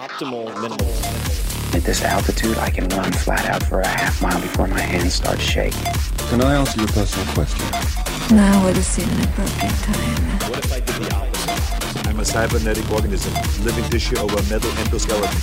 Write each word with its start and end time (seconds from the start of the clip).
Optimal 0.00 0.46
minimal. 0.62 0.88
At 1.76 1.84
this 1.84 2.02
altitude, 2.02 2.56
I 2.56 2.70
can 2.70 2.88
run 2.88 3.12
flat 3.12 3.44
out 3.44 3.62
for 3.62 3.80
a 3.80 3.86
half 3.86 4.22
mile 4.22 4.40
before 4.40 4.66
my 4.66 4.80
hands 4.80 5.12
start 5.12 5.38
shaking. 5.38 5.92
Can 6.30 6.40
I 6.40 6.54
ask 6.54 6.74
you 6.74 6.84
a 6.84 6.86
personal 6.86 7.26
question? 7.34 7.66
Now 8.34 8.64
would 8.64 8.76
seem 8.78 9.10
an 9.10 9.24
appropriate 9.24 9.74
time. 9.84 10.50
What 10.50 10.64
if 10.64 10.72
I 10.72 10.80
did 10.80 10.94
the 11.02 11.14
opposite? 11.14 12.06
I'm 12.08 12.18
a 12.18 12.24
cybernetic 12.24 12.90
organism, 12.90 13.34
living 13.62 13.84
tissue 13.90 14.16
over 14.16 14.38
a 14.38 14.42
metal 14.44 14.70
endoskeleton. 14.70 15.36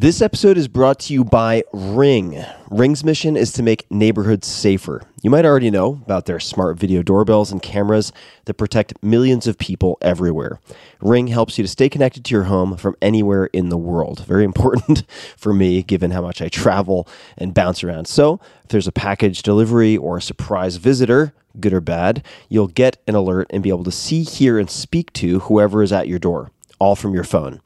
This 0.00 0.22
episode 0.22 0.56
is 0.56 0.68
brought 0.68 1.00
to 1.00 1.12
you 1.12 1.24
by 1.24 1.64
Ring. 1.72 2.44
Ring's 2.70 3.02
mission 3.02 3.36
is 3.36 3.52
to 3.54 3.64
make 3.64 3.90
neighborhoods 3.90 4.46
safer. 4.46 5.02
You 5.22 5.30
might 5.30 5.44
already 5.44 5.72
know 5.72 6.00
about 6.04 6.26
their 6.26 6.38
smart 6.38 6.78
video 6.78 7.02
doorbells 7.02 7.50
and 7.50 7.60
cameras 7.60 8.12
that 8.44 8.54
protect 8.54 9.02
millions 9.02 9.48
of 9.48 9.58
people 9.58 9.98
everywhere. 10.00 10.60
Ring 11.00 11.26
helps 11.26 11.58
you 11.58 11.64
to 11.64 11.68
stay 11.68 11.88
connected 11.88 12.24
to 12.24 12.30
your 12.32 12.44
home 12.44 12.76
from 12.76 12.94
anywhere 13.02 13.46
in 13.46 13.70
the 13.70 13.76
world. 13.76 14.24
Very 14.24 14.44
important 14.44 15.02
for 15.36 15.52
me, 15.52 15.82
given 15.82 16.12
how 16.12 16.22
much 16.22 16.40
I 16.40 16.48
travel 16.48 17.08
and 17.36 17.52
bounce 17.52 17.82
around. 17.82 18.06
So, 18.06 18.38
if 18.62 18.68
there's 18.68 18.86
a 18.86 18.92
package 18.92 19.42
delivery 19.42 19.96
or 19.96 20.18
a 20.18 20.22
surprise 20.22 20.76
visitor, 20.76 21.34
good 21.58 21.72
or 21.72 21.80
bad, 21.80 22.24
you'll 22.48 22.68
get 22.68 23.02
an 23.08 23.16
alert 23.16 23.48
and 23.50 23.64
be 23.64 23.70
able 23.70 23.82
to 23.82 23.90
see, 23.90 24.22
hear, 24.22 24.60
and 24.60 24.70
speak 24.70 25.12
to 25.14 25.40
whoever 25.40 25.82
is 25.82 25.90
at 25.90 26.06
your 26.06 26.20
door, 26.20 26.52
all 26.78 26.94
from 26.94 27.14
your 27.14 27.24
phone. 27.24 27.60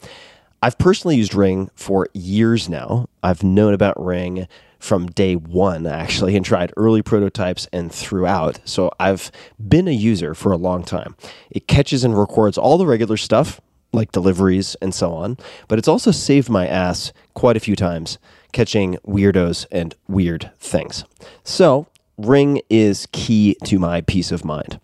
I've 0.64 0.78
personally 0.78 1.16
used 1.16 1.34
Ring 1.34 1.70
for 1.74 2.06
years 2.14 2.68
now. 2.68 3.08
I've 3.20 3.42
known 3.42 3.74
about 3.74 4.02
Ring 4.02 4.46
from 4.78 5.06
day 5.08 5.34
one, 5.34 5.86
actually, 5.86 6.36
and 6.36 6.46
tried 6.46 6.72
early 6.76 7.02
prototypes 7.02 7.66
and 7.72 7.90
throughout. 7.90 8.60
So 8.64 8.92
I've 9.00 9.32
been 9.58 9.88
a 9.88 9.92
user 9.92 10.34
for 10.34 10.52
a 10.52 10.56
long 10.56 10.84
time. 10.84 11.16
It 11.50 11.66
catches 11.66 12.04
and 12.04 12.16
records 12.16 12.56
all 12.56 12.78
the 12.78 12.86
regular 12.86 13.16
stuff, 13.16 13.60
like 13.92 14.12
deliveries 14.12 14.76
and 14.76 14.94
so 14.94 15.12
on, 15.12 15.36
but 15.66 15.80
it's 15.80 15.88
also 15.88 16.12
saved 16.12 16.48
my 16.48 16.66
ass 16.66 17.12
quite 17.34 17.56
a 17.56 17.60
few 17.60 17.74
times 17.74 18.18
catching 18.52 18.98
weirdos 19.06 19.66
and 19.72 19.94
weird 20.08 20.50
things. 20.60 21.04
So 21.42 21.88
Ring 22.18 22.60
is 22.68 23.08
key 23.12 23.56
to 23.64 23.78
my 23.78 24.00
peace 24.02 24.32
of 24.32 24.44
mind. 24.44 24.78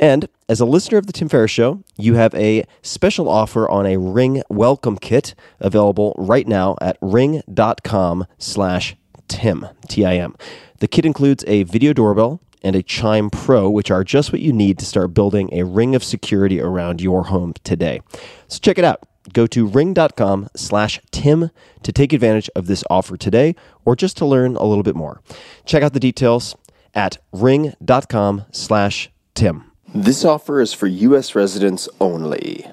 And 0.00 0.28
as 0.48 0.60
a 0.60 0.66
listener 0.66 0.98
of 0.98 1.06
the 1.06 1.12
Tim 1.12 1.28
Ferriss 1.28 1.50
Show, 1.50 1.82
you 1.96 2.14
have 2.14 2.34
a 2.34 2.64
special 2.82 3.28
offer 3.28 3.68
on 3.68 3.86
a 3.86 3.96
Ring 3.96 4.42
welcome 4.48 4.98
kit 4.98 5.34
available 5.60 6.14
right 6.18 6.46
now 6.46 6.76
at 6.80 6.98
ring.com 7.00 8.26
slash 8.38 8.96
Tim, 9.28 9.66
T-I-M. 9.88 10.36
The 10.80 10.88
kit 10.88 11.06
includes 11.06 11.44
a 11.46 11.62
video 11.62 11.92
doorbell 11.92 12.40
and 12.62 12.76
a 12.76 12.82
Chime 12.82 13.30
Pro, 13.30 13.70
which 13.70 13.90
are 13.90 14.04
just 14.04 14.32
what 14.32 14.40
you 14.40 14.52
need 14.52 14.78
to 14.78 14.86
start 14.86 15.14
building 15.14 15.48
a 15.52 15.64
ring 15.64 15.94
of 15.94 16.04
security 16.04 16.60
around 16.60 17.00
your 17.00 17.24
home 17.24 17.54
today. 17.64 18.00
So 18.48 18.58
check 18.58 18.78
it 18.78 18.84
out. 18.84 19.06
Go 19.32 19.46
to 19.48 19.66
ring.com 19.66 20.48
slash 20.54 21.00
Tim 21.10 21.50
to 21.82 21.92
take 21.92 22.12
advantage 22.12 22.50
of 22.54 22.66
this 22.66 22.84
offer 22.90 23.16
today 23.16 23.54
or 23.84 23.96
just 23.96 24.16
to 24.18 24.26
learn 24.26 24.56
a 24.56 24.64
little 24.64 24.82
bit 24.82 24.94
more. 24.94 25.22
Check 25.64 25.82
out 25.82 25.94
the 25.94 26.00
details 26.00 26.54
at 26.94 27.18
ring.com 27.32 28.44
slash 28.52 29.10
Tim. 29.34 29.70
This 29.94 30.24
offer 30.24 30.60
is 30.60 30.72
for 30.72 30.86
U.S. 30.86 31.34
residents 31.34 31.88
only. 32.00 32.66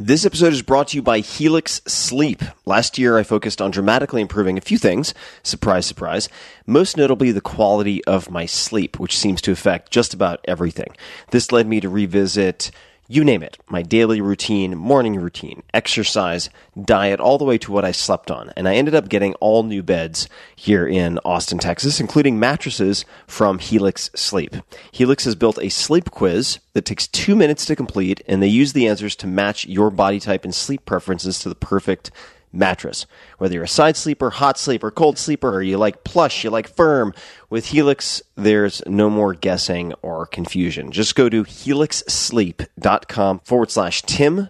This 0.00 0.24
episode 0.24 0.52
is 0.52 0.62
brought 0.62 0.88
to 0.88 0.96
you 0.96 1.02
by 1.02 1.18
Helix 1.18 1.80
Sleep. 1.86 2.42
Last 2.64 2.98
year, 2.98 3.18
I 3.18 3.24
focused 3.24 3.60
on 3.60 3.72
dramatically 3.72 4.22
improving 4.22 4.56
a 4.56 4.60
few 4.60 4.78
things. 4.78 5.12
Surprise, 5.42 5.86
surprise. 5.86 6.28
Most 6.66 6.96
notably, 6.96 7.32
the 7.32 7.40
quality 7.40 8.04
of 8.04 8.30
my 8.30 8.46
sleep, 8.46 9.00
which 9.00 9.18
seems 9.18 9.42
to 9.42 9.50
affect 9.50 9.90
just 9.90 10.14
about 10.14 10.38
everything. 10.46 10.94
This 11.32 11.50
led 11.50 11.66
me 11.66 11.80
to 11.80 11.88
revisit 11.88 12.70
you 13.10 13.24
name 13.24 13.42
it 13.42 13.56
my 13.68 13.82
daily 13.82 14.20
routine, 14.20 14.76
morning 14.76 15.16
routine, 15.16 15.62
exercise, 15.72 16.50
diet, 16.84 17.18
all 17.18 17.38
the 17.38 17.44
way 17.44 17.56
to 17.58 17.72
what 17.72 17.84
I 17.84 17.90
slept 17.90 18.30
on. 18.30 18.52
And 18.56 18.68
I 18.68 18.74
ended 18.74 18.94
up 18.94 19.08
getting 19.08 19.34
all 19.36 19.62
new 19.62 19.82
beds 19.82 20.28
here 20.54 20.86
in 20.86 21.18
Austin, 21.24 21.58
Texas, 21.58 22.00
including 22.00 22.38
mattresses 22.38 23.04
from 23.26 23.58
Helix 23.58 24.10
Sleep. 24.14 24.54
Helix 24.92 25.24
has 25.24 25.34
built 25.34 25.58
a 25.58 25.70
sleep 25.70 26.10
quiz 26.10 26.58
that 26.74 26.84
takes 26.84 27.08
two 27.08 27.34
minutes 27.34 27.64
to 27.66 27.74
complete, 27.74 28.22
and 28.28 28.42
they 28.42 28.46
use 28.46 28.74
the 28.74 28.86
answers 28.86 29.16
to 29.16 29.26
match 29.26 29.66
your 29.66 29.90
body 29.90 30.20
type 30.20 30.44
and 30.44 30.54
sleep 30.54 30.84
preferences 30.84 31.38
to 31.40 31.48
the 31.48 31.54
perfect 31.54 32.10
mattress. 32.52 33.06
Whether 33.38 33.54
you're 33.54 33.64
a 33.64 33.68
side 33.68 33.96
sleeper, 33.96 34.30
hot 34.30 34.58
sleeper, 34.58 34.90
cold 34.90 35.18
sleeper, 35.18 35.54
or 35.54 35.62
you 35.62 35.78
like 35.78 36.04
plush, 36.04 36.44
you 36.44 36.50
like 36.50 36.68
firm, 36.68 37.14
with 37.50 37.66
Helix, 37.66 38.22
there's 38.36 38.82
no 38.86 39.10
more 39.10 39.34
guessing 39.34 39.92
or 40.02 40.26
confusion. 40.26 40.90
Just 40.90 41.14
go 41.14 41.28
to 41.28 41.44
helixsleep.com 41.44 43.40
forward 43.40 43.70
slash 43.70 44.02
Tim 44.02 44.48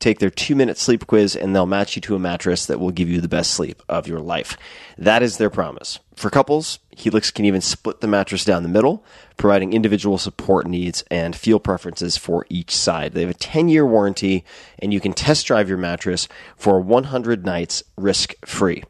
take 0.00 0.18
their 0.18 0.30
two 0.30 0.56
minute 0.56 0.78
sleep 0.78 1.06
quiz 1.06 1.36
and 1.36 1.54
they'll 1.54 1.66
match 1.66 1.94
you 1.94 2.02
to 2.02 2.16
a 2.16 2.18
mattress 2.18 2.66
that 2.66 2.80
will 2.80 2.90
give 2.90 3.08
you 3.08 3.20
the 3.20 3.28
best 3.28 3.52
sleep 3.52 3.82
of 3.88 4.08
your 4.08 4.18
life. 4.18 4.56
That 4.98 5.22
is 5.22 5.36
their 5.36 5.50
promise. 5.50 6.00
For 6.16 6.30
couples, 6.30 6.80
Helix 6.90 7.30
can 7.30 7.44
even 7.44 7.60
split 7.60 8.00
the 8.00 8.06
mattress 8.06 8.44
down 8.44 8.62
the 8.62 8.68
middle, 8.68 9.04
providing 9.36 9.72
individual 9.72 10.18
support 10.18 10.66
needs 10.66 11.04
and 11.10 11.36
feel 11.36 11.60
preferences 11.60 12.16
for 12.16 12.44
each 12.48 12.74
side. 12.74 13.12
They 13.12 13.20
have 13.20 13.30
a 13.30 13.34
10 13.34 13.68
year 13.68 13.86
warranty 13.86 14.44
and 14.78 14.92
you 14.92 15.00
can 15.00 15.12
test 15.12 15.46
drive 15.46 15.68
your 15.68 15.78
mattress 15.78 16.28
for 16.56 16.80
100 16.80 17.44
nights 17.44 17.82
risk 17.96 18.34
free. 18.44 18.82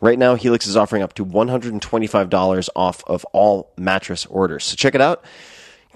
Right 0.00 0.18
now, 0.18 0.34
Helix 0.34 0.66
is 0.66 0.76
offering 0.76 1.02
up 1.02 1.14
to 1.14 1.24
$125 1.24 2.68
off 2.74 3.04
of 3.06 3.24
all 3.26 3.72
mattress 3.76 4.26
orders. 4.26 4.64
So 4.64 4.76
check 4.76 4.94
it 4.94 5.00
out. 5.00 5.24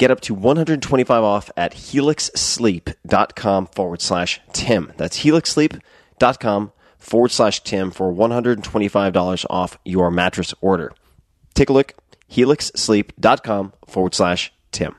Get 0.01 0.11
up 0.11 0.23
to 0.23 0.33
125 0.33 1.23
off 1.23 1.51
at 1.59 1.75
helixsleep.com 1.75 3.67
forward 3.67 4.01
slash 4.01 4.41
Tim. 4.55 4.95
That's 4.97 5.19
helixsleep.com 5.19 6.73
forward 6.99 7.31
slash 7.31 7.63
Tim 7.65 7.91
for 7.91 8.11
$125 8.11 9.47
off 9.51 9.77
your 9.85 10.11
mattress 10.11 10.55
order. 10.63 10.95
Take 11.53 11.69
a 11.69 11.75
look, 11.75 11.93
helixsleep.com 12.31 13.75
forward 13.87 14.15
slash 14.15 14.51
Tim. 14.73 14.97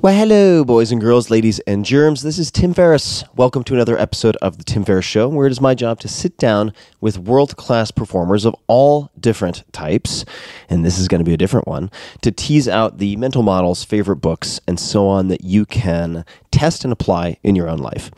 Well, 0.00 0.14
hello, 0.14 0.64
boys 0.64 0.92
and 0.92 1.00
girls, 1.00 1.28
ladies 1.28 1.58
and 1.66 1.84
germs. 1.84 2.22
This 2.22 2.38
is 2.38 2.52
Tim 2.52 2.72
Ferriss. 2.72 3.24
Welcome 3.34 3.64
to 3.64 3.74
another 3.74 3.98
episode 3.98 4.36
of 4.36 4.56
The 4.56 4.62
Tim 4.62 4.84
Ferriss 4.84 5.04
Show, 5.04 5.28
where 5.28 5.48
it 5.48 5.50
is 5.50 5.60
my 5.60 5.74
job 5.74 5.98
to 5.98 6.06
sit 6.06 6.36
down 6.36 6.72
with 7.00 7.18
world 7.18 7.56
class 7.56 7.90
performers 7.90 8.44
of 8.44 8.54
all 8.68 9.10
different 9.18 9.64
types, 9.72 10.24
and 10.68 10.84
this 10.84 11.00
is 11.00 11.08
going 11.08 11.18
to 11.18 11.24
be 11.24 11.34
a 11.34 11.36
different 11.36 11.66
one, 11.66 11.90
to 12.22 12.30
tease 12.30 12.68
out 12.68 12.98
the 12.98 13.16
mental 13.16 13.42
models, 13.42 13.82
favorite 13.82 14.18
books, 14.18 14.60
and 14.68 14.78
so 14.78 15.08
on 15.08 15.26
that 15.28 15.42
you 15.42 15.66
can 15.66 16.24
test 16.52 16.84
and 16.84 16.92
apply 16.92 17.36
in 17.42 17.56
your 17.56 17.68
own 17.68 17.78
life. 17.78 18.12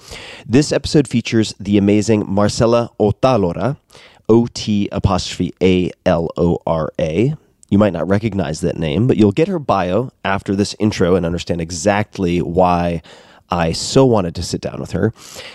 This 0.47 0.73
episode 0.73 1.09
features 1.09 1.55
the 1.59 1.79
amazing 1.79 2.31
Marcela 2.31 2.91
Ot'alora, 3.01 3.79
O 4.29 4.47
T 4.53 4.91
apostrophe 4.93 5.55
A 5.63 5.91
L 6.05 6.29
O 6.37 6.59
R 6.67 6.93
A. 7.01 7.37
You 7.71 7.79
might 7.79 7.93
not 7.93 8.09
recognize 8.09 8.61
that 8.61 8.77
name, 8.77 9.07
but 9.07 9.17
you'll 9.17 9.33
get 9.33 9.49
her 9.49 9.61
bio 9.61 10.11
after 10.25 10.57
this 10.57 10.75
intro 10.79 11.15
and 11.15 11.25
understand 11.25 11.61
exactly 11.61 12.43
why 12.43 13.01
I 13.49 13.73
so 13.73 14.05
wanted 14.05 14.35
to 14.35 14.43
sit 14.43 14.61
down 14.61 14.81
with 14.81 14.91
her. 14.91 15.15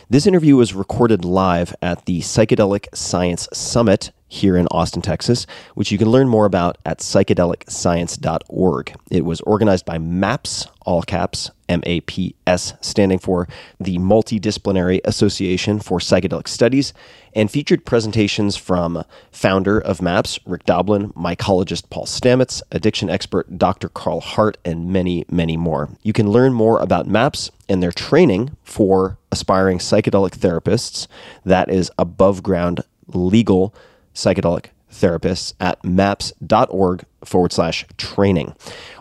This 0.10 0.26
interview 0.26 0.56
was 0.56 0.74
recorded 0.74 1.24
live 1.26 1.76
at 1.82 2.06
the 2.06 2.22
Psychedelic 2.22 2.88
Science 2.96 3.48
Summit 3.54 4.12
here 4.28 4.58
in 4.58 4.68
Austin, 4.72 5.02
Texas, 5.02 5.46
which 5.76 5.92
you 5.92 5.98
can 5.98 6.10
learn 6.10 6.28
more 6.28 6.46
about 6.46 6.78
at 6.86 7.00
psychedelicscience.org. 7.00 8.96
It 9.12 9.26
was 9.26 9.42
organized 9.42 9.86
by 9.86 9.98
MAPS, 9.98 10.68
all 10.86 11.04
caps, 11.04 11.52
M 11.68 11.82
A 11.86 12.02
P 12.02 12.36
S, 12.46 12.74
standing 12.82 13.20
for 13.20 13.48
the 13.80 13.98
Multidisciplinary 13.98 15.02
Association 15.06 15.80
for 15.80 16.00
Psychedelic 16.00 16.48
Studies, 16.48 16.94
and 17.34 17.52
featured 17.52 17.86
presentations 17.86 18.56
from 18.56 19.04
founder 19.32 19.80
of 19.80 20.02
MAPS, 20.02 20.40
Rick 20.46 20.66
Doblin, 20.66 21.12
mycologist 21.14 21.90
Paul 21.90 22.06
Stamets, 22.06 22.62
addiction 22.72 23.10
expert 23.10 23.58
Dr. 23.58 23.90
Carl 23.90 24.22
Hart, 24.22 24.58
and 24.64 24.90
many, 24.90 25.26
many 25.30 25.58
more. 25.58 25.90
You 26.04 26.14
can 26.14 26.30
learn 26.30 26.54
more 26.54 26.80
about 26.80 27.08
MAPS 27.08 27.52
and 27.68 27.82
their 27.82 27.92
training 27.92 28.56
for 28.64 29.18
aspiring 29.32 29.80
psychedelic 29.80 30.38
therapists. 30.38 31.08
That 31.44 31.70
is 31.70 31.92
above 31.98 32.44
ground 32.44 32.82
legal 33.08 33.74
psychedelic 34.14 34.68
therapists 34.96 35.54
at 35.60 35.84
maps.org 35.84 37.04
forward 37.24 37.52
slash 37.52 37.86
training. 37.98 38.56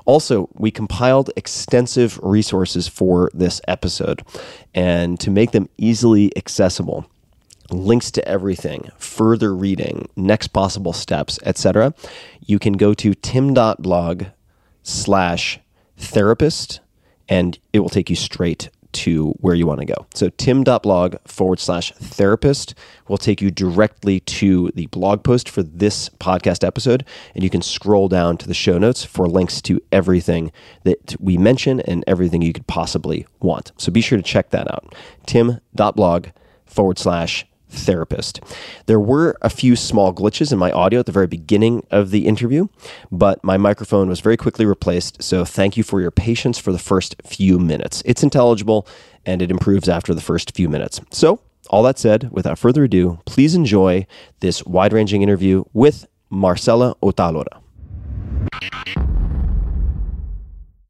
Also, 0.04 0.48
we 0.54 0.70
compiled 0.70 1.30
extensive 1.36 2.18
resources 2.22 2.88
for 2.88 3.30
this 3.32 3.60
episode, 3.68 4.22
and 4.74 5.18
to 5.20 5.30
make 5.30 5.52
them 5.52 5.68
easily 5.78 6.36
accessible, 6.36 7.06
links 7.70 8.10
to 8.10 8.26
everything, 8.28 8.90
further 8.98 9.54
reading, 9.54 10.08
next 10.16 10.48
possible 10.48 10.92
steps, 10.92 11.38
etc., 11.44 11.94
you 12.40 12.58
can 12.58 12.74
go 12.74 12.92
to 12.92 13.14
tim.blog 13.14 14.24
slash 14.82 15.60
therapist, 15.96 16.80
and 17.28 17.58
it 17.72 17.80
will 17.80 17.88
take 17.88 18.10
you 18.10 18.16
straight 18.16 18.68
to 18.94 19.30
where 19.40 19.54
you 19.54 19.66
want 19.66 19.80
to 19.80 19.86
go. 19.86 20.06
So 20.14 20.30
tim.blog 20.30 21.16
forward 21.26 21.60
slash 21.60 21.92
therapist 21.92 22.74
will 23.08 23.18
take 23.18 23.42
you 23.42 23.50
directly 23.50 24.20
to 24.20 24.70
the 24.74 24.86
blog 24.86 25.22
post 25.22 25.48
for 25.48 25.62
this 25.62 26.08
podcast 26.08 26.66
episode. 26.66 27.04
And 27.34 27.44
you 27.44 27.50
can 27.50 27.62
scroll 27.62 28.08
down 28.08 28.36
to 28.38 28.48
the 28.48 28.54
show 28.54 28.78
notes 28.78 29.04
for 29.04 29.28
links 29.28 29.60
to 29.62 29.80
everything 29.92 30.52
that 30.84 31.16
we 31.20 31.36
mention 31.36 31.80
and 31.80 32.04
everything 32.06 32.42
you 32.42 32.52
could 32.52 32.66
possibly 32.66 33.26
want. 33.40 33.72
So 33.76 33.92
be 33.92 34.00
sure 34.00 34.16
to 34.16 34.24
check 34.24 34.50
that 34.50 34.70
out. 34.70 34.94
tim.blog 35.26 36.28
forward 36.66 36.98
slash 36.98 37.46
therapist. 37.74 38.40
There 38.86 39.00
were 39.00 39.36
a 39.42 39.50
few 39.50 39.76
small 39.76 40.12
glitches 40.14 40.52
in 40.52 40.58
my 40.58 40.70
audio 40.72 41.00
at 41.00 41.06
the 41.06 41.12
very 41.12 41.26
beginning 41.26 41.86
of 41.90 42.10
the 42.10 42.26
interview, 42.26 42.68
but 43.10 43.42
my 43.44 43.56
microphone 43.56 44.08
was 44.08 44.20
very 44.20 44.36
quickly 44.36 44.64
replaced. 44.64 45.22
So 45.22 45.44
thank 45.44 45.76
you 45.76 45.82
for 45.82 46.00
your 46.00 46.10
patience 46.10 46.58
for 46.58 46.72
the 46.72 46.78
first 46.78 47.16
few 47.24 47.58
minutes. 47.58 48.02
It's 48.04 48.22
intelligible 48.22 48.86
and 49.26 49.42
it 49.42 49.50
improves 49.50 49.88
after 49.88 50.14
the 50.14 50.20
first 50.20 50.54
few 50.54 50.68
minutes. 50.68 51.00
So, 51.10 51.40
all 51.70 51.82
that 51.84 51.98
said, 51.98 52.28
without 52.30 52.58
further 52.58 52.84
ado, 52.84 53.20
please 53.24 53.54
enjoy 53.54 54.06
this 54.40 54.64
wide 54.66 54.92
ranging 54.92 55.22
interview 55.22 55.64
with 55.72 56.06
Marcela 56.28 56.94
Ot'alora. 57.02 57.60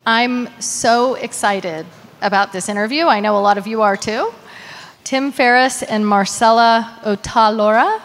I'm 0.07 0.49
so 0.61 1.15
excited 1.15 1.87
about 2.21 2.53
this 2.53 2.69
interview. 2.69 3.07
I 3.07 3.21
know 3.21 3.39
a 3.39 3.41
lot 3.41 3.57
of 3.57 3.67
you 3.67 3.83
are 3.83 3.97
too. 3.97 4.33
Tim 5.05 5.33
Ferriss 5.33 5.83
and 5.83 6.07
Marcela 6.07 6.99
Ot'alora, 7.05 8.01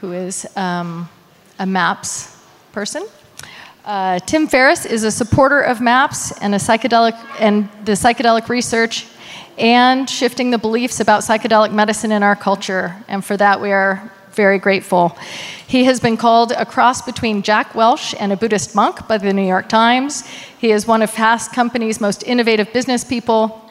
who 0.00 0.12
is 0.12 0.46
um, 0.56 1.08
a 1.58 1.66
MAPS 1.66 2.36
person. 2.70 3.04
Uh, 3.84 4.20
Tim 4.20 4.46
Ferriss 4.46 4.86
is 4.86 5.02
a 5.02 5.10
supporter 5.10 5.60
of 5.60 5.80
MAPS 5.80 6.38
and 6.40 6.54
a 6.54 6.58
psychedelic 6.58 7.18
and 7.40 7.68
the 7.84 7.92
psychedelic 7.92 8.48
research 8.48 9.08
and 9.58 10.08
shifting 10.08 10.52
the 10.52 10.58
beliefs 10.58 11.00
about 11.00 11.22
psychedelic 11.22 11.72
medicine 11.72 12.12
in 12.12 12.22
our 12.22 12.36
culture. 12.36 12.94
And 13.08 13.24
for 13.24 13.36
that, 13.36 13.60
we 13.60 13.72
are 13.72 14.12
very 14.30 14.60
grateful. 14.60 15.18
He 15.66 15.82
has 15.82 15.98
been 15.98 16.16
called 16.16 16.52
a 16.52 16.64
cross 16.64 17.02
between 17.02 17.42
Jack 17.42 17.74
Welch 17.74 18.14
and 18.20 18.32
a 18.32 18.36
Buddhist 18.36 18.72
monk 18.72 19.08
by 19.08 19.18
the 19.18 19.32
New 19.32 19.46
York 19.46 19.68
Times. 19.68 20.24
He 20.60 20.70
is 20.70 20.86
one 20.86 21.02
of 21.02 21.10
Fast 21.10 21.52
Company's 21.52 22.00
most 22.00 22.22
innovative 22.22 22.72
business 22.72 23.02
people 23.02 23.67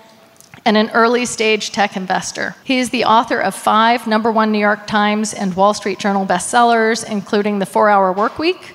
and 0.67 0.75
an 0.75 0.89
early 0.89 1.25
stage 1.25 1.71
tech 1.71 1.95
investor. 1.95 2.53
He 2.65 2.77
is 2.77 2.89
the 2.89 3.05
author 3.05 3.39
of 3.39 3.55
five 3.55 4.05
number 4.05 4.29
one 4.29 4.51
New 4.51 4.59
York 4.59 4.85
Times 4.85 5.33
and 5.33 5.55
Wall 5.55 5.73
Street 5.73 5.97
Journal 5.97 6.25
bestsellers, 6.25 7.09
including 7.09 7.59
The 7.59 7.65
Four 7.65 7.89
Hour 7.89 8.13
Workweek. 8.13 8.73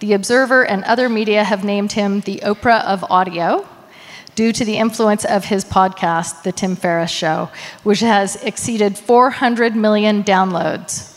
The 0.00 0.12
Observer 0.12 0.66
and 0.66 0.82
other 0.82 1.08
media 1.08 1.44
have 1.44 1.62
named 1.62 1.92
him 1.92 2.22
the 2.22 2.38
Oprah 2.42 2.84
of 2.84 3.04
audio 3.08 3.64
due 4.34 4.52
to 4.52 4.64
the 4.64 4.76
influence 4.76 5.24
of 5.24 5.44
his 5.44 5.64
podcast, 5.64 6.42
The 6.42 6.50
Tim 6.50 6.74
Ferriss 6.74 7.12
Show, 7.12 7.48
which 7.84 8.00
has 8.00 8.34
exceeded 8.42 8.98
400 8.98 9.76
million 9.76 10.24
downloads. 10.24 11.16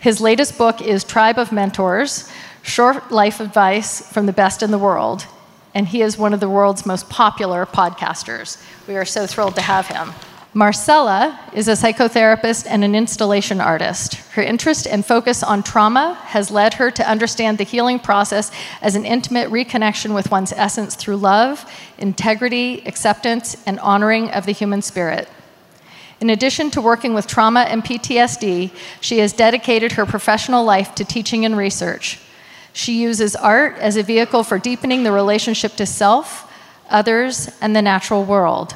His 0.00 0.22
latest 0.22 0.56
book 0.56 0.80
is 0.80 1.04
Tribe 1.04 1.38
of 1.38 1.52
Mentors 1.52 2.32
Short 2.62 3.12
Life 3.12 3.40
Advice 3.40 4.10
from 4.10 4.24
the 4.24 4.32
Best 4.32 4.62
in 4.62 4.70
the 4.70 4.78
World, 4.78 5.26
and 5.74 5.88
he 5.88 6.02
is 6.02 6.18
one 6.18 6.34
of 6.34 6.40
the 6.40 6.48
world's 6.48 6.86
most 6.86 7.08
popular 7.08 7.66
podcasters. 7.66 8.62
We 8.88 8.96
are 8.96 9.04
so 9.04 9.26
thrilled 9.26 9.54
to 9.56 9.62
have 9.62 9.86
him. 9.86 10.12
Marcela 10.52 11.38
is 11.52 11.68
a 11.68 11.72
psychotherapist 11.72 12.66
and 12.68 12.82
an 12.82 12.96
installation 12.96 13.60
artist. 13.60 14.14
Her 14.32 14.42
interest 14.42 14.88
and 14.88 15.06
focus 15.06 15.44
on 15.44 15.62
trauma 15.62 16.14
has 16.24 16.50
led 16.50 16.74
her 16.74 16.90
to 16.90 17.08
understand 17.08 17.56
the 17.56 17.64
healing 17.64 18.00
process 18.00 18.50
as 18.82 18.96
an 18.96 19.06
intimate 19.06 19.48
reconnection 19.48 20.12
with 20.12 20.32
one's 20.32 20.52
essence 20.52 20.96
through 20.96 21.18
love, 21.18 21.70
integrity, 21.98 22.82
acceptance, 22.84 23.62
and 23.64 23.78
honoring 23.78 24.28
of 24.30 24.44
the 24.44 24.50
human 24.50 24.82
spirit. 24.82 25.28
In 26.20 26.30
addition 26.30 26.68
to 26.72 26.80
working 26.80 27.14
with 27.14 27.28
trauma 27.28 27.60
and 27.60 27.84
PTSD, 27.84 28.72
she 29.00 29.18
has 29.18 29.32
dedicated 29.32 29.92
her 29.92 30.04
professional 30.04 30.64
life 30.64 30.96
to 30.96 31.04
teaching 31.04 31.44
and 31.44 31.56
research. 31.56 32.18
She 32.72 33.00
uses 33.00 33.34
art 33.36 33.76
as 33.78 33.96
a 33.96 34.02
vehicle 34.02 34.44
for 34.44 34.58
deepening 34.58 35.02
the 35.02 35.12
relationship 35.12 35.74
to 35.76 35.86
self, 35.86 36.50
others, 36.88 37.50
and 37.60 37.74
the 37.74 37.82
natural 37.82 38.24
world. 38.24 38.74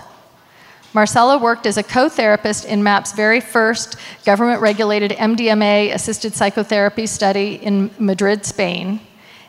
Marcela 0.94 1.38
worked 1.38 1.66
as 1.66 1.76
a 1.76 1.82
co 1.82 2.08
therapist 2.08 2.64
in 2.64 2.82
MAP's 2.82 3.12
very 3.12 3.40
first 3.40 3.96
government 4.24 4.62
regulated 4.62 5.10
MDMA 5.10 5.92
assisted 5.92 6.34
psychotherapy 6.34 7.06
study 7.06 7.54
in 7.56 7.90
Madrid, 7.98 8.46
Spain. 8.46 9.00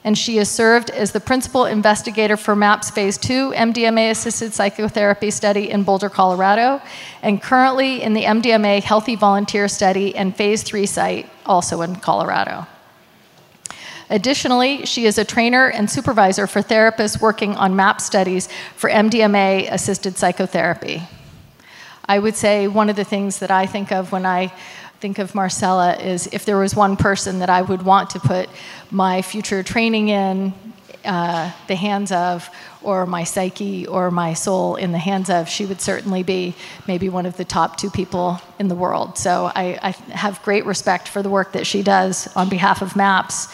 And 0.03 0.17
she 0.17 0.37
has 0.37 0.49
served 0.49 0.89
as 0.91 1.11
the 1.11 1.19
principal 1.19 1.65
investigator 1.65 2.37
for 2.37 2.55
MAP's 2.55 2.89
phase 2.89 3.17
two 3.17 3.51
MDMA 3.55 4.11
assisted 4.11 4.53
psychotherapy 4.53 5.31
study 5.31 5.69
in 5.69 5.83
Boulder, 5.83 6.09
Colorado, 6.09 6.81
and 7.21 7.41
currently 7.41 8.01
in 8.01 8.13
the 8.13 8.23
MDMA 8.23 8.81
healthy 8.83 9.15
volunteer 9.15 9.67
study 9.67 10.15
and 10.15 10.35
phase 10.35 10.63
three 10.63 10.85
site, 10.87 11.29
also 11.45 11.81
in 11.81 11.95
Colorado. 11.95 12.67
Additionally, 14.09 14.85
she 14.85 15.05
is 15.05 15.17
a 15.17 15.25
trainer 15.25 15.69
and 15.69 15.89
supervisor 15.89 16.47
for 16.47 16.61
therapists 16.61 17.19
working 17.19 17.55
on 17.55 17.75
MAP 17.75 17.99
studies 17.99 18.47
for 18.75 18.89
MDMA 18.89 19.71
assisted 19.71 20.17
psychotherapy. 20.17 21.01
I 22.07 22.19
would 22.19 22.35
say 22.35 22.67
one 22.67 22.89
of 22.89 22.95
the 22.95 23.03
things 23.03 23.39
that 23.39 23.49
I 23.49 23.65
think 23.65 23.91
of 23.91 24.11
when 24.11 24.25
I 24.25 24.53
think 24.99 25.17
of 25.17 25.33
Marcela 25.33 25.95
is 25.95 26.27
if 26.31 26.45
there 26.45 26.57
was 26.57 26.75
one 26.75 26.97
person 26.97 27.39
that 27.39 27.49
I 27.49 27.61
would 27.61 27.81
want 27.81 28.11
to 28.11 28.19
put 28.19 28.47
my 28.91 29.21
future 29.21 29.63
training 29.63 30.09
in 30.09 30.53
uh, 31.03 31.51
the 31.67 31.75
hands 31.75 32.11
of, 32.11 32.49
or 32.81 33.05
my 33.05 33.23
psyche 33.23 33.85
or 33.87 34.11
my 34.11 34.33
soul 34.33 34.75
in 34.75 34.91
the 34.91 34.97
hands 34.97 35.29
of, 35.29 35.47
she 35.47 35.65
would 35.65 35.81
certainly 35.81 36.23
be 36.23 36.55
maybe 36.87 37.09
one 37.09 37.25
of 37.25 37.37
the 37.37 37.45
top 37.45 37.77
two 37.77 37.89
people 37.89 38.39
in 38.59 38.67
the 38.67 38.75
world. 38.75 39.17
So 39.17 39.51
I, 39.55 39.77
I 39.81 39.91
have 40.11 40.41
great 40.43 40.65
respect 40.65 41.07
for 41.07 41.21
the 41.21 41.29
work 41.29 41.53
that 41.53 41.67
she 41.67 41.83
does 41.83 42.27
on 42.35 42.49
behalf 42.49 42.81
of 42.81 42.95
MAPS. 42.95 43.47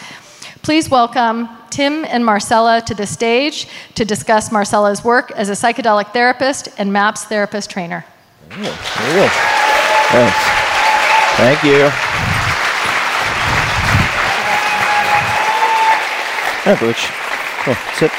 Please 0.62 0.88
welcome 0.88 1.48
Tim 1.70 2.04
and 2.04 2.24
Marcela 2.24 2.80
to 2.82 2.94
the 2.94 3.04
stage 3.04 3.66
to 3.96 4.04
discuss 4.04 4.52
Marcela's 4.52 5.02
work 5.02 5.32
as 5.32 5.48
a 5.48 5.54
psychedelic 5.54 6.12
therapist 6.12 6.68
and 6.78 6.92
MAPS 6.92 7.24
therapist 7.24 7.68
trainer. 7.68 8.04
Oh, 8.52 8.56
you 8.56 8.62
go. 8.62 9.28
Thanks. 10.12 10.38
Thank 11.36 11.64
you. 11.64 11.90
Yeah, 16.64 16.78
Butch. 16.78 17.08
Oh, 17.66 17.76
sit. 17.96 18.12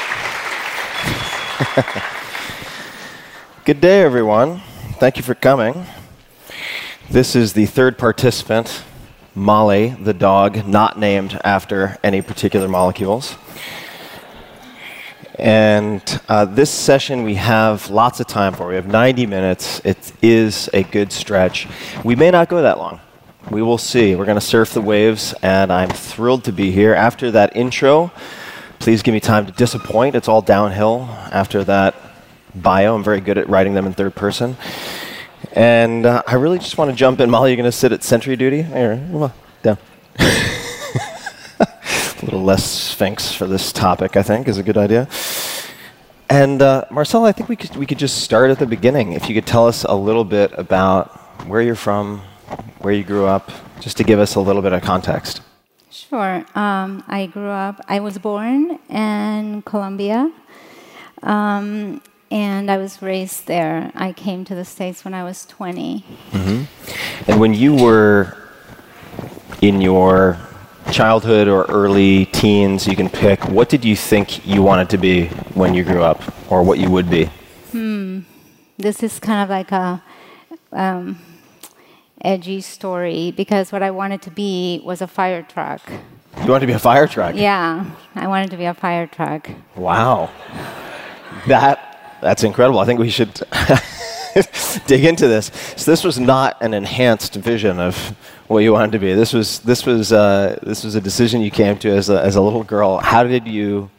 Good 3.64 3.80
day, 3.80 4.02
everyone. 4.02 4.60
Thank 4.98 5.16
you 5.16 5.22
for 5.22 5.34
coming. 5.34 5.86
This 7.08 7.34
is 7.34 7.54
the 7.54 7.64
third 7.64 7.96
participant, 7.96 8.82
Molly, 9.34 9.88
the 9.88 10.14
dog, 10.14 10.66
not 10.66 10.98
named 10.98 11.40
after 11.42 11.98
any 12.04 12.22
particular 12.22 12.68
molecules. 12.68 13.36
And 15.36 16.20
uh, 16.28 16.44
this 16.44 16.70
session 16.70 17.24
we 17.24 17.34
have 17.34 17.90
lots 17.90 18.20
of 18.20 18.28
time 18.28 18.54
for. 18.54 18.68
We 18.68 18.76
have 18.76 18.86
90 18.86 19.26
minutes. 19.26 19.80
It 19.84 20.12
is 20.22 20.70
a 20.72 20.84
good 20.84 21.10
stretch. 21.10 21.66
We 22.04 22.14
may 22.14 22.30
not 22.30 22.48
go 22.48 22.62
that 22.62 22.78
long. 22.78 23.00
We 23.50 23.60
will 23.60 23.78
see. 23.78 24.14
We're 24.14 24.24
going 24.24 24.38
to 24.38 24.46
surf 24.46 24.72
the 24.72 24.80
waves, 24.80 25.34
and 25.42 25.72
I'm 25.72 25.90
thrilled 25.90 26.44
to 26.44 26.52
be 26.52 26.70
here. 26.70 26.94
After 26.94 27.32
that 27.32 27.56
intro, 27.56 28.12
please 28.78 29.02
give 29.02 29.12
me 29.12 29.20
time 29.20 29.46
to 29.46 29.52
disappoint. 29.52 30.14
It's 30.14 30.28
all 30.28 30.40
downhill 30.42 31.08
after 31.32 31.64
that 31.64 31.96
bio. 32.54 32.94
I'm 32.94 33.02
very 33.02 33.20
good 33.20 33.36
at 33.36 33.48
writing 33.48 33.74
them 33.74 33.86
in 33.86 33.92
third 33.92 34.14
person. 34.14 34.56
And 35.54 36.04
uh, 36.04 36.22
I 36.26 36.34
really 36.34 36.58
just 36.58 36.76
want 36.76 36.90
to 36.90 36.96
jump 36.96 37.20
in. 37.20 37.30
Molly, 37.30 37.50
you're 37.50 37.56
going 37.56 37.64
to 37.64 37.72
sit 37.72 37.92
at 37.92 38.02
sentry 38.02 38.34
duty? 38.34 38.62
Here, 38.62 38.96
come 38.96 39.22
on, 39.22 39.32
down. 39.62 39.78
a 40.18 41.68
little 42.24 42.42
less 42.42 42.64
sphinx 42.64 43.32
for 43.32 43.46
this 43.46 43.72
topic, 43.72 44.16
I 44.16 44.22
think, 44.22 44.48
is 44.48 44.58
a 44.58 44.64
good 44.64 44.76
idea. 44.76 45.08
And 46.28 46.60
uh, 46.60 46.86
Marcel, 46.90 47.24
I 47.24 47.30
think 47.30 47.48
we 47.48 47.54
could, 47.54 47.76
we 47.76 47.86
could 47.86 47.98
just 47.98 48.22
start 48.22 48.50
at 48.50 48.58
the 48.58 48.66
beginning. 48.66 49.12
If 49.12 49.28
you 49.28 49.34
could 49.36 49.46
tell 49.46 49.68
us 49.68 49.84
a 49.84 49.94
little 49.94 50.24
bit 50.24 50.50
about 50.58 51.12
where 51.46 51.62
you're 51.62 51.76
from, 51.76 52.20
where 52.78 52.92
you 52.92 53.04
grew 53.04 53.26
up, 53.26 53.52
just 53.78 53.96
to 53.98 54.04
give 54.04 54.18
us 54.18 54.34
a 54.34 54.40
little 54.40 54.60
bit 54.62 54.72
of 54.72 54.82
context. 54.82 55.40
Sure. 55.88 56.44
Um, 56.56 57.04
I 57.06 57.30
grew 57.32 57.48
up, 57.48 57.80
I 57.86 58.00
was 58.00 58.18
born 58.18 58.80
in 58.88 59.62
Colombia, 59.62 60.32
um, 61.22 62.02
and 62.34 62.68
I 62.68 62.78
was 62.78 63.00
raised 63.00 63.46
there. 63.46 63.92
I 63.94 64.12
came 64.12 64.44
to 64.46 64.56
the 64.56 64.64
States 64.64 65.04
when 65.04 65.14
I 65.14 65.22
was 65.22 65.46
20. 65.46 66.04
Mm-hmm. 66.32 67.30
And 67.30 67.40
when 67.40 67.54
you 67.54 67.76
were 67.76 68.36
in 69.62 69.80
your 69.80 70.36
childhood 70.90 71.46
or 71.46 71.62
early 71.66 72.26
teens, 72.26 72.88
you 72.88 72.96
can 72.96 73.08
pick, 73.08 73.48
what 73.48 73.68
did 73.68 73.84
you 73.84 73.94
think 73.94 74.44
you 74.44 74.62
wanted 74.64 74.90
to 74.90 74.98
be 74.98 75.28
when 75.54 75.74
you 75.74 75.84
grew 75.84 76.02
up, 76.02 76.20
or 76.50 76.64
what 76.64 76.80
you 76.80 76.90
would 76.90 77.08
be? 77.08 77.26
Hmm. 77.70 78.20
This 78.78 79.04
is 79.04 79.20
kind 79.20 79.44
of 79.44 79.48
like 79.48 79.70
a 79.70 80.02
um, 80.72 81.20
edgy 82.20 82.60
story 82.60 83.30
because 83.30 83.70
what 83.70 83.84
I 83.84 83.92
wanted 83.92 84.22
to 84.22 84.32
be 84.32 84.82
was 84.84 85.00
a 85.00 85.06
fire 85.06 85.42
truck. 85.42 85.88
You 86.42 86.50
wanted 86.50 86.62
to 86.62 86.66
be 86.66 86.72
a 86.72 86.80
fire 86.80 87.06
truck? 87.06 87.36
Yeah, 87.36 87.88
I 88.16 88.26
wanted 88.26 88.50
to 88.50 88.56
be 88.56 88.64
a 88.64 88.74
fire 88.74 89.06
truck. 89.06 89.48
Wow. 89.76 90.30
That 91.46 91.93
that's 92.24 92.42
incredible. 92.42 92.80
I 92.80 92.86
think 92.86 92.98
we 92.98 93.10
should 93.10 93.32
dig 94.86 95.04
into 95.04 95.28
this. 95.28 95.50
So 95.76 95.90
this 95.90 96.02
was 96.02 96.18
not 96.18 96.56
an 96.62 96.72
enhanced 96.74 97.34
vision 97.34 97.78
of 97.78 97.96
what 98.48 98.60
you 98.60 98.72
wanted 98.72 98.92
to 98.92 98.98
be. 98.98 99.12
This 99.12 99.32
was 99.32 99.60
this 99.60 99.84
was 99.86 100.12
uh, 100.12 100.58
this 100.62 100.84
was 100.84 100.94
a 100.94 101.00
decision 101.00 101.42
you 101.42 101.50
came 101.50 101.78
to 101.78 101.90
as 101.90 102.08
a, 102.08 102.20
as 102.22 102.34
a 102.36 102.40
little 102.40 102.64
girl. 102.64 102.98
How 102.98 103.24
did 103.24 103.46
you 103.46 103.90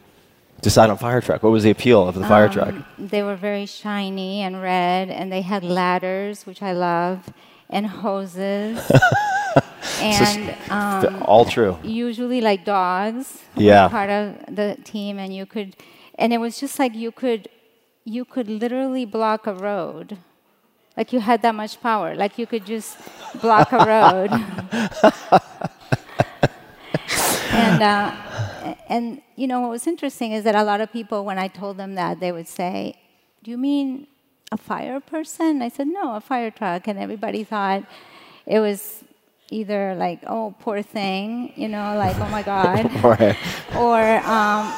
decide 0.60 0.90
on 0.90 0.98
fire 0.98 1.20
truck? 1.20 1.42
What 1.44 1.50
was 1.52 1.62
the 1.62 1.70
appeal 1.70 2.06
of 2.08 2.14
the 2.16 2.26
fire 2.26 2.48
truck? 2.48 2.74
Um, 2.74 2.84
They 2.98 3.22
were 3.22 3.36
very 3.36 3.66
shiny 3.66 4.40
and 4.42 4.60
red, 4.60 5.08
and 5.08 5.30
they 5.30 5.42
had 5.42 5.62
ladders, 5.62 6.46
which 6.46 6.62
I 6.62 6.72
love, 6.72 7.30
and 7.70 7.86
hoses. 7.86 8.80
and 10.00 10.54
um, 10.70 11.22
All 11.22 11.44
true. 11.44 11.78
usually 11.82 12.40
like 12.40 12.64
dogs 12.64 13.42
Yeah. 13.54 13.84
were 13.84 13.90
part 13.90 14.10
of 14.10 14.56
the 14.56 14.76
team 14.84 15.18
and 15.18 15.34
you 15.34 15.46
could 15.46 15.76
and 16.18 16.32
it 16.32 16.38
was 16.38 16.58
just 16.60 16.78
like 16.78 16.94
you 16.94 17.12
could 17.12 17.48
you 18.06 18.24
could 18.24 18.48
literally 18.48 19.04
block 19.04 19.46
a 19.46 19.52
road. 19.52 20.16
Like 20.96 21.12
you 21.12 21.20
had 21.20 21.42
that 21.42 21.54
much 21.54 21.82
power. 21.82 22.14
Like 22.14 22.38
you 22.38 22.46
could 22.46 22.64
just 22.64 22.96
block 23.42 23.72
a 23.72 23.84
road. 23.84 24.30
And 27.56 27.82
uh, 27.82 28.14
and 28.88 29.22
you 29.34 29.46
know 29.46 29.60
what 29.60 29.70
was 29.70 29.86
interesting 29.86 30.32
is 30.32 30.44
that 30.44 30.54
a 30.54 30.62
lot 30.62 30.80
of 30.80 30.92
people 30.92 31.24
when 31.24 31.38
i 31.38 31.48
told 31.48 31.78
them 31.78 31.94
that 31.94 32.20
they 32.20 32.30
would 32.30 32.48
say 32.48 32.94
do 33.42 33.50
you 33.50 33.56
mean 33.56 34.06
a 34.52 34.56
fire 34.56 35.00
person? 35.00 35.62
I 35.62 35.68
said 35.68 35.86
no 35.86 36.16
a 36.16 36.20
fire 36.20 36.50
truck. 36.50 36.88
And 36.88 36.98
everybody 36.98 37.44
thought 37.44 37.84
it 38.44 38.60
was 38.60 39.04
either 39.50 39.94
like 39.94 40.20
oh 40.26 40.52
poor 40.58 40.82
thing 40.82 41.52
you 41.54 41.68
know 41.68 41.96
like 41.96 42.16
oh 42.18 42.28
my 42.28 42.42
god. 42.42 42.90
Or 43.76 44.00
um, 44.26 44.72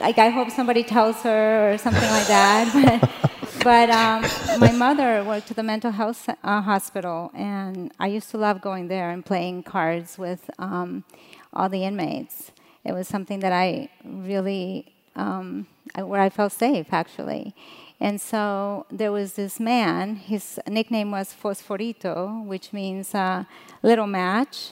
like 0.00 0.18
I 0.18 0.28
hope 0.28 0.50
somebody 0.50 0.82
tells 0.82 1.16
her 1.22 1.72
or 1.72 1.78
something 1.78 2.10
like 2.10 2.26
that. 2.26 3.00
But, 3.62 3.64
but 3.64 3.90
um, 3.90 4.22
my 4.60 4.72
mother 4.72 5.24
worked 5.24 5.50
at 5.50 5.56
the 5.56 5.62
mental 5.62 5.90
health 5.90 6.28
uh, 6.28 6.60
hospital, 6.60 7.30
and 7.34 7.92
I 7.98 8.06
used 8.06 8.30
to 8.30 8.38
love 8.38 8.60
going 8.60 8.88
there 8.88 9.10
and 9.10 9.26
playing 9.26 9.64
cards 9.64 10.16
with 10.16 10.48
um, 10.58 11.04
all 11.52 11.68
the 11.68 11.84
inmates. 11.84 12.52
It 12.84 12.92
was 12.92 13.08
something 13.08 13.40
that 13.40 13.52
I 13.52 13.90
really, 14.04 14.94
um, 15.16 15.66
where 15.96 16.20
I 16.20 16.30
felt 16.30 16.52
safe 16.52 16.86
actually. 16.92 17.54
And 18.00 18.20
so 18.20 18.86
there 18.90 19.10
was 19.10 19.32
this 19.32 19.58
man, 19.58 20.16
his 20.16 20.60
nickname 20.68 21.10
was 21.10 21.34
Fosforito, 21.34 22.44
which 22.44 22.72
means 22.72 23.14
uh, 23.14 23.44
little 23.82 24.06
match. 24.06 24.70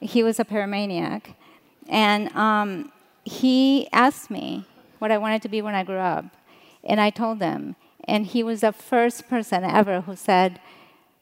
He 0.00 0.22
was 0.22 0.38
a 0.38 0.44
pyromaniac. 0.44 1.34
And 1.88 2.30
um, 2.36 2.92
he 3.28 3.88
asked 3.92 4.30
me 4.30 4.64
what 4.98 5.10
I 5.12 5.18
wanted 5.18 5.42
to 5.42 5.48
be 5.48 5.62
when 5.62 5.74
I 5.74 5.84
grew 5.84 5.98
up. 5.98 6.24
And 6.84 7.00
I 7.00 7.10
told 7.10 7.40
him. 7.40 7.76
And 8.04 8.26
he 8.26 8.42
was 8.42 8.60
the 8.62 8.72
first 8.72 9.28
person 9.28 9.62
ever 9.64 10.00
who 10.02 10.16
said, 10.16 10.60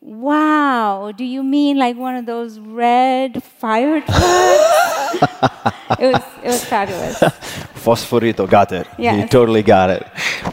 Wow, 0.01 1.11
do 1.17 1.25
you 1.25 1.43
mean 1.43 1.79
like 1.79 1.97
one 1.97 2.15
of 2.15 2.27
those 2.27 2.59
red 2.61 3.43
fire 3.43 4.01
trucks? 4.01 4.21
it, 5.99 6.13
was, 6.15 6.23
it 6.45 6.47
was 6.47 6.65
fabulous. 6.65 7.19
Fosforito 7.85 8.49
got 8.49 8.71
it. 8.73 8.87
He 8.97 9.05
Yes. 9.05 9.31
totally 9.31 9.63
got 9.63 9.91
it. 9.91 10.05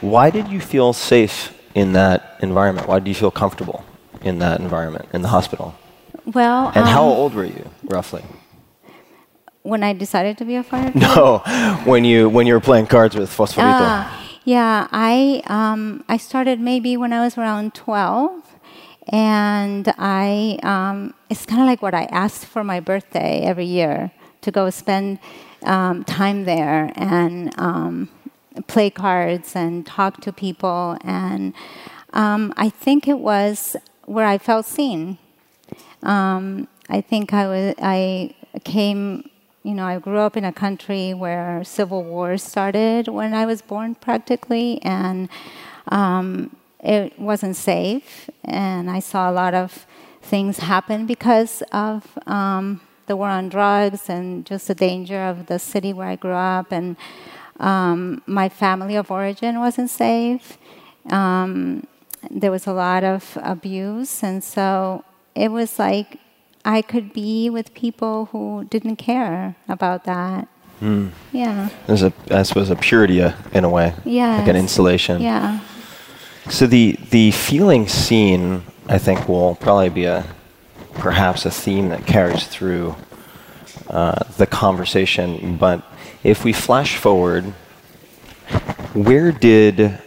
Why 0.02 0.32
did 0.32 0.48
you 0.48 0.60
feel 0.60 0.92
safe 0.94 1.54
in 1.76 1.94
that 1.94 2.38
environment? 2.42 2.88
Why 2.88 2.98
did 3.00 3.08
you 3.08 3.16
feel 3.16 3.32
comfortable 3.32 3.84
in 4.22 4.40
that 4.40 4.60
environment 4.60 5.08
in 5.14 5.22
the 5.22 5.28
hospital? 5.28 5.76
Well, 6.26 6.72
And 6.74 6.86
how 6.88 7.04
um, 7.04 7.10
old 7.10 7.34
were 7.36 7.46
you 7.46 7.70
roughly? 7.84 8.24
When 9.64 9.82
I 9.82 9.94
decided 9.94 10.38
to 10.38 10.46
be 10.46 10.56
a 10.56 10.64
fire? 10.64 10.92
No, 10.96 11.40
when 11.86 12.06
you 12.06 12.30
when 12.30 12.46
you 12.46 12.54
were 12.54 12.60
playing 12.60 12.88
cards 12.88 13.16
with 13.16 13.30
Fosforito. 13.30 13.80
Ah, 13.80 14.24
yeah, 14.44 14.88
I 14.92 15.42
um, 15.48 16.04
I 16.08 16.18
started 16.18 16.60
maybe 16.60 16.96
when 16.98 17.12
I 17.12 17.24
was 17.24 17.38
around 17.38 17.74
twelve, 17.74 18.44
and 19.08 19.92
I 19.98 20.60
um, 20.64 21.14
it's 21.30 21.46
kind 21.46 21.62
of 21.62 21.68
like 21.68 21.82
what 21.82 21.94
I 21.94 22.04
asked 22.06 22.46
for 22.46 22.64
my 22.64 22.80
birthday 22.80 23.42
every 23.42 23.66
year 23.66 24.12
to 24.42 24.52
go 24.52 24.70
spend 24.70 25.20
um, 25.64 26.04
time 26.04 26.44
there 26.44 26.92
and 26.96 27.58
um, 27.58 28.10
play 28.68 28.90
cards 28.90 29.56
and 29.56 29.86
talk 29.86 30.22
to 30.22 30.34
people, 30.34 30.98
and 31.02 31.54
um, 32.12 32.54
I 32.58 32.70
think 32.70 33.08
it 33.08 33.20
was 33.20 33.76
where 34.06 34.28
I 34.28 34.38
felt 34.38 34.66
seen. 34.66 35.18
Um, 36.04 36.68
I 36.90 37.00
think 37.00 37.34
I 37.34 37.48
was 37.48 37.76
I 37.82 38.36
came 38.66 39.30
you 39.64 39.74
know 39.74 39.86
I 39.86 39.98
grew 39.98 40.20
up 40.20 40.36
in 40.36 40.44
a 40.44 40.52
country 40.52 41.14
where 41.14 41.64
civil 41.64 42.04
war 42.04 42.38
started 42.38 43.08
when 43.08 43.34
I 43.34 43.46
was 43.46 43.62
born 43.62 43.96
practically 43.96 44.82
and 44.84 45.30
um, 45.88 46.56
it 46.82 47.18
wasn't 47.18 47.56
safe 47.56 48.30
and 48.44 48.92
I 48.92 49.00
saw 49.00 49.32
a 49.32 49.34
lot 49.34 49.54
of 49.54 49.86
things 50.22 50.60
happen 50.60 51.06
because 51.06 51.64
of 51.72 52.18
um, 52.28 52.82
the 53.08 53.16
war 53.16 53.30
on 53.30 53.48
drugs 53.48 54.10
and 54.10 54.46
just 54.46 54.68
the 54.68 54.76
danger 54.76 55.24
of 55.24 55.46
the 55.48 55.60
city 55.60 55.94
where 55.94 56.08
I 56.10 56.18
grew 56.18 56.34
up 56.34 56.72
and 56.72 56.98
um, 57.60 58.22
my 58.26 58.50
family 58.50 58.96
of 58.96 59.12
origin 59.12 59.60
wasn't 59.60 59.90
safe. 59.90 60.58
Um, 61.10 61.88
there 62.30 62.52
was 62.52 62.68
a 62.68 62.74
lot 62.74 63.06
of 63.06 63.38
abuse 63.42 64.24
and 64.24 64.44
so 64.44 65.06
it 65.36 65.50
was 65.50 65.80
like 65.80 66.20
I 66.66 66.82
could 66.82 67.14
be 67.14 67.50
with 67.50 67.74
people 67.74 68.26
who 68.32 68.66
didn't 68.70 68.96
care 68.98 69.56
about 69.68 70.06
that. 70.06 70.48
Yeah. 71.32 71.70
There's 71.88 72.04
a, 72.04 72.12
I 72.30 72.44
suppose, 72.44 72.70
a 72.70 72.76
purity 72.76 73.22
uh, 73.22 73.32
in 73.54 73.64
a 73.64 73.70
way, 73.70 73.94
Yeah. 74.04 74.38
like 74.40 74.48
an 74.50 74.58
insulation. 74.58 75.22
Yeah. 75.22 75.60
So 76.50 76.68
the 76.68 76.98
the 77.10 77.32
feeling 77.32 77.88
seen, 77.88 78.64
I 78.90 78.98
think, 78.98 79.30
will 79.30 79.56
probably 79.56 79.88
be 79.90 80.04
a 80.04 80.26
perhaps 80.96 81.46
a 81.46 81.52
theme 81.52 81.88
that 81.90 82.06
carries 82.06 82.48
through 82.48 82.96
uh, 83.90 84.24
the 84.38 84.46
conversation. 84.46 85.56
But 85.58 85.84
if 86.22 86.44
we 86.44 86.52
flash 86.52 86.98
forward, 86.98 87.46
where 88.94 89.32
did 89.32 89.98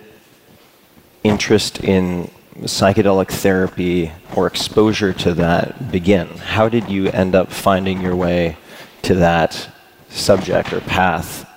interest 1.25 1.83
in 1.83 2.31
psychedelic 2.63 3.29
therapy 3.29 4.13
or 4.35 4.47
exposure 4.47 5.13
to 5.13 5.35
that 5.35 5.91
begin? 5.91 6.27
How 6.27 6.69
did 6.69 6.89
you 6.89 7.09
end 7.09 7.35
up 7.35 7.51
finding 7.53 8.01
your 8.01 8.17
way 8.17 8.57
to 9.03 9.15
that 9.17 9.69
subject 10.09 10.73
or 10.73 10.81
path? 10.81 11.49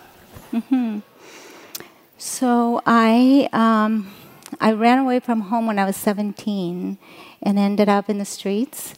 So 2.22 2.82
I 2.86 3.48
um, 3.54 4.12
I 4.60 4.74
ran 4.74 5.00
away 5.00 5.22
from 5.22 5.42
home 5.42 5.68
when 5.68 5.80
I 5.80 5.86
was 5.86 5.96
17 5.96 6.98
and 7.42 7.60
ended 7.60 7.88
up 7.88 8.10
in 8.10 8.18
the 8.18 8.26
streets. 8.26 8.96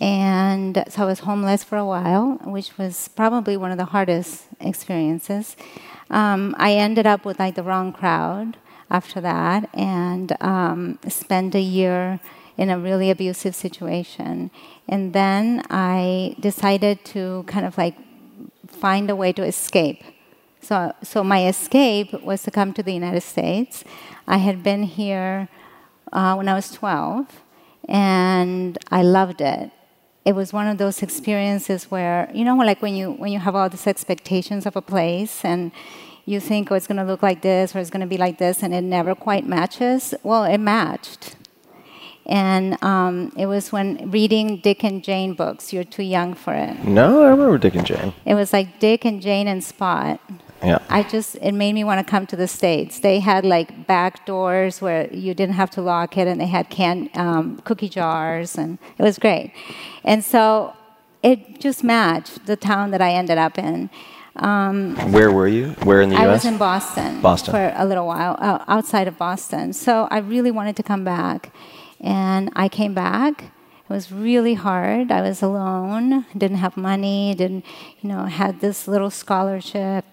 And 0.00 0.82
so 0.88 1.02
I 1.02 1.04
was 1.04 1.20
homeless 1.20 1.62
for 1.62 1.76
a 1.76 1.84
while, 1.84 2.40
which 2.44 2.76
was 2.78 3.08
probably 3.08 3.56
one 3.56 3.70
of 3.70 3.76
the 3.76 3.84
hardest 3.84 4.44
experiences. 4.60 5.56
Um, 6.10 6.54
I 6.58 6.72
ended 6.72 7.06
up 7.06 7.24
with 7.24 7.38
like 7.38 7.54
the 7.54 7.62
wrong 7.62 7.92
crowd 7.92 8.56
after 8.90 9.20
that 9.20 9.68
and 9.74 10.36
um, 10.40 10.98
spent 11.08 11.54
a 11.54 11.60
year 11.60 12.20
in 12.56 12.70
a 12.70 12.78
really 12.78 13.10
abusive 13.10 13.54
situation. 13.54 14.50
And 14.88 15.12
then 15.12 15.62
I 15.70 16.36
decided 16.38 17.04
to 17.06 17.44
kind 17.46 17.66
of 17.66 17.76
like 17.76 17.96
find 18.66 19.10
a 19.10 19.16
way 19.16 19.32
to 19.32 19.42
escape. 19.42 20.02
So, 20.60 20.94
so 21.02 21.22
my 21.22 21.46
escape 21.46 22.12
was 22.22 22.42
to 22.44 22.50
come 22.50 22.72
to 22.74 22.82
the 22.82 22.92
United 22.92 23.22
States. 23.22 23.84
I 24.26 24.38
had 24.38 24.62
been 24.62 24.84
here 24.84 25.48
uh, 26.12 26.34
when 26.36 26.48
I 26.48 26.54
was 26.54 26.70
12, 26.70 27.26
and 27.88 28.78
I 28.90 29.02
loved 29.02 29.40
it. 29.40 29.70
It 30.24 30.34
was 30.34 30.54
one 30.54 30.66
of 30.66 30.78
those 30.78 31.02
experiences 31.02 31.90
where, 31.90 32.30
you 32.32 32.44
know, 32.46 32.56
like 32.56 32.80
when 32.80 32.94
you 32.94 33.12
when 33.12 33.30
you 33.30 33.40
have 33.40 33.54
all 33.54 33.68
these 33.68 33.86
expectations 33.86 34.64
of 34.64 34.74
a 34.74 34.80
place 34.80 35.44
and 35.44 35.70
you 36.24 36.40
think, 36.40 36.70
oh, 36.70 36.74
it's 36.74 36.86
going 36.86 36.96
to 36.98 37.04
look 37.04 37.22
like 37.22 37.42
this 37.42 37.74
or 37.74 37.78
it's 37.78 37.90
going 37.90 38.00
to 38.00 38.06
be 38.06 38.16
like 38.16 38.38
this, 38.38 38.62
and 38.62 38.74
it 38.74 38.82
never 38.82 39.14
quite 39.14 39.46
matches. 39.46 40.14
Well, 40.22 40.44
it 40.44 40.58
matched. 40.58 41.36
And 42.26 42.82
um, 42.82 43.32
it 43.36 43.46
was 43.46 43.70
when 43.70 44.10
reading 44.10 44.56
Dick 44.58 44.82
and 44.82 45.04
Jane 45.04 45.34
books. 45.34 45.72
You're 45.72 45.84
too 45.84 46.02
young 46.02 46.34
for 46.34 46.54
it. 46.54 46.82
No, 46.84 47.22
I 47.22 47.28
remember 47.28 47.58
Dick 47.58 47.74
and 47.74 47.86
Jane. 47.86 48.14
It 48.24 48.34
was 48.34 48.52
like 48.52 48.80
Dick 48.80 49.04
and 49.04 49.20
Jane 49.20 49.46
and 49.46 49.62
Spot. 49.62 50.18
Yeah. 50.62 50.78
I 50.88 51.02
just 51.02 51.36
it 51.42 51.52
made 51.52 51.74
me 51.74 51.84
want 51.84 52.04
to 52.04 52.10
come 52.10 52.26
to 52.28 52.36
the 52.36 52.48
states. 52.48 53.00
They 53.00 53.20
had 53.20 53.44
like 53.44 53.86
back 53.86 54.24
doors 54.24 54.80
where 54.80 55.12
you 55.12 55.34
didn't 55.34 55.56
have 55.56 55.68
to 55.72 55.82
lock 55.82 56.16
it, 56.16 56.26
and 56.26 56.40
they 56.40 56.46
had 56.46 56.70
canned 56.70 57.10
um, 57.14 57.58
cookie 57.64 57.90
jars, 57.90 58.56
and 58.56 58.78
it 58.96 59.02
was 59.02 59.18
great. 59.18 59.52
And 60.02 60.24
so 60.24 60.74
it 61.22 61.60
just 61.60 61.84
matched 61.84 62.46
the 62.46 62.56
town 62.56 62.90
that 62.92 63.02
I 63.02 63.12
ended 63.12 63.36
up 63.36 63.58
in. 63.58 63.90
Um, 64.36 64.96
Where 65.12 65.30
were 65.30 65.46
you? 65.46 65.70
Where 65.84 66.02
in 66.02 66.10
the 66.10 66.16
I 66.16 66.24
U.S.? 66.24 66.28
I 66.28 66.32
was 66.32 66.44
in 66.44 66.58
Boston, 66.58 67.20
Boston. 67.20 67.52
for 67.52 67.72
a 67.76 67.84
little 67.84 68.06
while, 68.06 68.36
uh, 68.40 68.64
outside 68.66 69.06
of 69.06 69.16
Boston. 69.16 69.72
So 69.72 70.08
I 70.10 70.18
really 70.18 70.50
wanted 70.50 70.76
to 70.76 70.82
come 70.82 71.04
back, 71.04 71.52
and 72.00 72.50
I 72.56 72.68
came 72.68 72.94
back. 72.94 73.44
It 73.88 73.92
was 73.92 74.10
really 74.10 74.54
hard. 74.54 75.12
I 75.12 75.20
was 75.20 75.42
alone, 75.42 76.26
didn't 76.36 76.56
have 76.56 76.76
money, 76.76 77.34
didn't, 77.36 77.64
you 78.00 78.08
know, 78.08 78.24
had 78.24 78.60
this 78.60 78.88
little 78.88 79.10
scholarship 79.10 80.04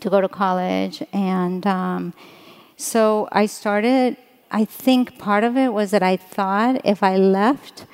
to 0.00 0.08
go 0.08 0.20
to 0.20 0.28
college, 0.28 1.02
and 1.12 1.66
um, 1.66 2.14
so 2.76 3.28
I 3.30 3.46
started 3.46 4.16
I 4.54 4.64
think 4.64 5.18
part 5.18 5.42
of 5.42 5.56
it 5.56 5.72
was 5.72 5.90
that 5.90 6.04
I 6.04 6.16
thought 6.16 6.80
if 6.84 7.02
I 7.02 7.16
left, 7.16 7.86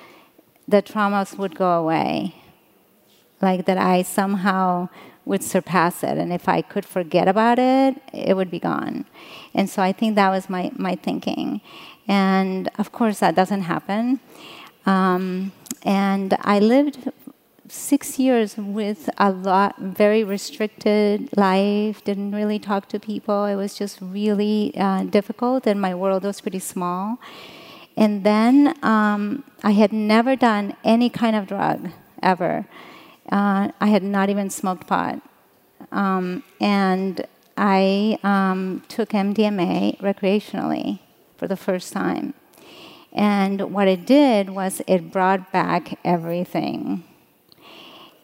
the 0.69 0.83
traumas 0.83 1.38
would 1.38 1.54
go 1.54 1.71
away. 1.71 2.35
Like 3.40 3.64
that 3.64 3.78
I 3.78 4.02
somehow 4.02 4.90
would 5.30 5.44
surpass 5.44 6.02
it. 6.02 6.18
And 6.18 6.32
if 6.32 6.49
I 6.49 6.60
could 6.60 6.84
forget 6.84 7.26
about 7.28 7.58
it, 7.60 7.94
it 8.12 8.34
would 8.37 8.50
be 8.50 8.58
gone. 8.58 9.06
And 9.54 9.70
so 9.70 9.80
I 9.80 9.92
think 9.92 10.16
that 10.16 10.30
was 10.30 10.50
my, 10.50 10.72
my 10.75 10.96
thinking. 10.96 11.60
And 12.08 12.68
of 12.82 12.90
course, 12.90 13.20
that 13.20 13.37
doesn't 13.37 13.62
happen. 13.75 14.18
Um, 14.87 15.52
and 15.84 16.37
I 16.40 16.58
lived 16.58 17.12
six 17.68 18.18
years 18.18 18.56
with 18.56 19.08
a 19.18 19.30
lot, 19.30 19.78
very 19.78 20.25
restricted 20.25 21.30
life, 21.37 22.02
didn't 22.02 22.32
really 22.32 22.58
talk 22.58 22.88
to 22.88 22.99
people. 22.99 23.44
It 23.44 23.54
was 23.54 23.72
just 23.82 24.00
really 24.00 24.72
uh, 24.76 25.04
difficult, 25.04 25.64
and 25.68 25.80
my 25.80 25.94
world 25.94 26.25
was 26.25 26.40
pretty 26.40 26.58
small. 26.58 27.20
And 27.96 28.25
then 28.25 28.75
um, 28.82 29.44
I 29.62 29.72
had 29.82 29.92
never 29.92 30.34
done 30.34 30.75
any 30.82 31.08
kind 31.08 31.37
of 31.37 31.46
drug 31.46 31.90
ever. 32.20 32.66
Uh, 33.30 33.70
I 33.80 33.87
had 33.87 34.02
not 34.02 34.28
even 34.28 34.50
smoked 34.50 34.87
pot. 34.87 35.20
Um, 35.92 36.42
and 36.60 37.26
I 37.56 38.18
um, 38.22 38.82
took 38.88 39.10
MDMA 39.10 39.99
recreationally 40.00 40.99
for 41.37 41.46
the 41.46 41.56
first 41.56 41.92
time. 41.92 42.34
And 43.12 43.72
what 43.72 43.88
it 43.88 44.06
did 44.06 44.50
was 44.50 44.82
it 44.87 45.12
brought 45.12 45.52
back 45.52 45.99
everything. 46.04 47.04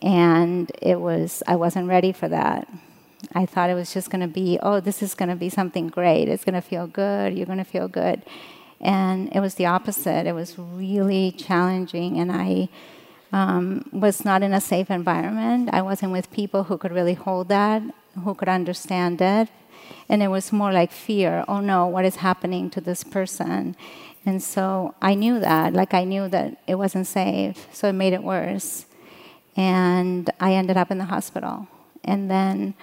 And 0.03 0.71
it 0.81 1.01
was, 1.01 1.43
I 1.47 1.57
wasn't 1.57 1.89
ready 1.89 2.13
for 2.13 2.29
that. 2.29 2.69
I 3.35 3.47
thought 3.47 3.71
it 3.71 3.75
was 3.75 3.93
just 3.93 4.11
going 4.11 4.21
to 4.21 4.33
be, 4.33 4.59
oh, 4.63 4.81
this 4.81 5.03
is 5.03 5.15
going 5.15 5.31
to 5.31 5.37
be 5.37 5.49
something 5.49 5.89
great. 5.89 6.29
It's 6.29 6.45
going 6.45 6.55
to 6.55 6.61
feel 6.61 6.87
good. 6.87 7.37
You're 7.37 7.47
going 7.47 7.59
to 7.59 7.65
feel 7.65 7.89
good. 7.89 8.23
And 8.81 9.35
it 9.35 9.41
was 9.41 9.55
the 9.55 9.67
opposite. 9.67 10.27
It 10.27 10.35
was 10.35 10.59
really 10.59 11.33
challenging. 11.33 12.19
And 12.21 12.31
I 12.31 12.69
um, 13.33 13.89
was 13.93 14.25
not 14.25 14.43
in 14.43 14.53
a 14.53 14.61
safe 14.61 14.91
environment. 14.91 15.71
I 15.73 15.83
wasn't 15.83 16.13
with 16.13 16.31
people 16.31 16.65
who 16.65 16.79
could 16.79 16.93
really 16.93 17.15
hold 17.15 17.49
that, 17.49 17.83
who 18.25 18.35
could 18.35 18.49
understand 18.49 19.21
it. 19.21 19.49
And 20.09 20.23
it 20.23 20.29
was 20.29 20.53
more 20.53 20.73
like 20.73 20.93
fear 20.93 21.45
oh 21.49 21.61
no, 21.61 21.87
what 21.87 22.05
is 22.05 22.17
happening 22.17 22.71
to 22.71 22.81
this 22.81 23.05
person? 23.05 23.77
And 24.25 24.43
so 24.43 24.95
I 25.01 25.15
knew 25.15 25.39
that, 25.41 25.73
like 25.73 25.95
I 25.95 26.05
knew 26.05 26.29
that 26.29 26.57
it 26.67 26.75
wasn't 26.75 27.07
safe, 27.07 27.69
so 27.73 27.89
it 27.89 27.93
made 27.93 28.13
it 28.13 28.23
worse. 28.23 28.87
And 29.57 30.29
I 30.41 30.55
ended 30.55 30.77
up 30.77 30.91
in 30.91 30.99
the 30.99 31.05
hospital. 31.05 31.69
And 32.05 32.31
then 32.31 32.75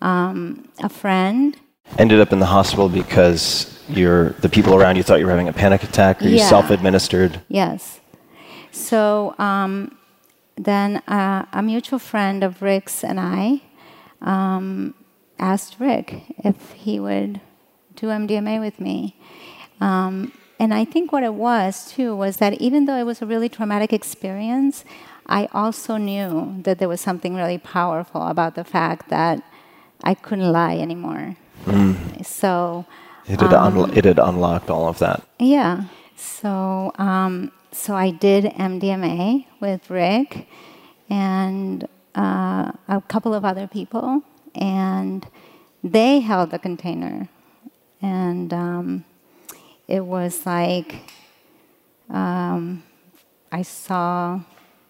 um, 0.00 0.68
a 0.80 0.88
friend 0.88 1.56
Ended 1.98 2.20
up 2.20 2.32
in 2.32 2.40
the 2.40 2.46
hospital 2.46 2.88
because 2.88 3.80
you're, 3.88 4.30
the 4.40 4.48
people 4.48 4.74
around 4.74 4.96
you 4.96 5.02
thought 5.02 5.18
you 5.20 5.24
were 5.24 5.30
having 5.30 5.48
a 5.48 5.52
panic 5.52 5.82
attack, 5.84 6.20
or 6.20 6.28
you 6.28 6.36
Yeah. 6.36 6.48
self 6.48 6.70
administered. 6.70 7.40
Yes. 7.48 8.00
So 8.76 9.34
um, 9.38 9.96
then 10.56 10.98
uh, 11.08 11.46
a 11.52 11.62
mutual 11.62 11.98
friend 11.98 12.44
of 12.44 12.60
Rick's 12.62 13.02
and 13.02 13.18
I 13.18 13.62
um, 14.20 14.94
asked 15.38 15.76
Rick 15.80 16.22
if 16.44 16.72
he 16.72 17.00
would 17.00 17.40
do 17.94 18.08
MDMA 18.08 18.60
with 18.60 18.78
me. 18.78 19.16
Um, 19.80 20.32
and 20.58 20.72
I 20.72 20.84
think 20.84 21.10
what 21.12 21.22
it 21.22 21.34
was 21.34 21.90
too 21.90 22.14
was 22.14 22.36
that 22.36 22.54
even 22.60 22.84
though 22.86 22.96
it 22.96 23.04
was 23.04 23.20
a 23.22 23.26
really 23.26 23.48
traumatic 23.48 23.92
experience, 23.92 24.84
I 25.26 25.48
also 25.52 25.96
knew 25.96 26.60
that 26.64 26.78
there 26.78 26.88
was 26.88 27.00
something 27.00 27.34
really 27.34 27.58
powerful 27.58 28.26
about 28.26 28.54
the 28.54 28.64
fact 28.64 29.08
that 29.08 29.42
I 30.04 30.14
couldn't 30.14 30.52
lie 30.52 30.76
anymore. 30.76 31.36
So 32.22 32.84
It 33.26 33.40
had, 33.40 33.50
unlo- 33.50 33.94
it 33.96 34.04
had 34.04 34.18
unlocked 34.18 34.70
all 34.70 34.86
of 34.88 34.98
that. 35.00 35.22
yeah. 35.38 35.84
So 36.16 36.92
um, 36.98 37.52
so 37.76 37.94
I 37.94 38.10
did 38.10 38.44
MDMA 38.44 39.46
with 39.60 39.90
Rick 39.90 40.48
and 41.10 41.86
uh, 42.14 42.72
a 42.88 43.02
couple 43.06 43.34
of 43.34 43.44
other 43.44 43.66
people, 43.66 44.22
and 44.54 45.26
they 45.84 46.20
held 46.20 46.50
the 46.50 46.58
container, 46.58 47.28
and 48.00 48.52
um, 48.52 49.04
it 49.86 50.04
was 50.04 50.46
like 50.46 51.12
um, 52.08 52.82
I 53.52 53.62
saw 53.62 54.40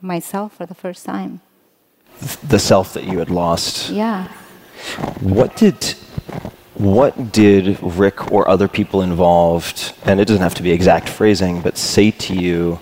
myself 0.01 0.57
for 0.57 0.67
the 0.67 0.75
first 0.75 1.05
time. 1.05 1.41
The 2.49 2.59
self 2.59 2.95
that 2.95 3.05
you 3.05 3.19
had 3.19 3.31
lost. 3.31 3.91
Yeah. 3.91 4.29
What 5.21 5.57
did 5.57 5.95
what 6.79 7.33
did 7.33 7.79
Rick 7.83 8.33
or 8.33 8.49
other 8.49 8.69
people 8.69 9.03
involved, 9.03 9.95
and 10.05 10.21
it 10.21 10.27
doesn't 10.27 10.43
have 10.43 10.55
to 10.57 10.63
be 10.63 10.73
exact 10.73 11.09
phrasing, 11.09 11.63
but 11.63 11.79
say 11.79 12.11
to 12.11 12.35
you 12.35 12.79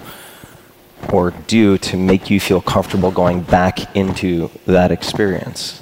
or 1.13 1.33
do 1.47 1.79
to 1.79 1.97
make 1.97 2.31
you 2.31 2.41
feel 2.41 2.61
comfortable 2.61 3.11
going 3.11 3.43
back 3.43 3.95
into 3.95 4.51
that 4.67 4.91
experience? 4.91 5.81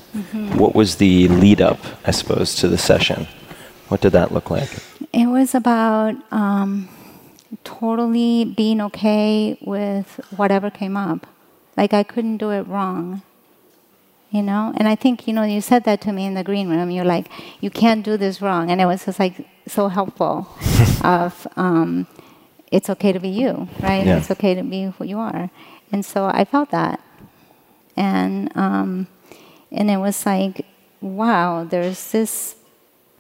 What 0.57 0.75
was 0.75 0.97
the 0.97 1.29
lead 1.29 1.61
up, 1.61 1.79
I 2.05 2.11
suppose, 2.11 2.55
to 2.57 2.69
the 2.69 2.77
session? 2.77 3.27
What 3.89 4.01
did 4.01 4.13
that 4.13 4.33
look 4.33 4.51
like? 4.51 4.71
It 5.13 5.27
was 5.27 5.55
about 5.55 6.15
um, 6.33 6.89
totally 7.65 8.45
being 8.45 8.81
okay 8.81 9.57
with 9.61 10.21
whatever 10.37 10.71
came 10.71 10.97
up. 10.97 11.27
Like 11.77 11.95
I 11.95 12.03
couldn't 12.03 12.39
do 12.39 12.51
it 12.51 12.67
wrong. 12.67 13.23
You 14.33 14.43
know? 14.43 14.73
And 14.77 14.89
I 14.89 14.97
think, 14.97 15.29
you 15.29 15.35
know, 15.35 15.43
you 15.43 15.61
said 15.61 15.85
that 15.85 16.01
to 16.03 16.13
me 16.13 16.25
in 16.27 16.35
the 16.35 16.43
green 16.43 16.69
room. 16.69 16.91
You're 16.91 17.05
like, 17.05 17.29
you 17.61 17.71
can't 17.71 18.05
do 18.05 18.17
this 18.17 18.41
wrong. 18.41 18.71
And 18.71 18.81
it 18.81 18.87
was 18.87 19.05
just 19.05 19.21
like 19.21 19.47
so 19.69 19.89
helpful 19.89 20.49
of 21.05 21.47
um, 21.57 22.07
it's 22.73 22.89
okay 22.89 23.13
to 23.13 23.21
be 23.21 23.29
you, 23.29 23.69
right? 23.81 24.07
Yeah. 24.07 24.17
It's 24.17 24.31
okay 24.31 24.55
to 24.55 24.63
be 24.63 24.85
who 24.85 25.05
you 25.05 25.19
are. 25.19 25.51
And 25.93 26.05
so 26.05 26.25
I 26.25 26.47
felt 26.47 26.71
that. 26.71 26.99
And, 27.95 28.51
um, 28.57 29.07
and 29.71 29.91
it 29.91 29.99
was 29.99 30.25
like, 30.25 30.65
wow, 31.03 31.65
there's 31.65 32.11
this 32.13 32.57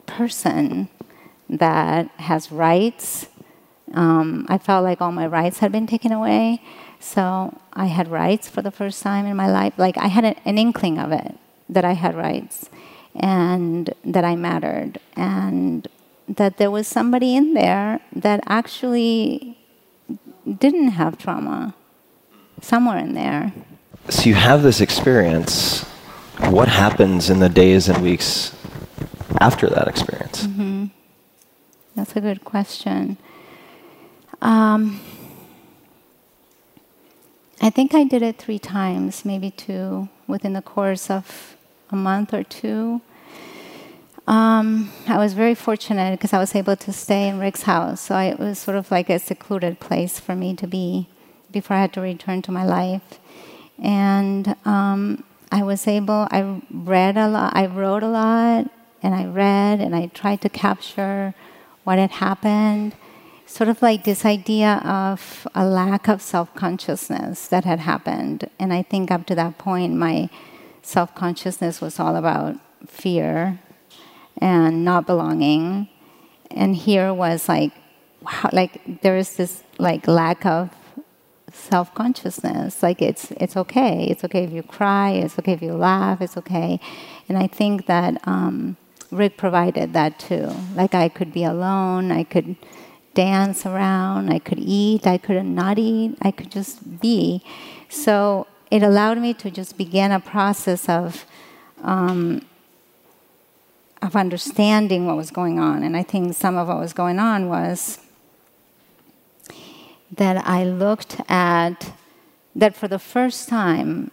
person 0.07 0.89
that 1.51 2.09
has 2.17 2.51
rights. 2.51 3.27
Um, 3.93 4.47
I 4.49 4.57
felt 4.57 4.85
like 4.85 5.03
all 5.03 5.13
my 5.13 5.27
rights 5.27 5.59
had 5.59 5.71
been 5.71 5.87
taken 5.87 6.13
away. 6.13 6.63
So 7.03 7.59
I 7.73 7.87
had 7.87 8.09
rights 8.09 8.49
for 8.49 8.63
the 8.63 8.71
first 8.71 9.03
time 9.03 9.27
in 9.27 9.37
my 9.37 9.51
life. 9.51 9.75
Like 9.77 9.99
I 9.99 10.07
had 10.07 10.25
an 10.25 10.57
inkling 10.57 10.99
of 10.99 11.11
it 11.11 11.37
that 11.69 11.85
I 11.85 11.93
had 11.93 12.15
rights 12.15 12.71
and 13.15 13.93
that 14.05 14.25
I 14.25 14.37
mattered 14.37 15.01
and 15.17 15.89
that 16.29 16.59
there 16.59 16.71
was 16.71 16.87
somebody 16.87 17.35
in 17.35 17.55
there 17.55 18.01
that 18.15 18.41
actually 18.47 19.59
didn't 20.47 20.91
have 20.91 21.19
trauma 21.19 21.75
somewhere 22.61 22.99
in 22.99 23.15
there. 23.15 23.53
So 24.09 24.29
you 24.29 24.35
have 24.35 24.63
this 24.63 24.81
experience. 24.81 25.83
What 26.51 26.69
happens 26.69 27.29
in 27.31 27.41
the 27.41 27.49
days 27.49 27.89
and 27.89 28.01
weeks 28.01 28.55
after 29.41 29.69
that 29.69 29.89
experience? 29.89 30.47
That's 31.97 32.15
a 32.17 32.21
good 32.21 32.45
question. 32.45 33.19
Um, 34.41 35.01
I 37.65 37.71
think 37.71 37.95
I 37.95 38.03
did 38.03 38.23
it 38.23 38.39
three 38.39 38.59
times, 38.59 39.25
maybe 39.25 39.53
two, 39.53 40.09
within 40.27 40.53
the 40.53 40.63
course 40.63 41.09
of 41.09 41.57
a 41.91 41.97
month 41.97 42.35
or 42.35 42.43
two. 42.43 43.01
Um, 44.27 44.91
I 45.07 45.17
was 45.17 45.35
very 45.35 45.55
fortunate 45.55 46.11
because 46.11 46.33
I 46.33 46.39
was 46.39 46.57
able 46.57 46.75
to 46.75 46.93
stay 46.93 47.29
in 47.29 47.39
Rick's 47.39 47.63
house, 47.63 48.01
so 48.01 48.17
I, 48.17 48.25
it 48.25 48.41
was 48.41 48.59
sort 48.59 48.77
of 48.77 48.91
like 48.91 49.09
a 49.09 49.21
secluded 49.21 49.79
place 49.79 50.19
for 50.19 50.35
me 50.35 50.57
to 50.57 50.67
be 50.67 51.07
before 51.53 51.77
I 51.77 51.83
had 51.83 51.93
to 51.93 52.01
return 52.01 52.43
to 52.43 52.51
my 52.51 52.65
life. 52.65 53.21
And 53.81 54.57
um, 54.65 55.23
I 55.53 55.63
was 55.63 55.87
able. 55.87 56.27
I 56.33 56.61
read 56.69 57.17
a 57.17 57.29
lot. 57.29 57.55
I 57.55 57.67
wrote 57.67 58.03
a 58.03 58.09
lot, 58.09 58.69
and 59.05 59.15
I 59.15 59.25
read, 59.27 59.81
and 59.81 59.95
I 59.95 60.07
tried 60.07 60.41
to 60.41 60.49
capture 60.49 61.33
what 61.85 61.99
had 61.99 62.11
happened 62.11 62.97
sort 63.53 63.69
of 63.69 63.83
like 63.83 64.05
this 64.05 64.25
idea 64.25 64.81
of 64.83 65.47
a 65.55 65.67
lack 65.67 66.09
of 66.09 66.23
self 66.23 66.55
consciousness 66.55 67.49
that 67.49 67.65
had 67.67 67.81
happened. 67.81 68.49
And 68.59 68.73
I 68.73 68.83
think 68.83 69.11
up 69.11 69.27
to 69.27 69.35
that 69.35 69.59
point, 69.59 69.95
my 69.95 70.31
self 70.81 71.15
consciousness 71.15 71.81
was 71.81 72.01
all 72.01 72.17
about 72.17 72.57
fear 72.87 73.61
and 74.39 74.85
not 74.85 75.07
belonging. 75.07 75.89
And 76.51 76.75
here 76.75 77.13
was 77.13 77.47
like, 77.47 77.73
wow, 78.23 78.49
like 78.53 79.03
there 79.03 79.19
is 79.19 79.37
this 79.37 79.63
like 79.79 80.09
lack 80.09 80.47
of 80.47 80.71
self 81.53 81.95
consciousness. 81.95 82.83
Like 82.83 83.03
it's 83.03 83.33
it's 83.33 83.57
okay. 83.59 84.07
It's 84.09 84.25
okay 84.25 84.45
if 84.45 84.51
you 84.51 84.63
cry. 84.63 85.11
It's 85.11 85.39
okay 85.39 85.53
if 85.53 85.61
you 85.61 85.75
laugh. 85.75 86.23
It's 86.23 86.39
okay. 86.39 86.81
And 87.29 87.37
I 87.37 87.49
think 87.49 87.85
that 87.85 88.27
um, 88.27 88.79
Rick 89.11 89.37
provided 89.37 89.93
that 89.93 90.19
too. 90.19 90.51
Like 90.75 90.95
I 90.95 91.11
could 91.11 91.35
be 91.35 91.45
alone. 91.45 92.11
I 92.11 92.25
could 92.25 92.57
dance 93.15 93.67
around. 93.67 94.31
I 94.31 94.39
could 94.39 94.59
eat. 94.59 95.07
I 95.07 95.19
could 95.19 95.45
not 95.45 95.79
eat. 95.79 96.17
I 96.23 96.31
could 96.31 96.51
just 96.51 97.01
be. 97.01 97.43
So 97.89 98.47
it 98.71 98.83
allowed 98.83 99.19
me 99.19 99.35
to 99.35 99.51
just 99.51 99.77
begin 99.77 100.13
a 100.13 100.21
process 100.21 100.89
of 100.89 101.27
um, 101.83 102.47
of 104.03 104.17
understanding 104.17 105.07
what 105.07 105.17
was 105.17 105.31
going 105.31 105.61
on. 105.61 105.85
And 105.85 105.97
I 105.97 106.03
think 106.03 106.35
some 106.35 106.57
of 106.57 106.67
what 106.69 106.79
was 106.79 106.93
going 106.93 107.21
on 107.21 107.49
was 107.49 108.01
that 110.11 110.47
I 110.47 110.65
looked 110.65 111.21
at, 111.29 111.93
that 112.55 112.75
for 112.75 112.89
the 112.89 112.99
first 112.99 113.49
time, 113.49 114.11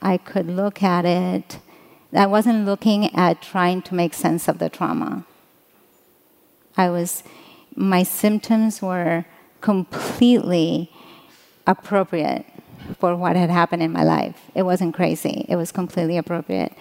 I 0.00 0.16
could 0.16 0.46
look 0.46 0.82
at 0.82 1.04
it. 1.04 1.58
I 2.12 2.26
wasn't 2.26 2.64
looking 2.64 3.14
at 3.14 3.42
trying 3.42 3.82
to 3.82 3.94
make 3.94 4.14
sense 4.14 4.48
of 4.48 4.58
the 4.58 4.70
trauma. 4.70 5.24
I 6.76 6.88
was, 6.88 7.22
my 7.76 8.02
symptoms 8.02 8.80
were 8.82 9.24
completely 9.60 10.90
appropriate 11.66 12.46
for 12.98 13.14
what 13.16 13.36
had 13.36 13.50
happened 13.50 13.82
in 13.82 13.92
my 13.92 14.02
life. 14.02 14.40
It 14.54 14.62
wasn't 14.62 14.94
crazy, 14.94 15.44
it 15.48 15.56
was 15.56 15.70
completely 15.72 16.16
appropriate. 16.16 16.72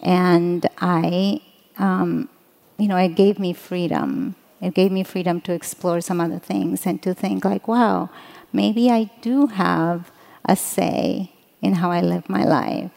And 0.00 0.68
I, 0.78 1.40
um, 1.78 2.28
you 2.76 2.88
know, 2.88 2.96
it 2.96 3.14
gave 3.14 3.38
me 3.38 3.52
freedom. 3.52 4.34
It 4.60 4.74
gave 4.74 4.92
me 4.92 5.02
freedom 5.02 5.40
to 5.42 5.52
explore 5.52 6.00
some 6.00 6.20
other 6.20 6.38
things 6.38 6.86
and 6.86 7.02
to 7.02 7.14
think, 7.14 7.44
like, 7.44 7.66
wow, 7.66 8.10
maybe 8.52 8.90
I 8.90 9.10
do 9.20 9.46
have 9.46 10.10
a 10.44 10.56
say 10.56 11.32
in 11.60 11.74
how 11.74 11.90
I 11.90 12.00
live 12.00 12.28
my 12.28 12.44
life. 12.44 12.90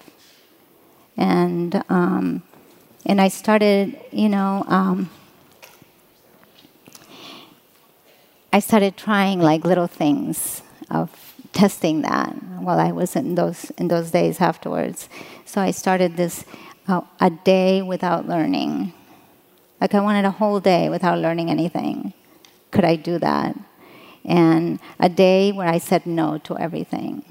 And, 1.18 1.84
um, 1.90 2.44
and 3.06 3.22
I 3.22 3.30
started, 3.30 4.00
you 4.12 4.30
know, 4.30 4.64
um, 4.68 5.10
I 8.56 8.60
started 8.60 8.96
trying 8.96 9.42
like 9.42 9.66
little 9.66 9.86
things 9.86 10.62
of 10.90 11.12
testing 11.52 12.04
that 12.04 12.30
while 12.62 12.80
I 12.80 12.94
was 12.94 13.18
in 13.18 13.36
those 13.36 13.70
in 13.72 13.90
those 13.90 14.12
days 14.12 14.40
afterwards. 14.40 15.10
So 15.44 15.60
I 15.60 15.72
started 15.72 16.16
this 16.16 16.46
uh, 16.88 17.02
a 17.20 17.32
day 17.32 17.82
without 17.82 18.30
learning. 18.30 18.94
Like 19.82 19.94
I 19.94 20.00
wanted 20.00 20.24
a 20.24 20.32
whole 20.32 20.62
day 20.62 20.88
without 20.88 21.20
learning 21.20 21.50
anything. 21.50 22.14
Could 22.72 22.86
I 22.86 22.96
do 22.96 23.20
that? 23.20 23.60
And 24.24 24.80
a 25.02 25.10
day 25.10 25.52
where 25.52 25.68
I 25.68 25.78
said 25.78 26.06
no 26.06 26.38
to 26.48 26.58
everything. 26.58 27.26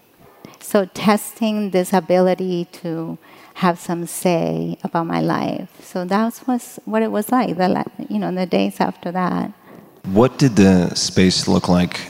So 0.60 0.84
testing 0.84 1.70
this 1.70 1.94
ability 1.94 2.66
to 2.82 3.16
have 3.64 3.78
some 3.78 4.04
say 4.04 4.76
about 4.84 5.06
my 5.06 5.22
life. 5.22 5.70
So 5.80 6.04
that 6.04 6.46
was 6.46 6.78
what 6.84 7.02
it 7.02 7.10
was 7.10 7.32
like. 7.32 7.56
The 7.56 7.86
you 8.10 8.18
know 8.18 8.30
the 8.30 8.44
days 8.44 8.78
after 8.78 9.10
that. 9.12 9.54
What 10.04 10.38
did 10.38 10.56
the 10.56 10.94
space 10.94 11.48
look 11.48 11.68
like, 11.68 12.00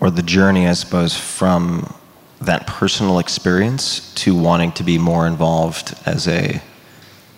or 0.00 0.10
the 0.10 0.22
journey, 0.22 0.68
I 0.68 0.74
suppose, 0.74 1.16
from 1.16 1.94
that 2.40 2.66
personal 2.66 3.18
experience 3.18 4.14
to 4.14 4.34
wanting 4.34 4.72
to 4.72 4.84
be 4.84 4.98
more 4.98 5.26
involved 5.26 5.94
as 6.06 6.28
a 6.28 6.60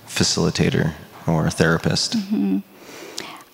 facilitator 0.07 0.95
or 1.27 1.47
a 1.47 1.51
therapist? 1.51 2.17
Mm-hmm. 2.17 2.59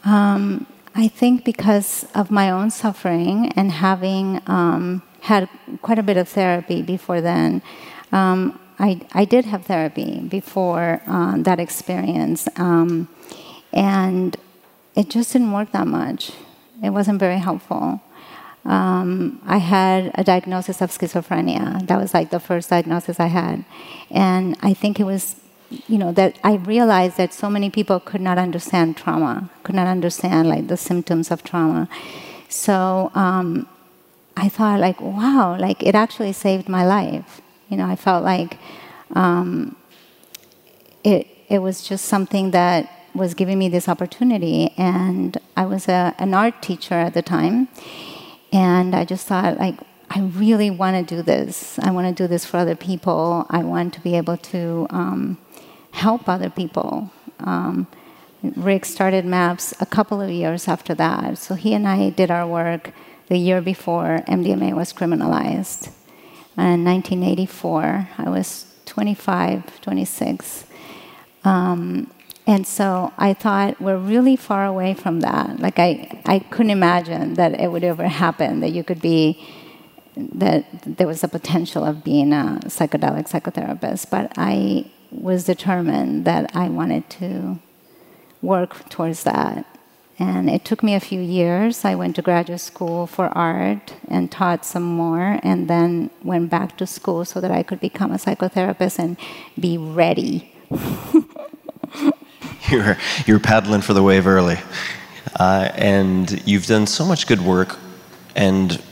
Um, 0.09 0.67
I 0.95 1.09
think 1.09 1.45
because 1.45 2.07
of 2.15 2.31
my 2.31 2.51
own 2.51 2.71
suffering 2.71 3.53
and 3.55 3.71
having 3.71 4.41
um, 4.47 5.03
had 5.21 5.49
quite 5.83 5.99
a 5.99 6.03
bit 6.03 6.17
of 6.17 6.27
therapy 6.27 6.81
before 6.81 7.21
then, 7.21 7.61
um, 8.13 8.59
I, 8.79 9.03
I 9.13 9.27
did 9.27 9.45
have 9.45 9.67
therapy 9.67 10.21
before 10.21 11.03
uh, 11.07 11.37
that 11.39 11.61
experience. 11.61 12.49
Um, 12.57 13.09
and 13.73 14.37
it 14.97 15.11
just 15.11 15.33
didn't 15.33 15.53
work 15.53 15.73
that 15.73 15.87
much. 15.87 16.33
It 16.83 16.91
wasn't 16.91 17.21
very 17.21 17.39
helpful. 17.39 18.01
Um, 18.65 19.41
I 19.47 19.59
had 19.59 20.11
a 20.15 20.25
diagnosis 20.25 20.81
of 20.81 20.91
schizophrenia. 20.91 21.87
That 21.87 22.01
was 22.01 22.13
like 22.13 22.31
the 22.31 22.41
first 22.41 22.71
diagnosis 22.71 23.21
I 23.21 23.27
had. 23.27 23.65
And 24.11 24.57
I 24.63 24.75
think 24.75 24.99
it 24.99 25.05
was, 25.05 25.37
you 25.87 25.99
know, 25.99 26.13
that 26.13 26.39
I 26.43 26.55
realized 26.55 27.17
that 27.19 27.33
so 27.33 27.49
many 27.49 27.71
people 27.71 28.01
could 28.01 28.21
not 28.21 28.39
understand 28.39 28.97
trauma, 28.97 29.51
could 29.63 29.75
not 29.75 29.87
understand 29.87 30.49
like 30.49 30.67
the 30.67 30.77
symptoms 30.77 31.31
of 31.31 31.45
trauma. 31.45 31.89
So 32.49 33.13
um, 33.15 33.69
I 34.37 34.49
thought, 34.49 34.81
like, 34.81 35.01
wow, 35.01 35.57
like 35.59 35.83
it 35.83 35.95
actually 35.95 36.33
saved 36.33 36.69
my 36.69 36.85
life. 36.85 37.41
You 37.69 37.77
know, 37.77 37.87
I 37.87 37.97
felt 37.97 38.25
like 38.25 38.59
um, 39.15 39.77
it, 41.05 41.29
it 41.49 41.59
was 41.59 41.87
just 41.87 42.07
something 42.07 42.51
that 42.51 42.96
was 43.17 43.35
giving 43.35 43.59
me 43.59 43.69
this 43.69 43.89
opportunity. 43.89 44.73
And 44.77 45.39
I 45.57 45.67
was 45.67 45.89
a, 45.89 46.15
an 46.19 46.35
art 46.35 46.63
teacher 46.63 46.95
at 46.95 47.15
the 47.15 47.23
time. 47.23 47.69
And 48.53 48.95
I 48.95 49.05
just 49.05 49.27
thought, 49.27 49.59
like, 49.59 49.79
I 50.09 50.21
really 50.21 50.71
want 50.71 51.09
to 51.09 51.17
do 51.17 51.23
this. 51.23 51.79
I 51.81 51.91
want 51.91 52.17
to 52.17 52.23
do 52.23 52.29
this 52.29 52.45
for 52.45 52.59
other 52.59 52.77
people. 52.77 53.47
I 53.51 53.59
want 53.59 53.95
to 53.95 54.01
be 54.01 54.17
able 54.17 54.37
to 54.37 54.87
um, 54.91 55.39
help 55.91 56.29
other 56.29 56.51
people. 56.51 57.11
Um, 57.41 57.87
Rick 58.43 58.85
started 58.85 59.25
MAPS 59.25 59.75
a 59.81 59.87
couple 59.87 60.21
of 60.21 60.31
years 60.31 60.69
after 60.69 60.95
that. 60.95 61.39
So 61.39 61.55
he 61.55 61.75
and 61.75 61.89
I 61.89 62.11
did 62.11 62.31
our 62.31 62.47
work 62.47 62.93
the 63.29 63.39
year 63.39 63.61
before 63.61 64.23
MDMA 64.29 64.75
was 64.75 64.93
criminalized. 64.93 65.89
in 66.57 66.85
1984, 66.85 68.09
I 68.19 68.31
was 68.31 68.67
25, 68.85 69.81
26. 69.81 70.65
Um, 71.45 72.11
and 72.47 72.67
so 72.67 73.13
I 73.19 73.35
thought 73.35 73.81
we're 73.81 73.97
really 73.97 74.37
far 74.37 74.65
away 74.65 74.95
from 74.95 75.21
that. 75.21 75.59
Like 75.59 75.79
I, 75.81 76.23
I 76.27 76.39
couldn't 76.39 76.71
imagine 76.71 77.35
that 77.35 77.61
it 77.61 77.73
would 77.73 77.83
ever 77.83 78.07
happen 78.07 78.61
that 78.61 78.71
you 78.71 78.85
could 78.85 79.01
be 79.01 79.45
that 80.17 80.65
there 80.85 81.07
was 81.07 81.23
a 81.25 81.29
potential 81.29 81.85
of 81.85 82.05
being 82.05 82.33
a 82.33 82.61
psychedelic 82.65 83.29
psychotherapist. 83.29 84.11
But 84.11 84.33
I 84.37 84.91
was 85.11 85.45
determined 85.45 86.25
that 86.25 86.55
I 86.55 86.69
wanted 86.69 87.11
to 87.11 87.59
work 88.43 88.89
towards 88.89 89.25
that. 89.25 89.67
And 90.19 90.49
it 90.49 90.65
took 90.65 90.83
me 90.83 90.95
a 90.95 91.01
few 91.01 91.21
years. 91.21 91.85
I 91.85 91.95
went 91.95 92.17
to 92.17 92.23
graduate 92.23 92.61
school 92.61 93.07
for 93.07 93.27
art 93.37 93.95
and 94.09 94.33
taught 94.33 94.65
some 94.65 94.85
more, 94.85 95.39
and 95.43 95.69
then 95.69 96.09
went 96.23 96.49
back 96.49 96.79
to 96.79 96.87
school 96.87 97.27
so 97.27 97.39
that 97.41 97.51
I 97.51 97.63
could 97.63 97.81
become 97.81 98.13
a 98.13 98.17
psychotherapist 98.17 98.99
and 98.99 99.19
be 99.61 99.77
ready. 99.77 100.55
you're, 102.71 102.97
you're 103.27 103.41
paddling 103.41 103.81
for 103.81 103.95
the 103.95 104.03
wave 104.03 104.27
early. 104.27 104.59
Uh, 105.39 105.71
and 105.75 106.47
you've 106.47 106.67
done 106.67 106.87
so 106.87 107.05
much 107.05 107.27
good 107.27 107.41
work 107.41 107.77
and 108.35 108.83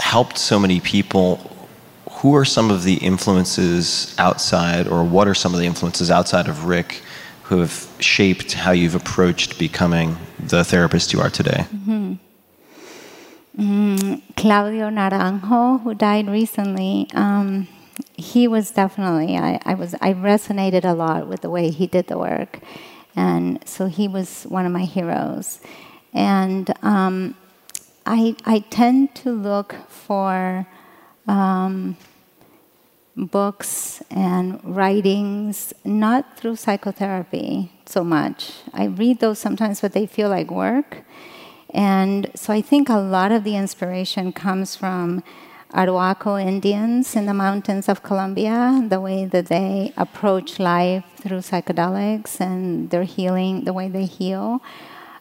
helped 0.00 0.38
so 0.38 0.58
many 0.58 0.80
people. 0.80 1.36
Who 2.22 2.34
are 2.34 2.44
some 2.44 2.70
of 2.70 2.82
the 2.82 2.94
influences 2.94 4.14
outside, 4.18 4.88
or 4.88 5.04
what 5.04 5.28
are 5.28 5.34
some 5.34 5.54
of 5.54 5.60
the 5.60 5.66
influences 5.66 6.10
outside 6.10 6.48
of 6.48 6.64
Rick 6.64 7.02
who 7.44 7.60
have 7.60 7.88
shaped 8.00 8.52
how 8.52 8.72
you've 8.72 8.96
approached 8.96 9.58
becoming 9.58 10.16
the 10.38 10.64
therapist 10.64 11.12
you 11.12 11.20
are 11.20 11.30
today? 11.30 11.66
Mm-hmm. 11.72 12.14
Mm, 13.58 14.22
Claudio 14.36 14.88
Naranjo, 14.90 15.82
who 15.82 15.94
died 15.94 16.28
recently, 16.28 17.08
um, 17.14 17.66
he 18.16 18.48
was 18.48 18.70
definitely 18.70 19.36
I, 19.36 19.60
I 19.64 19.74
was 19.74 19.94
I 20.00 20.12
resonated 20.12 20.84
a 20.84 20.92
lot 20.92 21.28
with 21.28 21.40
the 21.42 21.50
way 21.50 21.70
he 21.70 21.86
did 21.86 22.06
the 22.06 22.18
work, 22.18 22.60
and 23.16 23.66
so 23.66 23.86
he 23.86 24.08
was 24.08 24.44
one 24.44 24.66
of 24.66 24.72
my 24.72 24.84
heroes, 24.84 25.60
and 26.12 26.72
um, 26.82 27.36
I 28.06 28.36
I 28.44 28.60
tend 28.70 29.14
to 29.16 29.30
look 29.30 29.74
for. 29.88 30.66
Um, 31.26 31.96
books 33.18 34.00
and 34.10 34.60
writings, 34.62 35.74
not 35.84 36.38
through 36.38 36.56
psychotherapy 36.56 37.72
so 37.84 38.04
much. 38.04 38.52
I 38.72 38.84
read 38.84 39.18
those 39.18 39.38
sometimes, 39.38 39.80
but 39.80 39.92
they 39.92 40.06
feel 40.06 40.28
like 40.28 40.50
work. 40.50 41.04
And 41.70 42.30
so 42.34 42.52
I 42.52 42.62
think 42.62 42.88
a 42.88 42.98
lot 42.98 43.32
of 43.32 43.44
the 43.44 43.56
inspiration 43.56 44.32
comes 44.32 44.76
from 44.76 45.22
Arhuaco 45.72 46.40
Indians 46.40 47.14
in 47.14 47.26
the 47.26 47.34
mountains 47.34 47.88
of 47.88 48.02
Colombia, 48.02 48.86
the 48.88 49.00
way 49.00 49.26
that 49.26 49.46
they 49.46 49.92
approach 49.96 50.58
life 50.58 51.04
through 51.16 51.38
psychedelics 51.38 52.40
and 52.40 52.88
their 52.90 53.04
healing, 53.04 53.64
the 53.64 53.72
way 53.72 53.88
they 53.88 54.06
heal. 54.06 54.62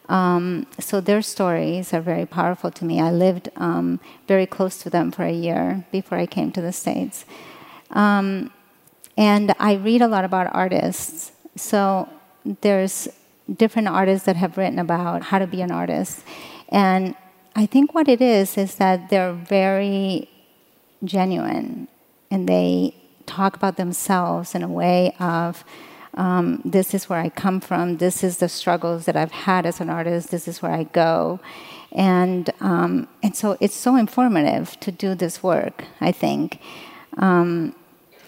Um, 0.08 0.66
so 0.80 1.02
their 1.02 1.22
stories 1.22 1.94
are 1.94 2.00
very 2.00 2.26
powerful 2.26 2.72
to 2.72 2.86
me. 2.86 3.02
I 3.02 3.12
lived 3.12 3.50
um, 3.58 4.00
very 4.28 4.46
close 4.46 4.78
to 4.84 4.90
them 4.90 5.12
for 5.12 5.24
a 5.24 5.34
year 5.34 5.86
before 5.92 6.18
I 6.18 6.26
came 6.26 6.52
to 6.54 6.62
the 6.62 6.72
States. 6.72 7.26
Um, 7.92 8.52
and 9.18 9.54
I 9.60 9.74
read 9.74 10.02
a 10.02 10.08
lot 10.08 10.24
about 10.24 10.54
artists. 10.56 11.34
So 11.58 12.08
there's 12.62 13.10
different 13.54 13.90
artists 13.90 14.26
that 14.26 14.38
have 14.38 14.58
written 14.58 14.80
about 14.80 15.24
how 15.24 15.40
to 15.40 15.48
be 15.48 15.62
an 15.62 15.72
artist. 15.72 16.24
And 16.70 17.16
I 17.56 17.66
think 17.66 17.94
what 17.94 18.08
it 18.08 18.22
is 18.22 18.58
is 18.58 18.76
that 18.76 19.10
they're 19.10 19.34
very 19.34 20.30
genuine 21.08 21.88
and 22.30 22.48
they 22.48 22.94
talk 23.26 23.56
about 23.56 23.78
themselves 23.78 24.56
in 24.56 24.64
a 24.64 24.68
way 24.68 25.16
of 25.20 25.64
um, 26.14 26.62
this 26.66 26.94
is 26.94 27.08
where 27.10 27.20
I 27.20 27.30
come 27.30 27.60
from, 27.62 27.98
this 27.98 28.24
is 28.24 28.38
the 28.38 28.50
struggles 28.50 29.06
that 29.06 29.16
I've 29.16 29.32
had 29.32 29.66
as 29.66 29.80
an 29.80 29.90
artist, 29.90 30.32
this 30.32 30.48
is 30.48 30.62
where 30.62 30.72
I 30.72 30.84
go. 30.84 31.40
And, 31.92 32.50
um, 32.60 33.08
and 33.22 33.36
so 33.36 33.56
it's 33.60 33.76
so 33.76 33.96
informative 33.96 34.80
to 34.80 34.92
do 34.92 35.14
this 35.14 35.44
work, 35.44 35.84
I 36.02 36.12
think. 36.12 36.60
Um, 37.18 37.76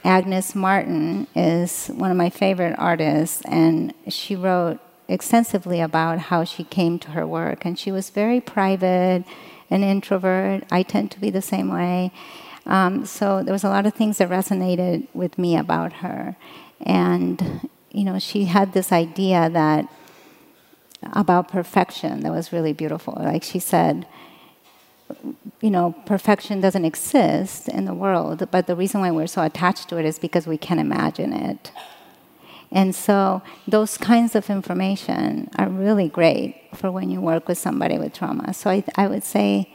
Agnes 0.03 0.55
Martin 0.55 1.27
is 1.35 1.87
one 1.87 2.11
of 2.11 2.17
my 2.17 2.29
favorite 2.29 2.75
artists, 2.77 3.41
and 3.45 3.93
she 4.07 4.35
wrote 4.35 4.79
extensively 5.07 5.81
about 5.81 6.19
how 6.19 6.43
she 6.43 6.63
came 6.63 6.99
to 6.99 7.11
her 7.11 7.25
work. 7.25 7.65
And 7.65 7.77
she 7.77 7.91
was 7.91 8.11
very 8.11 8.39
private 8.39 9.25
an 9.69 9.83
introvert. 9.83 10.63
I 10.71 10.83
tend 10.83 11.11
to 11.11 11.19
be 11.19 11.29
the 11.29 11.41
same 11.41 11.69
way. 11.69 12.11
Um, 12.69 13.05
so 13.05 13.43
there 13.43 13.51
was 13.51 13.65
a 13.65 13.69
lot 13.69 13.85
of 13.85 13.93
things 13.93 14.19
that 14.19 14.29
resonated 14.29 15.07
with 15.13 15.37
me 15.37 15.57
about 15.57 15.91
her, 15.93 16.37
and 16.79 17.67
you 17.91 18.03
know, 18.03 18.19
she 18.19 18.45
had 18.45 18.73
this 18.73 18.91
idea 18.91 19.49
that 19.49 19.87
about 21.13 21.47
perfection 21.47 22.21
that 22.21 22.31
was 22.31 22.53
really 22.53 22.73
beautiful. 22.73 23.15
Like 23.17 23.43
she 23.43 23.59
said, 23.59 24.05
you 25.61 25.71
know, 25.71 25.95
perfection 26.05 26.61
doesn't 26.61 26.85
exist 26.85 27.67
in 27.67 27.85
the 27.85 27.93
world, 27.93 28.47
but 28.51 28.67
the 28.67 28.75
reason 28.75 29.01
why 29.01 29.11
we're 29.11 29.27
so 29.27 29.43
attached 29.43 29.89
to 29.89 29.97
it 29.97 30.05
is 30.05 30.19
because 30.19 30.45
we 30.45 30.57
can 30.57 30.77
imagine 30.79 31.33
it. 31.33 31.71
And 32.71 32.93
so 32.93 33.41
those 33.67 33.97
kinds 33.97 34.35
of 34.35 34.49
information 34.49 35.49
are 35.57 35.67
really 35.67 36.07
great 36.07 36.61
for 36.75 36.91
when 36.91 37.09
you 37.09 37.19
work 37.19 37.47
with 37.47 37.57
somebody 37.57 37.97
with 37.97 38.13
trauma. 38.13 38.53
So 38.53 38.69
I, 38.69 38.83
I 38.95 39.07
would 39.07 39.23
say 39.23 39.73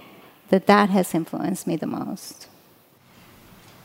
that 0.51 0.67
that 0.69 0.91
has 0.91 1.15
influenced 1.15 1.67
me 1.67 1.75
the 1.75 1.89
most. 1.89 2.49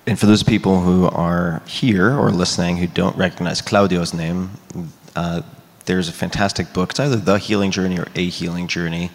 And 0.06 0.20
for 0.20 0.26
those 0.26 0.44
people 0.44 0.82
who 0.82 1.06
are 1.06 1.62
here 1.68 2.18
or 2.18 2.32
listening 2.32 2.78
who 2.78 2.88
don't 2.88 3.16
recognize 3.16 3.62
Claudio's 3.62 4.14
name, 4.14 4.52
uh, 5.16 5.42
there's 5.86 6.10
a 6.10 6.14
fantastic 6.14 6.74
book. 6.74 6.92
It's 6.92 7.00
either 7.00 7.16
The 7.16 7.38
Healing 7.38 7.72
Journey 7.72 8.00
or 8.00 8.08
A 8.16 8.30
Healing 8.30 8.68
Journey 8.68 9.12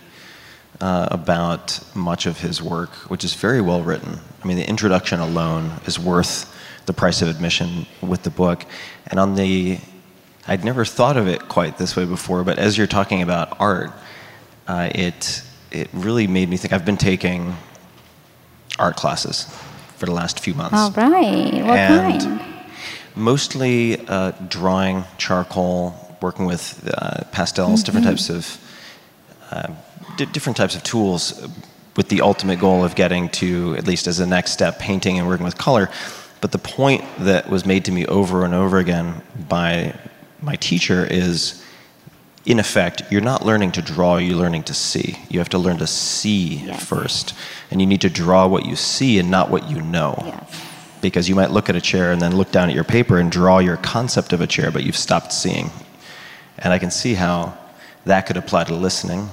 uh, 0.81 1.09
about 1.11 1.81
much 1.95 2.27
of 2.27 2.41
his 2.41 2.63
work, 2.63 2.91
which 3.11 3.25
is 3.25 3.35
very 3.35 3.61
well 3.61 3.83
written. 3.83 4.19
I 4.43 4.47
mean, 4.47 4.57
the 4.57 4.69
introduction 4.69 5.21
alone 5.21 5.81
is 5.87 5.99
worth 5.99 6.53
the 6.87 6.93
price 6.93 7.23
of 7.23 7.29
admission 7.29 7.87
with 8.01 8.23
the 8.23 8.31
book. 8.31 8.65
And 9.07 9.19
on 9.19 9.35
the, 9.35 9.79
I'd 10.47 10.65
never 10.65 10.85
thought 10.85 11.17
of 11.17 11.27
it 11.29 11.49
quite 11.49 11.79
this 11.79 11.97
way 11.97 12.05
before, 12.05 12.45
but 12.45 12.59
as 12.59 12.77
you're 12.77 12.87
talking 12.87 13.23
about 13.23 13.61
art, 13.61 13.91
uh, 14.67 14.91
it, 14.95 15.43
it 15.71 15.89
really 15.93 16.27
made 16.27 16.49
me 16.49 16.57
think. 16.57 16.73
I've 16.73 16.85
been 16.85 16.97
taking 16.97 17.57
art 18.79 18.97
classes 18.97 19.47
for 19.97 20.07
the 20.07 20.13
last 20.13 20.41
few 20.41 20.55
months. 20.55 20.77
All 20.77 20.91
right. 20.93 21.53
What 21.55 21.79
and 21.79 22.23
kind? 22.23 22.41
mostly 23.17 24.07
uh, 24.09 24.33
drawing, 24.49 25.05
charcoal, 25.19 25.95
working 26.21 26.47
with 26.47 26.89
uh, 26.97 27.25
pastels, 27.33 27.83
different 27.83 28.07
types 28.07 28.31
of 28.31 28.59
uh, 29.51 29.69
di- 30.17 30.25
different 30.27 30.57
types 30.57 30.75
of 30.75 30.83
tools, 30.83 31.47
with 31.97 32.09
the 32.09 32.21
ultimate 32.21 32.59
goal 32.59 32.85
of 32.85 32.95
getting 32.95 33.29
to 33.29 33.77
at 33.77 33.87
least 33.87 34.07
as 34.07 34.21
a 34.21 34.27
next 34.27 34.53
step, 34.53 34.79
painting 34.79 35.19
and 35.19 35.29
working 35.29 35.45
with 35.45 35.59
color. 35.59 35.89
But 36.41 36.53
the 36.53 36.59
point 36.59 37.05
that 37.21 37.49
was 37.49 37.65
made 37.65 37.85
to 37.87 37.93
me 37.93 38.05
over 38.07 38.45
and 38.45 38.53
over 38.55 38.79
again 38.79 39.23
by 39.49 39.95
my 40.43 40.57
teacher 40.57 41.07
is, 41.09 41.64
in 42.47 42.59
effect, 42.59 43.03
you're 43.11 43.21
not 43.23 43.45
learning 43.45 43.73
to 43.73 43.83
draw, 43.83 44.17
you're 44.19 44.37
learning 44.37 44.65
to 44.65 44.75
see. 44.75 45.19
You 45.31 45.39
have 45.39 45.49
to 45.51 45.59
learn 45.59 45.79
to 45.79 45.87
see 45.87 46.63
Yes. 46.67 46.85
first, 46.85 47.35
and 47.71 47.81
you 47.81 47.87
need 47.87 48.03
to 48.03 48.11
draw 48.11 48.47
what 48.47 48.67
you 48.67 48.77
see 48.77 49.19
and 49.19 49.31
not 49.31 49.51
what 49.51 49.71
you 49.71 49.81
know 49.81 50.23
Yes. 50.27 50.61
because 51.01 51.29
you 51.29 51.35
might 51.35 51.51
look 51.51 51.69
at 51.71 51.77
a 51.77 51.81
chair 51.81 52.13
and 52.13 52.21
then 52.21 52.37
look 52.37 52.53
down 52.53 52.69
at 52.69 52.75
your 52.75 52.85
paper 52.85 53.19
and 53.19 53.31
draw 53.33 53.59
your 53.61 53.77
concept 53.79 54.33
of 54.33 54.41
a 54.41 54.47
chair, 54.47 54.71
but 54.71 54.85
you've 54.85 54.97
stopped 54.97 55.33
seeing. 55.33 55.71
And 56.59 56.73
I 56.73 56.79
can 56.79 56.91
see 56.91 57.15
how 57.15 57.55
that 58.05 58.27
could 58.27 58.37
apply 58.37 58.65
to 58.65 58.75
listening 58.75 59.31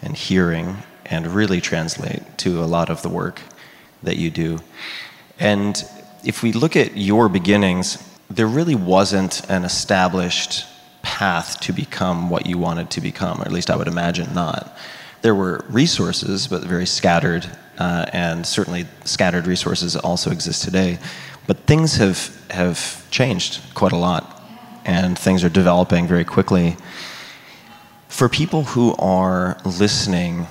and 0.00 0.16
hearing 0.16 0.78
and 1.06 1.26
really 1.26 1.60
translate 1.60 2.22
to 2.38 2.62
a 2.62 2.66
lot 2.66 2.88
of 2.90 3.02
the 3.02 3.08
work 3.08 3.40
that 4.02 4.16
you 4.16 4.30
do. 4.30 4.58
And 5.38 5.84
if 6.24 6.42
we 6.42 6.52
look 6.52 6.76
at 6.76 6.96
your 6.96 7.28
beginnings, 7.28 7.98
there 8.30 8.46
really 8.46 8.74
wasn't 8.76 9.42
an 9.50 9.64
established 9.64 10.64
path 11.02 11.60
to 11.60 11.72
become 11.72 12.30
what 12.30 12.46
you 12.46 12.58
wanted 12.58 12.90
to 12.90 13.00
become, 13.00 13.40
or 13.40 13.44
at 13.44 13.52
least 13.52 13.70
I 13.70 13.76
would 13.76 13.88
imagine 13.88 14.32
not. 14.34 14.76
There 15.22 15.34
were 15.34 15.64
resources, 15.68 16.48
but 16.48 16.62
very 16.62 16.86
scattered, 16.86 17.46
uh, 17.78 18.06
and 18.12 18.46
certainly 18.46 18.86
scattered 19.04 19.46
resources 19.46 19.96
also 19.96 20.30
exist 20.30 20.64
today. 20.64 20.98
But 21.46 21.58
things 21.66 21.96
have, 21.96 22.30
have 22.50 23.08
changed 23.10 23.60
quite 23.74 23.92
a 23.92 23.96
lot, 23.96 24.42
and 24.84 25.18
things 25.18 25.44
are 25.44 25.48
developing 25.48 26.06
very 26.06 26.24
quickly. 26.24 26.76
For 28.08 28.28
people 28.28 28.64
who 28.64 28.94
are 28.96 29.58
listening, 29.64 30.46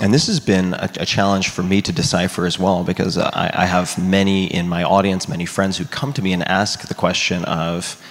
and 0.00 0.12
this 0.12 0.26
has 0.26 0.40
been 0.40 0.74
a, 0.74 0.90
a 1.00 1.06
challenge 1.06 1.48
for 1.48 1.62
me 1.62 1.82
to 1.82 1.92
decipher 1.92 2.46
as 2.46 2.58
well, 2.58 2.84
because 2.84 3.18
I, 3.18 3.50
I 3.54 3.66
have 3.66 3.98
many 3.98 4.46
in 4.46 4.68
my 4.68 4.84
audience, 4.84 5.28
many 5.28 5.46
friends 5.46 5.78
who 5.78 5.84
come 5.84 6.12
to 6.12 6.22
me 6.22 6.32
and 6.32 6.46
ask 6.48 6.86
the 6.86 6.94
question 6.94 7.44
of 7.44 8.02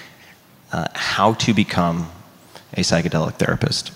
uh, 0.75 0.87
how 0.93 1.33
to 1.33 1.53
become 1.53 2.09
a 2.73 2.81
psychedelic 2.81 3.35
therapist. 3.35 3.91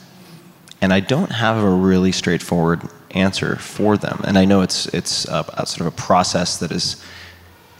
And 0.81 0.93
I 0.93 1.01
don't 1.01 1.29
have 1.31 1.61
a 1.61 1.69
really 1.69 2.13
straightforward 2.13 2.81
answer 3.11 3.57
for 3.57 3.97
them. 3.97 4.21
And 4.23 4.37
I 4.37 4.45
know 4.45 4.61
it's, 4.61 4.85
it's 4.93 5.27
a, 5.27 5.43
a 5.57 5.65
sort 5.65 5.81
of 5.81 5.87
a 5.87 5.91
process 5.91 6.57
that 6.59 6.71
is, 6.71 7.03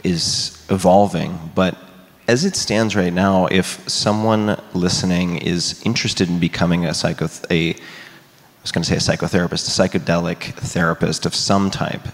is 0.04 0.66
evolving, 0.70 1.52
but 1.56 1.78
as 2.28 2.44
it 2.44 2.58
stands 2.58 2.94
right 2.94 3.14
now, 3.14 3.46
if 3.46 3.88
someone 3.90 4.62
listening 4.74 5.38
is 5.38 5.82
interested 5.86 6.28
in 6.28 6.38
becoming 6.38 6.86
a 6.86 6.94
psycho, 6.94 7.30
a, 7.50 7.72
I 7.72 7.76
was 8.62 8.74
going 8.74 8.84
to 8.84 8.90
say 8.90 8.98
a 8.98 9.18
psychotherapist, 9.18 9.66
a 9.68 9.98
psychedelic 9.98 10.54
therapist 10.56 11.26
of 11.26 11.34
some 11.34 11.72
type, 11.72 12.06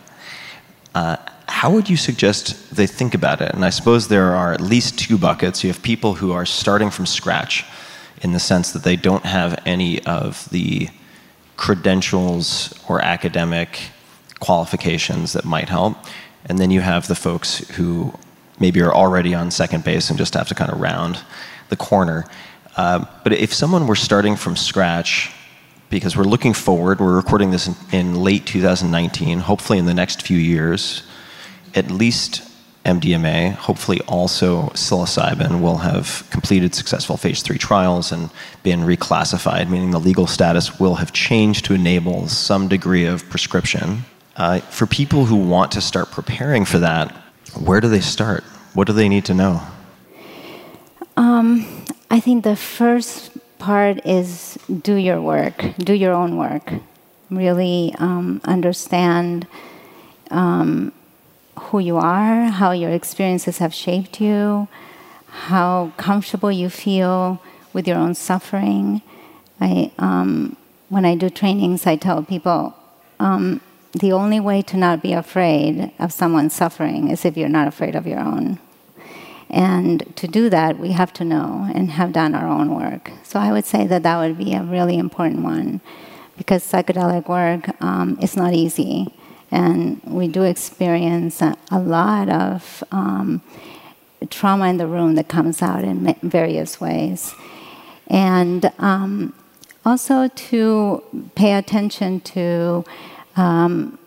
uh, 0.93 1.17
how 1.47 1.71
would 1.71 1.89
you 1.89 1.97
suggest 1.97 2.75
they 2.75 2.87
think 2.87 3.13
about 3.13 3.41
it? 3.41 3.53
And 3.53 3.63
I 3.63 3.69
suppose 3.69 4.07
there 4.07 4.35
are 4.35 4.53
at 4.53 4.61
least 4.61 4.97
two 4.97 5.17
buckets. 5.17 5.63
You 5.63 5.69
have 5.69 5.81
people 5.81 6.15
who 6.15 6.31
are 6.31 6.45
starting 6.45 6.89
from 6.89 7.05
scratch 7.05 7.65
in 8.21 8.33
the 8.33 8.39
sense 8.39 8.71
that 8.71 8.83
they 8.83 8.95
don't 8.95 9.25
have 9.25 9.61
any 9.65 10.03
of 10.05 10.49
the 10.49 10.89
credentials 11.57 12.73
or 12.89 13.01
academic 13.01 13.79
qualifications 14.39 15.33
that 15.33 15.45
might 15.45 15.69
help. 15.69 15.97
And 16.45 16.59
then 16.59 16.71
you 16.71 16.81
have 16.81 17.07
the 17.07 17.15
folks 17.15 17.59
who 17.69 18.13
maybe 18.59 18.81
are 18.81 18.93
already 18.93 19.33
on 19.33 19.51
second 19.51 19.83
base 19.83 20.09
and 20.09 20.17
just 20.17 20.33
have 20.33 20.47
to 20.47 20.55
kind 20.55 20.71
of 20.71 20.79
round 20.79 21.19
the 21.69 21.75
corner. 21.75 22.25
Uh, 22.77 23.05
but 23.23 23.33
if 23.33 23.53
someone 23.53 23.87
were 23.87 23.95
starting 23.95 24.35
from 24.35 24.55
scratch, 24.55 25.31
because 25.89 26.17
we're 26.17 26.23
looking 26.23 26.53
forward, 26.53 26.99
we're 26.99 27.15
recording 27.15 27.51
this 27.51 27.67
in, 27.67 27.75
in 27.91 28.15
late 28.15 28.45
2019, 28.45 29.39
hopefully 29.39 29.79
in 29.79 29.85
the 29.85 29.93
next 29.93 30.21
few 30.21 30.37
years, 30.37 31.03
at 31.75 31.91
least 31.91 32.41
MDMA, 32.85 33.53
hopefully 33.53 33.99
also 34.07 34.67
psilocybin, 34.69 35.59
will 35.61 35.77
have 35.77 36.27
completed 36.29 36.75
successful 36.75 37.17
phase 37.17 37.41
three 37.41 37.57
trials 37.57 38.11
and 38.11 38.29
been 38.63 38.81
reclassified, 38.81 39.69
meaning 39.69 39.91
the 39.91 39.99
legal 39.99 40.27
status 40.27 40.79
will 40.79 40.95
have 40.95 41.11
changed 41.11 41.65
to 41.65 41.73
enable 41.73 42.27
some 42.27 42.67
degree 42.67 43.05
of 43.05 43.27
prescription. 43.29 44.05
Uh, 44.37 44.59
for 44.59 44.85
people 44.85 45.25
who 45.25 45.35
want 45.35 45.71
to 45.71 45.81
start 45.81 46.11
preparing 46.11 46.63
for 46.63 46.77
that, 46.79 47.11
where 47.59 47.81
do 47.81 47.89
they 47.89 48.01
start? 48.01 48.43
What 48.73 48.87
do 48.87 48.93
they 48.93 49.09
need 49.09 49.25
to 49.25 49.33
know? 49.33 49.61
Um, 51.17 51.65
I 52.11 52.19
think 52.19 52.43
the 52.43 52.55
first 52.55 53.31
part 53.57 54.05
is 54.05 54.59
do 54.81 54.95
your 54.95 55.21
work, 55.21 55.65
do 55.77 55.93
your 55.93 56.13
own 56.13 56.37
work. 56.37 56.71
Really 57.31 57.95
um, 57.97 58.41
understand 58.43 59.47
um, 60.29 60.91
who 61.59 61.79
you 61.79 61.97
are, 61.97 62.45
how 62.45 62.71
your 62.71 62.91
experiences 62.91 63.57
have 63.59 63.73
shaped 63.73 64.21
you, 64.21 64.67
how 65.27 65.91
comfortable 65.97 66.51
you 66.51 66.69
feel 66.69 67.41
with 67.73 67.87
your 67.87 67.97
own 67.97 68.15
suffering. 68.15 69.01
I, 69.59 69.91
um, 69.97 70.57
when 70.89 71.05
I 71.05 71.15
do 71.15 71.29
trainings, 71.29 71.85
I 71.85 71.95
tell 71.95 72.23
people 72.23 72.75
um, 73.19 73.61
the 73.93 74.11
only 74.11 74.39
way 74.39 74.61
to 74.63 74.77
not 74.77 75.01
be 75.01 75.13
afraid 75.13 75.91
of 75.99 76.11
someone 76.11 76.49
suffering 76.49 77.09
is 77.09 77.25
if 77.25 77.37
you're 77.37 77.49
not 77.49 77.67
afraid 77.67 77.95
of 77.95 78.05
your 78.05 78.19
own. 78.19 78.59
And 79.49 80.15
to 80.17 80.27
do 80.27 80.49
that, 80.49 80.79
we 80.79 80.91
have 80.91 81.13
to 81.13 81.23
know 81.23 81.69
and 81.73 81.91
have 81.91 82.11
done 82.11 82.35
our 82.35 82.47
own 82.47 82.75
work. 82.75 83.11
So 83.23 83.39
I 83.39 83.51
would 83.51 83.65
say 83.65 83.87
that 83.87 84.03
that 84.03 84.17
would 84.17 84.37
be 84.37 84.53
a 84.53 84.63
really 84.63 84.97
important 84.97 85.43
one 85.43 85.81
because 86.37 86.63
psychedelic 86.69 87.29
work 87.29 87.69
um, 87.81 88.17
is 88.21 88.35
not 88.35 88.53
easy. 88.53 89.13
And 89.51 90.01
we 90.03 90.27
do 90.27 90.43
experience 90.43 91.41
a, 91.41 91.57
a 91.71 91.79
lot 91.79 92.29
of 92.29 92.83
um, 92.91 93.41
trauma 94.29 94.67
in 94.67 94.77
the 94.77 94.87
room 94.87 95.15
that 95.15 95.27
comes 95.27 95.61
out 95.61 95.83
in 95.83 96.15
various 96.21 96.81
ways. 96.81 97.33
And 98.07 98.71
um, 98.79 99.33
also 99.85 100.27
to 100.27 101.03
pay 101.35 101.53
attention 101.53 102.19
to 102.21 102.83
um, 103.35 103.97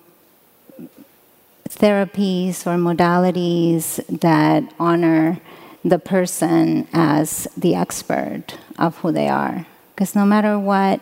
therapies 1.68 2.66
or 2.66 2.76
modalities 2.76 4.04
that 4.20 4.64
honor 4.78 5.40
the 5.84 5.98
person 5.98 6.88
as 6.92 7.46
the 7.56 7.74
expert 7.74 8.58
of 8.78 8.98
who 8.98 9.12
they 9.12 9.28
are. 9.28 9.66
Because 9.94 10.14
no 10.14 10.24
matter 10.24 10.58
what, 10.58 11.00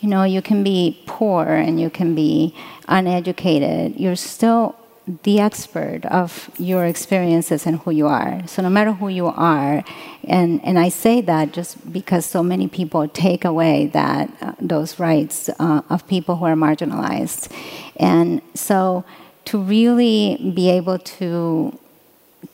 you 0.00 0.08
know, 0.08 0.24
you 0.24 0.42
can 0.42 0.62
be 0.62 1.02
poor 1.06 1.44
and 1.46 1.80
you 1.80 1.90
can 1.90 2.14
be 2.14 2.54
uneducated, 2.86 3.98
you're 3.98 4.16
still 4.16 4.74
the 5.22 5.40
expert 5.40 6.04
of 6.06 6.50
your 6.58 6.84
experiences 6.84 7.66
and 7.66 7.78
who 7.80 7.90
you 7.90 8.06
are. 8.06 8.46
So 8.46 8.60
no 8.62 8.68
matter 8.68 8.92
who 8.92 9.08
you 9.08 9.26
are, 9.26 9.82
and, 10.24 10.62
and 10.62 10.78
I 10.78 10.90
say 10.90 11.22
that 11.22 11.52
just 11.52 11.92
because 11.92 12.26
so 12.26 12.42
many 12.42 12.68
people 12.68 13.08
take 13.08 13.44
away 13.44 13.86
that 13.94 14.30
uh, 14.40 14.52
those 14.60 14.98
rights 14.98 15.48
uh, 15.58 15.80
of 15.88 16.06
people 16.06 16.36
who 16.36 16.44
are 16.44 16.54
marginalized, 16.54 17.50
and 17.96 18.42
so 18.54 19.04
to 19.46 19.58
really 19.58 20.52
be 20.54 20.68
able 20.68 20.98
to 20.98 21.78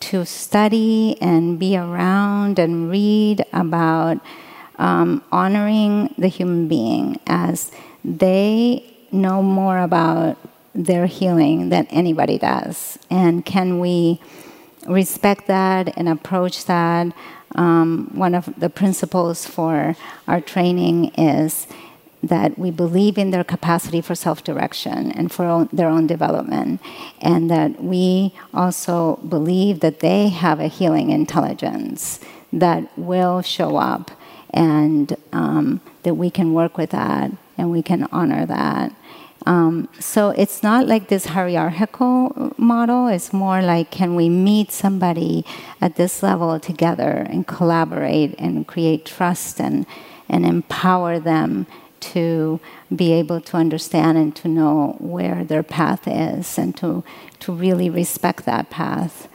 to 0.01 0.25
study 0.25 1.17
and 1.21 1.59
be 1.59 1.77
around 1.77 2.59
and 2.59 2.91
read 2.91 3.45
about 3.53 4.19
um, 4.77 5.23
honoring 5.31 6.15
the 6.19 6.29
human 6.29 6.69
being 6.69 7.21
as 7.27 7.71
they 8.05 8.85
know 9.13 9.43
more 9.43 9.79
about 9.79 10.37
their 10.75 11.07
healing 11.07 11.69
than 11.69 11.87
anybody 11.87 12.39
does. 12.39 12.99
And 13.11 13.45
can 13.45 13.79
we 13.79 14.21
respect 14.87 15.47
that 15.47 15.97
and 15.97 16.09
approach 16.09 16.65
that? 16.67 17.15
Um, 17.55 18.11
one 18.13 18.35
of 18.35 18.53
the 18.59 18.69
principles 18.69 19.47
for 19.47 19.97
our 20.27 20.41
training 20.41 21.13
is 21.15 21.69
that 22.29 22.59
we 22.59 22.71
believe 22.71 23.19
in 23.19 23.31
their 23.31 23.45
capacity 23.45 24.01
for 24.01 24.15
self 24.15 24.43
direction 24.43 25.13
and 25.13 25.31
for 25.31 25.45
own, 25.45 25.69
their 25.73 25.89
own 25.89 26.07
development, 26.07 26.81
and 27.21 27.51
that 27.51 27.83
we 27.83 28.35
also 28.53 29.17
believe 29.29 29.81
that 29.81 30.01
they 30.01 30.29
have 30.29 30.59
a 30.59 30.69
healing 30.69 31.11
intelligence 31.11 32.21
that 32.53 32.87
will 32.99 33.43
show 33.43 33.77
up, 33.77 34.11
and 34.55 35.17
um, 35.33 35.81
that 36.05 36.15
we 36.15 36.31
can 36.31 36.55
work 36.55 36.79
with 36.79 36.91
that 36.91 37.31
and 37.59 37.71
we 37.71 37.83
can 37.83 38.05
honor 38.11 38.47
that. 38.47 38.95
Um, 39.47 39.89
so 40.01 40.31
it's 40.31 40.63
not 40.63 40.87
like 40.87 41.09
this 41.09 41.27
hierarchical 41.27 42.55
model. 42.57 43.09
It's 43.09 43.33
more 43.33 43.61
like 43.61 43.91
can 43.91 44.15
we 44.15 44.29
meet 44.31 44.73
somebody 44.73 45.45
at 45.83 45.97
this 45.97 46.23
level 46.23 46.59
together 46.59 47.27
and 47.29 47.47
collaborate 47.47 48.35
and 48.39 48.67
create 48.67 49.05
trust 49.05 49.61
and, 49.61 49.85
and 50.29 50.47
empower 50.47 51.21
them 51.21 51.67
to 52.01 52.61
be 52.95 53.13
able 53.13 53.41
to 53.41 53.57
understand 53.57 54.17
and 54.17 54.35
to 54.37 54.49
know 54.49 54.97
where 54.99 55.45
their 55.45 55.63
path 55.63 56.07
is 56.07 56.59
and 56.59 56.77
to, 56.77 57.03
to 57.41 57.53
really 57.53 57.91
respect 57.91 58.45
that 58.45 58.71
path. 58.71 59.29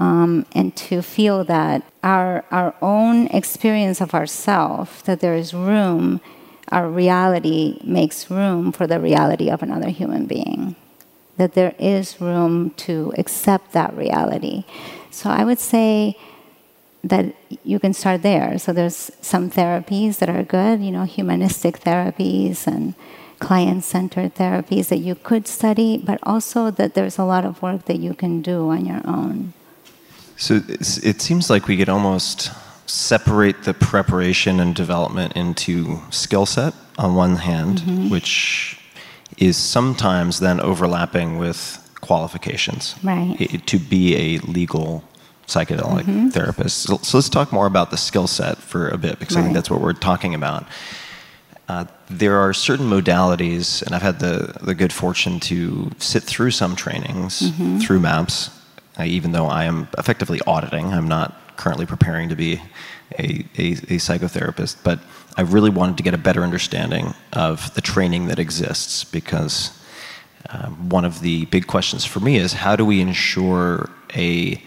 Um, 0.00 0.46
and 0.52 0.76
to 0.76 1.02
feel 1.02 1.42
that 1.44 1.82
our, 2.04 2.44
our 2.50 2.74
own 2.80 3.26
experience 3.28 4.00
of 4.00 4.14
ourself, 4.14 5.02
that 5.04 5.20
there 5.20 5.34
is 5.34 5.52
room 5.52 6.20
our 6.70 6.88
reality 6.88 7.80
makes 7.82 8.30
room 8.30 8.72
for 8.72 8.86
the 8.86 9.00
reality 9.00 9.50
of 9.50 9.62
another 9.62 9.88
human 9.88 10.26
being. 10.26 10.76
That 11.36 11.54
there 11.54 11.74
is 11.78 12.20
room 12.20 12.70
to 12.78 13.12
accept 13.16 13.72
that 13.72 13.96
reality. 13.96 14.64
So 15.10 15.30
I 15.30 15.44
would 15.44 15.58
say 15.58 16.18
that 17.04 17.34
you 17.64 17.78
can 17.78 17.94
start 17.94 18.22
there. 18.22 18.58
So 18.58 18.72
there's 18.72 19.10
some 19.20 19.50
therapies 19.50 20.18
that 20.18 20.28
are 20.28 20.42
good, 20.42 20.80
you 20.80 20.90
know, 20.90 21.04
humanistic 21.04 21.80
therapies 21.80 22.66
and 22.66 22.94
client-centered 23.38 24.34
therapies 24.34 24.88
that 24.88 24.98
you 24.98 25.14
could 25.14 25.46
study, 25.46 25.96
but 25.96 26.18
also 26.24 26.72
that 26.72 26.94
there's 26.94 27.18
a 27.18 27.24
lot 27.24 27.44
of 27.44 27.62
work 27.62 27.84
that 27.84 28.00
you 28.00 28.12
can 28.12 28.42
do 28.42 28.68
on 28.70 28.84
your 28.84 29.00
own. 29.06 29.54
So 30.38 30.62
it 30.68 31.20
seems 31.20 31.50
like 31.50 31.66
we 31.66 31.76
could 31.76 31.88
almost 31.88 32.52
separate 32.86 33.64
the 33.64 33.74
preparation 33.74 34.60
and 34.60 34.74
development 34.74 35.34
into 35.34 36.00
skill 36.10 36.46
set 36.46 36.74
on 36.96 37.14
one 37.14 37.36
hand, 37.36 37.80
mm-hmm. 37.80 38.08
which 38.08 38.80
is 39.36 39.56
sometimes 39.56 40.40
then 40.40 40.60
overlapping 40.60 41.38
with 41.38 41.84
qualifications 42.00 42.94
right. 43.02 43.36
to 43.66 43.78
be 43.78 44.16
a 44.16 44.38
legal 44.38 45.04
psychedelic 45.46 46.02
mm-hmm. 46.02 46.28
therapist. 46.28 46.82
So, 46.82 46.98
so, 46.98 47.18
let's 47.18 47.28
talk 47.28 47.52
more 47.52 47.66
about 47.66 47.90
the 47.90 47.96
skill 47.96 48.26
set 48.26 48.58
for 48.58 48.88
a 48.88 48.98
bit 48.98 49.18
because 49.18 49.34
right. 49.34 49.42
I 49.42 49.44
think 49.44 49.54
that's 49.54 49.70
what 49.70 49.80
we're 49.80 49.92
talking 49.92 50.34
about. 50.34 50.66
Uh, 51.68 51.84
there 52.08 52.38
are 52.38 52.54
certain 52.54 52.88
modalities, 52.88 53.82
and 53.82 53.94
I've 53.94 54.02
had 54.02 54.20
the, 54.20 54.56
the 54.62 54.74
good 54.74 54.92
fortune 54.92 55.40
to 55.40 55.90
sit 55.98 56.22
through 56.22 56.52
some 56.52 56.76
trainings 56.76 57.42
mm-hmm. 57.42 57.78
through 57.78 58.00
MAPS, 58.00 58.50
even 59.06 59.32
though 59.32 59.46
I 59.46 59.64
am 59.64 59.88
effectively 59.96 60.40
auditing. 60.46 60.86
I'm 60.86 61.08
not 61.08 61.56
currently 61.56 61.86
preparing 61.86 62.28
to 62.28 62.36
be 62.36 62.60
a, 63.18 63.44
a, 63.58 63.72
a, 63.72 63.98
psychotherapist, 63.98 64.76
but 64.84 65.00
I 65.36 65.42
really 65.42 65.70
wanted 65.70 65.96
to 65.96 66.02
get 66.02 66.14
a 66.14 66.18
better 66.18 66.42
understanding 66.42 67.14
of 67.32 67.74
the 67.74 67.80
training 67.80 68.28
that 68.28 68.38
exists 68.38 69.04
because 69.04 69.78
um, 70.50 70.88
one 70.88 71.04
of 71.04 71.20
the 71.20 71.46
big 71.46 71.66
questions 71.66 72.04
for 72.04 72.20
me 72.20 72.36
is 72.36 72.52
how 72.52 72.76
do 72.76 72.84
we 72.84 73.00
ensure 73.00 73.90
a 74.14 74.62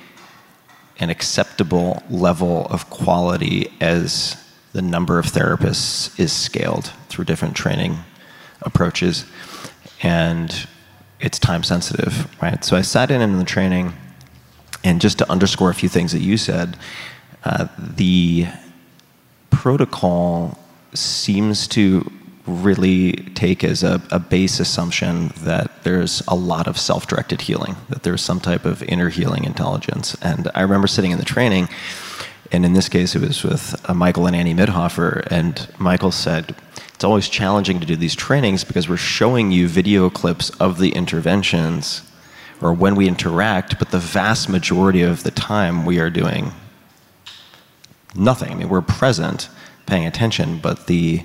an 1.00 1.10
acceptable 1.10 2.04
level 2.12 2.68
of 2.68 2.90
quality 2.92 3.72
as 3.82 4.38
the 4.74 4.82
number 4.82 5.18
of 5.18 5.26
therapists 5.26 6.20
is 6.20 6.32
scaled 6.32 6.92
through 7.10 7.26
different 7.26 7.56
training 7.56 7.98
approaches 8.62 9.26
and 10.04 10.68
it's 11.20 11.40
time 11.40 11.64
sensitive 11.64 12.30
right 12.42 12.64
so 12.64 12.78
i 12.78 12.82
sat 12.82 13.10
in 13.10 13.20
in 13.20 13.40
the 13.40 13.44
training 13.44 13.94
and 14.84 15.02
just 15.02 15.18
to 15.20 15.32
underscore 15.32 15.70
a 15.70 15.76
few 15.76 15.90
things 15.90 16.12
that 16.12 16.22
you 16.22 16.38
said, 16.38 16.78
uh, 17.44 17.68
the 17.78 18.48
protocol 19.50 20.58
seems 20.94 21.68
to 21.68 22.10
really 22.48 23.14
take 23.36 23.64
as 23.64 23.84
a, 23.84 24.02
a, 24.12 24.20
base 24.20 24.60
assumption 24.60 25.32
that 25.38 25.84
there's 25.84 26.24
a 26.28 26.36
lot 26.36 26.68
of 26.68 26.78
self 26.78 27.08
directed 27.08 27.42
healing, 27.42 27.76
that 27.90 28.04
there's 28.04 28.22
some 28.22 28.40
type 28.40 28.66
of 28.66 28.82
inner 28.84 29.10
healing 29.10 29.44
intelligence. 29.44 30.18
And 30.22 30.50
I 30.56 30.62
remember 30.62 30.88
sitting 30.88 31.12
in 31.12 31.20
the 31.20 31.26
training, 31.26 31.70
and 32.52 32.66
in 32.66 32.74
this 32.74 32.90
case, 32.90 33.16
it 33.16 33.22
was 33.22 33.44
with 33.44 33.80
uh, 33.90 33.94
Michael 33.94 34.26
and 34.26 34.36
Annie 34.36 34.56
Mithoefer, 34.56 35.26
and 35.28 35.68
Michael 35.78 36.12
said, 36.12 36.56
It's 36.96 37.04
always 37.04 37.30
challenging 37.30 37.80
to 37.80 37.86
do 37.86 37.96
these 37.96 38.16
trainings 38.16 38.64
because 38.64 38.90
we're 38.90 38.98
showing 38.98 39.52
you 39.52 39.68
video 39.68 40.10
clips 40.10 40.50
of 40.52 40.80
the 40.80 40.90
interventions 40.90 42.02
or 42.62 42.74
when 42.74 42.96
we 42.96 43.08
interact, 43.08 43.80
but 43.80 43.92
the 43.92 44.00
vast 44.00 44.48
majority 44.48 45.02
of 45.02 45.24
the 45.24 45.32
time 45.32 45.86
we 45.86 46.00
are 46.00 46.10
doing 46.10 46.52
nothing. 48.16 48.52
I 48.52 48.56
mean, 48.56 48.70
we're 48.70 48.82
present, 48.82 49.50
paying 49.86 50.06
attention, 50.06 50.60
but 50.60 50.88
the 50.88 51.24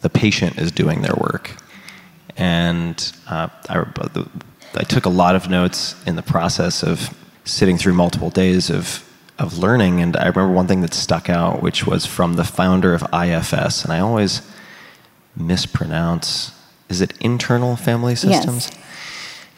the 0.00 0.10
patient 0.10 0.58
is 0.58 0.70
doing 0.70 1.00
their 1.00 1.14
work. 1.16 1.56
And 2.36 3.12
uh, 3.26 3.48
I, 3.70 3.86
I 4.74 4.82
took 4.82 5.06
a 5.06 5.10
lot 5.10 5.34
of 5.34 5.48
notes 5.48 5.96
in 6.06 6.16
the 6.16 6.22
process 6.22 6.82
of 6.82 7.16
sitting 7.44 7.78
through 7.78 7.94
multiple 7.94 8.30
days 8.30 8.70
of 8.70 9.08
of 9.38 9.58
learning. 9.58 10.00
And 10.00 10.16
I 10.16 10.26
remember 10.28 10.52
one 10.52 10.66
thing 10.66 10.80
that 10.82 10.94
stuck 10.94 11.28
out, 11.28 11.62
which 11.62 11.86
was 11.86 12.06
from 12.06 12.34
the 12.34 12.44
founder 12.44 12.94
of 12.94 13.02
IFS, 13.12 13.84
and 13.84 13.92
I 13.92 14.00
always 14.00 14.42
mispronounce. 15.36 16.52
Is 16.88 17.00
it 17.00 17.16
internal 17.20 17.76
family 17.76 18.14
systems? 18.14 18.70
Yes 18.72 18.83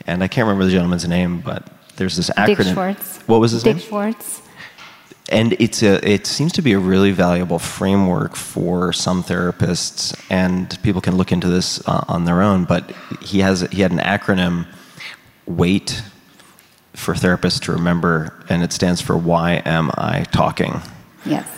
and 0.06 0.22
I 0.22 0.28
can't 0.28 0.46
remember 0.46 0.64
the 0.64 0.70
gentleman's 0.70 1.06
name, 1.06 1.40
but 1.40 1.66
there's 1.96 2.16
this 2.16 2.30
acronym. 2.30 2.56
Dick 2.56 2.66
Schwartz. 2.74 3.18
What 3.26 3.40
was 3.40 3.52
his 3.52 3.62
Dick 3.62 3.76
name? 3.76 3.80
Dick 3.80 3.88
Schwartz. 3.88 4.42
And 5.28 5.54
it's 5.54 5.82
a, 5.82 6.08
it 6.08 6.26
seems 6.26 6.52
to 6.52 6.62
be 6.62 6.72
a 6.72 6.78
really 6.78 7.10
valuable 7.10 7.58
framework 7.58 8.36
for 8.36 8.92
some 8.92 9.24
therapists, 9.24 10.16
and 10.30 10.80
people 10.84 11.00
can 11.00 11.16
look 11.16 11.32
into 11.32 11.48
this 11.48 11.86
uh, 11.88 12.04
on 12.06 12.26
their 12.26 12.42
own. 12.42 12.64
But 12.64 12.92
he 13.20 13.40
has 13.40 13.62
he 13.72 13.82
had 13.82 13.90
an 13.90 13.98
acronym, 13.98 14.66
WAIT, 15.46 16.00
for 16.92 17.14
therapists 17.14 17.60
to 17.62 17.72
remember, 17.72 18.44
and 18.48 18.62
it 18.62 18.72
stands 18.72 19.00
for 19.00 19.16
Why 19.16 19.62
Am 19.64 19.90
I 19.94 20.24
Talking? 20.30 20.80
Yes. 21.24 21.48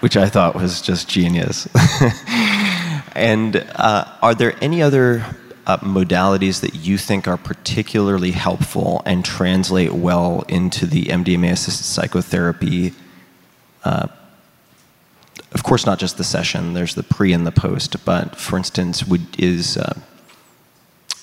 Which 0.00 0.18
I 0.18 0.28
thought 0.28 0.54
was 0.54 0.82
just 0.82 1.08
genius. 1.08 1.68
and 3.14 3.56
uh, 3.74 4.04
are 4.20 4.34
there 4.34 4.54
any 4.60 4.82
other 4.82 5.24
uh, 5.66 5.78
modalities 5.78 6.60
that 6.60 6.74
you 6.74 6.98
think 6.98 7.28
are 7.28 7.36
particularly 7.36 8.32
helpful 8.32 9.02
and 9.06 9.24
translate 9.24 9.92
well 9.92 10.44
into 10.48 10.86
the 10.86 11.04
MDMA 11.04 11.52
assisted 11.52 11.84
psychotherapy? 11.84 12.92
Uh, 13.84 14.08
of 15.52 15.62
course, 15.62 15.86
not 15.86 15.98
just 15.98 16.16
the 16.16 16.24
session, 16.24 16.72
there's 16.74 16.94
the 16.94 17.02
pre 17.02 17.32
and 17.32 17.46
the 17.46 17.52
post, 17.52 18.04
but 18.04 18.36
for 18.36 18.56
instance, 18.56 19.04
would, 19.06 19.38
is 19.38 19.76
uh, 19.76 19.94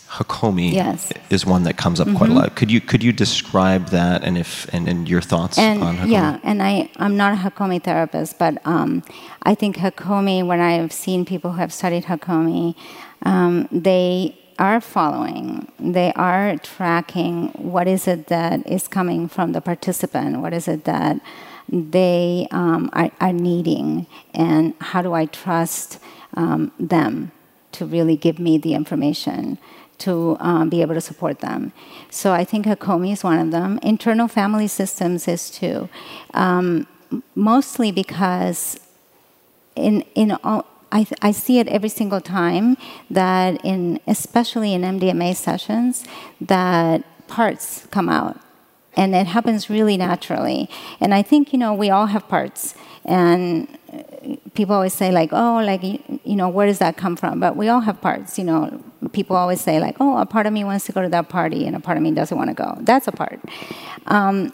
Hakomi 0.10 0.74
yes. 0.74 1.14
is 1.30 1.46
one 1.46 1.64
that 1.64 1.78
comes 1.78 2.00
up 2.00 2.08
mm-hmm. 2.08 2.18
quite 2.18 2.30
a 2.30 2.34
mm-hmm. 2.34 2.42
lot. 2.42 2.56
Could 2.56 2.72
you 2.72 2.82
could 2.82 3.04
you 3.04 3.12
describe 3.12 3.90
that 3.90 4.24
and 4.24 4.38
if 4.38 4.68
and, 4.74 4.88
and 4.88 5.08
your 5.08 5.22
thoughts 5.22 5.58
and, 5.58 5.84
on 5.84 5.98
Hakomi? 5.98 6.12
Yeah, 6.12 6.40
and 6.44 6.64
I 6.64 6.90
I'm 6.98 7.16
not 7.16 7.34
a 7.34 7.38
Hakomi 7.38 7.82
therapist, 7.82 8.40
but 8.40 8.58
um, 8.66 9.04
I 9.44 9.54
think 9.54 9.78
Hakomi. 9.78 10.46
When 10.46 10.60
I've 10.60 10.92
seen 10.92 11.26
people 11.26 11.52
who 11.52 11.60
have 11.60 11.72
studied 11.72 12.06
Hakomi, 12.06 12.76
um, 13.24 13.68
they 13.72 14.38
are 14.58 14.82
following, 14.82 15.72
they 15.80 16.12
are 16.14 16.58
tracking 16.58 17.48
what 17.54 17.88
is 17.88 18.08
it 18.08 18.28
that 18.28 18.66
is 18.68 18.88
coming 18.88 19.28
from 19.28 19.54
the 19.54 19.62
participant, 19.62 20.40
what 20.42 20.54
is 20.54 20.68
it 20.68 20.84
that 20.84 21.20
they 21.72 22.48
um, 22.52 22.90
are, 22.94 23.12
are, 23.22 23.34
needing, 23.34 24.06
and 24.34 24.74
how 24.82 25.02
do 25.02 25.14
I 25.14 25.26
trust 25.28 26.00
um, 26.34 26.72
them 26.80 27.32
to 27.74 27.86
really 27.86 28.18
give 28.18 28.40
me 28.40 28.58
the 28.58 28.74
information 28.74 29.58
to 30.00 30.38
um, 30.40 30.70
be 30.70 30.82
able 30.82 30.96
to 30.96 31.02
support 31.02 31.40
them. 31.40 31.72
So 32.10 32.34
I 32.34 32.44
think 32.44 32.66
Hakomi 32.66 33.14
is 33.14 33.24
one 33.24 33.38
of 33.38 33.52
them. 33.52 33.80
Internal 33.84 34.28
family 34.28 34.68
systems 34.68 35.28
is 35.28 35.50
too, 35.50 35.90
um, 36.34 36.88
mostly 37.36 37.92
because 37.92 38.80
in 39.76 40.02
in 40.16 40.32
all, 40.44 40.66
I, 40.92 41.06
I 41.22 41.32
see 41.32 41.60
it 41.60 41.68
every 41.68 41.90
single 41.90 42.22
time 42.22 42.78
that 43.10 43.64
in 43.64 44.00
especially 44.08 44.74
in 44.74 44.82
MDMA 44.82 45.36
sessions 45.36 46.04
that 46.42 47.04
parts 47.28 47.88
come 47.92 48.10
out. 48.10 48.40
And 48.98 49.16
it 49.16 49.28
happens 49.28 49.70
really 49.70 49.98
naturally. 49.98 50.70
And 51.00 51.14
I 51.14 51.22
think 51.22 51.54
you 51.54 51.60
know 51.60 51.74
we 51.74 51.90
all 51.90 52.08
have 52.08 52.28
parts. 52.28 52.76
And 53.06 53.68
people 54.54 54.76
always 54.76 54.94
say 54.94 55.12
like 55.12 55.30
oh 55.32 55.56
like 55.64 55.84
you 55.84 56.36
know 56.36 56.50
where 56.50 56.68
does 56.68 56.80
that 56.80 56.98
come 56.98 57.16
from? 57.16 57.40
But 57.40 57.56
we 57.56 57.70
all 57.70 57.82
have 57.82 58.02
parts 58.02 58.38
you 58.38 58.44
know. 58.44 58.84
People 59.14 59.36
always 59.36 59.62
say 59.62 59.80
like 59.80 59.96
oh 60.00 60.18
a 60.18 60.26
part 60.26 60.46
of 60.46 60.54
me 60.54 60.64
wants 60.64 60.86
to 60.86 60.92
go 60.92 61.02
to 61.02 61.10
that 61.10 61.30
party 61.30 61.66
and 61.66 61.76
a 61.76 61.80
part 61.80 61.98
of 61.98 62.04
me 62.04 62.12
doesn't 62.12 62.38
want 62.38 62.50
to 62.50 62.56
go. 62.56 62.78
That's 62.82 63.08
a 63.08 63.12
part. 63.12 63.40
Um, 64.08 64.54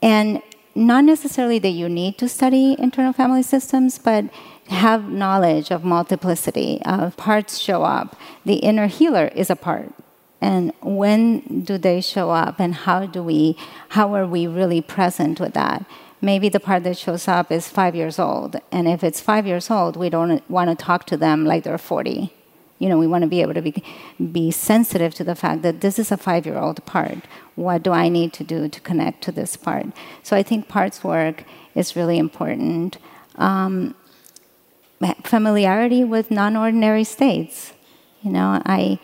and 0.00 0.40
not 0.76 1.04
necessarily 1.04 1.58
that 1.60 1.70
you 1.70 1.88
need 1.88 2.18
to 2.18 2.28
study 2.28 2.76
internal 2.78 3.12
family 3.12 3.42
systems 3.42 3.98
but 3.98 4.24
have 4.68 5.10
knowledge 5.10 5.70
of 5.70 5.84
multiplicity 5.84 6.80
of 6.84 7.16
parts 7.16 7.58
show 7.58 7.82
up. 7.82 8.16
The 8.44 8.56
inner 8.56 8.86
healer 8.86 9.28
is 9.34 9.50
a 9.50 9.56
part. 9.56 9.92
And 10.40 10.72
when 10.82 11.62
do 11.62 11.78
they 11.78 12.00
show 12.00 12.30
up 12.30 12.60
and 12.60 12.74
how 12.74 13.06
do 13.06 13.22
we 13.22 13.56
how 13.90 14.14
are 14.14 14.26
we 14.26 14.46
really 14.46 14.80
present 14.80 15.40
with 15.40 15.54
that? 15.54 15.84
Maybe 16.20 16.48
the 16.48 16.60
part 16.60 16.84
that 16.84 16.98
shows 16.98 17.28
up 17.28 17.52
is 17.52 17.68
five 17.68 17.94
years 17.94 18.18
old. 18.18 18.56
And 18.72 18.88
if 18.88 19.04
it's 19.04 19.20
five 19.20 19.46
years 19.46 19.70
old 19.70 19.96
we 19.96 20.10
don't 20.10 20.48
want 20.50 20.70
to 20.70 20.84
talk 20.84 21.06
to 21.06 21.16
them 21.16 21.44
like 21.44 21.64
they're 21.64 21.78
40 21.78 22.32
you 22.78 22.88
know 22.88 22.98
we 22.98 23.06
want 23.06 23.22
to 23.22 23.28
be 23.28 23.40
able 23.40 23.54
to 23.54 23.62
be, 23.62 23.82
be 24.32 24.50
sensitive 24.50 25.14
to 25.14 25.24
the 25.24 25.34
fact 25.34 25.62
that 25.62 25.80
this 25.80 25.98
is 25.98 26.10
a 26.12 26.16
five 26.16 26.44
year 26.44 26.58
old 26.58 26.84
part. 26.84 27.18
What 27.54 27.82
do 27.82 27.92
i 27.92 28.08
need 28.08 28.32
to 28.34 28.44
do 28.44 28.68
to 28.68 28.80
connect 28.80 29.22
to 29.22 29.32
this 29.32 29.56
part? 29.56 29.86
So 30.22 30.36
i 30.36 30.42
think 30.42 30.68
parts 30.68 31.04
work 31.04 31.44
is 31.74 31.96
really 31.96 32.18
important. 32.18 32.98
Um, 33.36 33.94
familiarity 35.24 36.04
with 36.04 36.30
non-ordinary 36.30 37.04
states. 37.04 37.72
You 38.22 38.30
know, 38.30 38.62
I 38.64 38.98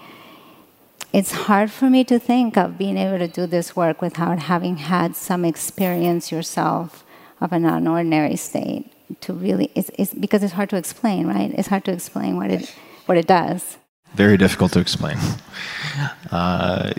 it's 1.13 1.33
hard 1.33 1.71
for 1.71 1.91
me 1.91 2.05
to 2.05 2.19
think 2.19 2.57
of 2.57 2.79
being 2.79 2.97
able 2.97 3.19
to 3.19 3.27
do 3.27 3.47
this 3.47 3.75
work 3.75 4.01
without 4.01 4.39
having 4.39 4.77
had 4.77 5.17
some 5.17 5.45
experience 5.45 6.31
yourself 6.31 7.05
of 7.41 7.53
a 7.53 7.59
non-ordinary 7.59 8.37
state 8.37 8.93
to 9.21 9.33
really 9.33 9.71
it's, 9.75 9.91
it's 9.99 10.15
because 10.15 10.43
it's 10.43 10.53
hard 10.53 10.71
to 10.71 10.77
explain 10.77 11.27
right? 11.27 11.53
It's 11.57 11.69
hard 11.69 11.85
to 11.87 11.93
explain 11.93 12.37
what 12.37 12.51
it 12.51 12.75
what 13.07 13.19
it 13.19 13.27
does. 13.27 13.77
Very 14.15 14.37
difficult 14.37 14.73
to 14.73 14.81
explain. 14.81 15.19
Uh, 16.31 16.93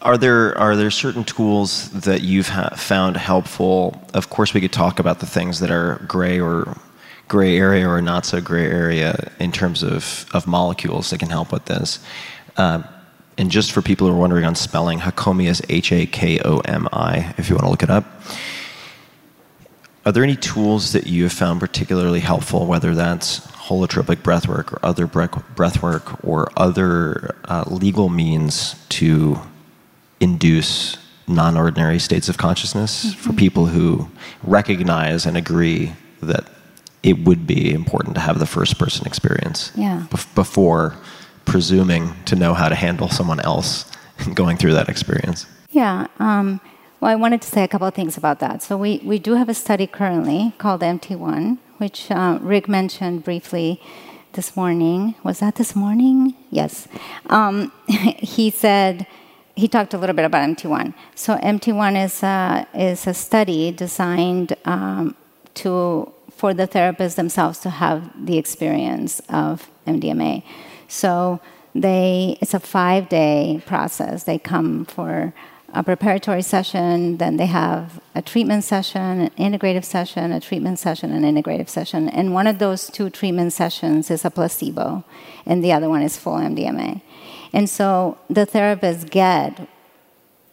are 0.00 0.18
there 0.18 0.56
are 0.58 0.76
there 0.76 0.90
certain 0.90 1.24
tools 1.24 1.90
that 1.90 2.22
you've 2.22 2.48
ha- 2.48 2.74
found 2.76 3.16
helpful? 3.16 4.00
Of 4.14 4.30
course 4.30 4.54
we 4.54 4.60
could 4.60 4.72
talk 4.72 4.98
about 4.98 5.20
the 5.20 5.26
things 5.26 5.60
that 5.60 5.70
are 5.70 6.02
gray 6.06 6.40
or 6.40 6.76
gray 7.28 7.56
area 7.56 7.88
or 7.88 8.02
not 8.02 8.26
so 8.26 8.40
gray 8.40 8.66
area 8.66 9.32
in 9.38 9.52
terms 9.52 9.82
of, 9.82 10.26
of 10.34 10.46
molecules 10.46 11.10
that 11.10 11.18
can 11.18 11.30
help 11.30 11.52
with 11.52 11.64
this. 11.66 11.98
Uh, 12.56 12.82
and 13.38 13.50
just 13.50 13.72
for 13.72 13.80
people 13.80 14.06
who 14.06 14.14
are 14.14 14.18
wondering 14.18 14.44
on 14.44 14.54
spelling, 14.54 15.00
Hakomi 15.00 15.48
is 15.48 15.62
H 15.68 15.92
A 15.92 16.06
K 16.06 16.38
O 16.44 16.58
M 16.58 16.88
I, 16.92 17.34
if 17.38 17.48
you 17.48 17.54
want 17.54 17.64
to 17.64 17.70
look 17.70 17.82
it 17.82 17.90
up. 17.90 18.04
Are 20.04 20.12
there 20.12 20.24
any 20.24 20.36
tools 20.36 20.92
that 20.92 21.06
you 21.06 21.22
have 21.22 21.32
found 21.32 21.60
particularly 21.60 22.20
helpful, 22.20 22.66
whether 22.66 22.94
that's 22.94 23.40
holotropic 23.52 24.16
breathwork 24.16 24.72
or 24.72 24.80
other 24.82 25.06
breathwork 25.06 26.22
or 26.24 26.50
other 26.56 27.36
uh, 27.44 27.64
legal 27.68 28.08
means 28.08 28.74
to 28.90 29.38
induce 30.20 30.98
non 31.28 31.56
ordinary 31.56 31.98
states 31.98 32.28
of 32.28 32.36
consciousness 32.36 33.06
mm-hmm. 33.06 33.20
for 33.20 33.32
people 33.32 33.66
who 33.66 34.08
recognize 34.42 35.24
and 35.24 35.36
agree 35.36 35.92
that 36.20 36.44
it 37.02 37.24
would 37.24 37.46
be 37.46 37.72
important 37.72 38.14
to 38.14 38.20
have 38.20 38.38
the 38.38 38.46
first 38.46 38.78
person 38.78 39.06
experience 39.06 39.72
yeah. 39.74 40.06
before 40.34 40.96
presuming 41.44 42.14
to 42.24 42.36
know 42.36 42.54
how 42.54 42.68
to 42.68 42.74
handle 42.74 43.08
someone 43.08 43.40
else 43.40 43.90
going 44.34 44.56
through 44.56 44.74
that 44.74 44.88
experience. 44.88 45.46
Yeah. 45.70 46.06
Um, 46.18 46.60
well, 47.00 47.10
I 47.10 47.16
wanted 47.16 47.42
to 47.42 47.48
say 47.48 47.64
a 47.64 47.68
couple 47.68 47.86
of 47.86 47.94
things 47.94 48.16
about 48.16 48.38
that. 48.40 48.62
So, 48.62 48.76
we, 48.76 48.98
we 48.98 49.18
do 49.18 49.34
have 49.34 49.48
a 49.48 49.54
study 49.54 49.88
currently 49.88 50.52
called 50.58 50.82
MT1, 50.82 51.58
which 51.78 52.10
uh, 52.10 52.38
Rick 52.40 52.68
mentioned 52.68 53.24
briefly 53.24 53.80
this 54.34 54.54
morning. 54.54 55.16
Was 55.24 55.40
that 55.40 55.56
this 55.56 55.74
morning? 55.74 56.36
Yes. 56.50 56.86
Um, 57.26 57.72
he 57.88 58.50
said, 58.50 59.06
he 59.56 59.66
talked 59.66 59.94
a 59.94 59.98
little 59.98 60.14
bit 60.14 60.24
about 60.24 60.48
MT1. 60.48 60.94
So, 61.16 61.36
MT1 61.38 62.04
is 62.04 62.22
a, 62.22 62.68
is 62.72 63.06
a 63.08 63.14
study 63.14 63.72
designed 63.72 64.54
um, 64.64 65.16
to 65.54 66.12
for 66.42 66.52
the 66.52 66.66
therapists 66.66 67.14
themselves 67.14 67.60
to 67.60 67.70
have 67.70 68.00
the 68.26 68.36
experience 68.36 69.22
of 69.28 69.70
MDMA. 69.86 70.42
So 70.88 71.38
they 71.72 72.36
it's 72.40 72.52
a 72.52 72.58
five 72.58 73.08
day 73.08 73.62
process. 73.64 74.24
They 74.24 74.38
come 74.40 74.84
for 74.84 75.32
a 75.72 75.84
preparatory 75.84 76.42
session, 76.42 77.18
then 77.18 77.36
they 77.36 77.46
have 77.46 78.00
a 78.16 78.22
treatment 78.22 78.64
session, 78.64 79.20
an 79.26 79.30
integrative 79.46 79.84
session, 79.84 80.32
a 80.32 80.40
treatment 80.40 80.80
session, 80.80 81.12
an 81.12 81.22
integrative 81.22 81.68
session. 81.68 82.08
And 82.08 82.34
one 82.34 82.48
of 82.48 82.58
those 82.58 82.90
two 82.90 83.08
treatment 83.08 83.52
sessions 83.52 84.10
is 84.10 84.24
a 84.24 84.30
placebo, 84.30 85.04
and 85.46 85.62
the 85.62 85.72
other 85.72 85.88
one 85.88 86.02
is 86.02 86.16
full 86.16 86.38
MDMA. 86.50 87.02
And 87.52 87.70
so 87.70 88.18
the 88.28 88.46
therapists 88.46 89.08
get 89.08 89.68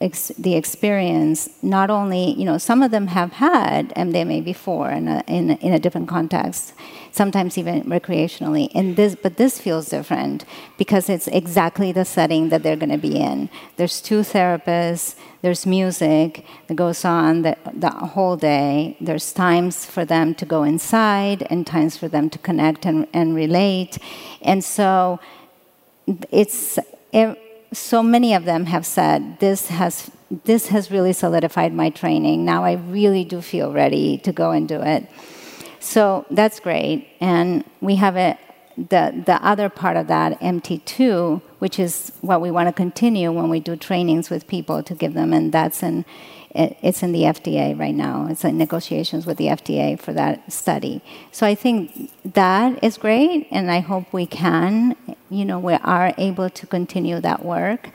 ex- 0.02 0.32
the 0.38 0.56
experience, 0.56 1.50
not 1.62 1.90
only, 1.90 2.34
you 2.34 2.46
know, 2.46 2.58
some 2.58 2.82
of 2.82 2.92
them 2.92 3.08
have 3.08 3.34
had 3.34 3.90
MDMA 3.96 4.44
before 4.44 4.90
in 4.92 5.08
a, 5.08 5.24
in, 5.28 5.52
in 5.52 5.74
a 5.74 5.80
different 5.80 6.08
context, 6.08 6.74
sometimes 7.12 7.58
even 7.58 7.84
recreationally. 7.84 8.70
And 8.74 8.96
this, 8.96 9.16
but 9.16 9.38
this 9.38 9.60
feels 9.60 9.90
different 9.90 10.46
because 10.78 11.10
it's 11.10 11.28
exactly 11.28 11.92
the 11.92 12.06
setting 12.06 12.50
that 12.50 12.64
they're 12.64 12.78
going 12.78 12.92
to 12.92 12.98
be 12.98 13.18
in. 13.18 13.50
There's 13.78 14.02
two 14.02 14.22
therapists, 14.22 15.16
there's 15.42 15.66
music 15.66 16.46
that 16.68 16.76
goes 16.76 17.04
on 17.04 17.42
the, 17.42 17.58
the 17.74 17.90
whole 17.90 18.38
day. 18.38 18.96
There's 19.02 19.34
times 19.34 19.86
for 19.86 20.06
them 20.06 20.36
to 20.36 20.46
go 20.46 20.64
inside 20.64 21.46
and 21.50 21.68
times 21.68 21.98
for 21.98 22.08
them 22.08 22.30
to 22.30 22.38
connect 22.40 22.86
and, 22.86 23.08
and 23.14 23.36
relate. 23.36 23.98
And 24.42 24.64
so 24.64 25.20
it's. 26.32 26.80
It, 27.12 27.49
so 27.72 28.02
many 28.02 28.34
of 28.34 28.46
them 28.46 28.66
have 28.66 28.86
said 28.86 29.40
this 29.40 29.68
has 29.68 30.12
this 30.46 30.68
has 30.68 30.92
really 30.92 31.14
solidified 31.14 31.74
my 31.74 31.90
training. 31.90 32.46
Now 32.46 32.64
I 32.64 32.74
really 32.74 33.24
do 33.24 33.42
feel 33.42 33.72
ready 33.72 34.20
to 34.20 34.32
go 34.32 34.52
and 34.52 34.68
do 34.68 34.82
it. 34.82 35.08
So 35.80 36.26
that's 36.30 36.60
great. 36.60 37.08
And 37.20 37.64
we 37.82 37.96
have 37.96 38.16
a, 38.16 38.38
the 38.90 39.24
the 39.26 39.44
other 39.46 39.70
part 39.70 39.98
of 39.98 40.08
that 40.08 40.40
MT2, 40.40 41.42
which 41.60 41.80
is 41.80 42.12
what 42.22 42.40
we 42.40 42.52
want 42.52 42.70
to 42.70 42.74
continue 42.74 43.32
when 43.32 43.50
we 43.50 43.60
do 43.60 43.76
trainings 43.76 44.30
with 44.30 44.48
people 44.48 44.82
to 44.84 44.96
give 44.96 45.14
them, 45.14 45.34
and 45.34 45.52
that's 45.52 45.84
an 45.84 46.06
it's 46.52 47.04
in 47.04 47.12
the 47.12 47.24
FDA 47.24 47.78
right 47.78 47.94
now. 47.94 48.28
It's 48.30 48.44
in 48.44 48.58
negotiations 48.58 49.26
with 49.26 49.38
the 49.38 49.48
FDA 49.48 50.00
for 50.00 50.14
that 50.14 50.52
study. 50.52 51.02
So 51.32 51.46
I 51.46 51.54
think 51.54 52.12
that 52.34 52.84
is 52.84 52.98
great, 52.98 53.48
and 53.52 53.70
I 53.70 53.82
hope 53.82 54.12
we 54.12 54.26
can, 54.26 54.96
you 55.30 55.46
know, 55.46 55.60
we 55.60 55.74
are 55.74 56.14
able 56.18 56.50
to 56.50 56.66
continue 56.66 57.20
that 57.20 57.46
work. 57.46 57.90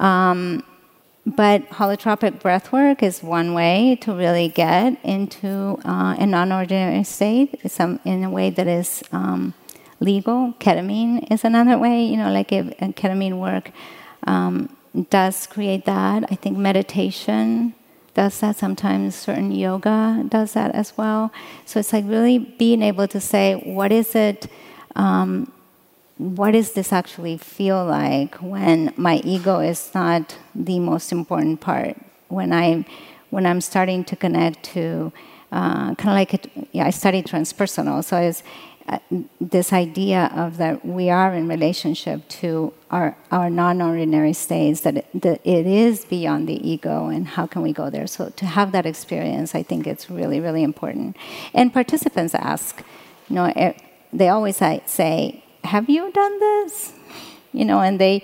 Um, 0.00 0.64
but 1.24 1.68
holotropic 1.70 2.40
breath 2.40 2.72
work 2.72 3.02
is 3.02 3.22
one 3.22 3.52
way 3.52 3.98
to 4.02 4.12
really 4.12 4.48
get 4.48 4.96
into 5.04 5.80
uh, 5.84 6.14
a 6.18 6.26
non-ordinary 6.26 7.02
state, 7.02 7.60
some 7.70 7.98
in 8.04 8.22
a 8.22 8.30
way 8.30 8.50
that 8.50 8.68
is 8.68 9.02
um, 9.10 9.54
legal. 10.00 10.54
Ketamine 10.58 11.30
is 11.30 11.44
another 11.44 11.78
way, 11.78 12.04
you 12.04 12.16
know, 12.16 12.30
like 12.30 12.52
if, 12.52 12.66
ketamine 12.96 13.38
work 13.38 13.70
um, 14.26 14.68
does 15.10 15.46
create 15.46 15.84
that. 15.84 16.24
I 16.30 16.34
think 16.34 16.56
meditation 16.56 17.74
does 18.14 18.40
that. 18.40 18.56
Sometimes 18.56 19.14
certain 19.14 19.52
yoga 19.52 20.24
does 20.28 20.54
that 20.54 20.74
as 20.74 20.96
well. 20.96 21.32
So 21.64 21.80
it's 21.80 21.92
like 21.92 22.04
really 22.06 22.38
being 22.38 22.82
able 22.82 23.08
to 23.08 23.20
say, 23.20 23.54
what 23.64 23.92
is 23.92 24.14
it? 24.14 24.48
Um, 24.94 25.52
what 26.18 26.52
does 26.52 26.72
this 26.72 26.92
actually 26.92 27.36
feel 27.36 27.84
like 27.84 28.36
when 28.36 28.92
my 28.96 29.16
ego 29.16 29.60
is 29.60 29.90
not 29.94 30.38
the 30.54 30.78
most 30.78 31.12
important 31.12 31.60
part? 31.60 31.96
When 32.28 32.52
I, 32.52 32.86
when 33.28 33.44
I'm 33.44 33.60
starting 33.60 34.02
to 34.04 34.16
connect 34.16 34.62
to, 34.74 35.12
uh, 35.52 35.94
kind 35.94 36.08
of 36.08 36.14
like 36.14 36.34
it, 36.34 36.50
yeah, 36.72 36.86
I 36.86 36.90
studied 36.90 37.26
transpersonal, 37.26 38.02
so 38.02 38.16
it's 38.16 38.42
uh, 38.88 38.98
this 39.40 39.72
idea 39.72 40.30
of 40.34 40.58
that 40.58 40.84
we 40.84 41.10
are 41.10 41.34
in 41.34 41.48
relationship 41.48 42.28
to 42.28 42.72
our, 42.90 43.16
our 43.32 43.50
non-ordinary 43.50 44.32
states 44.32 44.82
that 44.82 44.98
it, 44.98 45.06
that 45.14 45.40
it 45.44 45.66
is 45.66 46.04
beyond 46.04 46.48
the 46.48 46.68
ego 46.68 47.06
and 47.06 47.26
how 47.26 47.46
can 47.46 47.62
we 47.62 47.72
go 47.72 47.90
there? 47.90 48.06
So 48.06 48.30
to 48.30 48.46
have 48.46 48.72
that 48.72 48.86
experience 48.86 49.54
i 49.54 49.62
think 49.62 49.86
it's 49.86 50.08
really 50.10 50.40
really 50.40 50.62
important. 50.62 51.16
And 51.54 51.72
participants 51.72 52.34
ask 52.34 52.82
you 53.28 53.36
know 53.36 53.74
they 54.12 54.28
always 54.28 54.56
say 54.56 55.42
have 55.66 55.90
you 55.90 56.10
done 56.12 56.38
this? 56.40 56.92
You 57.52 57.64
know, 57.64 57.80
and 57.80 58.00
they, 58.00 58.22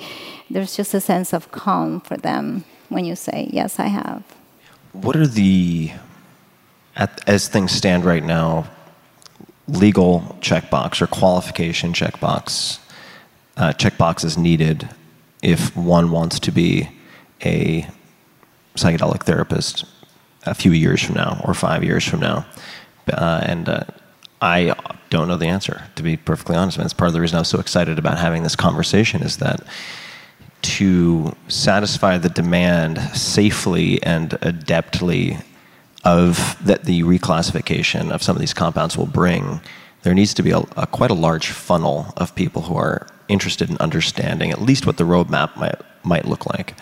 there's 0.48 0.76
just 0.76 0.94
a 0.94 1.00
sense 1.00 1.32
of 1.32 1.50
calm 1.50 2.00
for 2.00 2.16
them 2.16 2.64
when 2.88 3.04
you 3.04 3.16
say, 3.16 3.48
yes, 3.52 3.78
I 3.78 3.86
have. 3.86 4.22
What 4.92 5.16
are 5.16 5.26
the, 5.26 5.92
at, 6.96 7.26
as 7.26 7.48
things 7.48 7.72
stand 7.72 8.04
right 8.04 8.22
now, 8.22 8.70
legal 9.68 10.36
checkbox 10.40 11.00
or 11.00 11.06
qualification 11.06 11.92
checkbox 11.92 12.78
uh, 13.56 13.72
checkboxes 13.72 14.36
needed 14.36 14.88
if 15.42 15.76
one 15.76 16.10
wants 16.10 16.38
to 16.40 16.50
be 16.50 16.88
a 17.44 17.86
psychedelic 18.76 19.24
therapist 19.24 19.84
a 20.44 20.54
few 20.54 20.72
years 20.72 21.02
from 21.02 21.14
now 21.14 21.40
or 21.44 21.54
five 21.54 21.84
years 21.84 22.04
from 22.04 22.20
now? 22.20 22.46
Uh, 23.12 23.40
and 23.44 23.68
uh, 23.68 23.84
I 24.40 24.74
don't 25.10 25.28
know 25.28 25.36
the 25.36 25.46
answer, 25.46 25.84
to 25.96 26.02
be 26.02 26.16
perfectly 26.16 26.56
honest. 26.56 26.78
And 26.78 26.84
it's 26.84 26.94
part 26.94 27.08
of 27.08 27.14
the 27.14 27.20
reason 27.20 27.36
I 27.36 27.40
was 27.40 27.48
so 27.48 27.60
excited 27.60 27.98
about 27.98 28.18
having 28.18 28.42
this 28.42 28.56
conversation 28.56 29.22
is 29.22 29.36
that 29.38 29.60
to 30.62 31.36
satisfy 31.48 32.18
the 32.18 32.28
demand 32.28 32.98
safely 33.16 34.02
and 34.02 34.30
adeptly 34.30 35.42
of 36.04 36.56
that 36.64 36.84
the 36.84 37.02
reclassification 37.02 38.10
of 38.10 38.22
some 38.22 38.36
of 38.36 38.40
these 38.40 38.54
compounds 38.54 38.96
will 38.96 39.06
bring, 39.06 39.60
there 40.02 40.14
needs 40.14 40.34
to 40.34 40.42
be 40.42 40.50
a, 40.50 40.58
a, 40.76 40.86
quite 40.86 41.10
a 41.10 41.14
large 41.14 41.48
funnel 41.48 42.12
of 42.16 42.34
people 42.34 42.62
who 42.62 42.76
are 42.76 43.06
interested 43.28 43.70
in 43.70 43.76
understanding 43.78 44.50
at 44.50 44.60
least 44.60 44.86
what 44.86 44.96
the 44.96 45.04
roadmap 45.04 45.56
might 45.56 45.80
might 46.04 46.24
look 46.26 46.46
like. 46.46 46.74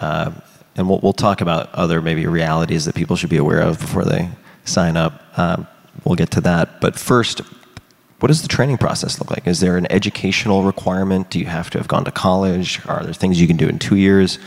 Uh, 0.00 0.30
and 0.76 0.88
we'll, 0.88 1.00
we'll 1.00 1.12
talk 1.12 1.40
about 1.40 1.72
other 1.74 2.00
maybe 2.00 2.26
realities 2.26 2.84
that 2.84 2.94
people 2.94 3.16
should 3.16 3.30
be 3.30 3.36
aware 3.36 3.60
of 3.60 3.80
before 3.80 4.04
they 4.04 4.28
sign 4.64 4.96
up. 4.96 5.22
Uh, 5.36 5.64
we'll 6.04 6.14
get 6.14 6.30
to 6.32 6.40
that. 6.42 6.80
But 6.80 6.98
first, 6.98 7.40
what 8.20 8.28
does 8.28 8.42
the 8.42 8.48
training 8.48 8.78
process 8.78 9.18
look 9.18 9.30
like? 9.30 9.46
Is 9.46 9.60
there 9.60 9.76
an 9.76 9.90
educational 9.90 10.62
requirement? 10.62 11.30
Do 11.30 11.38
you 11.38 11.46
have 11.46 11.70
to 11.70 11.78
have 11.78 11.88
gone 11.88 12.04
to 12.04 12.10
college? 12.10 12.80
Are 12.86 13.02
there 13.02 13.12
things 13.12 13.40
you 13.40 13.46
can 13.46 13.56
do 13.56 13.68
in 13.68 13.78
two 13.78 13.96
years? 13.96 14.38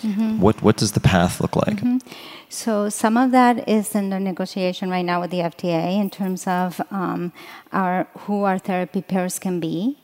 Mm-hmm. 0.00 0.40
What 0.40 0.62
What 0.62 0.76
does 0.76 0.92
the 0.92 1.00
path 1.00 1.40
look 1.40 1.56
like? 1.56 1.76
Mm-hmm. 1.76 1.98
So 2.50 2.88
some 2.88 3.18
of 3.18 3.30
that 3.32 3.68
is 3.68 3.94
in 3.94 4.08
the 4.08 4.18
negotiation 4.18 4.88
right 4.88 5.04
now 5.04 5.20
with 5.20 5.30
the 5.30 5.38
FDA 5.40 6.00
in 6.00 6.08
terms 6.08 6.46
of 6.46 6.80
um, 6.90 7.32
our 7.72 8.08
who 8.20 8.44
our 8.44 8.58
therapy 8.58 9.02
pairs 9.02 9.38
can 9.38 9.60
be. 9.60 9.98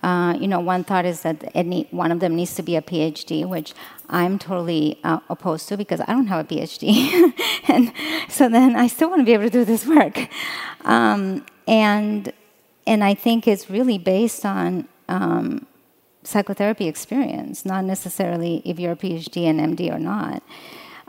Uh, 0.00 0.36
you 0.38 0.46
know, 0.46 0.60
one 0.60 0.84
thought 0.84 1.04
is 1.04 1.22
that 1.22 1.50
any, 1.56 1.88
one 1.90 2.12
of 2.12 2.20
them 2.20 2.36
needs 2.36 2.54
to 2.54 2.62
be 2.62 2.76
a 2.76 2.82
PhD, 2.82 3.44
which 3.48 3.74
I'm 4.08 4.38
totally 4.38 5.00
uh, 5.02 5.18
opposed 5.28 5.68
to 5.70 5.76
because 5.76 6.00
I 6.00 6.06
don't 6.06 6.28
have 6.28 6.46
a 6.46 6.54
PhD, 6.54 7.32
and 7.68 7.92
so 8.28 8.48
then 8.48 8.76
I 8.76 8.86
still 8.86 9.10
want 9.10 9.22
to 9.22 9.24
be 9.24 9.32
able 9.32 9.44
to 9.44 9.50
do 9.50 9.64
this 9.64 9.84
work. 9.84 10.28
Um, 10.84 11.44
and 11.66 12.32
and 12.86 13.02
I 13.02 13.14
think 13.14 13.48
it's 13.48 13.68
really 13.68 13.98
based 13.98 14.46
on 14.46 14.86
um, 15.08 15.66
psychotherapy 16.22 16.86
experience, 16.86 17.64
not 17.64 17.84
necessarily 17.84 18.62
if 18.64 18.78
you're 18.78 18.92
a 18.92 18.96
PhD 18.96 19.44
and 19.44 19.76
MD 19.76 19.92
or 19.92 19.98
not. 19.98 20.44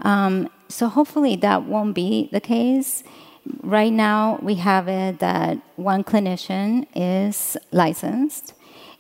Um, 0.02 0.50
so 0.68 0.88
hopefully 0.88 1.36
that 1.38 1.64
won't 1.64 1.96
be 1.96 2.30
the 2.32 2.42
case. 2.42 3.04
Right 3.62 3.92
now, 3.92 4.40
we 4.42 4.56
have 4.56 4.88
it 4.88 5.20
that 5.20 5.58
one 5.76 6.04
clinician 6.04 6.86
is 6.96 7.58
licensed, 7.72 8.54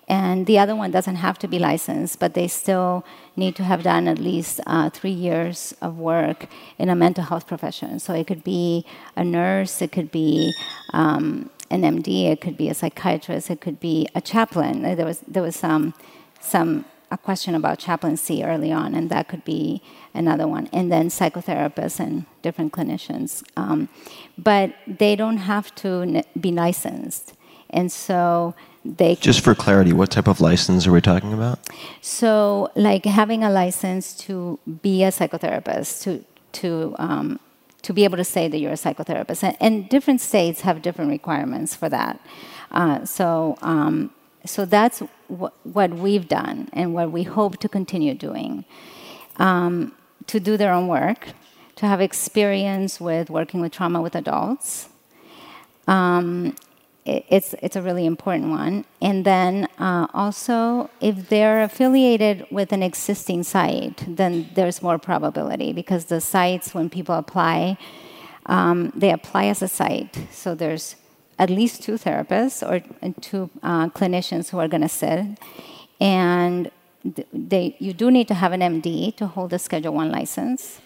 and 0.07 0.47
the 0.47 0.57
other 0.57 0.75
one 0.75 0.89
doesn't 0.89 1.17
have 1.17 1.37
to 1.39 1.47
be 1.47 1.59
licensed, 1.59 2.19
but 2.19 2.33
they 2.33 2.47
still 2.47 3.05
need 3.35 3.55
to 3.57 3.63
have 3.63 3.83
done 3.83 4.07
at 4.07 4.17
least 4.17 4.59
uh, 4.65 4.89
three 4.89 5.11
years 5.11 5.75
of 5.81 5.97
work 5.99 6.47
in 6.79 6.89
a 6.89 6.95
mental 6.95 7.23
health 7.25 7.45
profession. 7.45 7.99
So 7.99 8.13
it 8.13 8.25
could 8.25 8.43
be 8.43 8.85
a 9.15 9.23
nurse, 9.23 9.81
it 9.83 9.91
could 9.91 10.09
be 10.11 10.53
um, 10.93 11.51
an 11.69 11.83
MD, 11.83 12.31
it 12.31 12.41
could 12.41 12.57
be 12.57 12.69
a 12.69 12.73
psychiatrist, 12.73 13.51
it 13.51 13.61
could 13.61 13.79
be 13.79 14.07
a 14.15 14.21
chaplain. 14.21 14.81
There 14.81 15.05
was 15.05 15.19
there 15.27 15.43
was 15.43 15.55
some 15.55 15.93
some 16.39 16.85
a 17.11 17.17
question 17.17 17.55
about 17.55 17.79
chaplaincy 17.79 18.43
early 18.43 18.71
on, 18.71 18.93
and 18.93 19.09
that 19.09 19.27
could 19.27 19.43
be 19.43 19.81
another 20.13 20.47
one. 20.47 20.69
And 20.71 20.91
then 20.91 21.09
psychotherapists 21.09 21.99
and 21.99 22.25
different 22.41 22.73
clinicians, 22.73 23.43
um, 23.57 23.89
but 24.37 24.73
they 24.87 25.15
don't 25.15 25.37
have 25.37 25.73
to 25.75 26.23
be 26.39 26.51
licensed, 26.51 27.33
and 27.69 27.91
so 27.91 28.55
they 28.85 29.15
just 29.15 29.43
for 29.43 29.53
clarity 29.53 29.91
what 29.91 30.09
type 30.09 30.27
of 30.27 30.39
license 30.39 30.87
are 30.87 30.93
we 30.93 31.01
talking 31.01 31.33
about 31.33 31.59
so 31.99 32.71
like 32.77 33.03
having 33.03 33.43
a 33.43 33.49
license 33.49 34.15
to 34.15 34.57
be 34.81 35.03
a 35.03 35.09
psychotherapist 35.09 36.01
to 36.01 36.23
to 36.53 36.95
um, 36.97 37.37
to 37.81 37.93
be 37.93 38.03
able 38.03 38.17
to 38.17 38.23
say 38.23 38.47
that 38.47 38.59
you're 38.59 38.71
a 38.71 38.75
psychotherapist. 38.75 39.43
And, 39.43 39.57
and 39.59 39.89
different 39.89 40.21
states 40.21 40.61
have 40.61 40.81
different 40.81 41.11
requirements 41.11 41.75
for 41.75 41.89
that. 41.89 42.19
Uh, 42.71 43.05
so, 43.05 43.57
um, 43.61 44.11
so 44.49 44.65
that's 44.65 44.99
wh- 45.29 45.53
what 45.63 45.91
we've 45.91 46.27
done 46.27 46.69
and 46.73 46.93
what 46.93 47.11
we 47.11 47.23
hope 47.23 47.57
to 47.59 47.69
continue 47.69 48.13
doing. 48.13 48.65
Um, 49.37 49.93
to 50.27 50.39
do 50.39 50.57
their 50.57 50.73
own 50.73 50.87
work, 50.87 51.29
to 51.77 51.85
have 51.85 52.01
experience 52.01 52.99
with 52.99 53.29
working 53.29 53.61
with 53.61 53.71
trauma 53.71 54.01
with 54.01 54.15
adults, 54.15 54.89
um, 55.87 56.55
it's 57.05 57.55
it's 57.63 57.75
a 57.75 57.81
really 57.81 58.05
important 58.05 58.49
one. 58.49 58.85
And 59.01 59.25
then 59.25 59.67
uh, 59.79 60.07
also, 60.13 60.89
if 61.01 61.29
they're 61.29 61.63
affiliated 61.63 62.45
with 62.51 62.71
an 62.71 62.83
existing 62.83 63.43
site, 63.43 64.03
then 64.07 64.49
there's 64.53 64.81
more 64.81 64.99
probability 64.99 65.73
because 65.73 66.05
the 66.05 66.21
sites, 66.21 66.73
when 66.73 66.89
people 66.89 67.15
apply, 67.15 67.77
um, 68.45 68.91
they 68.95 69.11
apply 69.11 69.45
as 69.45 69.61
a 69.61 69.67
site. 69.67 70.27
So 70.31 70.53
there's 70.53 70.95
at 71.39 71.49
least 71.49 71.81
two 71.81 71.93
therapists 71.93 72.61
or 72.61 72.81
two 73.21 73.49
uh, 73.63 73.87
clinicians 73.89 74.49
who 74.49 74.59
are 74.59 74.67
going 74.67 74.81
to 74.81 74.89
sit, 74.89 75.25
and 75.99 76.69
they 77.33 77.75
you 77.79 77.93
do 77.93 78.11
need 78.11 78.27
to 78.27 78.33
have 78.33 78.51
an 78.51 78.59
MD 78.59 79.15
to 79.15 79.25
hold 79.25 79.53
a 79.53 79.59
Schedule 79.59 79.93
One 79.93 80.11
license, 80.11 80.81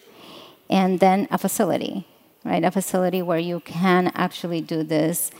and 0.70 1.00
then 1.00 1.26
a 1.32 1.38
facility, 1.38 2.06
right? 2.44 2.62
A 2.64 2.70
facility 2.70 3.20
where 3.20 3.38
you 3.38 3.60
can 3.60 4.12
actually 4.14 4.60
do 4.60 4.82
this 4.82 5.30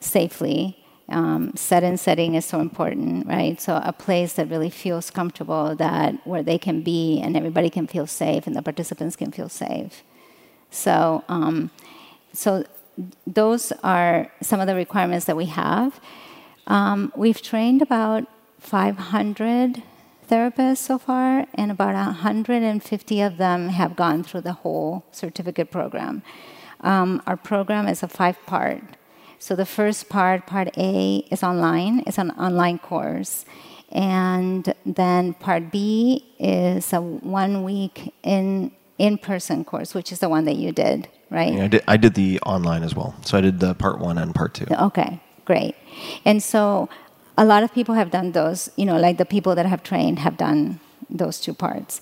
safely. 0.00 0.76
Um, 1.10 1.56
set 1.56 1.82
and 1.84 1.98
setting 1.98 2.34
is 2.34 2.44
so 2.44 2.60
important, 2.60 3.26
right? 3.26 3.58
So 3.58 3.80
a 3.82 3.94
place 3.94 4.34
that 4.34 4.50
really 4.50 4.68
feels 4.68 5.08
comfortable, 5.08 5.74
that 5.76 6.14
where 6.26 6.42
they 6.42 6.58
can 6.58 6.82
be 6.82 7.18
and 7.18 7.34
everybody 7.34 7.70
can 7.70 7.86
feel 7.86 8.06
safe 8.06 8.46
and 8.46 8.54
the 8.54 8.60
participants 8.60 9.16
can 9.16 9.32
feel 9.32 9.48
safe. 9.48 10.02
So, 10.70 11.24
um, 11.30 11.70
so 12.34 12.64
those 13.26 13.72
are 13.82 14.30
some 14.42 14.60
of 14.60 14.66
the 14.66 14.74
requirements 14.74 15.26
that 15.26 15.36
we 15.36 15.46
have. 15.46 16.00
Um, 16.66 17.12
we've 17.16 17.40
trained 17.40 17.82
about 17.82 18.26
500 18.58 19.82
therapists 20.28 20.78
so 20.78 20.98
far, 20.98 21.46
and 21.54 21.70
about 21.70 21.94
150 21.94 23.20
of 23.22 23.36
them 23.38 23.68
have 23.70 23.96
gone 23.96 24.22
through 24.22 24.42
the 24.42 24.52
whole 24.52 25.04
certificate 25.12 25.70
program. 25.70 26.22
Um, 26.80 27.22
our 27.26 27.36
program 27.36 27.88
is 27.88 28.02
a 28.02 28.08
five 28.08 28.36
part 28.46 28.82
so 29.38 29.54
the 29.54 29.66
first 29.66 30.08
part, 30.08 30.46
part 30.46 30.76
A, 30.76 31.18
is 31.30 31.42
online. 31.42 32.02
It's 32.06 32.18
an 32.18 32.32
online 32.32 32.78
course. 32.78 33.44
And 33.90 34.74
then 34.84 35.34
part 35.34 35.70
B 35.70 36.34
is 36.38 36.92
a 36.92 37.00
one 37.00 37.62
week 37.62 38.12
in 38.22 38.72
in 38.98 39.16
person 39.16 39.64
course, 39.64 39.94
which 39.94 40.10
is 40.10 40.18
the 40.18 40.28
one 40.28 40.44
that 40.46 40.56
you 40.56 40.72
did, 40.72 41.08
right? 41.30 41.52
Yeah, 41.52 41.64
I 41.64 41.68
did, 41.68 41.84
I 41.88 41.96
did 41.96 42.14
the 42.14 42.40
online 42.40 42.82
as 42.82 42.94
well. 42.94 43.14
So 43.22 43.38
I 43.38 43.40
did 43.40 43.60
the 43.60 43.74
part 43.74 43.98
one 43.98 44.18
and 44.18 44.34
part 44.34 44.54
two. 44.54 44.66
Okay, 44.70 45.20
great. 45.44 45.74
And 46.24 46.42
so 46.42 46.88
a 47.36 47.44
lot 47.44 47.62
of 47.62 47.72
people 47.72 47.94
have 47.94 48.10
done 48.10 48.32
those, 48.32 48.70
you 48.76 48.84
know, 48.84 48.98
like 48.98 49.18
the 49.18 49.24
people 49.24 49.54
that 49.54 49.66
have 49.66 49.82
trained 49.82 50.18
have 50.18 50.36
done 50.36 50.80
those 51.10 51.40
two 51.40 51.54
parts. 51.54 52.00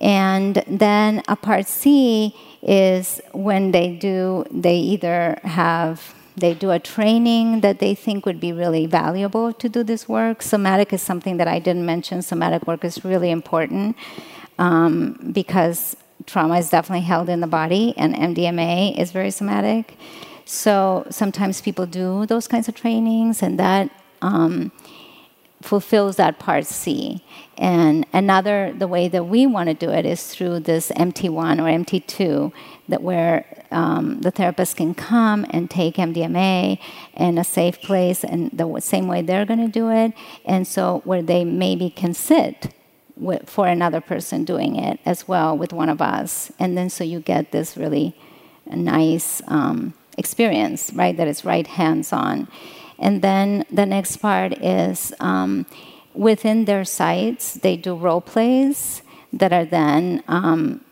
And 0.00 0.64
then 0.66 1.22
a 1.28 1.36
part 1.36 1.66
C 1.66 2.34
is 2.62 3.20
when 3.32 3.72
they 3.72 3.94
do, 3.94 4.44
they 4.50 4.76
either 4.76 5.38
have 5.44 6.14
they 6.36 6.54
do 6.54 6.70
a 6.70 6.78
training 6.78 7.60
that 7.60 7.80
they 7.80 7.94
think 7.94 8.24
would 8.24 8.40
be 8.40 8.52
really 8.52 8.86
valuable 8.86 9.52
to 9.52 9.68
do 9.68 9.82
this 9.82 10.08
work. 10.08 10.40
Somatic 10.40 10.92
is 10.92 11.02
something 11.02 11.36
that 11.36 11.48
I 11.48 11.58
didn't 11.58 11.84
mention. 11.84 12.22
Somatic 12.22 12.66
work 12.66 12.82
is 12.82 13.04
really 13.04 13.30
important 13.30 13.96
um, 14.58 15.18
because 15.32 15.96
trauma 16.30 16.58
is 16.58 16.70
definitely 16.70 17.04
held 17.04 17.28
in 17.28 17.40
the 17.40 17.46
body, 17.46 17.94
and 17.96 18.14
MDMA 18.14 18.96
is 18.98 19.12
very 19.12 19.30
somatic. 19.30 19.96
So 20.44 21.06
sometimes 21.10 21.60
people 21.60 21.86
do 21.86 22.26
those 22.26 22.48
kinds 22.48 22.68
of 22.68 22.74
trainings, 22.74 23.42
and 23.42 23.58
that 23.58 23.90
um, 24.22 24.72
fulfills 25.62 26.16
that 26.16 26.38
part 26.38 26.66
C. 26.66 27.22
And 27.58 28.06
another, 28.12 28.72
the 28.76 28.88
way 28.88 29.08
that 29.08 29.24
we 29.24 29.46
want 29.46 29.68
to 29.68 29.74
do 29.74 29.90
it 29.90 30.06
is 30.06 30.26
through 30.28 30.60
this 30.60 30.90
MT1 30.92 31.58
or 31.58 31.84
MT2, 31.84 32.52
that 32.88 33.02
where 33.02 33.64
um, 33.70 34.20
the 34.22 34.30
therapist 34.30 34.76
can 34.76 34.94
come 34.94 35.46
and 35.50 35.70
take 35.70 35.96
MDMA 35.96 36.78
in 37.14 37.38
a 37.38 37.44
safe 37.44 37.80
place, 37.82 38.24
and 38.24 38.50
the 38.52 38.80
same 38.80 39.08
way 39.08 39.22
they're 39.22 39.44
going 39.44 39.60
to 39.60 39.68
do 39.68 39.90
it, 39.90 40.12
and 40.44 40.66
so 40.66 41.02
where 41.04 41.22
they 41.22 41.44
maybe 41.44 41.90
can 41.90 42.14
sit 42.14 42.72
for 43.46 43.66
another 43.66 44.00
person 44.00 44.44
doing 44.44 44.76
it 44.76 44.98
as 45.04 45.28
well 45.28 45.56
with 45.56 45.72
one 45.72 45.88
of 45.88 46.00
us, 46.00 46.50
and 46.58 46.76
then 46.76 46.90
so 46.90 47.04
you 47.04 47.20
get 47.20 47.52
this 47.52 47.76
really 47.76 48.14
nice 48.66 49.42
um, 49.48 49.94
experience, 50.16 50.92
right? 50.94 51.16
That 51.16 51.28
is 51.28 51.44
right 51.44 51.66
hands 51.66 52.12
on. 52.12 52.48
And 52.98 53.22
then 53.22 53.64
the 53.70 53.86
next 53.86 54.18
part 54.18 54.52
is 54.62 55.12
um, 55.20 55.66
within 56.14 56.66
their 56.66 56.84
sites, 56.84 57.54
they 57.54 57.76
do 57.76 57.94
role 57.94 58.20
plays 58.20 59.02
that 59.32 59.52
are 59.52 59.64
then 59.64 60.22
um, 60.28 60.84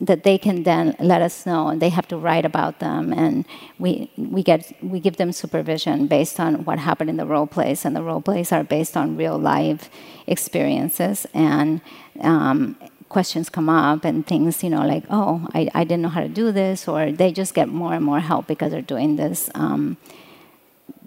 that 0.00 0.24
they 0.24 0.36
can 0.38 0.62
then 0.64 0.94
let 0.98 1.22
us 1.22 1.46
know, 1.46 1.68
and 1.68 1.80
they 1.80 1.88
have 1.88 2.06
to 2.08 2.16
write 2.16 2.44
about 2.44 2.80
them, 2.80 3.12
and 3.12 3.44
we 3.78 4.10
we 4.16 4.42
get 4.42 4.72
we 4.82 5.00
give 5.00 5.16
them 5.16 5.32
supervision 5.32 6.06
based 6.06 6.38
on 6.38 6.64
what 6.64 6.78
happened 6.78 7.10
in 7.10 7.16
the 7.16 7.26
role 7.26 7.46
plays, 7.46 7.84
and 7.84 7.96
the 7.96 8.02
role 8.02 8.20
plays 8.20 8.52
are 8.52 8.64
based 8.64 8.96
on 8.96 9.16
real 9.16 9.38
life 9.38 9.90
experiences 10.26 11.26
and. 11.34 11.80
Um, 12.20 12.76
questions 13.08 13.48
come 13.48 13.68
up 13.68 14.04
and 14.04 14.26
things 14.26 14.64
you 14.64 14.68
know 14.70 14.84
like 14.84 15.04
oh 15.10 15.46
I, 15.54 15.68
I 15.74 15.84
didn't 15.84 16.02
know 16.02 16.08
how 16.08 16.22
to 16.22 16.28
do 16.28 16.50
this 16.50 16.88
or 16.88 17.12
they 17.12 17.30
just 17.30 17.54
get 17.54 17.68
more 17.68 17.94
and 17.94 18.04
more 18.04 18.18
help 18.18 18.48
because 18.48 18.72
they're 18.72 18.82
doing 18.82 19.14
this 19.14 19.48
um, 19.54 19.96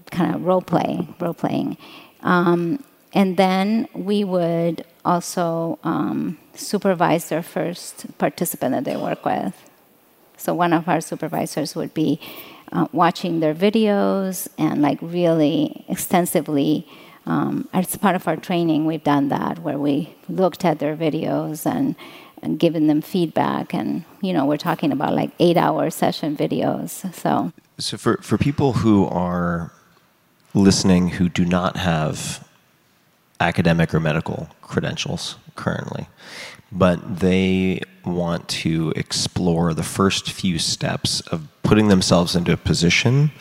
kind 0.10 0.34
of 0.34 0.44
role 0.46 0.62
play 0.62 1.08
role 1.20 1.34
playing 1.34 1.78
um, 2.22 2.84
and 3.14 3.38
then 3.38 3.88
we 3.94 4.24
would 4.24 4.86
also 5.04 5.80
um, 5.84 6.38
supervise 6.54 7.30
their 7.30 7.42
first 7.42 8.18
participant 8.18 8.74
that 8.74 8.84
they 8.84 8.96
work 8.96 9.26
with. 9.26 9.70
So 10.38 10.54
one 10.54 10.74
of 10.74 10.88
our 10.88 11.02
supervisors 11.02 11.76
would 11.76 11.94
be 11.94 12.20
uh, 12.72 12.88
watching 12.92 13.40
their 13.40 13.56
videos 13.56 14.48
and 14.58 14.82
like 14.82 15.00
really 15.02 15.86
extensively. 15.88 16.88
Um, 17.26 17.68
as 17.74 17.96
part 17.98 18.16
of 18.16 18.28
our 18.28 18.38
training, 18.38 18.86
we've 18.86 19.04
done 19.04 19.30
that 19.30 19.60
where 19.60 19.78
we 19.78 20.16
looked 20.28 20.64
at 20.64 20.80
their 20.80 20.96
videos 20.96 21.66
and, 21.66 21.96
and 22.42 22.60
given 22.60 22.88
them 22.88 23.02
feedback. 23.02 23.74
And 23.74 24.06
you 24.22 24.34
know, 24.34 24.46
we're 24.46 24.58
talking 24.58 24.92
about 24.92 25.14
like 25.14 25.32
eight-hour 25.40 25.90
session 25.90 26.38
videos. 26.38 27.14
So, 27.14 27.52
So 27.78 27.98
for 27.98 28.18
for 28.18 28.38
people 28.38 28.74
who 28.74 29.06
are 29.08 29.72
listening 30.54 31.10
who 31.10 31.30
do 31.30 31.46
not 31.46 31.78
have 31.78 32.48
academic 33.40 33.94
or 33.94 34.00
medical 34.00 34.50
credentials 34.62 35.36
currently, 35.56 36.08
but 36.72 37.20
they 37.20 37.82
want 38.06 38.48
to 38.48 38.94
explore 38.96 39.74
the 39.74 39.84
first 39.84 40.32
few 40.32 40.60
steps 40.60 41.22
of 41.22 41.48
putting 41.64 41.88
themselves 41.88 42.36
into 42.36 42.52
a 42.52 42.58
position 42.58 43.32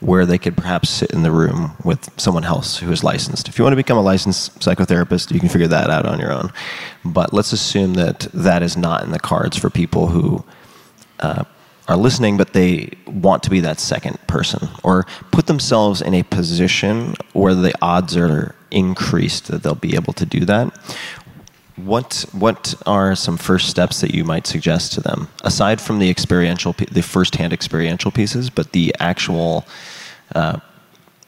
where 0.00 0.26
they 0.26 0.38
could 0.38 0.56
perhaps 0.56 0.90
sit 0.90 1.10
in 1.12 1.22
the 1.22 1.30
room 1.30 1.76
with 1.84 2.10
someone 2.20 2.44
else 2.44 2.78
who 2.78 2.90
is 2.90 3.04
licensed. 3.04 3.48
If 3.48 3.56
you 3.56 3.64
want 3.64 3.72
to 3.72 3.76
become 3.76 3.96
a 3.96 4.02
licensed 4.02 4.58
psychotherapist, 4.58 5.30
you 5.30 5.38
can 5.38 5.48
figure 5.48 5.68
that 5.68 5.90
out 5.90 6.06
on 6.06 6.18
your 6.18 6.32
own. 6.32 6.52
But 7.04 7.32
let's 7.32 7.52
assume 7.52 7.94
that 7.94 8.20
that 8.34 8.62
is 8.62 8.76
not 8.76 9.04
in 9.04 9.12
the 9.12 9.20
cards 9.20 9.56
for 9.56 9.70
people 9.70 10.08
who 10.08 10.44
uh, 11.20 11.44
are 11.86 11.96
listening, 11.96 12.36
but 12.36 12.52
they 12.52 12.90
want 13.06 13.44
to 13.44 13.50
be 13.50 13.60
that 13.60 13.78
second 13.78 14.18
person 14.26 14.68
or 14.82 15.06
put 15.30 15.46
themselves 15.46 16.02
in 16.02 16.14
a 16.14 16.24
position 16.24 17.14
where 17.32 17.54
the 17.54 17.72
odds 17.80 18.16
are 18.16 18.56
increased 18.72 19.48
that 19.48 19.62
they'll 19.62 19.74
be 19.74 19.94
able 19.94 20.12
to 20.14 20.26
do 20.26 20.44
that. 20.46 20.72
What 21.76 22.24
what 22.32 22.74
are 22.86 23.14
some 23.14 23.36
first 23.36 23.68
steps 23.68 24.00
that 24.00 24.14
you 24.14 24.24
might 24.24 24.46
suggest 24.46 24.92
to 24.94 25.00
them 25.00 25.28
aside 25.42 25.80
from 25.80 25.98
the 25.98 26.10
experiential, 26.10 26.74
the 26.90 27.02
first-hand 27.02 27.52
experiential 27.52 28.10
pieces, 28.10 28.50
but 28.50 28.72
the 28.72 28.94
actual 29.00 29.64
uh, 30.34 30.58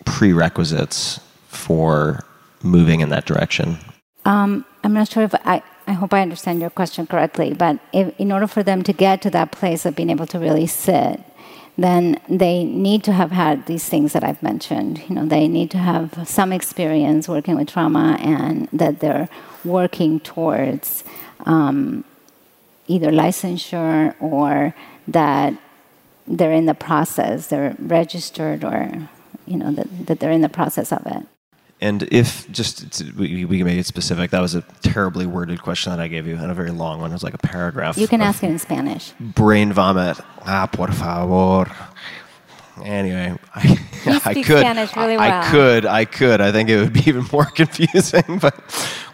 prerequisites 0.04 1.20
for 1.48 2.24
moving 2.62 3.00
in 3.00 3.08
that 3.08 3.24
direction? 3.24 3.78
Um, 4.24 4.64
I'm 4.82 4.92
not 4.92 5.08
sure 5.08 5.22
if 5.22 5.34
I, 5.34 5.62
I 5.86 5.92
hope 5.92 6.14
I 6.14 6.20
understand 6.22 6.60
your 6.60 6.70
question 6.70 7.06
correctly, 7.06 7.54
but 7.54 7.78
if, 7.92 8.18
in 8.18 8.32
order 8.32 8.46
for 8.46 8.62
them 8.62 8.82
to 8.82 8.92
get 8.92 9.22
to 9.22 9.30
that 9.30 9.50
place 9.50 9.84
of 9.86 9.96
being 9.96 10.10
able 10.10 10.26
to 10.26 10.38
really 10.38 10.66
sit, 10.66 11.20
then 11.76 12.20
they 12.28 12.64
need 12.64 13.02
to 13.04 13.12
have 13.12 13.32
had 13.32 13.66
these 13.66 13.88
things 13.88 14.12
that 14.12 14.22
I've 14.22 14.42
mentioned. 14.42 15.02
You 15.08 15.16
know, 15.16 15.26
they 15.26 15.48
need 15.48 15.70
to 15.72 15.78
have 15.78 16.26
some 16.28 16.52
experience 16.52 17.28
working 17.28 17.56
with 17.56 17.68
trauma 17.68 18.16
and 18.20 18.68
that 18.72 19.00
they're 19.00 19.28
working 19.64 20.20
towards 20.20 21.02
um, 21.46 22.04
either 22.86 23.10
licensure 23.10 24.14
or 24.20 24.74
that 25.08 25.54
they're 26.26 26.52
in 26.52 26.66
the 26.66 26.74
process, 26.74 27.48
they're 27.48 27.76
registered 27.78 28.64
or, 28.64 29.08
you 29.46 29.56
know, 29.56 29.72
that, 29.72 30.06
that 30.06 30.20
they're 30.20 30.30
in 30.30 30.42
the 30.42 30.48
process 30.48 30.92
of 30.92 31.04
it. 31.06 31.26
And 31.84 32.02
if 32.04 32.50
just 32.50 33.04
we, 33.14 33.44
we 33.44 33.58
can 33.58 33.66
make 33.66 33.78
it 33.78 33.84
specific, 33.84 34.30
that 34.30 34.40
was 34.40 34.54
a 34.54 34.62
terribly 34.80 35.26
worded 35.26 35.60
question 35.60 35.92
that 35.92 36.00
I 36.00 36.08
gave 36.08 36.26
you, 36.26 36.34
and 36.34 36.50
a 36.50 36.54
very 36.54 36.70
long 36.70 36.98
one. 36.98 37.10
It 37.10 37.12
was 37.12 37.22
like 37.22 37.34
a 37.34 37.46
paragraph. 37.54 37.98
You 37.98 38.08
can 38.08 38.22
ask 38.22 38.42
it 38.42 38.48
in 38.48 38.58
Spanish. 38.58 39.12
Brain 39.20 39.70
vomit. 39.70 40.18
Ah, 40.46 40.66
por 40.66 40.92
favor. 40.92 41.70
Anyway, 42.82 43.36
I, 43.54 43.78
I 44.24 44.32
could. 44.32 44.64
Spanish 44.64 44.96
really 44.96 45.16
I, 45.16 45.28
well. 45.28 45.42
I 45.42 45.50
could. 45.50 45.84
I 45.84 46.04
could. 46.06 46.40
I 46.40 46.52
think 46.52 46.70
it 46.70 46.80
would 46.80 46.94
be 46.94 47.00
even 47.06 47.26
more 47.30 47.44
confusing, 47.44 48.38
but 48.40 48.54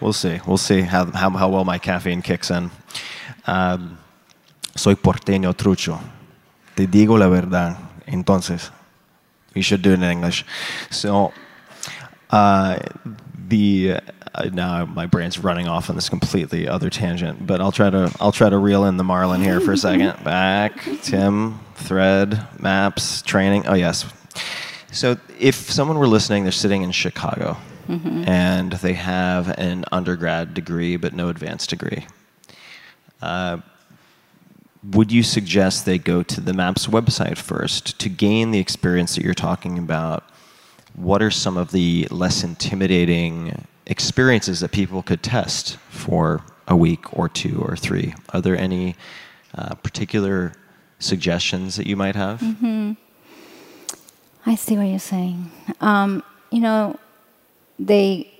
we'll 0.00 0.12
see. 0.12 0.38
We'll 0.46 0.56
see 0.56 0.82
how, 0.82 1.06
how, 1.06 1.30
how 1.30 1.48
well 1.48 1.64
my 1.64 1.78
caffeine 1.78 2.22
kicks 2.22 2.52
in. 2.52 2.70
Um, 3.48 3.98
soy 4.76 4.94
porteño 4.94 5.54
trucho. 5.54 6.00
Te 6.76 6.86
digo 6.86 7.18
la 7.18 7.28
verdad. 7.28 7.76
Entonces, 8.06 8.70
you 9.54 9.62
should 9.62 9.82
do 9.82 9.90
it 9.90 9.94
in 9.94 10.04
English. 10.04 10.44
So, 10.90 11.32
uh, 12.30 12.78
the 13.48 13.98
uh, 14.34 14.44
now 14.52 14.84
my 14.84 15.06
brain's 15.06 15.38
running 15.38 15.68
off 15.68 15.90
on 15.90 15.96
this 15.96 16.08
completely 16.08 16.68
other 16.68 16.90
tangent, 16.90 17.46
but 17.46 17.60
I'll 17.60 17.72
try 17.72 17.90
to 17.90 18.14
I'll 18.20 18.32
try 18.32 18.48
to 18.48 18.58
reel 18.58 18.84
in 18.84 18.96
the 18.96 19.04
Marlin 19.04 19.42
here 19.42 19.60
for 19.60 19.72
a 19.72 19.76
second. 19.76 20.22
Back, 20.24 20.82
Tim, 21.02 21.58
thread, 21.74 22.46
maps, 22.58 23.22
training. 23.22 23.66
Oh 23.66 23.74
yes. 23.74 24.10
So 24.92 25.16
if 25.38 25.54
someone 25.54 25.98
were 25.98 26.08
listening, 26.08 26.44
they're 26.44 26.52
sitting 26.52 26.82
in 26.82 26.92
Chicago, 26.92 27.56
and 28.26 28.72
they 28.72 28.94
have 28.94 29.48
an 29.58 29.84
undergrad 29.92 30.54
degree 30.54 30.96
but 30.96 31.12
no 31.12 31.28
advanced 31.28 31.70
degree. 31.70 32.06
Uh, 33.22 33.58
would 34.82 35.12
you 35.12 35.22
suggest 35.22 35.84
they 35.84 35.98
go 35.98 36.22
to 36.22 36.40
the 36.40 36.52
MAPS 36.54 36.86
website 36.86 37.36
first 37.36 37.98
to 38.00 38.08
gain 38.08 38.50
the 38.50 38.58
experience 38.58 39.14
that 39.14 39.24
you're 39.24 39.34
talking 39.34 39.78
about? 39.78 40.24
What 40.94 41.22
are 41.22 41.30
some 41.30 41.56
of 41.56 41.72
the 41.72 42.06
less 42.10 42.44
intimidating 42.44 43.66
experiences 43.86 44.60
that 44.60 44.70
people 44.72 45.02
could 45.02 45.22
test 45.22 45.76
for 45.88 46.42
a 46.68 46.76
week 46.76 47.16
or 47.16 47.28
two 47.28 47.60
or 47.60 47.76
three? 47.76 48.14
Are 48.30 48.40
there 48.40 48.56
any 48.56 48.96
uh, 49.54 49.74
particular 49.76 50.52
suggestions 50.98 51.76
that 51.76 51.86
you 51.86 51.96
might 51.96 52.16
have? 52.16 52.42
I 54.46 54.54
see 54.54 54.76
what 54.76 54.84
you're 54.84 54.98
saying. 54.98 55.50
Um, 55.80 56.22
you 56.50 56.60
know, 56.60 56.98
they 57.78 58.30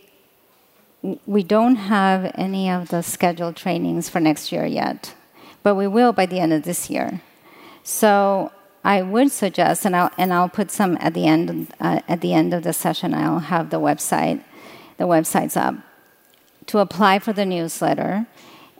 we 1.27 1.43
don't 1.43 1.77
have 1.77 2.31
any 2.35 2.71
of 2.71 2.89
the 2.89 3.03
scheduled 3.03 3.57
trainings 3.57 4.09
for 4.11 4.21
next 4.21 4.53
year 4.53 4.67
yet, 4.67 5.15
but 5.63 5.75
we 5.75 5.87
will 5.87 6.13
by 6.13 6.27
the 6.27 6.39
end 6.39 6.53
of 6.53 6.63
this 6.63 6.91
year. 6.91 7.23
So 7.83 8.53
I 8.83 9.03
would 9.03 9.31
suggest, 9.31 9.85
and 9.85 9.95
I'll 9.95 10.11
and 10.17 10.33
I'll 10.33 10.49
put 10.49 10.71
some 10.71 10.97
at 11.01 11.15
the 11.15 11.27
end 11.27 11.73
uh, 11.81 12.01
at 12.09 12.21
the 12.21 12.33
end 12.33 12.55
of 12.55 12.63
the 12.63 12.73
session. 12.73 13.13
I'll 13.13 13.41
have 13.41 13.71
the 13.71 13.81
website, 13.81 14.43
the 14.97 15.05
website's 15.05 15.57
up, 15.57 15.75
to 16.67 16.79
apply 16.79 17.19
for 17.19 17.33
the 17.33 17.45
newsletter, 17.45 18.27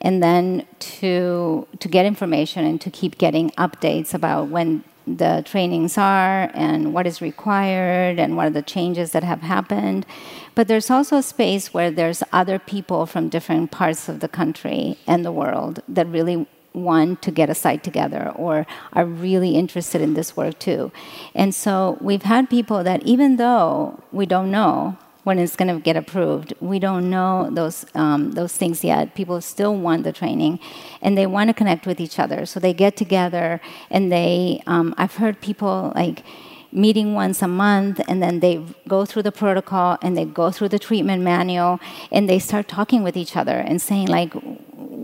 and 0.01 0.23
then 0.23 0.67
to 0.79 1.67
to 1.79 1.89
get 1.89 2.07
information 2.07 2.65
and 2.65 2.81
to 2.81 2.91
keep 2.91 3.19
getting 3.19 3.51
updates 3.51 4.15
about 4.15 4.49
when 4.49 4.85
the 5.07 5.43
trainings 5.45 5.99
are 5.99 6.51
and 6.55 6.95
what 6.95 7.07
is 7.07 7.21
required 7.21 8.19
and 8.19 8.37
what 8.37 8.47
are 8.47 8.51
the 8.51 8.63
changes 8.63 9.13
that 9.13 9.25
have 9.25 9.43
happened. 9.43 10.07
But 10.55 10.69
there's 10.69 10.91
also 10.91 11.17
a 11.17 11.23
space 11.23 11.75
where 11.75 11.91
there's 11.91 12.23
other 12.33 12.59
people 12.59 13.07
from 13.07 13.29
different 13.29 13.71
parts 13.71 14.09
of 14.09 14.21
the 14.21 14.29
country 14.29 14.99
and 15.07 15.25
the 15.25 15.33
world 15.33 15.83
that 15.89 16.07
really 16.07 16.47
want 16.73 17.23
to 17.23 17.31
get 17.31 17.51
a 17.51 17.55
site 17.55 17.83
together 17.83 18.33
or 18.37 18.67
are 18.93 19.05
really 19.05 19.57
interested 19.57 20.01
in 20.01 20.15
this 20.15 20.37
work 20.37 20.59
too. 20.59 20.93
And 21.35 21.55
so 21.55 21.99
we've 22.01 22.23
had 22.23 22.49
people 22.49 22.85
that 22.85 23.03
even 23.03 23.37
though 23.37 24.03
we 24.13 24.27
don't 24.27 24.51
know 24.51 24.97
when 25.25 25.39
it's 25.39 25.57
going 25.57 25.75
to 25.75 25.81
get 25.81 25.97
approved, 25.97 26.55
we 26.61 26.79
don't 26.79 27.11
know 27.11 27.49
those 27.53 27.85
um, 27.95 28.33
those 28.33 28.57
things 28.57 28.83
yet. 28.83 29.15
People 29.15 29.41
still 29.41 29.77
want 29.77 30.03
the 30.03 30.13
training, 30.13 30.59
and 31.03 31.17
they 31.17 31.27
want 31.27 31.49
to 31.49 31.55
connect 31.55 31.87
with 31.87 32.01
each 32.01 32.19
other. 32.19 32.47
So 32.47 32.59
they 32.59 32.73
get 32.73 32.97
together, 32.97 33.61
and 33.91 34.11
they. 34.11 34.63
Um, 34.67 34.95
I've 34.97 35.17
heard 35.17 35.41
people 35.41 35.93
like 35.95 36.25
meeting 36.73 37.15
once 37.15 37.43
a 37.43 37.49
month 37.49 38.01
and 38.07 38.23
then 38.23 38.39
they 38.39 38.65
go 38.87 39.05
through 39.05 39.23
the 39.23 39.33
protocol 39.33 39.99
and 40.03 40.17
they 40.17 40.25
go 40.25 40.53
through 40.53 40.69
the 40.69 40.79
treatment 40.79 41.21
manual 41.21 41.81
and 42.13 42.29
they 42.29 42.39
start 42.39 42.69
talking 42.69 43.03
with 43.03 43.17
each 43.17 43.37
other 43.37 43.59
and 43.59 43.83
saying 43.83 44.07
like 44.07 44.33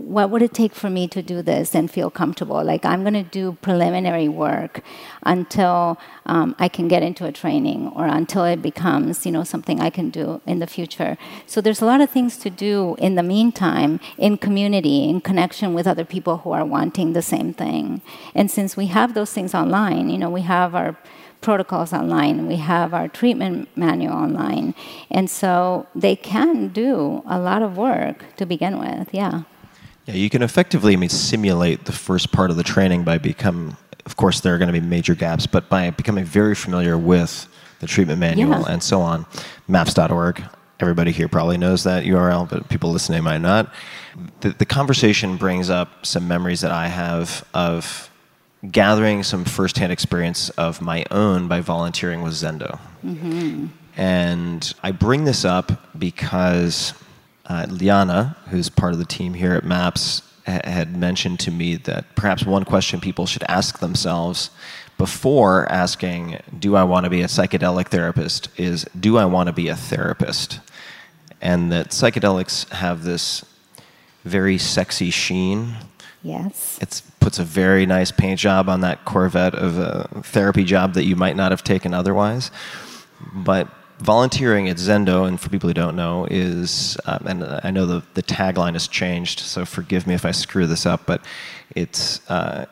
what 0.07 0.29
would 0.29 0.41
it 0.41 0.53
take 0.53 0.73
for 0.73 0.89
me 0.89 1.05
to 1.05 1.21
do 1.21 1.41
this 1.41 1.75
and 1.75 1.91
feel 1.91 2.09
comfortable? 2.09 2.63
Like 2.63 2.85
I'm 2.85 3.01
going 3.01 3.13
to 3.13 3.23
do 3.23 3.57
preliminary 3.61 4.29
work 4.29 4.81
until 5.23 5.99
um, 6.25 6.55
I 6.59 6.69
can 6.69 6.87
get 6.87 7.03
into 7.03 7.25
a 7.25 7.31
training 7.33 7.89
or 7.89 8.05
until 8.05 8.45
it 8.45 8.61
becomes, 8.61 9.25
you 9.25 9.33
know, 9.33 9.43
something 9.43 9.81
I 9.81 9.89
can 9.89 10.09
do 10.09 10.41
in 10.45 10.59
the 10.59 10.67
future. 10.67 11.17
So 11.45 11.59
there's 11.59 11.81
a 11.81 11.85
lot 11.85 11.99
of 11.99 12.09
things 12.09 12.37
to 12.37 12.49
do 12.49 12.95
in 12.99 13.15
the 13.15 13.23
meantime 13.23 13.99
in 14.17 14.37
community, 14.37 15.09
in 15.09 15.19
connection 15.19 15.73
with 15.73 15.85
other 15.85 16.05
people 16.05 16.37
who 16.37 16.51
are 16.51 16.63
wanting 16.65 17.11
the 17.11 17.21
same 17.21 17.53
thing. 17.53 18.01
And 18.33 18.49
since 18.49 18.77
we 18.77 18.85
have 18.87 19.13
those 19.13 19.33
things 19.33 19.53
online, 19.53 20.09
you 20.09 20.17
know, 20.17 20.29
we 20.29 20.41
have 20.43 20.73
our 20.73 20.97
protocols 21.41 21.91
online, 21.91 22.47
we 22.47 22.55
have 22.55 22.93
our 22.93 23.09
treatment 23.09 23.67
manual 23.75 24.13
online, 24.13 24.73
and 25.11 25.29
so 25.29 25.85
they 25.93 26.15
can 26.15 26.69
do 26.69 27.21
a 27.27 27.37
lot 27.37 27.61
of 27.61 27.77
work 27.77 28.23
to 28.37 28.45
begin 28.45 28.79
with. 28.79 29.13
Yeah. 29.13 29.43
Yeah, 30.07 30.15
you 30.15 30.29
can 30.29 30.41
effectively, 30.41 30.93
I 30.93 30.95
mean, 30.95 31.09
simulate 31.09 31.85
the 31.85 31.91
first 31.91 32.31
part 32.31 32.49
of 32.49 32.57
the 32.57 32.63
training 32.63 33.03
by 33.03 33.17
become. 33.17 33.77
Of 34.05 34.15
course, 34.15 34.39
there 34.39 34.55
are 34.55 34.57
going 34.57 34.73
to 34.73 34.79
be 34.79 34.85
major 34.85 35.15
gaps, 35.15 35.45
but 35.45 35.67
by 35.67 35.89
becoming 35.89 36.23
very 36.23 36.55
familiar 36.55 36.97
with 36.97 37.47
the 37.79 37.87
treatment 37.87 38.19
manual 38.19 38.61
Yeah. 38.61 38.71
and 38.71 38.81
so 38.81 39.01
on, 39.01 39.25
maps.org. 39.67 40.43
Everybody 40.79 41.11
here 41.11 41.27
probably 41.27 41.57
knows 41.57 41.83
that 41.83 42.05
URL, 42.05 42.49
but 42.49 42.69
people 42.69 42.91
listening 42.91 43.23
might 43.23 43.39
not. 43.39 43.73
The, 44.41 44.49
the 44.51 44.65
conversation 44.65 45.35
brings 45.35 45.69
up 45.69 46.05
some 46.05 46.27
memories 46.27 46.61
that 46.61 46.71
I 46.71 46.87
have 46.87 47.45
of 47.53 48.09
gathering 48.71 49.23
some 49.23 49.43
firsthand 49.43 49.91
experience 49.91 50.49
of 50.51 50.81
my 50.81 51.05
own 51.11 51.47
by 51.47 51.59
volunteering 51.61 52.21
with 52.21 52.33
Zendo. 52.33 52.79
Mm-hmm. 53.05 53.67
And 53.97 54.73
I 54.83 54.91
bring 54.91 55.25
this 55.25 55.43
up 55.43 55.99
because 55.99 56.93
uh, 57.47 57.65
Liana, 57.69 58.35
who's 58.49 58.69
part 58.69 58.93
of 58.93 58.99
the 58.99 59.05
team 59.05 59.33
here 59.33 59.53
at 59.53 59.63
MAPS, 59.63 60.21
ha- 60.45 60.61
had 60.63 60.95
mentioned 60.95 61.39
to 61.41 61.51
me 61.51 61.75
that 61.75 62.15
perhaps 62.15 62.45
one 62.45 62.65
question 62.65 62.99
people 62.99 63.25
should 63.25 63.43
ask 63.47 63.79
themselves 63.79 64.49
before 64.97 65.71
asking, 65.71 66.39
Do 66.59 66.75
I 66.75 66.83
want 66.83 67.05
to 67.05 67.09
be 67.09 67.21
a 67.21 67.27
psychedelic 67.27 67.87
therapist? 67.87 68.49
is 68.57 68.85
Do 68.99 69.17
I 69.17 69.25
want 69.25 69.47
to 69.47 69.53
be 69.53 69.69
a 69.69 69.75
therapist? 69.75 70.59
And 71.41 71.71
that 71.71 71.89
psychedelics 71.89 72.69
have 72.71 73.03
this 73.03 73.45
very 74.23 74.57
sexy 74.57 75.09
sheen. 75.09 75.75
Yes. 76.23 76.77
It 76.81 77.01
puts 77.19 77.39
a 77.39 77.43
very 77.43 77.85
nice 77.85 78.11
paint 78.11 78.39
job 78.39 78.67
on 78.67 78.81
that 78.81 79.05
Corvette 79.05 79.55
of 79.55 79.77
a 79.77 80.09
therapy 80.23 80.63
job 80.63 80.95
that 80.95 81.05
you 81.05 81.15
might 81.15 81.35
not 81.35 81.51
have 81.51 81.63
taken 81.63 81.93
otherwise. 81.93 82.51
But 83.33 83.69
volunteering 83.99 84.69
at 84.69 84.77
Zendo, 84.77 85.27
and 85.27 85.39
for 85.39 85.49
people 85.49 85.69
who 85.69 85.73
don't 85.73 85.95
know, 85.95 86.25
is, 86.29 86.97
um, 87.05 87.25
and 87.27 87.43
I 87.43 87.71
know 87.71 87.85
the, 87.85 88.03
the 88.13 88.23
tagline 88.23 88.73
has 88.73 88.87
changed, 88.87 89.39
so 89.39 89.65
forgive 89.65 90.07
me 90.07 90.13
if 90.13 90.25
I 90.25 90.31
screw 90.31 90.67
this 90.67 90.85
up, 90.85 91.05
but 91.05 91.21
it's 91.75 92.27
uh, 92.29 92.65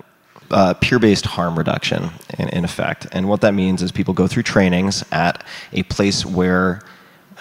uh, 0.51 0.73
peer 0.75 0.99
based 0.99 1.25
harm 1.25 1.57
reduction 1.57 2.09
in, 2.37 2.49
in 2.49 2.63
effect. 2.63 3.07
And 3.11 3.27
what 3.27 3.41
that 3.41 3.53
means 3.53 3.81
is 3.81 3.91
people 3.91 4.13
go 4.13 4.27
through 4.27 4.43
trainings 4.43 5.03
at 5.11 5.43
a 5.73 5.83
place 5.83 6.25
where 6.25 6.81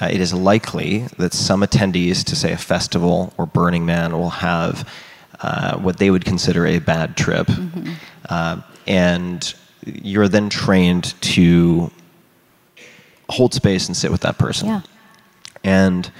uh, 0.01 0.09
it 0.11 0.20
is 0.20 0.32
likely 0.32 1.07
that 1.18 1.32
some 1.32 1.61
attendees 1.61 2.24
to, 2.24 2.37
say, 2.37 2.53
a 2.53 2.57
festival 2.57 3.32
or 3.39 3.47
Burning 3.47 3.87
Man 3.87 4.12
will 4.12 4.30
have 4.30 4.89
uh, 5.41 5.76
what 5.78 5.99
they 5.99 6.11
would 6.11 6.24
consider 6.24 6.66
a 6.66 6.78
bad 6.78 7.16
trip. 7.16 7.49
Uh, 8.28 8.61
and 8.87 9.55
you're 9.85 10.28
then 10.28 10.49
trained 10.49 11.14
to 11.20 11.91
hold 13.29 13.55
space 13.55 13.87
and 13.87 13.97
sit 13.97 14.11
with 14.11 14.22
that 14.22 14.39
person. 14.39 14.68
Yeah. 14.68 14.81
And 15.62 16.11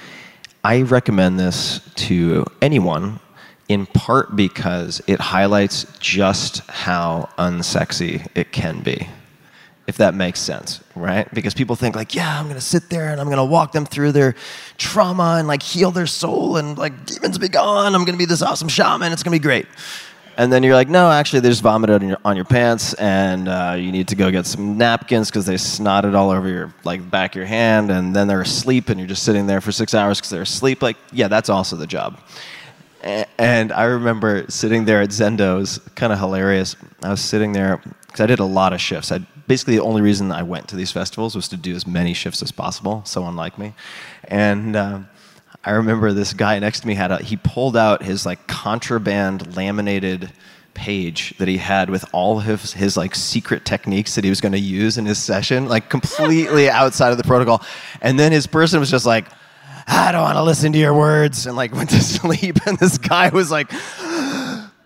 I 0.63 0.81
recommend 0.81 1.39
this 1.39 1.79
to 1.95 2.45
anyone 2.61 3.19
in 3.67 3.85
part 3.85 4.35
because 4.35 5.01
it 5.07 5.19
highlights 5.19 5.85
just 5.99 6.59
how 6.69 7.29
unsexy 7.37 8.27
it 8.35 8.51
can 8.51 8.81
be. 8.81 9.07
If 9.87 9.97
that 9.97 10.15
makes 10.15 10.39
sense, 10.39 10.83
right? 10.95 11.31
Because 11.31 11.53
people 11.53 11.75
think 11.75 11.95
like, 11.95 12.15
yeah, 12.15 12.39
I'm 12.39 12.47
gonna 12.47 12.59
sit 12.59 12.89
there 12.89 13.11
and 13.11 13.21
I'm 13.21 13.29
gonna 13.29 13.45
walk 13.45 13.71
them 13.71 13.85
through 13.85 14.13
their 14.13 14.33
trauma 14.77 15.35
and 15.37 15.47
like 15.47 15.61
heal 15.61 15.91
their 15.91 16.07
soul 16.07 16.57
and 16.57 16.75
like 16.75 17.05
demons 17.05 17.37
be 17.37 17.49
gone. 17.49 17.93
I'm 17.93 18.03
gonna 18.03 18.17
be 18.17 18.25
this 18.25 18.41
awesome 18.41 18.67
shaman. 18.67 19.11
It's 19.11 19.21
gonna 19.21 19.35
be 19.35 19.39
great. 19.39 19.67
And 20.37 20.51
then 20.51 20.63
you're 20.63 20.75
like, 20.75 20.89
no, 20.89 21.09
actually, 21.09 21.39
they 21.39 21.49
just 21.49 21.61
vomited 21.61 22.01
on 22.01 22.09
your, 22.09 22.17
on 22.25 22.35
your 22.35 22.45
pants, 22.45 22.93
and 22.95 23.47
uh, 23.47 23.75
you 23.77 23.91
need 23.91 24.09
to 24.09 24.15
go 24.15 24.29
get 24.31 24.45
some 24.45 24.77
napkins 24.77 25.29
because 25.29 25.45
they 25.45 25.55
snotted 25.55 26.13
all 26.13 26.29
over 26.29 26.47
your 26.49 26.73
like 26.83 27.09
back 27.09 27.31
of 27.31 27.35
your 27.37 27.45
hand, 27.45 27.89
and 27.89 28.13
then 28.13 28.27
they're 28.27 28.41
asleep, 28.41 28.89
and 28.89 28.99
you're 28.99 29.07
just 29.07 29.23
sitting 29.23 29.47
there 29.47 29.61
for 29.61 29.71
six 29.71 29.93
hours 29.93 30.19
because 30.19 30.29
they're 30.31 30.41
asleep. 30.41 30.81
Like, 30.81 30.97
yeah, 31.13 31.29
that's 31.29 31.47
also 31.47 31.77
the 31.77 31.87
job. 31.87 32.19
And 33.37 33.71
I 33.71 33.83
remember 33.83 34.45
sitting 34.49 34.83
there 34.83 35.01
at 35.01 35.09
Zendo's, 35.09 35.79
kind 35.93 36.11
of 36.11 36.19
hilarious. 36.19 36.75
I 37.03 37.09
was 37.09 37.21
sitting 37.21 37.53
there 37.53 37.79
because 38.07 38.19
I 38.19 38.25
did 38.25 38.39
a 38.39 38.45
lot 38.45 38.73
of 38.73 38.81
shifts. 38.81 39.11
I 39.11 39.19
basically 39.47 39.75
the 39.75 39.83
only 39.83 40.01
reason 40.01 40.31
I 40.31 40.41
went 40.43 40.67
to 40.69 40.75
these 40.75 40.91
festivals 40.91 41.35
was 41.35 41.47
to 41.49 41.57
do 41.57 41.75
as 41.75 41.85
many 41.85 42.13
shifts 42.13 42.41
as 42.41 42.51
possible. 42.51 43.03
So 43.05 43.25
unlike 43.25 43.57
me, 43.57 43.73
and. 44.25 44.75
Um, 44.75 45.07
I 45.65 45.71
remember 45.71 46.13
this 46.13 46.33
guy 46.33 46.59
next 46.59 46.81
to 46.81 46.87
me 46.87 46.93
had 46.93 47.11
a, 47.11 47.17
he 47.17 47.37
pulled 47.37 47.75
out 47.75 48.03
his 48.03 48.25
like 48.25 48.45
contraband 48.47 49.55
laminated 49.55 50.31
page 50.75 51.33
that 51.37 51.47
he 51.47 51.57
had 51.57 51.89
with 51.89 52.05
all 52.13 52.37
of 52.37 52.45
his, 52.45 52.73
his 52.73 52.97
like 52.97 53.15
secret 53.15 53.65
techniques 53.65 54.13
that 54.15 54.23
he 54.23 54.29
was 54.29 54.41
going 54.41 54.51
to 54.51 54.59
use 54.59 54.97
in 54.97 55.05
his 55.05 55.17
session, 55.17 55.67
like 55.67 55.89
completely 55.89 56.69
outside 56.81 57.11
of 57.11 57.17
the 57.17 57.23
protocol. 57.23 57.63
And 58.01 58.19
then 58.19 58.31
his 58.31 58.45
person 58.45 58.79
was 58.79 58.91
just 58.91 59.05
like, 59.05 59.25
I 59.87 60.11
don't 60.11 60.21
want 60.21 60.35
to 60.37 60.43
listen 60.43 60.71
to 60.73 60.79
your 60.79 60.93
words, 60.95 61.45
and 61.47 61.55
like 61.55 61.73
went 61.73 61.89
to 61.91 62.01
sleep. 62.01 62.57
And 62.67 62.77
this 62.77 62.97
guy 62.97 63.29
was 63.29 63.49
like, 63.51 63.71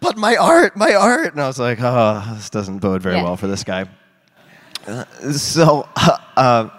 but 0.01 0.17
my 0.17 0.35
art, 0.37 0.77
my 0.77 0.93
art. 0.93 1.33
And 1.33 1.41
I 1.41 1.47
was 1.47 1.59
like, 1.59 1.79
oh, 1.81 2.23
this 2.35 2.49
doesn't 2.49 2.79
bode 2.79 3.01
very 3.01 3.15
Yeah. 3.15 3.23
well 3.23 3.35
for 3.37 3.47
this 3.47 3.63
guy. 3.63 3.85
Uh, 4.87 5.03
so, 5.33 5.87
uh, 5.95 6.17
uh, 6.37 6.69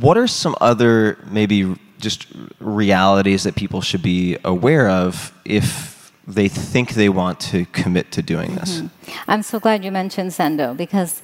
what 0.00 0.16
are 0.18 0.26
some 0.26 0.54
other 0.60 1.18
maybe 1.30 1.76
just 1.98 2.26
realities 2.60 3.44
that 3.44 3.54
people 3.54 3.80
should 3.80 4.02
be 4.02 4.36
aware 4.44 4.88
of 4.88 5.32
if 5.44 6.12
they 6.26 6.48
think 6.48 6.90
they 6.90 7.08
want 7.08 7.38
to 7.38 7.66
commit 7.66 8.10
to 8.12 8.22
doing 8.22 8.54
this? 8.54 8.82
I'm 9.28 9.42
so 9.42 9.60
glad 9.60 9.84
you 9.84 9.92
mentioned 9.92 10.30
Zendo 10.30 10.76
because 10.76 11.22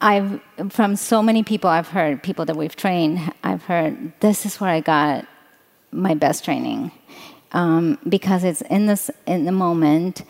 I've 0.00 0.40
from 0.70 0.96
so 0.96 1.22
many 1.22 1.42
people 1.42 1.68
I've 1.68 1.88
heard, 1.88 2.22
people 2.22 2.44
that 2.46 2.56
we've 2.56 2.76
trained, 2.76 3.32
I've 3.44 3.64
heard 3.64 4.12
this 4.20 4.46
is 4.46 4.60
where 4.60 4.70
I 4.70 4.80
got 4.80 5.26
my 5.92 6.14
best 6.14 6.44
training 6.44 6.90
um, 7.52 7.98
because 8.08 8.44
it's 8.44 8.62
in 8.62 8.86
this 8.86 9.10
in 9.26 9.44
the 9.44 9.52
moment 9.52 10.22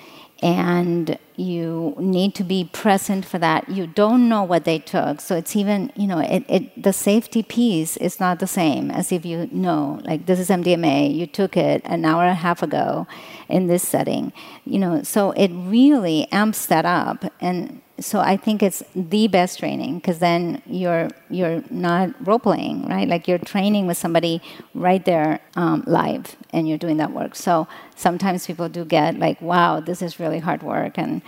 and 0.43 1.19
you 1.37 1.95
need 1.99 2.35
to 2.35 2.45
be 2.45 2.69
present 2.73 3.25
for 3.25 3.39
that. 3.39 3.69
You 3.69 3.87
don't 3.87 4.29
know 4.29 4.43
what 4.43 4.65
they 4.65 4.79
took. 4.79 5.21
So 5.21 5.37
it's 5.37 5.57
even 5.57 5.93
you 5.97 6.07
know 6.07 6.19
it, 6.19 6.45
it 6.49 6.83
the 6.83 6.93
safety 6.93 7.43
piece 7.43 7.97
is 7.97 8.21
not 8.21 8.39
the 8.39 8.47
same 8.47 8.91
as 8.91 9.13
if 9.13 9.25
you 9.25 9.49
know 9.53 10.01
like 10.05 10.27
this 10.27 10.39
is 10.39 10.49
mdma 10.49 11.15
you 11.15 11.27
took 11.27 11.57
it 11.57 11.83
an 11.85 12.05
hour 12.05 12.23
and 12.23 12.33
a 12.33 12.35
half 12.35 12.63
ago 12.63 13.07
in 13.49 13.67
this 13.67 13.87
setting. 13.87 14.33
You 14.65 14.79
know 14.79 15.03
so 15.03 15.33
it 15.33 15.49
really 15.49 16.31
amps 16.33 16.67
that 16.67 16.85
up. 16.85 17.25
And 17.41 17.81
so 18.01 18.21
I 18.21 18.37
think 18.37 18.63
it's 18.63 18.83
the 18.95 19.29
best 19.29 19.59
training 19.59 19.97
because 19.97 20.19
then 20.19 20.63
you're 20.67 21.09
you're 21.29 21.63
not 21.71 22.11
role 22.27 22.39
playing, 22.39 22.89
right? 22.89 23.07
Like 23.09 23.29
you're 23.29 23.39
training 23.39 23.87
with 23.87 23.97
somebody 23.97 24.43
right 24.75 25.05
there 25.05 25.41
um, 25.57 25.85
live, 25.87 26.37
and 26.51 26.69
you're 26.69 26.79
doing 26.79 26.97
that 26.99 27.13
work. 27.13 27.35
So 27.35 27.69
sometimes 27.97 28.47
people 28.47 28.69
do 28.69 28.85
get 28.85 29.19
like, 29.19 29.41
"Wow, 29.41 29.81
this 29.81 30.03
is 30.03 30.19
really 30.19 30.39
hard 30.39 30.63
work," 30.63 30.99
and 30.99 31.23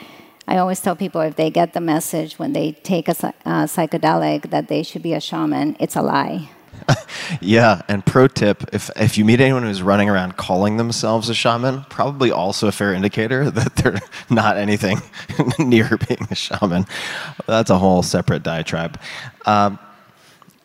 I 0.49 0.59
always 0.59 0.81
tell 0.81 0.97
people 0.97 1.20
if 1.20 1.37
they 1.37 1.51
get 1.51 1.73
the 1.73 1.81
message 1.81 2.39
when 2.39 2.53
they 2.53 2.73
take 2.73 3.09
a 3.09 3.14
psy- 3.14 3.33
uh, 3.45 3.64
psychedelic 3.64 4.51
that 4.51 4.68
they 4.68 4.83
should 4.83 5.03
be 5.03 5.14
a 5.14 5.20
shaman, 5.20 5.77
it's 5.79 5.97
a 5.97 6.03
lie. 6.03 6.51
Yeah, 7.41 7.83
and 7.89 8.05
pro 8.05 8.28
tip 8.28 8.62
if, 8.72 8.91
if 8.97 9.16
you 9.16 9.24
meet 9.24 9.41
anyone 9.41 9.62
who's 9.62 9.83
running 9.83 10.09
around 10.09 10.37
calling 10.37 10.76
themselves 10.76 11.28
a 11.28 11.35
shaman, 11.35 11.85
probably 11.89 12.30
also 12.30 12.68
a 12.68 12.72
fair 12.72 12.93
indicator 12.93 13.51
that 13.51 13.76
they're 13.76 13.99
not 14.28 14.57
anything 14.57 15.01
near 15.59 15.97
being 16.09 16.26
a 16.30 16.35
shaman. 16.35 16.87
That's 17.47 17.70
a 17.70 17.78
whole 17.78 18.03
separate 18.03 18.43
diatribe. 18.43 19.01
Um, 19.47 19.78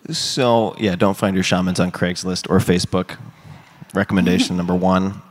so, 0.10 0.76
yeah, 0.78 0.96
don't 0.96 1.18
find 1.18 1.36
your 1.36 1.44
shamans 1.44 1.80
on 1.80 1.92
Craigslist 1.92 2.50
or 2.50 2.60
Facebook. 2.60 3.18
Recommendation 3.94 4.58
number 4.58 4.76
one. 4.76 5.22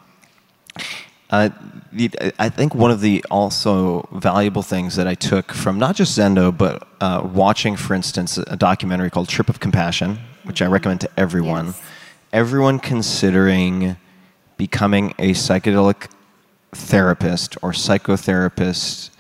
Uh, 1.29 1.49
the, 1.93 2.11
I 2.39 2.49
think 2.49 2.75
one 2.75 2.91
of 2.91 3.01
the 3.01 3.25
also 3.31 4.09
valuable 4.13 4.63
things 4.63 4.97
that 4.97 5.09
I 5.09 5.15
took 5.15 5.53
from 5.53 5.79
not 5.79 5.97
just 5.97 6.17
Zendo, 6.17 6.57
but 6.57 6.87
uh, 7.01 7.29
watching, 7.33 7.77
for 7.77 7.95
instance, 7.95 8.39
a 8.39 8.57
documentary 8.57 9.11
called 9.11 9.29
Trip 9.29 9.49
of 9.49 9.59
Compassion, 9.59 10.19
which 10.45 10.63
I 10.63 10.67
recommend 10.67 11.01
to 11.03 11.11
everyone. 11.17 11.67
Yes. 11.67 11.83
Everyone 12.33 12.79
considering 12.79 13.97
becoming 14.57 15.15
a 15.19 15.31
psychedelic 15.31 16.09
therapist 16.73 17.57
or 17.63 17.73
psychotherapist 17.73 19.11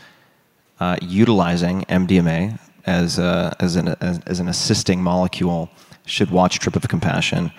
uh, 0.79 0.97
utilizing 1.01 1.83
MDMA 1.83 2.59
as, 2.85 3.19
a, 3.19 3.57
as, 3.59 3.77
an, 3.77 3.89
as, 4.01 4.21
as 4.27 4.39
an 4.39 4.49
assisting 4.49 5.03
molecule 5.03 5.71
should 6.05 6.31
watch 6.31 6.61
Trip 6.61 6.77
of 6.77 6.89
Compassion 6.89 7.51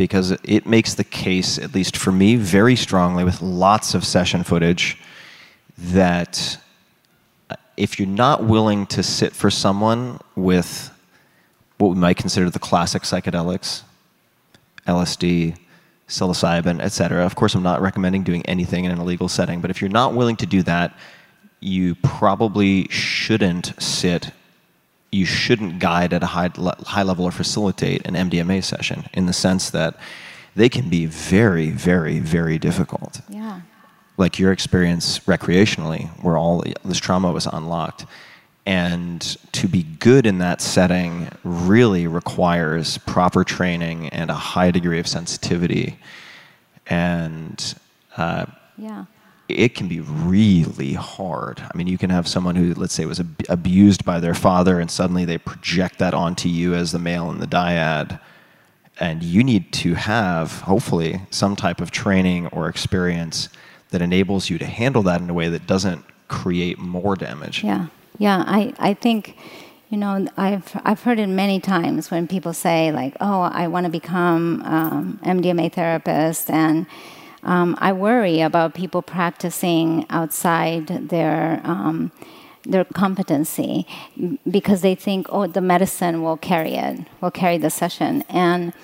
because 0.00 0.30
it 0.44 0.64
makes 0.64 0.94
the 0.94 1.04
case, 1.04 1.58
at 1.58 1.74
least 1.74 1.94
for 1.94 2.10
me, 2.10 2.34
very 2.34 2.74
strongly 2.74 3.22
with 3.22 3.42
lots 3.42 3.92
of 3.92 4.02
session 4.02 4.42
footage 4.42 4.96
that 5.76 6.56
uh, 7.50 7.56
if 7.76 7.98
you're 7.98 8.08
not 8.08 8.42
willing 8.42 8.86
to 8.86 9.02
sit 9.02 9.34
for 9.34 9.50
someone 9.50 10.18
with 10.36 10.90
what 11.76 11.88
we 11.88 11.96
might 11.96 12.16
consider 12.16 12.48
the 12.48 12.58
classic 12.58 13.02
psychedelics, 13.02 13.82
LSD, 14.86 15.58
psilocybin, 16.08 16.80
etc. 16.80 17.26
Of 17.26 17.34
course, 17.34 17.54
I'm 17.54 17.62
not 17.62 17.82
recommending 17.82 18.22
doing 18.22 18.40
anything 18.46 18.86
in 18.86 18.92
an 18.92 19.00
illegal 19.00 19.28
setting, 19.28 19.60
but 19.60 19.70
if 19.70 19.82
you're 19.82 19.90
not 19.90 20.14
willing 20.14 20.36
to 20.36 20.46
do 20.46 20.62
that, 20.62 20.96
you 21.60 21.94
probably 21.96 22.88
shouldn't 22.88 23.74
sit. 23.78 24.30
You 25.12 25.24
shouldn't 25.24 25.78
guide 25.80 26.12
at 26.12 26.22
a 26.22 26.26
high, 26.26 26.50
high 26.86 27.02
level 27.02 27.24
or 27.24 27.30
facilitate 27.32 28.06
an 28.06 28.14
MDMA 28.14 28.62
session 28.62 29.04
in 29.12 29.26
the 29.26 29.32
sense 29.32 29.70
that 29.70 29.96
they 30.54 30.68
can 30.68 30.88
be 30.88 31.06
very, 31.06 31.70
very, 31.70 32.18
very 32.18 32.58
difficult. 32.58 33.20
Yeah. 33.28 33.60
Like 34.16 34.38
your 34.38 34.52
experience 34.52 35.20
recreationally, 35.20 36.08
where 36.22 36.36
all 36.36 36.64
this 36.84 36.98
trauma 36.98 37.32
was 37.32 37.46
unlocked. 37.46 38.06
And 38.66 39.20
to 39.52 39.66
be 39.66 39.82
good 39.82 40.26
in 40.26 40.38
that 40.38 40.60
setting 40.60 41.28
really 41.42 42.06
requires 42.06 42.98
proper 42.98 43.42
training 43.42 44.10
and 44.10 44.30
a 44.30 44.34
high 44.34 44.70
degree 44.70 45.00
of 45.00 45.08
sensitivity. 45.08 45.98
And 46.86 47.74
uh, 48.16 48.46
Yeah. 48.76 49.06
It 49.52 49.74
can 49.74 49.88
be 49.88 50.00
really 50.00 50.94
hard. 50.94 51.60
I 51.60 51.76
mean, 51.76 51.86
you 51.86 51.98
can 51.98 52.10
have 52.10 52.26
someone 52.26 52.56
who, 52.56 52.74
let's 52.74 52.94
say, 52.94 53.04
was 53.04 53.20
ab- 53.20 53.44
abused 53.48 54.04
by 54.04 54.20
their 54.20 54.34
father, 54.34 54.80
and 54.80 54.90
suddenly 54.90 55.24
they 55.24 55.38
project 55.38 55.98
that 55.98 56.14
onto 56.14 56.48
you 56.48 56.74
as 56.74 56.92
the 56.92 56.98
male 56.98 57.30
in 57.30 57.38
the 57.38 57.46
dyad. 57.46 58.20
And 58.98 59.22
you 59.22 59.42
need 59.42 59.72
to 59.74 59.94
have, 59.94 60.60
hopefully, 60.62 61.22
some 61.30 61.56
type 61.56 61.80
of 61.80 61.90
training 61.90 62.48
or 62.48 62.68
experience 62.68 63.48
that 63.90 64.02
enables 64.02 64.50
you 64.50 64.58
to 64.58 64.66
handle 64.66 65.02
that 65.04 65.20
in 65.20 65.30
a 65.30 65.34
way 65.34 65.48
that 65.48 65.66
doesn't 65.66 66.04
create 66.28 66.78
more 66.78 67.16
damage. 67.16 67.64
Yeah, 67.64 67.86
yeah. 68.18 68.44
I, 68.46 68.72
I 68.78 68.94
think, 68.94 69.36
you 69.88 69.98
know, 69.98 70.26
I've 70.36 70.80
I've 70.84 71.02
heard 71.02 71.18
it 71.18 71.26
many 71.26 71.60
times 71.60 72.10
when 72.10 72.28
people 72.28 72.52
say 72.52 72.92
like, 72.92 73.16
"Oh, 73.20 73.40
I 73.40 73.66
want 73.68 73.86
to 73.86 73.90
become 73.90 74.62
um, 74.64 75.20
MDMA 75.24 75.72
therapist," 75.72 76.50
and 76.50 76.86
um, 77.42 77.76
I 77.80 77.92
worry 77.92 78.40
about 78.40 78.74
people 78.74 79.02
practicing 79.02 80.06
outside 80.10 81.08
their. 81.08 81.60
Um, 81.64 82.12
their 82.64 82.84
competency 82.84 83.86
because 84.48 84.82
they 84.82 84.94
think, 84.94 85.26
oh, 85.30 85.46
the 85.46 85.62
medicine 85.62 86.22
will 86.22 86.36
carry 86.36 86.74
it, 86.74 87.00
will 87.22 87.30
carry 87.30 87.56
the 87.56 87.70
session. 87.70 88.22
And 88.28 88.74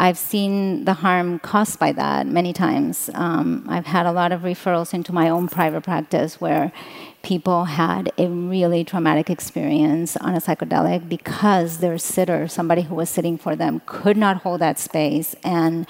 I've 0.00 0.16
seen 0.16 0.86
the 0.86 0.94
harm 0.94 1.38
caused 1.40 1.78
by 1.78 1.92
that 1.92 2.26
many 2.26 2.54
times. 2.54 3.10
Um, 3.14 3.66
I've 3.68 3.84
had 3.86 4.06
a 4.06 4.12
lot 4.12 4.32
of 4.32 4.40
referrals 4.40 4.94
into 4.94 5.12
my 5.12 5.28
own 5.28 5.46
private 5.46 5.82
practice 5.82 6.40
where 6.40 6.72
people 7.22 7.66
had 7.66 8.10
a 8.16 8.26
really 8.26 8.82
traumatic 8.82 9.28
experience 9.28 10.16
on 10.16 10.34
a 10.34 10.38
psychedelic 10.40 11.06
because 11.08 11.78
their 11.78 11.98
sitter, 11.98 12.48
somebody 12.48 12.82
who 12.82 12.94
was 12.94 13.10
sitting 13.10 13.36
for 13.36 13.54
them, 13.54 13.82
could 13.84 14.16
not 14.16 14.38
hold 14.38 14.60
that 14.62 14.78
space 14.78 15.36
and 15.44 15.86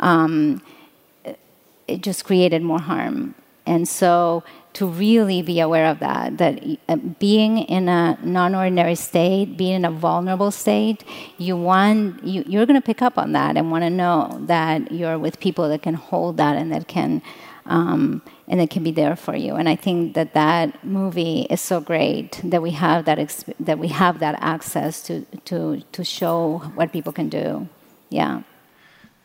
um, 0.00 0.60
it 1.88 2.02
just 2.02 2.24
created 2.24 2.62
more 2.62 2.80
harm. 2.80 3.34
And 3.66 3.88
so 3.88 4.44
to 4.74 4.86
really 4.86 5.40
be 5.40 5.60
aware 5.60 5.86
of 5.86 6.00
that, 6.00 6.36
that 6.38 6.62
uh, 6.88 6.96
being 6.96 7.58
in 7.58 7.88
a 7.88 8.18
non-ordinary 8.22 8.96
state, 8.96 9.56
being 9.56 9.76
in 9.76 9.84
a 9.84 9.90
vulnerable 9.90 10.50
state, 10.50 11.04
you 11.38 11.56
want 11.56 12.22
you, 12.24 12.44
you're 12.46 12.66
going 12.66 12.80
to 12.80 12.84
pick 12.84 13.00
up 13.00 13.16
on 13.16 13.32
that 13.32 13.56
and 13.56 13.70
want 13.70 13.82
to 13.82 13.90
know 13.90 14.36
that 14.42 14.92
you're 14.92 15.18
with 15.18 15.40
people 15.40 15.68
that 15.68 15.82
can 15.82 15.94
hold 15.94 16.36
that 16.36 16.56
and 16.56 16.72
that 16.72 16.88
can 16.88 17.22
um, 17.66 18.20
and 18.46 18.60
that 18.60 18.68
can 18.68 18.82
be 18.84 18.90
there 18.90 19.16
for 19.16 19.34
you. 19.34 19.54
And 19.54 19.68
I 19.68 19.76
think 19.76 20.14
that 20.14 20.34
that 20.34 20.84
movie 20.84 21.46
is 21.48 21.62
so 21.62 21.80
great 21.80 22.40
that 22.44 22.60
we 22.60 22.72
have 22.72 23.06
that 23.06 23.16
exp- 23.18 23.54
that 23.60 23.78
we 23.78 23.88
have 23.88 24.18
that 24.18 24.36
access 24.40 25.02
to 25.04 25.24
to 25.46 25.80
to 25.92 26.04
show 26.04 26.58
what 26.74 26.92
people 26.92 27.12
can 27.12 27.28
do. 27.28 27.68
Yeah. 28.10 28.42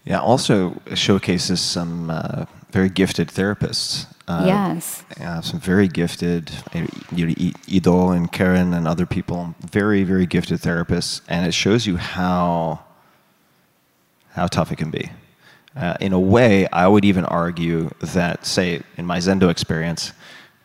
Yeah, 0.06 0.20
also 0.20 0.82
showcases 0.96 1.62
some 1.62 2.10
uh, 2.10 2.46
very 2.72 2.90
gifted 2.90 3.30
therapists. 3.30 4.08
Uh, 4.28 4.44
yes. 4.46 5.04
Yeah, 5.20 5.42
some 5.42 5.60
very 5.60 5.88
gifted, 5.88 6.52
Ido 7.68 8.10
and 8.10 8.32
Karen 8.32 8.74
and 8.74 8.88
other 8.88 9.06
people, 9.06 9.56
very, 9.60 10.04
very 10.04 10.26
gifted 10.26 10.60
therapists, 10.60 11.22
and 11.28 11.48
it 11.48 11.54
shows 11.54 11.88
you 11.88 11.98
how 11.98 12.84
how 14.34 14.46
tough 14.48 14.72
it 14.72 14.78
can 14.78 14.92
be. 14.92 15.10
Uh, 15.76 15.96
in 16.00 16.14
a 16.14 16.20
way, 16.20 16.68
I 16.72 16.88
would 16.88 17.06
even 17.06 17.26
argue 17.26 17.90
that, 18.02 18.46
say, 18.46 18.82
in 18.98 19.06
my 19.06 19.18
Zendo 19.18 19.50
experience, 19.50 20.14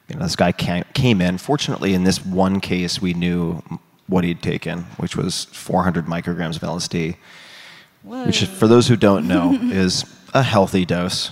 you 0.09 0.17
know, 0.17 0.23
this 0.23 0.37
guy 0.37 0.53
came, 0.53 0.85
came 0.93 1.21
in. 1.21 1.39
Fortunately, 1.39 1.95
in 1.95 2.05
this 2.05 2.25
one 2.25 2.61
case, 2.61 3.01
we 3.01 3.15
knew 3.15 3.63
what 4.07 4.25
he'd 4.25 4.43
taken, 4.43 4.81
which 4.99 5.17
was 5.17 5.45
400 5.47 6.07
micrograms 6.07 6.57
of 6.57 6.63
LSD, 6.63 7.17
which, 8.05 8.45
for 8.45 8.69
those 8.69 8.87
who 8.87 8.97
don't 8.97 9.27
know, 9.27 9.55
is 9.63 10.05
a 10.33 10.43
healthy 10.43 10.85
dose, 10.85 11.31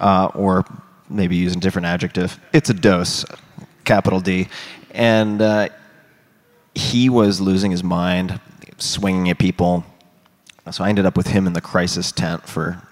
uh, 0.00 0.30
or 0.34 0.64
maybe 1.08 1.36
use 1.36 1.54
a 1.54 1.58
different 1.58 1.86
adjective. 1.86 2.38
It's 2.52 2.70
a 2.70 2.74
dose, 2.74 3.24
capital 3.84 4.20
D, 4.20 4.48
and 4.92 5.40
uh, 5.40 5.68
he 6.74 7.08
was 7.08 7.40
losing 7.40 7.70
his 7.70 7.84
mind, 7.84 8.40
swinging 8.78 9.28
at 9.28 9.38
people. 9.38 9.84
So 10.70 10.84
I 10.84 10.88
ended 10.88 11.06
up 11.06 11.16
with 11.16 11.28
him 11.28 11.46
in 11.46 11.52
the 11.52 11.60
crisis 11.60 12.12
tent 12.12 12.46
for 12.46 12.82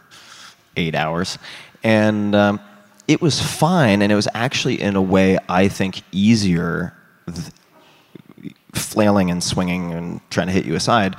eight 0.77 0.95
hours. 0.95 1.39
And 1.83 2.35
um, 2.35 2.61
it 3.07 3.21
was 3.21 3.41
fine, 3.41 4.03
and 4.03 4.11
it 4.11 4.15
was 4.15 4.29
actually, 4.35 4.81
in 4.81 4.97
a 4.97 5.03
way, 5.03 5.39
I 5.49 5.69
think, 5.69 6.03
easier 6.11 6.95
th- 7.27 8.55
flailing 8.73 9.31
and 9.31 9.43
swinging 9.43 9.93
and 9.93 10.21
trying 10.31 10.49
to 10.49 10.53
hit 10.53 10.65
you 10.65 10.75
aside 10.75 11.17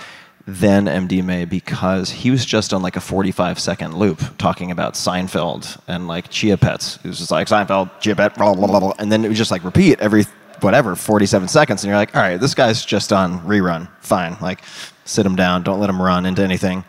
than 0.47 0.85
MDMA 0.85 1.47
because 1.47 2.09
he 2.09 2.31
was 2.31 2.45
just 2.45 2.73
on 2.73 2.81
like 2.81 2.95
a 2.95 3.01
45 3.01 3.59
second 3.59 3.97
loop 3.97 4.21
talking 4.37 4.71
about 4.71 4.93
Seinfeld 4.93 5.77
and 5.89 6.07
like 6.07 6.29
Chia 6.29 6.57
Pets. 6.57 6.99
It 7.03 7.07
was 7.07 7.17
just 7.19 7.31
like 7.31 7.47
Seinfeld, 7.47 7.99
Chia 7.99 8.15
Pet, 8.15 8.33
blah, 8.35 8.53
blah, 8.55 8.65
blah, 8.65 8.79
blah. 8.79 8.93
And 8.97 9.11
then 9.11 9.25
it 9.25 9.27
would 9.27 9.35
just 9.35 9.51
like 9.51 9.65
repeat 9.65 9.99
every 9.99 10.23
whatever, 10.61 10.95
47 10.95 11.49
seconds. 11.49 11.83
And 11.83 11.89
you're 11.89 11.97
like, 11.97 12.15
all 12.15 12.21
right, 12.21 12.37
this 12.37 12.55
guy's 12.55 12.85
just 12.85 13.11
on 13.11 13.41
rerun. 13.41 13.89
Fine. 13.99 14.37
Like, 14.41 14.61
sit 15.03 15.25
him 15.25 15.35
down. 15.35 15.63
Don't 15.63 15.81
let 15.81 15.89
him 15.89 16.01
run 16.01 16.25
into 16.25 16.41
anything. 16.41 16.85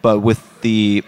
But 0.00 0.20
with 0.20 0.60
the 0.60 1.02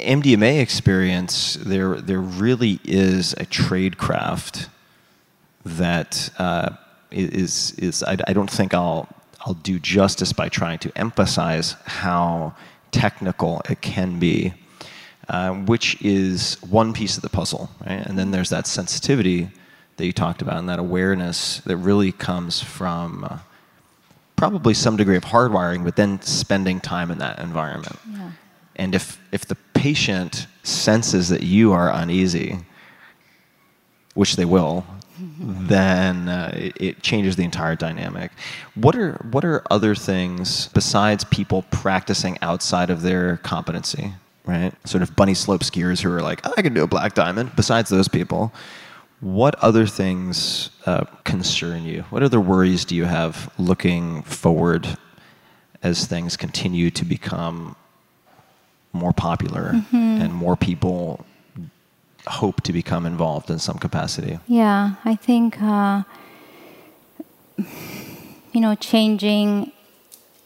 MDMA 0.00 0.60
experience, 0.60 1.58
there, 1.60 1.96
there 1.96 2.20
really 2.20 2.80
is 2.84 3.34
a 3.34 3.44
trade 3.44 3.98
craft 3.98 4.70
that 5.64 6.30
uh, 6.38 6.70
is, 7.10 7.72
is 7.72 8.02
I, 8.02 8.16
I 8.26 8.32
don't 8.32 8.50
think 8.50 8.72
I'll, 8.72 9.08
I'll 9.46 9.54
do 9.54 9.78
justice 9.78 10.32
by 10.32 10.48
trying 10.48 10.80
to 10.80 10.98
emphasize 10.98 11.76
how 11.84 12.56
technical 12.90 13.62
it 13.70 13.80
can 13.80 14.18
be, 14.18 14.54
uh, 15.28 15.52
which 15.52 16.02
is 16.02 16.60
one 16.68 16.92
piece 16.92 17.16
of 17.16 17.22
the 17.22 17.28
puzzle, 17.28 17.70
right? 17.80 18.04
And 18.04 18.18
then 18.18 18.32
there's 18.32 18.50
that 18.50 18.66
sensitivity 18.66 19.48
that 19.98 20.06
you 20.06 20.12
talked 20.12 20.42
about 20.42 20.56
and 20.56 20.68
that 20.68 20.80
awareness 20.80 21.60
that 21.60 21.76
really 21.76 22.10
comes 22.10 22.60
from 22.60 23.22
uh, 23.22 23.38
probably 24.34 24.74
some 24.74 24.96
degree 24.96 25.16
of 25.16 25.24
hardwiring, 25.24 25.84
but 25.84 25.94
then 25.94 26.20
spending 26.22 26.80
time 26.80 27.12
in 27.12 27.18
that 27.18 27.38
environment. 27.38 27.96
Yeah. 28.10 28.30
And 28.74 28.94
if, 28.96 29.20
if 29.30 29.46
the 29.46 29.54
patient 29.74 30.48
senses 30.64 31.28
that 31.28 31.44
you 31.44 31.72
are 31.72 31.88
uneasy, 31.92 32.58
which 34.14 34.34
they 34.34 34.44
will, 34.44 34.84
then 35.18 36.28
uh, 36.28 36.52
it, 36.54 36.76
it 36.80 37.02
changes 37.02 37.36
the 37.36 37.44
entire 37.44 37.76
dynamic. 37.76 38.30
What 38.74 38.96
are, 38.96 39.12
what 39.30 39.44
are 39.44 39.62
other 39.70 39.94
things 39.94 40.68
besides 40.68 41.24
people 41.24 41.62
practicing 41.70 42.38
outside 42.42 42.90
of 42.90 43.02
their 43.02 43.38
competency, 43.38 44.12
right? 44.44 44.72
Sort 44.86 45.02
of 45.02 45.16
bunny 45.16 45.34
slope 45.34 45.62
skiers 45.62 46.00
who 46.00 46.12
are 46.12 46.22
like, 46.22 46.40
"Oh, 46.46 46.54
I 46.56 46.62
can 46.62 46.74
do 46.74 46.82
a 46.82 46.86
black 46.86 47.14
diamond. 47.14 47.54
Besides 47.56 47.90
those 47.90 48.08
people, 48.08 48.52
what 49.20 49.54
other 49.56 49.86
things 49.86 50.70
uh, 50.84 51.04
concern 51.24 51.84
you? 51.84 52.02
What 52.10 52.22
other 52.22 52.40
worries 52.40 52.84
do 52.84 52.94
you 52.94 53.04
have 53.04 53.50
looking 53.58 54.22
forward 54.22 54.86
as 55.82 56.06
things 56.06 56.36
continue 56.36 56.90
to 56.90 57.04
become 57.04 57.76
more 58.92 59.12
popular 59.12 59.82
and 59.92 60.32
more 60.32 60.56
people 60.56 61.25
hope 62.26 62.60
to 62.62 62.72
become 62.72 63.06
involved 63.06 63.50
in 63.50 63.58
some 63.58 63.78
capacity? 63.78 64.38
Yeah, 64.46 64.94
I 65.04 65.16
think 65.16 65.60
uh, 65.60 66.02
you 68.52 68.60
know 68.60 68.74
changing. 68.74 69.72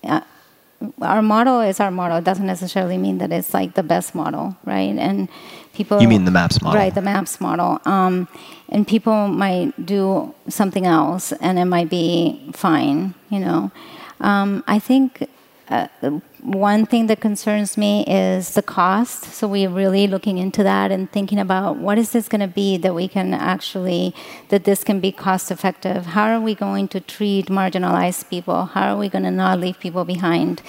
Uh, 0.05 0.21
our 1.03 1.21
model 1.21 1.61
is 1.61 1.79
our 1.79 1.91
model. 1.91 2.19
It 2.19 2.25
doesn't 2.25 2.47
necessarily 2.47 2.97
mean 2.97 3.19
that 3.19 3.31
it's 3.33 3.53
like 3.53 3.75
the 3.75 3.83
best 3.83 4.15
model, 4.15 4.57
right? 4.65 4.97
And 4.97 5.29
people. 5.75 6.01
You 6.01 6.09
mean 6.09 6.25
the 6.25 6.31
MAPS 6.31 6.63
model? 6.63 6.81
Right, 6.81 6.95
the 6.95 7.03
MAPS 7.03 7.41
model. 7.41 7.81
Um, 7.85 8.29
and 8.71 8.87
people 8.87 9.29
might 9.29 9.75
do 9.85 10.35
something 10.49 10.87
else, 10.87 11.33
and 11.33 11.59
it 11.59 11.67
might 11.67 11.91
be 11.91 12.51
fine. 12.55 13.15
You 13.29 13.41
know, 13.41 13.73
um, 14.21 14.65
I 14.67 14.79
think 14.79 15.29
uh, 15.69 15.89
one 16.43 16.87
thing 16.87 17.07
that 17.09 17.21
concerns 17.21 17.77
me 17.77 18.05
is 18.07 18.55
the 18.55 18.63
cost. 18.63 19.25
So 19.25 19.47
we're 19.47 19.69
really 19.69 20.07
looking 20.07 20.39
into 20.39 20.63
that 20.63 20.91
and 20.91 21.11
thinking 21.11 21.39
about 21.39 21.77
what 21.77 21.99
is 21.99 22.13
this 22.13 22.29
going 22.29 22.41
to 22.41 22.49
be 22.49 22.77
that 22.79 22.95
we 22.95 23.09
can 23.09 23.35
actually 23.35 24.15
that 24.49 24.65
this 24.65 24.83
can 24.83 25.01
be 25.01 25.13
cost 25.13 25.51
effective. 25.51 26.07
How 26.07 26.31
are 26.31 26.41
we 26.41 26.55
going 26.55 26.89
to 26.89 27.01
treat 27.01 27.47
marginalized 27.47 28.31
people? 28.31 28.67
How 28.67 28.95
are 28.95 28.99
we 28.99 29.09
going 29.09 29.25
to 29.25 29.31
not 29.31 29.61
leave 29.61 29.79
people 29.81 30.05
behind? 30.05 30.63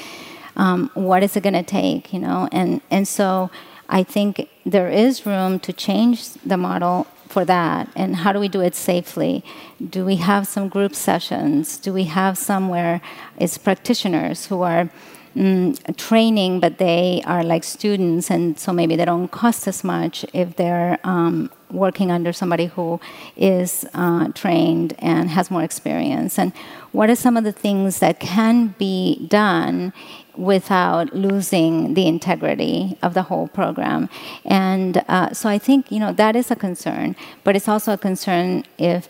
Um, 0.57 0.91
what 0.93 1.24
is 1.24 1.38
it 1.38 1.43
going 1.43 1.53
to 1.53 1.63
take? 1.63 2.13
You 2.13 2.19
know, 2.19 2.49
and 2.51 2.82
and 2.91 3.07
so 3.07 3.49
I 3.88 4.03
think 4.03 4.49
there 4.65 4.89
is 4.89 5.26
room 5.26 5.59
to 5.59 5.74
change 5.74 6.34
the 6.45 6.57
model 6.57 7.07
for 7.32 7.45
that 7.45 7.88
and 7.95 8.17
how 8.17 8.34
do 8.34 8.39
we 8.39 8.49
do 8.49 8.59
it 8.59 8.76
safely 8.76 9.41
do 9.89 10.03
we 10.03 10.17
have 10.17 10.45
some 10.45 10.67
group 10.67 10.93
sessions 10.93 11.78
do 11.78 11.93
we 11.93 12.03
have 12.03 12.38
somewhere 12.38 13.01
it's 13.39 13.57
practitioners 13.57 14.47
who 14.47 14.61
are 14.63 14.89
mm, 15.36 15.97
training 15.97 16.59
but 16.59 16.77
they 16.77 17.21
are 17.25 17.43
like 17.43 17.63
students 17.63 18.29
and 18.29 18.59
so 18.59 18.71
maybe 18.73 18.95
they 18.95 19.05
don't 19.05 19.29
cost 19.29 19.67
as 19.67 19.84
much 19.84 20.25
if 20.34 20.55
they're 20.55 20.99
um, 21.03 21.49
working 21.71 22.11
under 22.11 22.34
somebody 22.34 22.65
who 22.65 22.99
is 23.36 23.86
uh, 23.93 24.27
trained 24.29 24.93
and 24.99 25.29
has 25.29 25.49
more 25.49 25.63
experience 25.63 26.38
and 26.38 26.51
what 26.91 27.09
are 27.09 27.15
some 27.15 27.38
of 27.38 27.43
the 27.43 27.51
things 27.51 27.99
that 27.99 28.19
can 28.19 28.75
be 28.77 29.25
done 29.27 29.93
without 30.36 31.13
losing 31.13 31.93
the 31.93 32.07
integrity 32.07 32.97
of 33.01 33.13
the 33.13 33.23
whole 33.23 33.47
program. 33.47 34.09
And 34.45 35.03
uh, 35.07 35.34
so 35.34 35.49
I 35.49 35.57
think 35.57 35.91
you 35.91 35.99
know 35.99 36.13
that 36.13 36.36
is 36.36 36.51
a 36.51 36.55
concern, 36.55 37.15
but 37.43 37.55
it's 37.55 37.67
also 37.67 37.93
a 37.93 37.97
concern 37.97 38.63
if 38.77 39.07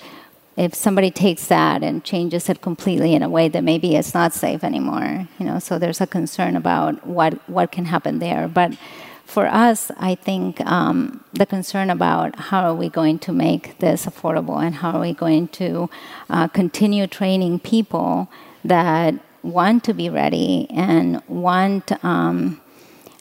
if 0.57 0.75
somebody 0.75 1.11
takes 1.11 1.47
that 1.47 1.81
and 1.83 2.03
changes 2.03 2.49
it 2.49 2.61
completely 2.61 3.13
in 3.13 3.23
a 3.23 3.29
way 3.29 3.47
that 3.47 3.63
maybe 3.63 3.95
it's 3.95 4.13
not 4.13 4.33
safe 4.33 4.63
anymore. 4.63 5.27
You 5.39 5.45
know, 5.45 5.59
so 5.59 5.79
there's 5.79 6.01
a 6.01 6.07
concern 6.07 6.55
about 6.55 7.05
what 7.07 7.47
what 7.49 7.71
can 7.71 7.85
happen 7.85 8.19
there, 8.19 8.47
but. 8.47 8.73
For 9.25 9.47
us, 9.47 9.91
I 9.97 10.15
think 10.15 10.59
um, 10.69 11.23
the 11.31 11.45
concern 11.45 11.89
about 11.89 12.35
how 12.35 12.69
are 12.69 12.75
we 12.75 12.89
going 12.89 13.17
to 13.19 13.31
make 13.31 13.79
this 13.79 14.05
affordable 14.05 14.61
and 14.61 14.75
how 14.75 14.91
are 14.91 14.99
we 14.99 15.13
going 15.13 15.47
to 15.59 15.89
uh, 16.29 16.49
continue 16.49 17.07
training 17.07 17.59
people 17.59 18.29
that 18.65 19.15
want 19.41 19.85
to 19.85 19.93
be 19.93 20.09
ready 20.09 20.67
and 20.69 21.21
want 21.29 22.03
um, 22.03 22.59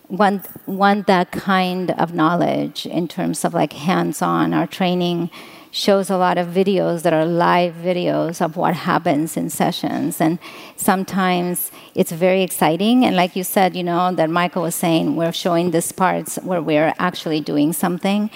want 0.09 0.47
want 0.67 1.07
that 1.07 1.31
kind 1.31 1.93
of 1.93 2.13
knowledge 2.13 2.87
in 2.87 3.07
terms 3.07 3.45
of 3.45 3.55
like 3.55 3.73
hands-on. 3.73 4.53
Our 4.53 4.67
training 4.67 5.31
shows 5.71 6.11
a 6.11 6.17
lot 6.17 6.37
of 6.37 6.49
videos 6.49 7.03
that 7.03 7.13
are 7.13 7.25
live 7.25 7.75
videos 7.75 8.41
of 8.41 8.57
what 8.57 8.75
happens 8.75 9.37
in 9.37 9.49
sessions 9.49 10.21
and 10.21 10.39
sometimes 10.77 11.71
it's 11.95 12.13
very 12.13 12.43
exciting 12.43 13.05
and 13.05 13.15
like 13.15 13.37
you 13.37 13.45
said 13.45 13.77
you 13.77 13.85
know 13.85 14.13
that 14.13 14.29
michael 14.29 14.63
was 14.63 14.75
saying 14.75 15.15
we're 15.15 15.33
showing 15.33 15.71
these 15.71 15.93
parts 15.93 16.37
where 16.43 16.61
we're 16.61 16.93
actually 16.99 17.41
doing 17.41 17.73
something 17.73 18.31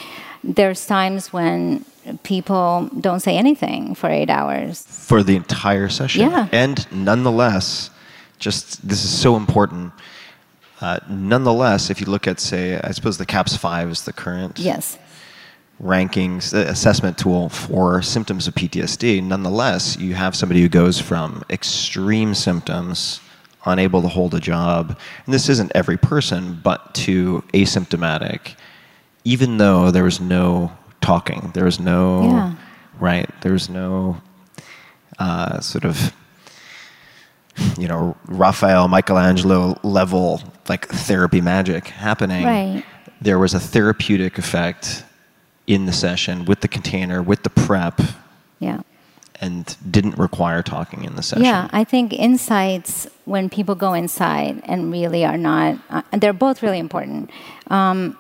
there's 0.44 0.86
times 0.86 1.32
when 1.32 1.84
people 2.22 2.90
don't 3.00 3.20
say 3.20 3.36
anything 3.36 3.94
for 3.94 4.10
eight 4.10 4.30
hours. 4.30 4.82
For 4.82 5.22
the 5.22 5.36
entire 5.36 5.88
session. 5.88 6.30
Yeah. 6.30 6.48
And 6.52 6.90
nonetheless, 6.92 7.90
just 8.38 8.86
this 8.86 9.04
is 9.04 9.18
so 9.18 9.36
important. 9.36 9.92
Uh, 10.80 11.00
nonetheless, 11.08 11.88
if 11.88 12.00
you 12.00 12.06
look 12.06 12.26
at, 12.26 12.40
say, 12.40 12.78
I 12.82 12.90
suppose 12.90 13.16
the 13.16 13.24
CAPS 13.24 13.56
5 13.56 13.90
is 13.90 14.04
the 14.04 14.12
current 14.12 14.58
Yes. 14.58 14.98
Rankings 15.82 16.54
uh, 16.54 16.70
assessment 16.70 17.18
tool 17.18 17.48
for 17.48 18.00
symptoms 18.02 18.46
of 18.46 18.54
PTSD. 18.54 19.22
Nonetheless, 19.22 19.96
you 19.98 20.14
have 20.14 20.34
somebody 20.36 20.60
who 20.62 20.68
goes 20.68 21.00
from 21.00 21.42
extreme 21.50 22.34
symptoms, 22.34 23.20
unable 23.66 24.02
to 24.02 24.08
hold 24.08 24.34
a 24.34 24.40
job, 24.40 24.98
and 25.26 25.34
this 25.34 25.48
isn't 25.48 25.72
every 25.74 25.96
person, 25.96 26.60
but 26.62 26.94
to 26.94 27.42
asymptomatic, 27.52 28.54
even 29.24 29.58
though 29.58 29.90
there 29.90 30.04
was 30.04 30.20
no 30.20 30.70
talking, 31.00 31.50
there 31.54 31.64
was 31.64 31.80
no 31.80 32.22
Yeah. 32.24 32.54
right, 33.00 33.28
there 33.42 33.52
was 33.52 33.68
no 33.68 34.20
uh, 35.18 35.60
sort 35.60 35.84
of 35.84 36.12
you 37.78 37.86
know 37.86 38.16
Raphael, 38.26 38.88
Michelangelo 38.88 39.78
level 39.82 40.42
like 40.68 40.88
therapy 40.88 41.40
magic 41.40 41.86
happening. 41.88 42.44
Right. 42.44 42.84
There 43.20 43.38
was 43.38 43.54
a 43.54 43.60
therapeutic 43.60 44.38
effect 44.38 45.04
in 45.66 45.86
the 45.86 45.92
session 45.92 46.44
with 46.44 46.60
the 46.60 46.68
container, 46.68 47.22
with 47.22 47.42
the 47.42 47.50
prep, 47.50 48.00
Yeah. 48.60 48.80
and 49.40 49.76
didn't 49.90 50.16
require 50.18 50.62
talking 50.62 51.04
in 51.04 51.16
the 51.16 51.22
session. 51.22 51.44
Yeah, 51.44 51.68
I 51.72 51.84
think 51.84 52.12
insights 52.12 53.06
when 53.24 53.48
people 53.48 53.74
go 53.74 53.92
inside 53.94 54.62
and 54.66 54.92
really 54.92 55.24
are 55.24 55.38
not, 55.38 55.78
uh, 55.90 56.02
they're 56.12 56.32
both 56.32 56.62
really 56.62 56.78
important. 56.78 57.30
Um, 57.68 58.16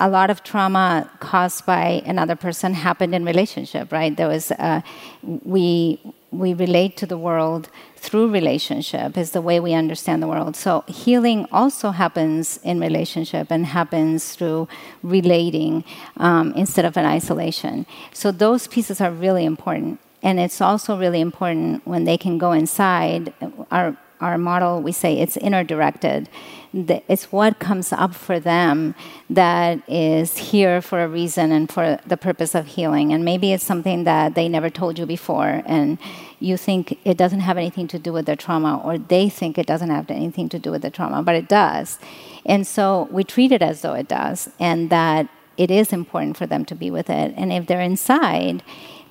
a 0.00 0.08
lot 0.08 0.30
of 0.30 0.42
trauma 0.42 1.08
caused 1.20 1.64
by 1.66 2.02
another 2.06 2.34
person 2.36 2.74
happened 2.74 3.14
in 3.14 3.24
relationship, 3.24 3.92
right? 3.92 4.16
There 4.16 4.28
was 4.28 4.50
uh, 4.52 4.80
we 5.22 6.00
we 6.30 6.52
relate 6.54 6.96
to 6.98 7.06
the 7.06 7.16
world 7.18 7.68
through 7.98 8.30
relationship 8.30 9.18
is 9.18 9.32
the 9.32 9.42
way 9.42 9.58
we 9.60 9.74
understand 9.74 10.22
the 10.22 10.26
world. 10.26 10.54
So 10.56 10.84
healing 10.86 11.46
also 11.50 11.90
happens 11.90 12.58
in 12.62 12.80
relationship 12.80 13.48
and 13.50 13.66
happens 13.66 14.34
through 14.34 14.68
relating 15.02 15.84
um, 16.16 16.52
instead 16.54 16.84
of 16.84 16.96
an 16.96 17.04
isolation. 17.04 17.86
So 18.12 18.30
those 18.30 18.68
pieces 18.68 19.00
are 19.00 19.10
really 19.10 19.44
important, 19.44 20.00
and 20.22 20.38
it's 20.38 20.60
also 20.60 20.98
really 20.98 21.20
important 21.20 21.86
when 21.86 22.04
they 22.04 22.16
can 22.16 22.38
go 22.38 22.52
inside. 22.52 23.34
Our 23.70 23.96
our 24.20 24.36
model, 24.36 24.82
we 24.82 24.90
say 24.90 25.16
it's 25.18 25.36
inner 25.36 25.62
directed. 25.62 26.28
It's 26.74 27.30
what 27.30 27.60
comes 27.60 27.92
up 27.92 28.14
for 28.14 28.40
them 28.40 28.94
that 29.30 29.88
is 29.88 30.36
here 30.50 30.82
for 30.82 30.98
a 31.04 31.08
reason 31.08 31.52
and 31.52 31.70
for 31.70 32.00
the 32.04 32.16
purpose 32.16 32.54
of 32.56 32.66
healing. 32.66 33.12
And 33.12 33.24
maybe 33.24 33.52
it's 33.52 33.64
something 33.64 34.02
that 34.04 34.34
they 34.34 34.48
never 34.48 34.70
told 34.70 34.98
you 34.98 35.06
before, 35.06 35.62
and 35.66 35.98
you 36.40 36.56
think 36.56 36.98
it 37.04 37.16
doesn't 37.16 37.40
have 37.40 37.56
anything 37.56 37.88
to 37.88 37.98
do 37.98 38.12
with 38.12 38.26
their 38.26 38.36
trauma, 38.36 38.80
or 38.84 38.98
they 38.98 39.28
think 39.28 39.58
it 39.58 39.66
doesn't 39.66 39.90
have 39.90 40.10
anything 40.10 40.48
to 40.50 40.58
do 40.58 40.70
with 40.70 40.82
the 40.82 40.90
trauma, 40.90 41.22
but 41.22 41.34
it 41.34 41.48
does. 41.48 41.98
And 42.46 42.66
so 42.66 43.08
we 43.10 43.24
treat 43.24 43.52
it 43.52 43.62
as 43.62 43.82
though 43.82 43.94
it 43.94 44.08
does, 44.08 44.48
and 44.58 44.90
that 44.90 45.28
it 45.56 45.70
is 45.70 45.92
important 45.92 46.36
for 46.36 46.46
them 46.46 46.64
to 46.66 46.74
be 46.74 46.90
with 46.90 47.10
it. 47.10 47.34
And 47.36 47.52
if 47.52 47.66
they're 47.66 47.80
inside, 47.80 48.62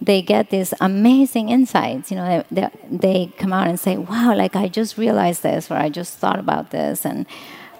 they 0.01 0.21
get 0.21 0.49
these 0.49 0.73
amazing 0.79 1.49
insights. 1.49 2.09
You 2.09 2.17
know, 2.17 2.45
they, 2.49 2.69
they, 2.89 3.33
come 3.37 3.51
out 3.51 3.67
and 3.67 3.79
say, 3.79 3.97
"Wow, 3.97 4.35
like 4.35 4.55
I 4.55 4.67
just 4.69 4.97
realized 4.97 5.43
this, 5.43 5.69
or 5.69 5.75
I 5.75 5.89
just 5.89 6.17
thought 6.17 6.39
about 6.39 6.71
this." 6.71 7.05
And 7.05 7.25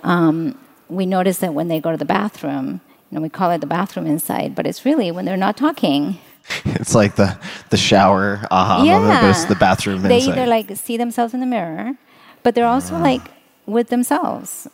um, 0.04 0.60
we 0.90 1.06
notice 1.06 1.38
that 1.40 1.54
when 1.54 1.70
they 1.70 1.80
go 1.80 1.92
to 1.92 1.98
the 1.98 2.06
bathroom, 2.06 2.82
you 3.10 3.16
know, 3.16 3.22
we 3.22 3.30
call 3.30 3.52
it 3.52 3.62
the 3.62 3.68
bathroom 3.68 4.06
inside, 4.06 4.56
but 4.56 4.68
it's 4.68 4.84
really 4.84 5.12
when 5.12 5.26
they're 5.26 5.38
not 5.38 5.56
talking. 5.56 6.20
It's 6.66 6.96
like 6.96 7.16
the 7.16 7.38
the 7.70 7.78
shower 7.78 8.46
aha 8.52 8.84
moment, 8.84 9.22
but 9.22 9.30
it's 9.30 9.46
the 9.46 9.56
bathroom 9.56 10.02
They 10.04 10.18
inside. 10.18 10.32
either 10.32 10.48
like 10.48 10.76
see 10.78 10.98
themselves 10.98 11.34
in 11.34 11.40
the 11.40 11.46
mirror, 11.46 11.96
but 12.44 12.56
they're 12.56 12.66
also 12.68 12.96
ah. 12.96 13.02
like 13.02 13.22
with 13.66 13.90
themselves. 13.90 14.68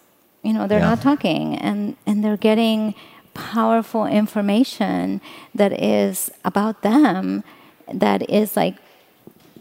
You 0.44 0.54
know, 0.54 0.68
they're 0.68 0.80
Yeah. 0.80 0.90
not 0.96 1.02
talking, 1.02 1.56
and 1.58 1.96
and 2.06 2.24
they're 2.24 2.38
getting 2.38 2.94
powerful 3.34 4.06
information 4.06 5.22
that 5.56 5.72
is 5.82 6.30
about 6.46 6.82
them. 6.84 7.44
That 7.92 8.30
is 8.30 8.56
like, 8.56 8.76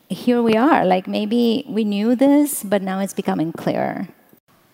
here 0.08 0.42
we 0.42 0.56
are. 0.56 0.84
Like 0.84 1.06
maybe 1.08 1.64
we 1.68 1.84
knew 1.84 2.14
this, 2.14 2.62
but 2.62 2.82
now 2.82 3.00
it's 3.00 3.14
becoming 3.14 3.52
clearer. 3.52 4.08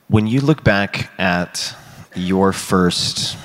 When 0.08 0.26
you 0.26 0.40
look 0.40 0.64
back 0.64 1.10
at 1.18 1.74
your 2.16 2.52
first 2.52 3.36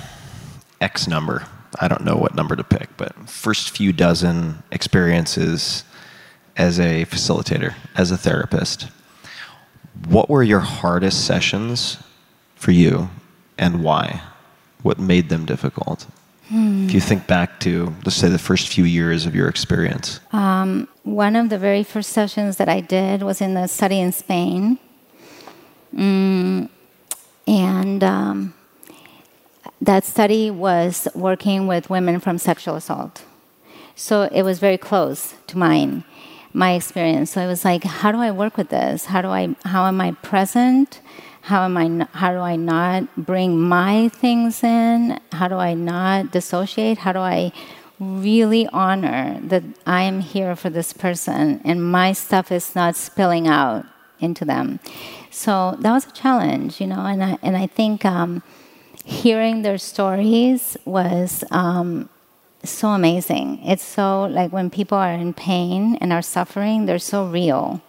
X 0.82 1.08
number, 1.08 1.46
I 1.80 1.88
don't 1.88 2.04
know 2.04 2.16
what 2.16 2.36
number 2.36 2.56
to 2.56 2.64
pick, 2.64 2.96
but 2.98 3.30
first 3.30 3.72
few 3.72 3.94
dozen 3.94 4.64
experiences 4.72 5.84
as 6.56 6.80
a 6.80 7.06
facilitator, 7.06 7.74
as 7.96 8.12
a 8.12 8.18
therapist, 8.18 8.88
what 10.08 10.30
were 10.30 10.44
your 10.44 10.60
hardest 10.60 11.26
sessions 11.26 11.98
for 12.56 12.72
you 12.72 13.10
and 13.58 13.84
why? 13.84 14.22
What 14.82 15.00
made 15.00 15.30
them 15.30 15.46
difficult? 15.46 16.08
If 16.50 16.94
you 16.94 17.00
think 17.00 17.26
back 17.26 17.60
to, 17.62 17.96
let's 18.06 18.18
say, 18.18 18.30
the 18.30 18.38
first 18.38 18.68
few 18.68 18.84
years 18.84 19.26
of 19.26 19.34
your 19.34 19.48
experience. 19.48 20.20
One 20.32 21.36
of 21.36 21.50
the 21.50 21.58
very 21.58 21.84
first 21.84 22.12
sessions 22.12 22.58
that 22.58 22.70
I 22.70 22.80
did 22.80 23.24
was 23.24 23.42
in 23.42 23.56
the 23.56 23.68
study 23.68 24.00
in 24.00 24.12
Spain. 24.12 24.78
Mm, 25.96 26.70
and 27.48 28.04
um, 28.04 28.54
that 29.84 30.06
study 30.06 30.50
was 30.50 31.08
working 31.14 31.68
with 31.68 31.90
women 31.90 32.20
from 32.20 32.38
sexual 32.38 32.76
assault. 32.76 33.24
So 33.96 34.24
it 34.32 34.44
was 34.44 34.60
very 34.60 34.78
close 34.78 35.36
to 35.48 35.58
mine, 35.58 36.04
my 36.54 36.74
experience. 36.74 37.32
So 37.32 37.42
it 37.42 37.48
was 37.48 37.66
like, 37.66 37.84
how 37.84 38.12
do 38.12 38.20
I 38.20 38.32
work 38.32 38.58
with 38.58 38.70
this? 38.70 39.06
How 39.06 39.22
do 39.22 39.28
I? 39.28 39.56
How 39.66 39.86
am 39.86 40.00
I 40.00 40.12
present? 40.24 41.02
How 41.42 41.66
am 41.66 41.76
I? 41.78 42.08
How 42.14 42.32
do 42.32 42.40
I 42.40 42.56
not 42.56 43.14
bring 43.18 43.60
my 43.60 44.10
things 44.10 44.64
in? 44.64 45.20
How 45.34 45.48
do 45.48 45.56
I 45.56 45.74
not 45.74 46.32
dissociate? 46.32 47.00
How 47.00 47.12
do 47.12 47.20
I 47.20 47.52
really 48.00 48.68
honor 48.68 49.40
that 49.44 49.64
I 49.86 50.02
am 50.04 50.22
here 50.22 50.56
for 50.56 50.70
this 50.70 50.94
person 50.94 51.62
and 51.64 51.92
my 51.92 52.12
stuff 52.14 52.52
is 52.52 52.76
not 52.76 52.96
spilling 52.96 53.48
out 53.48 53.86
into 54.20 54.46
them. 54.46 54.80
So 55.30 55.78
that 55.80 55.92
was 55.92 56.08
a 56.08 56.12
challenge, 56.12 56.82
you 56.82 56.88
know, 56.88 57.06
and 57.06 57.24
I, 57.24 57.38
and 57.42 57.56
I 57.56 57.68
think 57.68 58.06
um, 58.06 58.42
hearing 59.04 59.62
their 59.62 59.78
stories 59.78 60.78
was 60.86 61.44
um, 61.52 62.10
so 62.64 62.90
amazing. 62.90 63.60
It's 63.66 63.84
so 63.84 64.26
like 64.26 64.52
when 64.52 64.70
people 64.70 64.98
are 64.98 65.12
in 65.14 65.34
pain 65.34 65.98
and 66.00 66.14
are 66.14 66.22
suffering, 66.22 66.86
they're 66.86 67.00
so 67.00 67.26
real. 67.26 67.82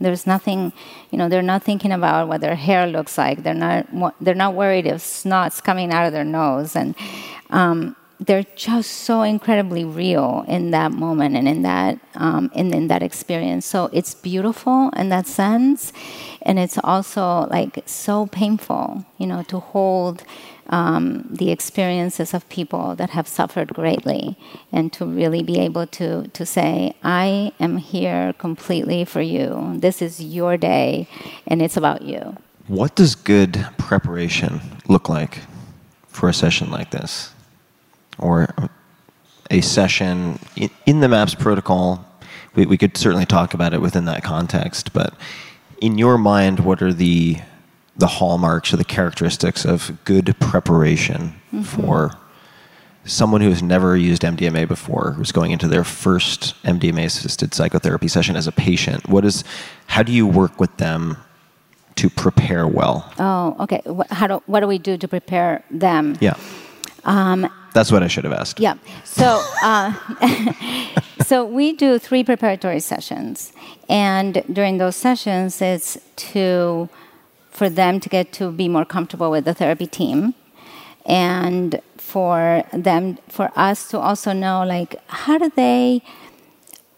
There's 0.00 0.26
nothing, 0.26 0.72
you 1.10 1.18
know, 1.18 1.28
they're 1.28 1.42
not 1.42 1.64
thinking 1.64 1.90
about 1.92 2.28
what 2.28 2.40
their 2.40 2.54
hair 2.54 2.86
looks 2.86 3.18
like. 3.18 3.42
They're 3.42 3.54
not, 3.54 4.14
they're 4.20 4.34
not 4.34 4.54
worried 4.54 4.86
if 4.86 5.00
snot's 5.00 5.60
coming 5.60 5.92
out 5.92 6.06
of 6.06 6.12
their 6.12 6.24
nose, 6.24 6.76
and 6.76 6.94
um, 7.50 7.96
they're 8.20 8.46
just 8.56 8.90
so 8.90 9.22
incredibly 9.22 9.84
real 9.84 10.44
in 10.48 10.72
that 10.72 10.92
moment 10.92 11.36
and 11.36 11.48
in 11.48 11.62
that 11.62 11.98
um, 12.16 12.50
in, 12.54 12.74
in 12.74 12.88
that 12.88 13.02
experience. 13.02 13.64
So 13.64 13.88
it's 13.92 14.14
beautiful 14.14 14.90
in 14.96 15.08
that 15.10 15.26
sense, 15.26 15.92
and 16.42 16.58
it's 16.58 16.78
also 16.82 17.46
like 17.48 17.82
so 17.86 18.26
painful, 18.26 19.04
you 19.18 19.26
know, 19.26 19.42
to 19.44 19.60
hold 19.60 20.24
um, 20.68 21.26
the 21.30 21.50
experiences 21.50 22.34
of 22.34 22.48
people 22.48 22.94
that 22.96 23.10
have 23.10 23.26
suffered 23.26 23.72
greatly 23.72 24.36
and 24.72 24.92
to 24.92 25.06
really 25.06 25.42
be 25.42 25.58
able 25.58 25.86
to, 25.86 26.28
to 26.28 26.44
say, 26.44 26.94
I 27.02 27.52
am 27.58 27.78
here 27.78 28.34
completely 28.34 29.04
for 29.04 29.22
you. 29.22 29.76
This 29.78 30.02
is 30.02 30.22
your 30.22 30.56
day 30.56 31.08
and 31.46 31.62
it's 31.62 31.76
about 31.76 32.02
you. 32.02 32.36
What 32.66 32.94
does 32.96 33.14
good 33.14 33.66
preparation 33.78 34.60
look 34.88 35.08
like 35.08 35.38
for 36.08 36.28
a 36.28 36.34
session 36.34 36.70
like 36.70 36.90
this? 36.90 37.32
Or 38.18 38.54
a 39.50 39.60
session 39.60 40.38
in, 40.86 41.00
the 41.00 41.08
MAPS 41.08 41.34
protocol? 41.34 42.04
We, 42.54 42.66
we 42.66 42.76
could 42.76 42.96
certainly 42.96 43.26
talk 43.26 43.54
about 43.54 43.72
it 43.72 43.80
within 43.80 44.04
that 44.06 44.22
context, 44.22 44.92
but 44.92 45.14
in 45.80 45.96
your 45.96 46.18
mind, 46.18 46.60
what 46.60 46.82
are 46.82 46.92
the 46.92 47.38
the 47.98 48.06
hallmarks 48.06 48.72
or 48.72 48.76
the 48.76 48.84
characteristics 48.84 49.64
of 49.64 49.98
good 50.04 50.34
preparation 50.38 51.34
mm-hmm. 51.52 51.62
for 51.62 52.16
someone 53.04 53.40
who 53.40 53.48
has 53.48 53.62
never 53.62 53.96
used 53.96 54.22
MDMA 54.22 54.68
before, 54.68 55.12
who's 55.12 55.32
going 55.32 55.50
into 55.50 55.66
their 55.66 55.84
first 55.84 56.54
MDMA 56.62 57.06
assisted 57.06 57.54
psychotherapy 57.54 58.06
session 58.06 58.36
as 58.36 58.46
a 58.46 58.52
patient? 58.52 59.08
What 59.08 59.24
is, 59.24 59.44
how 59.88 60.02
do 60.02 60.12
you 60.12 60.26
work 60.26 60.60
with 60.60 60.76
them 60.76 61.16
to 61.96 62.08
prepare 62.08 62.68
well? 62.68 63.12
Oh, 63.18 63.56
okay. 63.60 63.82
How 64.10 64.26
do, 64.28 64.42
what 64.46 64.60
do 64.60 64.68
we 64.68 64.78
do 64.78 64.96
to 64.96 65.08
prepare 65.08 65.64
them? 65.70 66.16
Yeah. 66.20 66.36
Um, 67.08 67.50
That's 67.72 67.90
what 67.90 68.02
I 68.02 68.08
should 68.08 68.24
have 68.24 68.34
asked. 68.34 68.60
Yeah. 68.60 68.74
So, 69.04 69.42
uh, 69.62 69.94
so 71.24 71.44
we 71.44 71.72
do 71.72 71.98
three 71.98 72.22
preparatory 72.22 72.80
sessions, 72.80 73.52
and 73.88 74.44
during 74.52 74.76
those 74.76 74.94
sessions, 74.94 75.60
it's 75.62 75.98
to 76.16 76.88
for 77.50 77.68
them 77.68 77.98
to 77.98 78.08
get 78.08 78.32
to 78.32 78.52
be 78.52 78.68
more 78.68 78.84
comfortable 78.84 79.30
with 79.30 79.44
the 79.44 79.54
therapy 79.54 79.86
team 79.86 80.34
and 81.06 81.80
for 81.96 82.62
them 82.72 83.18
for 83.28 83.50
us 83.56 83.88
to 83.88 83.98
also 83.98 84.32
know 84.32 84.62
like 84.64 84.94
how 85.08 85.36
do 85.38 85.50
they 85.56 86.00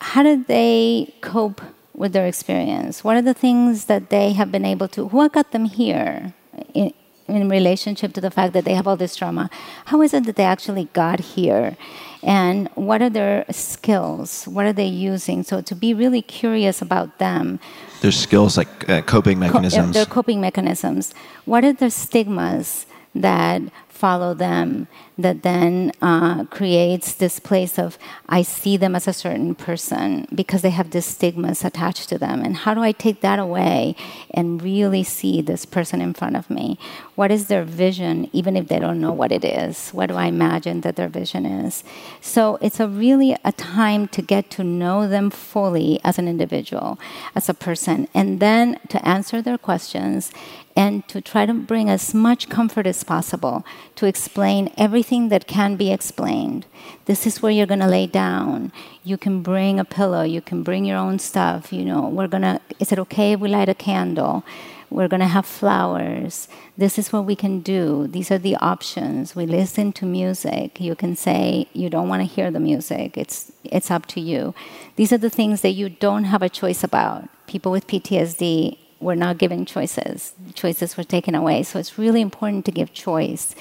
how 0.03 0.23
do 0.23 0.45
they 0.45 1.15
cope 1.23 1.63
with 1.95 2.13
their 2.13 2.27
experience 2.27 3.03
what 3.03 3.17
are 3.17 3.23
the 3.23 3.33
things 3.33 3.87
that 3.87 4.11
they 4.11 4.33
have 4.35 4.53
been 4.53 4.67
able 4.67 4.87
to 4.87 5.07
what 5.07 5.33
got 5.33 5.51
them 5.53 5.65
here 5.65 6.35
in, 6.75 6.93
in 7.31 7.49
relationship 7.49 8.12
to 8.14 8.20
the 8.20 8.31
fact 8.31 8.53
that 8.53 8.64
they 8.64 8.74
have 8.74 8.87
all 8.87 8.97
this 8.97 9.16
trauma. 9.16 9.51
How 9.87 10.03
is 10.03 10.14
it 10.14 10.24
that 10.24 10.37
they 10.37 10.45
actually 10.45 10.89
got 10.93 11.20
here? 11.20 11.76
And 12.22 12.68
what 12.74 13.01
are 13.01 13.11
their 13.11 13.45
skills? 13.51 14.47
What 14.47 14.66
are 14.66 14.72
they 14.72 14.87
using? 14.87 15.43
So 15.43 15.61
to 15.62 15.74
be 15.74 15.95
really 15.95 16.22
curious 16.22 16.83
about 16.83 17.18
them. 17.18 17.61
There's 18.01 18.18
skills 18.18 18.57
like 18.57 18.89
uh, 18.89 19.03
coping 19.03 19.39
mechanisms. 19.39 19.87
Co- 19.87 19.93
their 19.93 20.07
coping 20.07 20.41
mechanisms. 20.41 21.14
What 21.45 21.64
are 21.64 21.72
the 21.72 21.91
stigmas 21.91 22.87
that 23.14 23.62
follow 24.01 24.33
them 24.33 24.89
that 25.19 25.43
then 25.43 25.93
uh, 26.01 26.45
creates 26.45 27.13
this 27.13 27.39
place 27.39 27.79
of 27.79 27.99
I 28.29 28.41
see 28.41 28.79
them 28.79 28.97
as 28.97 29.07
a 29.07 29.13
certain 29.13 29.55
person 29.55 30.27
because 30.35 30.63
they 30.63 30.71
have 30.71 30.91
these 30.91 31.05
stigmas 31.05 31.65
attached 31.65 32.09
to 32.09 32.17
them. 32.17 32.43
And 32.43 32.57
how 32.57 32.73
do 32.73 32.81
I 32.81 32.93
take 32.93 33.21
that 33.21 33.39
away 33.39 33.95
and 34.31 34.63
really 34.63 35.05
see 35.05 35.43
this 35.43 35.67
person 35.67 36.01
in 36.01 36.15
front 36.15 36.37
of 36.37 36.49
me? 36.49 36.79
What 37.15 37.31
is 37.31 37.49
their 37.49 37.65
vision, 37.65 38.31
even 38.33 38.57
if 38.57 38.69
they 38.69 38.79
don't 38.79 39.01
know 39.01 39.13
what 39.13 39.33
it 39.33 39.45
is? 39.45 39.91
What 39.91 40.07
do 40.07 40.15
I 40.15 40.27
imagine 40.27 40.81
that 40.81 40.97
their 40.97 41.09
vision 41.09 41.45
is? 41.45 41.85
So 42.23 42.57
it's 42.63 42.81
a 42.81 42.89
really 42.89 43.37
a 43.45 43.53
time 43.53 44.09
to 44.09 44.23
get 44.23 44.49
to 44.57 44.65
know 44.65 45.07
them 45.07 45.29
fully 45.29 46.01
as 46.03 46.19
an 46.19 46.27
individual, 46.27 46.99
as 47.35 47.51
a 47.51 47.55
person, 47.55 48.09
and 48.15 48.41
then 48.41 48.79
to 48.89 49.07
answer 49.07 49.43
their 49.43 49.59
questions 49.59 50.33
and 50.77 51.07
to 51.09 51.21
try 51.21 51.47
to 51.47 51.55
bring 51.55 51.89
as 51.89 52.14
much 52.14 52.49
comfort 52.49 52.87
as 52.87 53.05
possible 53.05 53.64
to 53.97 54.07
explain 54.07 54.73
everything 54.77 55.29
that 55.29 55.47
can 55.47 55.77
be 55.77 55.93
explained. 55.93 56.66
This 57.07 57.27
is 57.27 57.43
where 57.43 57.53
you're 57.53 57.66
going 57.66 57.81
to 57.81 57.87
lay 57.87 58.07
down. 58.07 58.73
You 59.05 59.16
can 59.16 59.43
bring 59.43 59.81
a 59.81 59.85
pillow, 59.85 60.23
you 60.23 60.41
can 60.41 60.62
bring 60.62 60.85
your 60.85 60.99
own 60.99 61.18
stuff, 61.18 61.73
you 61.73 61.85
know. 61.85 62.09
We're 62.09 62.29
going 62.29 62.43
to 62.43 62.61
is 62.79 62.93
it 62.93 62.99
okay 62.99 63.33
if 63.33 63.41
we 63.41 63.49
light 63.49 63.68
a 63.68 63.75
candle? 63.75 64.45
We're 64.91 65.09
going 65.09 65.21
to 65.21 65.29
have 65.29 65.47
flowers. 65.47 66.49
This 66.77 66.99
is 66.99 67.12
what 67.12 67.25
we 67.25 67.37
can 67.37 67.61
do. 67.61 68.09
These 68.09 68.33
are 68.33 68.39
the 68.39 68.57
options. 68.57 69.37
We 69.37 69.47
listen 69.47 69.93
to 69.93 70.05
music. 70.05 70.81
You 70.81 70.97
can 70.97 71.14
say 71.14 71.68
you 71.73 71.89
don't 71.89 72.09
want 72.09 72.23
to 72.23 72.35
hear 72.35 72.51
the 72.51 72.59
music. 72.59 73.16
It's 73.16 73.53
it's 73.62 73.91
up 73.91 74.07
to 74.07 74.21
you. 74.21 74.55
These 74.97 75.12
are 75.12 75.18
the 75.18 75.31
things 75.31 75.61
that 75.61 75.71
you 75.71 75.89
don't 75.89 76.25
have 76.25 76.43
a 76.43 76.49
choice 76.49 76.83
about. 76.83 77.29
People 77.47 77.71
with 77.71 77.87
PTSD 77.87 78.79
were 79.01 79.17
not 79.17 79.39
given 79.39 79.65
choices. 79.65 80.35
Choices 80.55 80.97
were 80.97 81.05
taken 81.05 81.35
away. 81.35 81.63
So 81.63 81.79
it's 81.79 81.99
really 81.99 82.21
important 82.21 82.65
to 82.67 82.73
give 82.73 82.93
choice 82.93 83.55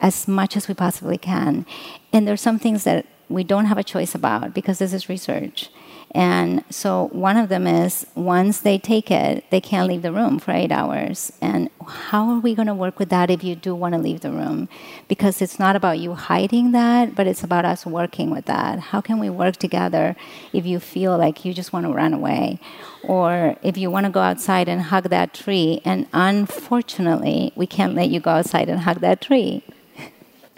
as 0.00 0.26
much 0.26 0.56
as 0.56 0.68
we 0.68 0.74
possibly 0.74 1.18
can. 1.18 1.66
And 2.12 2.26
there's 2.26 2.40
some 2.40 2.58
things 2.58 2.84
that 2.84 3.06
we 3.28 3.44
don't 3.44 3.66
have 3.66 3.78
a 3.78 3.84
choice 3.84 4.14
about 4.14 4.54
because 4.54 4.78
this 4.78 4.92
is 4.92 5.08
research. 5.08 5.68
And 6.12 6.64
so 6.70 7.08
one 7.12 7.36
of 7.36 7.48
them 7.48 7.66
is 7.66 8.06
once 8.14 8.60
they 8.60 8.78
take 8.78 9.10
it, 9.10 9.44
they 9.50 9.60
can't 9.60 9.86
leave 9.86 10.02
the 10.02 10.12
room 10.12 10.38
for 10.38 10.52
eight 10.52 10.72
hours. 10.72 11.32
And 11.42 11.68
how 11.86 12.30
are 12.30 12.38
we 12.38 12.54
going 12.54 12.68
to 12.68 12.74
work 12.74 12.98
with 12.98 13.10
that 13.10 13.30
if 13.30 13.44
you 13.44 13.54
do 13.54 13.74
want 13.74 13.94
to 13.94 14.00
leave 14.00 14.20
the 14.20 14.30
room? 14.30 14.68
Because 15.06 15.42
it's 15.42 15.58
not 15.58 15.76
about 15.76 15.98
you 15.98 16.14
hiding 16.14 16.72
that, 16.72 17.14
but 17.14 17.26
it's 17.26 17.44
about 17.44 17.64
us 17.64 17.84
working 17.84 18.30
with 18.30 18.46
that. 18.46 18.78
How 18.78 19.00
can 19.00 19.18
we 19.18 19.28
work 19.28 19.56
together 19.56 20.16
if 20.52 20.64
you 20.64 20.80
feel 20.80 21.18
like 21.18 21.44
you 21.44 21.52
just 21.52 21.72
want 21.72 21.84
to 21.86 21.92
run 21.92 22.14
away? 22.14 22.58
Or 23.02 23.56
if 23.62 23.76
you 23.76 23.90
want 23.90 24.06
to 24.06 24.12
go 24.12 24.20
outside 24.20 24.68
and 24.68 24.82
hug 24.82 25.10
that 25.10 25.34
tree, 25.34 25.82
and 25.84 26.06
unfortunately, 26.12 27.52
we 27.54 27.66
can't 27.66 27.94
let 27.94 28.08
you 28.08 28.20
go 28.20 28.30
outside 28.30 28.68
and 28.68 28.80
hug 28.80 29.00
that 29.00 29.20
tree. 29.20 29.62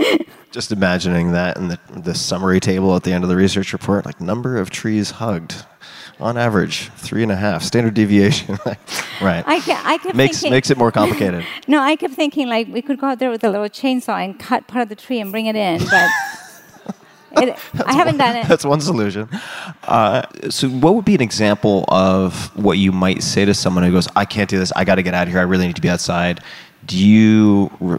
Just 0.50 0.72
imagining 0.72 1.32
that 1.32 1.56
in 1.56 1.68
the, 1.68 1.78
the 1.90 2.14
summary 2.14 2.58
table 2.60 2.96
at 2.96 3.04
the 3.04 3.12
end 3.12 3.22
of 3.22 3.30
the 3.30 3.36
research 3.36 3.72
report, 3.72 4.04
like 4.04 4.20
number 4.20 4.56
of 4.56 4.70
trees 4.70 5.12
hugged 5.12 5.64
on 6.18 6.36
average 6.36 6.90
three 6.96 7.22
and 7.22 7.32
a 7.32 7.36
half 7.36 7.62
standard 7.62 7.94
deviation. 7.94 8.58
Right. 9.22 9.44
I, 9.46 9.56
I 9.56 9.98
kept 9.98 10.14
makes 10.14 10.38
thinking, 10.38 10.50
makes 10.50 10.70
it 10.70 10.78
more 10.78 10.90
complicated. 10.90 11.44
No 11.68 11.78
i 11.80 11.94
kept 11.94 12.14
thinking 12.14 12.48
like 12.48 12.68
we 12.68 12.80
could 12.80 12.98
go 12.98 13.08
out 13.08 13.18
there 13.18 13.28
with 13.28 13.44
a 13.44 13.50
little 13.50 13.68
chainsaw 13.68 14.24
and 14.24 14.40
cut 14.40 14.66
part 14.66 14.82
of 14.82 14.88
the 14.88 14.94
tree 14.94 15.20
and 15.20 15.30
bring 15.30 15.44
it 15.44 15.56
in 15.56 15.78
but 15.84 16.08
it, 17.32 17.58
i 17.84 17.92
haven't 17.92 18.14
one, 18.14 18.16
done 18.16 18.36
it. 18.36 18.48
that's 18.48 18.64
one 18.64 18.80
solution. 18.80 19.28
Uh, 19.84 20.22
so 20.48 20.70
what 20.70 20.94
would 20.94 21.04
be 21.04 21.14
an 21.14 21.20
example 21.20 21.84
of 21.88 22.46
what 22.56 22.78
you 22.78 22.92
might 22.92 23.22
say 23.22 23.44
to 23.44 23.52
someone 23.52 23.84
who 23.84 23.92
goes 23.92 24.08
i 24.16 24.24
can't 24.24 24.48
do 24.48 24.58
this. 24.58 24.72
I 24.74 24.84
got 24.84 24.94
to 24.94 25.02
get 25.02 25.12
out 25.12 25.26
of 25.26 25.32
here. 25.34 25.40
I 25.40 25.44
really 25.44 25.66
need 25.66 25.76
to 25.76 25.82
be 25.82 25.90
outside. 25.90 26.40
Do 26.86 26.96
you 26.98 27.70
re- 27.78 27.98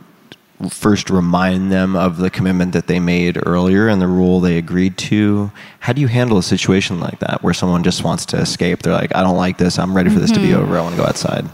first 0.70 1.10
remind 1.10 1.72
them 1.72 1.96
of 1.96 2.18
the 2.18 2.30
commitment 2.30 2.74
that 2.74 2.88
they 2.88 3.00
made 3.00 3.38
earlier 3.46 3.88
and 3.88 4.02
the 4.02 4.08
rule 4.08 4.40
they 4.40 4.58
agreed 4.58 4.98
to? 4.98 5.52
How 5.80 5.94
do 5.94 6.02
you 6.02 6.08
handle 6.08 6.38
a 6.38 6.44
situation 6.44 7.00
like 7.00 7.20
that 7.20 7.42
where 7.42 7.54
someone 7.54 7.84
just 7.84 8.04
wants 8.04 8.26
to 8.28 8.38
escape? 8.38 8.84
They're 8.84 8.94
like, 8.94 9.16
I 9.16 9.22
don't 9.22 9.38
like 9.38 9.58
this. 9.58 9.80
I'm 9.80 9.96
ready 9.96 10.10
for 10.10 10.20
this 10.20 10.32
mm-hmm. 10.32 10.42
to 10.42 10.48
be 10.48 10.54
mm-hmm. 10.54 10.64
over. 10.64 10.78
I 10.78 10.82
want 10.82 10.96
to 10.96 11.02
go 11.02 11.08
outside. 11.08 11.46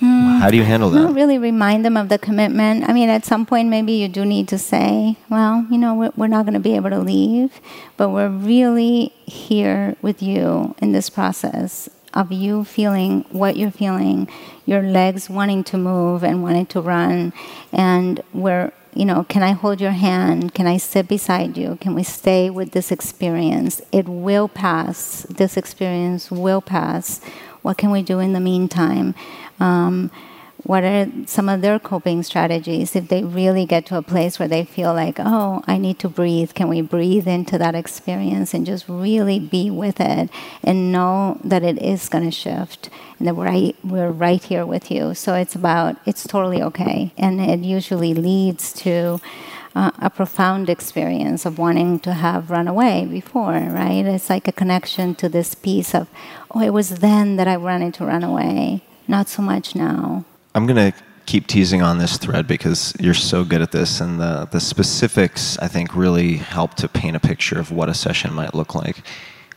Mm, 0.00 0.40
How 0.40 0.50
do 0.50 0.56
you 0.56 0.64
handle 0.64 0.90
that? 0.90 1.00
Not 1.00 1.14
really 1.14 1.38
remind 1.38 1.84
them 1.84 1.96
of 1.96 2.08
the 2.08 2.18
commitment. 2.18 2.88
I 2.88 2.92
mean, 2.92 3.08
at 3.08 3.24
some 3.24 3.46
point, 3.46 3.68
maybe 3.68 3.92
you 3.92 4.08
do 4.08 4.24
need 4.24 4.48
to 4.48 4.58
say, 4.58 5.16
well, 5.30 5.64
you 5.70 5.78
know, 5.78 5.94
we're, 5.94 6.12
we're 6.16 6.26
not 6.26 6.44
going 6.44 6.54
to 6.54 6.60
be 6.60 6.74
able 6.74 6.90
to 6.90 6.98
leave, 6.98 7.60
but 7.96 8.08
we're 8.08 8.28
really 8.28 9.12
here 9.26 9.96
with 10.02 10.20
you 10.20 10.74
in 10.78 10.90
this 10.90 11.08
process 11.08 11.88
of 12.14 12.32
you 12.32 12.64
feeling 12.64 13.24
what 13.30 13.56
you're 13.56 13.70
feeling, 13.70 14.28
your 14.66 14.82
legs 14.82 15.30
wanting 15.30 15.64
to 15.64 15.78
move 15.78 16.22
and 16.22 16.42
wanting 16.42 16.66
to 16.66 16.80
run, 16.80 17.32
and 17.72 18.20
where 18.32 18.72
you 18.94 19.06
know, 19.06 19.24
can 19.24 19.42
I 19.42 19.52
hold 19.52 19.80
your 19.80 19.92
hand? 19.92 20.52
Can 20.52 20.66
I 20.66 20.76
sit 20.76 21.08
beside 21.08 21.56
you? 21.56 21.78
Can 21.80 21.94
we 21.94 22.02
stay 22.02 22.50
with 22.50 22.72
this 22.72 22.92
experience? 22.92 23.80
It 23.90 24.06
will 24.06 24.48
pass. 24.48 25.22
This 25.30 25.56
experience 25.56 26.30
will 26.30 26.60
pass. 26.60 27.20
What 27.62 27.78
can 27.78 27.90
we 27.90 28.02
do 28.02 28.18
in 28.18 28.34
the 28.34 28.40
meantime? 28.40 29.14
Um, 29.60 30.10
what 30.64 30.84
are 30.84 31.08
some 31.26 31.48
of 31.48 31.60
their 31.60 31.78
coping 31.78 32.22
strategies 32.22 32.94
if 32.94 33.08
they 33.08 33.24
really 33.24 33.66
get 33.66 33.84
to 33.86 33.96
a 33.96 34.02
place 34.02 34.38
where 34.38 34.48
they 34.48 34.64
feel 34.64 34.94
like, 34.94 35.16
oh, 35.18 35.62
I 35.66 35.76
need 35.76 35.98
to 36.00 36.08
breathe? 36.08 36.54
Can 36.54 36.68
we 36.68 36.82
breathe 36.82 37.26
into 37.26 37.58
that 37.58 37.74
experience 37.74 38.54
and 38.54 38.64
just 38.64 38.88
really 38.88 39.40
be 39.40 39.70
with 39.70 40.00
it 40.00 40.30
and 40.62 40.92
know 40.92 41.40
that 41.42 41.64
it 41.64 41.82
is 41.82 42.08
going 42.08 42.24
to 42.24 42.30
shift 42.30 42.90
and 43.18 43.26
that 43.26 43.34
we're 43.34 43.46
right, 43.46 43.76
we're 43.82 44.10
right 44.10 44.42
here 44.42 44.64
with 44.64 44.90
you? 44.90 45.14
So 45.14 45.34
it's 45.34 45.56
about, 45.56 45.96
it's 46.06 46.26
totally 46.26 46.62
okay. 46.62 47.12
And 47.18 47.40
it 47.40 47.60
usually 47.60 48.14
leads 48.14 48.72
to 48.74 49.20
uh, 49.74 49.90
a 49.98 50.10
profound 50.10 50.70
experience 50.70 51.44
of 51.44 51.58
wanting 51.58 51.98
to 52.00 52.12
have 52.12 52.50
run 52.50 52.68
away 52.68 53.04
before, 53.04 53.52
right? 53.52 54.06
It's 54.06 54.30
like 54.30 54.46
a 54.46 54.52
connection 54.52 55.16
to 55.16 55.28
this 55.28 55.56
piece 55.56 55.92
of, 55.92 56.08
oh, 56.52 56.60
it 56.60 56.70
was 56.70 57.00
then 57.00 57.34
that 57.36 57.48
I 57.48 57.56
wanted 57.56 57.94
to 57.94 58.04
run 58.04 58.22
away, 58.22 58.84
not 59.08 59.28
so 59.28 59.42
much 59.42 59.74
now. 59.74 60.24
I'm 60.54 60.66
going 60.66 60.92
to 60.92 60.98
keep 61.26 61.46
teasing 61.46 61.82
on 61.82 61.98
this 61.98 62.18
thread 62.18 62.46
because 62.46 62.94
you're 63.00 63.14
so 63.14 63.44
good 63.44 63.62
at 63.62 63.72
this, 63.72 64.00
and 64.00 64.20
the, 64.20 64.48
the 64.50 64.60
specifics, 64.60 65.58
I 65.58 65.68
think, 65.68 65.94
really 65.94 66.36
help 66.36 66.74
to 66.74 66.88
paint 66.88 67.16
a 67.16 67.20
picture 67.20 67.58
of 67.58 67.70
what 67.70 67.88
a 67.88 67.94
session 67.94 68.34
might 68.34 68.54
look 68.54 68.74
like. 68.74 69.02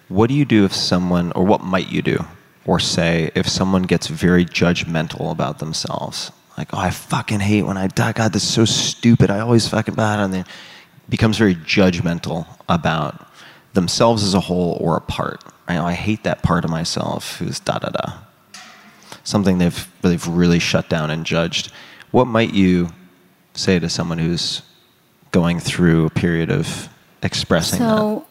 What 0.08 0.30
do 0.30 0.36
you 0.36 0.46
do 0.46 0.64
if 0.66 0.74
someone, 0.74 1.32
or 1.34 1.44
what 1.44 1.62
might 1.62 1.92
you 1.92 2.02
do 2.02 2.26
or 2.66 2.80
say 2.80 3.32
if 3.36 3.48
someone 3.48 3.84
gets 3.84 4.08
very 4.08 4.46
judgmental 4.46 5.32
about 5.32 5.60
themselves? 5.60 6.32
Like, 6.58 6.74
oh, 6.74 6.78
I 6.78 6.92
fucking 6.92 7.42
hate 7.42 7.64
when 7.64 7.78
I 7.78 7.88
die. 7.88 8.14
God, 8.14 8.32
this 8.32 8.44
is 8.44 8.54
so 8.54 8.66
stupid. 8.66 9.30
I 9.30 9.40
always 9.40 9.68
fucking 9.68 9.96
bad. 9.96 10.20
And 10.20 10.34
then 10.34 10.46
becomes 11.10 11.38
very 11.38 11.56
judgmental 11.56 12.48
about 12.70 13.28
themselves 13.74 14.24
as 14.24 14.34
a 14.34 14.40
whole 14.40 14.78
or 14.80 14.96
a 14.96 15.02
part. 15.02 15.44
I, 15.68 15.76
know, 15.76 15.84
oh, 15.84 15.88
I 15.88 15.94
hate 15.94 16.24
that 16.24 16.44
part 16.44 16.64
of 16.64 16.72
myself 16.72 17.38
who's 17.38 17.60
da 17.60 17.80
da 17.80 17.90
da 17.90 18.25
something 19.26 19.58
they've 19.58 19.88
they've 20.02 20.26
really 20.28 20.60
shut 20.60 20.88
down 20.88 21.12
and 21.12 21.26
judged. 21.26 21.72
What 22.12 22.26
might 22.26 22.54
you 22.54 22.90
say 23.54 23.80
to 23.80 23.90
someone 23.90 24.20
who's 24.20 24.62
going 25.32 25.60
through 25.60 26.06
a 26.06 26.10
period 26.10 26.50
of 26.50 26.88
expressing 27.22 27.80
so, 27.80 28.26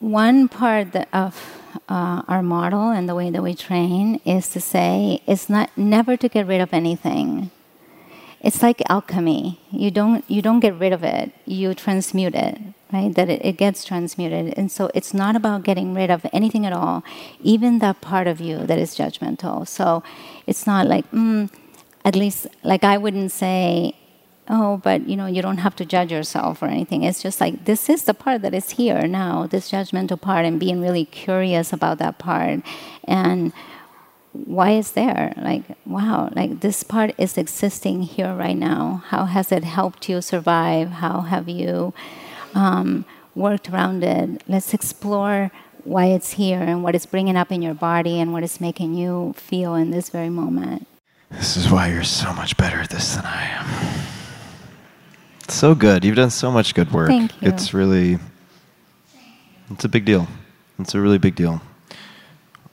that? 0.00 0.04
one 0.04 0.48
part 0.48 0.96
of 1.12 1.60
uh, 1.88 2.22
our 2.26 2.42
model 2.42 2.90
and 2.90 3.08
the 3.08 3.14
way 3.14 3.30
that 3.30 3.42
we 3.42 3.54
train 3.54 4.20
is 4.24 4.48
to 4.48 4.60
say 4.60 5.22
it's 5.26 5.48
not 5.48 5.70
never 5.76 6.16
to 6.16 6.28
get 6.28 6.46
rid 6.46 6.60
of 6.60 6.72
anything. 6.72 7.50
It's 8.40 8.62
like 8.62 8.82
alchemy. 8.90 9.60
You 9.70 9.90
don't 9.90 10.24
you 10.28 10.42
don't 10.42 10.60
get 10.60 10.74
rid 10.74 10.92
of 10.92 11.04
it. 11.04 11.32
You 11.46 11.74
transmute 11.74 12.34
it 12.34 12.58
right? 12.92 13.14
That 13.14 13.28
it, 13.28 13.44
it, 13.44 13.56
gets 13.56 13.84
transmuted. 13.84 14.54
And 14.56 14.70
so 14.70 14.90
it's 14.94 15.14
not 15.14 15.36
about 15.36 15.62
getting 15.62 15.94
rid 15.94 16.10
of 16.10 16.26
anything 16.32 16.66
at 16.66 16.72
all, 16.72 17.04
even 17.40 17.78
that 17.78 18.00
part 18.00 18.26
of 18.26 18.40
you 18.40 18.58
that 18.66 18.78
is 18.78 18.96
judgmental. 18.96 19.66
So 19.66 20.02
it's 20.46 20.66
not 20.66 20.86
like, 20.86 21.10
mm, 21.10 21.50
at 22.04 22.16
least, 22.16 22.46
like 22.62 22.84
I 22.84 22.96
wouldn't 22.96 23.32
say, 23.32 23.94
oh, 24.48 24.78
but 24.78 25.08
you 25.08 25.16
know, 25.16 25.26
you 25.26 25.42
don't 25.42 25.58
have 25.58 25.76
to 25.76 25.84
judge 25.84 26.10
yourself 26.10 26.62
or 26.62 26.66
anything. 26.66 27.04
It's 27.04 27.22
just 27.22 27.40
like, 27.40 27.64
this 27.64 27.88
is 27.88 28.04
the 28.04 28.14
part 28.14 28.42
that 28.42 28.54
is 28.54 28.70
here 28.70 29.06
now, 29.06 29.46
this 29.46 29.70
judgmental 29.70 30.20
part, 30.20 30.44
and 30.44 30.58
being 30.58 30.80
really 30.80 31.04
curious 31.04 31.72
about 31.72 31.98
that 31.98 32.18
part. 32.18 32.60
And 33.04 33.52
why 34.32 34.70
is 34.70 34.92
there 34.92 35.32
like 35.36 35.64
wow 35.86 36.28
like 36.36 36.60
this 36.60 36.84
part 36.84 37.12
is 37.18 37.36
existing 37.36 38.02
here 38.02 38.32
right 38.32 38.56
now 38.56 39.02
how 39.08 39.24
has 39.24 39.50
it 39.50 39.64
helped 39.64 40.08
you 40.08 40.20
survive 40.20 40.88
how 40.88 41.22
have 41.22 41.48
you 41.48 41.92
um, 42.54 43.04
worked 43.34 43.70
around 43.70 44.02
it. 44.04 44.42
Let's 44.48 44.74
explore 44.74 45.50
why 45.84 46.06
it's 46.06 46.32
here 46.32 46.60
and 46.60 46.82
what 46.82 46.94
it's 46.94 47.06
bringing 47.06 47.36
up 47.36 47.50
in 47.50 47.62
your 47.62 47.74
body 47.74 48.20
and 48.20 48.32
what 48.32 48.42
it's 48.42 48.60
making 48.60 48.94
you 48.94 49.34
feel 49.36 49.74
in 49.74 49.90
this 49.90 50.10
very 50.10 50.28
moment. 50.28 50.86
This 51.30 51.56
is 51.56 51.70
why 51.70 51.90
you're 51.90 52.04
so 52.04 52.32
much 52.34 52.56
better 52.56 52.76
at 52.78 52.90
this 52.90 53.14
than 53.14 53.24
I 53.24 53.44
am. 53.44 54.04
So 55.48 55.74
good. 55.74 56.04
You've 56.04 56.16
done 56.16 56.30
so 56.30 56.50
much 56.50 56.74
good 56.74 56.92
work. 56.92 57.08
Thank 57.08 57.32
you. 57.40 57.48
It's 57.48 57.72
really, 57.72 58.18
it's 59.70 59.84
a 59.84 59.88
big 59.88 60.04
deal. 60.04 60.28
It's 60.78 60.94
a 60.94 61.00
really 61.00 61.18
big 61.18 61.34
deal. 61.34 61.60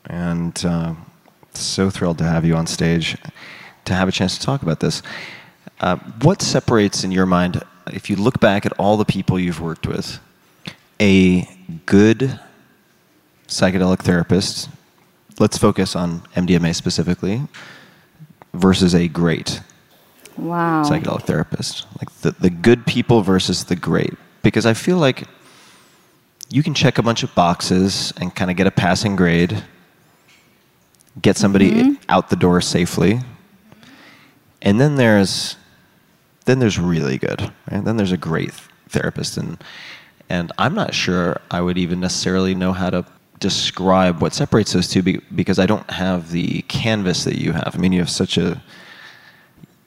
And 0.05 0.63
uh, 0.65 0.95
so 1.53 1.89
thrilled 1.89 2.17
to 2.19 2.23
have 2.23 2.45
you 2.45 2.55
on 2.55 2.67
stage 2.67 3.17
to 3.85 3.93
have 3.93 4.07
a 4.07 4.11
chance 4.11 4.37
to 4.37 4.45
talk 4.45 4.61
about 4.61 4.79
this. 4.79 5.01
Uh, 5.79 5.97
what 6.21 6.41
separates, 6.41 7.03
in 7.03 7.11
your 7.11 7.25
mind, 7.25 7.63
if 7.93 8.09
you 8.09 8.15
look 8.15 8.39
back 8.39 8.65
at 8.65 8.73
all 8.73 8.97
the 8.97 9.05
people 9.05 9.39
you've 9.39 9.61
worked 9.61 9.87
with, 9.87 10.19
a 10.99 11.47
good 11.85 12.39
psychedelic 13.47 13.99
therapist, 13.99 14.69
let's 15.39 15.57
focus 15.57 15.95
on 15.95 16.21
MDMA 16.35 16.75
specifically, 16.75 17.41
versus 18.53 18.95
a 18.95 19.07
great 19.07 19.61
wow. 20.37 20.83
psychedelic 20.83 21.23
therapist. 21.23 21.85
Like 21.99 22.11
the, 22.21 22.31
the 22.31 22.49
good 22.49 22.85
people 22.85 23.21
versus 23.21 23.65
the 23.65 23.75
great. 23.75 24.13
Because 24.41 24.65
I 24.65 24.73
feel 24.73 24.97
like 24.97 25.23
you 26.49 26.63
can 26.63 26.73
check 26.73 26.97
a 26.97 27.03
bunch 27.03 27.23
of 27.23 27.33
boxes 27.35 28.13
and 28.17 28.33
kind 28.33 28.49
of 28.49 28.57
get 28.57 28.67
a 28.67 28.71
passing 28.71 29.15
grade, 29.15 29.63
get 31.21 31.37
somebody 31.37 31.71
mm-hmm. 31.71 31.93
out 32.09 32.29
the 32.29 32.35
door 32.35 32.61
safely. 32.61 33.19
And 34.61 34.79
then 34.79 34.95
there's 34.95 35.57
then 36.47 36.59
there's 36.59 36.79
really 36.79 37.17
good, 37.17 37.41
right? 37.69 37.83
Then 37.83 37.97
there's 37.97 38.13
a 38.13 38.17
great 38.17 38.53
therapist, 38.89 39.37
and 39.37 39.61
and 40.29 40.51
I'm 40.57 40.73
not 40.73 40.93
sure 40.93 41.39
I 41.51 41.61
would 41.61 41.77
even 41.77 41.99
necessarily 41.99 42.55
know 42.55 42.73
how 42.73 42.89
to 42.89 43.05
describe 43.39 44.21
what 44.21 44.33
separates 44.33 44.73
those 44.73 44.87
two 44.87 45.03
because 45.35 45.59
I 45.59 45.67
don't 45.67 45.89
have 45.91 46.31
the 46.31 46.63
canvas 46.63 47.23
that 47.25 47.35
you 47.35 47.51
have. 47.51 47.75
I 47.75 47.77
mean, 47.77 47.91
you 47.91 47.99
have 47.99 48.09
such 48.09 48.37
a 48.37 48.61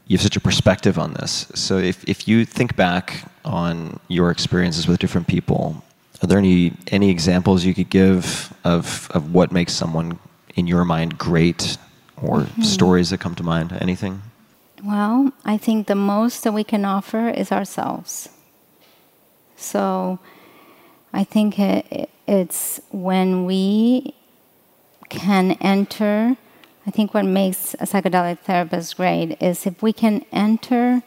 you 0.06 0.16
have 0.16 0.22
such 0.22 0.36
a 0.36 0.40
perspective 0.40 0.98
on 0.98 1.14
this. 1.14 1.46
So 1.54 1.78
if 1.78 2.04
if 2.08 2.28
you 2.28 2.44
think 2.44 2.76
back 2.76 3.24
on 3.44 3.98
your 4.08 4.30
experiences 4.30 4.86
with 4.86 4.98
different 4.98 5.26
people, 5.28 5.82
are 6.22 6.26
there 6.26 6.38
any 6.38 6.74
any 6.88 7.08
examples 7.10 7.64
you 7.64 7.74
could 7.74 7.90
give 7.90 8.52
of 8.64 9.10
of 9.12 9.32
what 9.32 9.50
makes 9.50 9.72
someone 9.72 10.18
in 10.56 10.66
your 10.66 10.84
mind 10.84 11.16
great 11.16 11.78
or 12.20 12.40
mm-hmm. 12.40 12.62
stories 12.62 13.10
that 13.10 13.18
come 13.18 13.34
to 13.36 13.42
mind? 13.42 13.72
Anything? 13.80 14.20
Well, 14.82 15.32
I 15.44 15.58
think 15.58 15.86
the 15.86 15.94
most 15.94 16.42
that 16.44 16.52
we 16.52 16.64
can 16.64 16.84
offer 16.84 17.28
is 17.28 17.52
ourselves. 17.52 18.30
So 19.56 20.18
I 21.12 21.24
think 21.24 21.58
it, 21.58 22.08
it's 22.26 22.80
when 22.90 23.44
we 23.44 24.14
can 25.10 25.52
enter, 25.60 26.36
I 26.86 26.90
think 26.90 27.12
what 27.12 27.26
makes 27.26 27.74
a 27.74 27.84
psychedelic 27.84 28.38
therapist 28.38 28.96
great 28.96 29.36
is 29.42 29.66
if 29.66 29.82
we 29.82 29.92
can 29.92 30.24
enter 30.32 31.02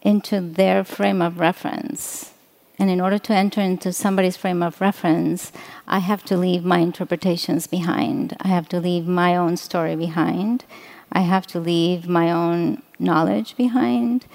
into 0.00 0.40
their 0.40 0.82
frame 0.82 1.20
of 1.20 1.40
reference. 1.40 2.32
And 2.78 2.90
in 2.90 3.00
order 3.00 3.18
to 3.18 3.34
enter 3.34 3.60
into 3.60 3.92
somebody's 3.92 4.36
frame 4.36 4.62
of 4.62 4.80
reference, 4.80 5.52
I 5.86 5.98
have 5.98 6.24
to 6.24 6.36
leave 6.36 6.64
my 6.64 6.78
interpretations 6.78 7.66
behind. 7.66 8.36
I 8.40 8.48
have 8.48 8.68
to 8.70 8.80
leave 8.80 9.06
my 9.06 9.36
own 9.36 9.56
story 9.56 9.94
behind. 9.94 10.64
I 11.12 11.20
have 11.20 11.46
to 11.48 11.60
leave 11.60 12.08
my 12.08 12.30
own 12.30 12.82
knowledge 12.98 13.56
behind, 13.56 14.26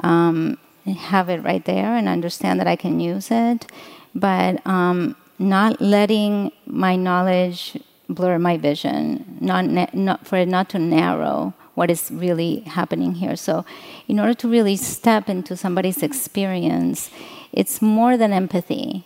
um, 0.00 0.58
have 0.86 1.28
it 1.28 1.42
right 1.42 1.64
there, 1.64 1.96
and 1.96 2.08
understand 2.08 2.60
that 2.60 2.66
I 2.66 2.76
can 2.76 3.00
use 3.00 3.28
it, 3.30 3.66
but 4.14 4.64
um, 4.66 5.16
not 5.38 5.80
letting 5.80 6.52
my 6.66 6.96
knowledge 6.96 7.78
blur 8.08 8.38
my 8.38 8.56
vision, 8.56 9.38
not, 9.40 9.66
na- 9.66 9.86
not 9.92 10.26
for 10.26 10.36
it 10.36 10.48
not 10.48 10.68
to 10.70 10.78
narrow 10.78 11.54
what 11.74 11.90
is 11.90 12.10
really 12.10 12.60
happening 12.60 13.14
here. 13.14 13.36
So, 13.36 13.64
in 14.08 14.18
order 14.18 14.34
to 14.34 14.48
really 14.48 14.76
step 14.76 15.28
into 15.28 15.56
somebody's 15.56 16.02
experience, 16.02 17.10
it's 17.52 17.82
more 17.82 18.16
than 18.16 18.32
empathy. 18.32 19.04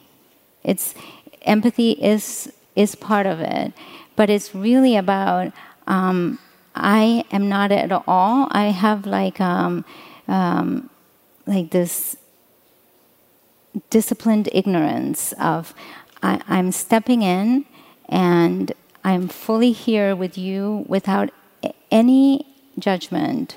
It's 0.63 0.95
empathy 1.43 1.93
is 1.93 2.53
is 2.77 2.95
part 2.95 3.27
of 3.27 3.41
it, 3.41 3.73
but 4.15 4.31
it's 4.31 4.55
really 4.55 4.97
about 4.97 5.53
um, 5.89 6.39
I 6.81 7.25
am 7.31 7.49
not 7.49 7.73
at 7.73 7.93
all. 7.93 8.49
I 8.51 8.67
have 8.67 9.07
like 9.07 9.41
um, 9.41 9.85
um, 10.27 10.91
like 11.47 11.71
this 11.71 12.17
disciplined 13.91 14.49
ignorance 14.53 15.33
of 15.35 15.75
I, 16.23 16.41
I'm 16.49 16.73
stepping 16.73 17.23
in 17.23 17.67
and 18.09 18.73
I'm 19.05 19.29
fully 19.29 19.73
here 19.73 20.15
with 20.15 20.37
you 20.37 20.85
without 20.89 21.31
any 21.91 22.47
judgment. 22.79 23.57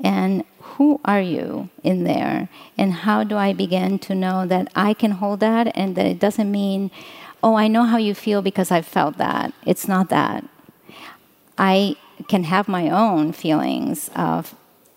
And 0.00 0.44
who 0.60 1.00
are 1.04 1.20
you 1.20 1.70
in 1.82 2.04
there? 2.04 2.48
And 2.76 2.92
how 2.92 3.24
do 3.24 3.36
I 3.36 3.52
begin 3.52 3.98
to 4.00 4.14
know 4.14 4.46
that 4.46 4.70
I 4.76 4.94
can 4.94 5.12
hold 5.12 5.40
that 5.40 5.72
and 5.76 5.96
that 5.96 6.06
it 6.06 6.20
doesn't 6.20 6.50
mean, 6.50 6.90
oh, 7.42 7.56
I 7.56 7.66
know 7.66 7.84
how 7.84 7.96
you 7.96 8.14
feel 8.14 8.42
because 8.42 8.70
I 8.70 8.82
felt 8.82 9.18
that. 9.18 9.52
It's 9.66 9.88
not 9.88 10.08
that. 10.10 10.44
I 11.56 11.96
can 12.26 12.44
have 12.44 12.68
my 12.68 12.90
own 12.90 13.32
feelings 13.32 14.10
of 14.16 14.54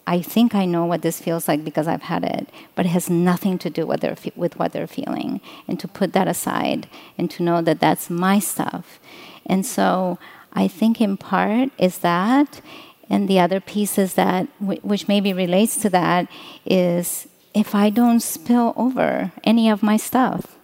I 0.07 0.21
think 0.21 0.55
I 0.55 0.65
know 0.65 0.85
what 0.85 1.03
this 1.03 1.21
feels 1.21 1.47
like 1.47 1.63
because 1.63 1.87
I've 1.87 2.01
had 2.01 2.23
it, 2.23 2.49
but 2.75 2.85
it 2.85 2.89
has 2.89 3.09
nothing 3.09 3.57
to 3.59 3.69
do 3.69 3.85
with, 3.85 4.03
with 4.35 4.57
what 4.57 4.73
they're 4.73 4.87
feeling. 4.87 5.41
And 5.67 5.79
to 5.79 5.87
put 5.87 6.13
that 6.13 6.27
aside 6.27 6.87
and 7.17 7.29
to 7.31 7.43
know 7.43 7.61
that 7.61 7.79
that's 7.79 8.09
my 8.09 8.39
stuff. 8.39 8.99
And 9.45 9.65
so 9.65 10.17
I 10.53 10.67
think 10.67 10.99
in 10.99 11.17
part 11.17 11.69
is 11.77 11.99
that. 11.99 12.61
And 13.09 13.27
the 13.27 13.39
other 13.39 13.59
piece 13.59 13.97
is 13.97 14.15
that, 14.15 14.47
which 14.59 15.07
maybe 15.07 15.33
relates 15.33 15.79
to 15.81 15.89
that, 15.89 16.27
is 16.65 17.27
if 17.53 17.75
I 17.75 17.89
don't 17.89 18.21
spill 18.21 18.73
over 18.75 19.31
any 19.43 19.69
of 19.69 19.83
my 19.83 19.97
stuff. 19.97 20.57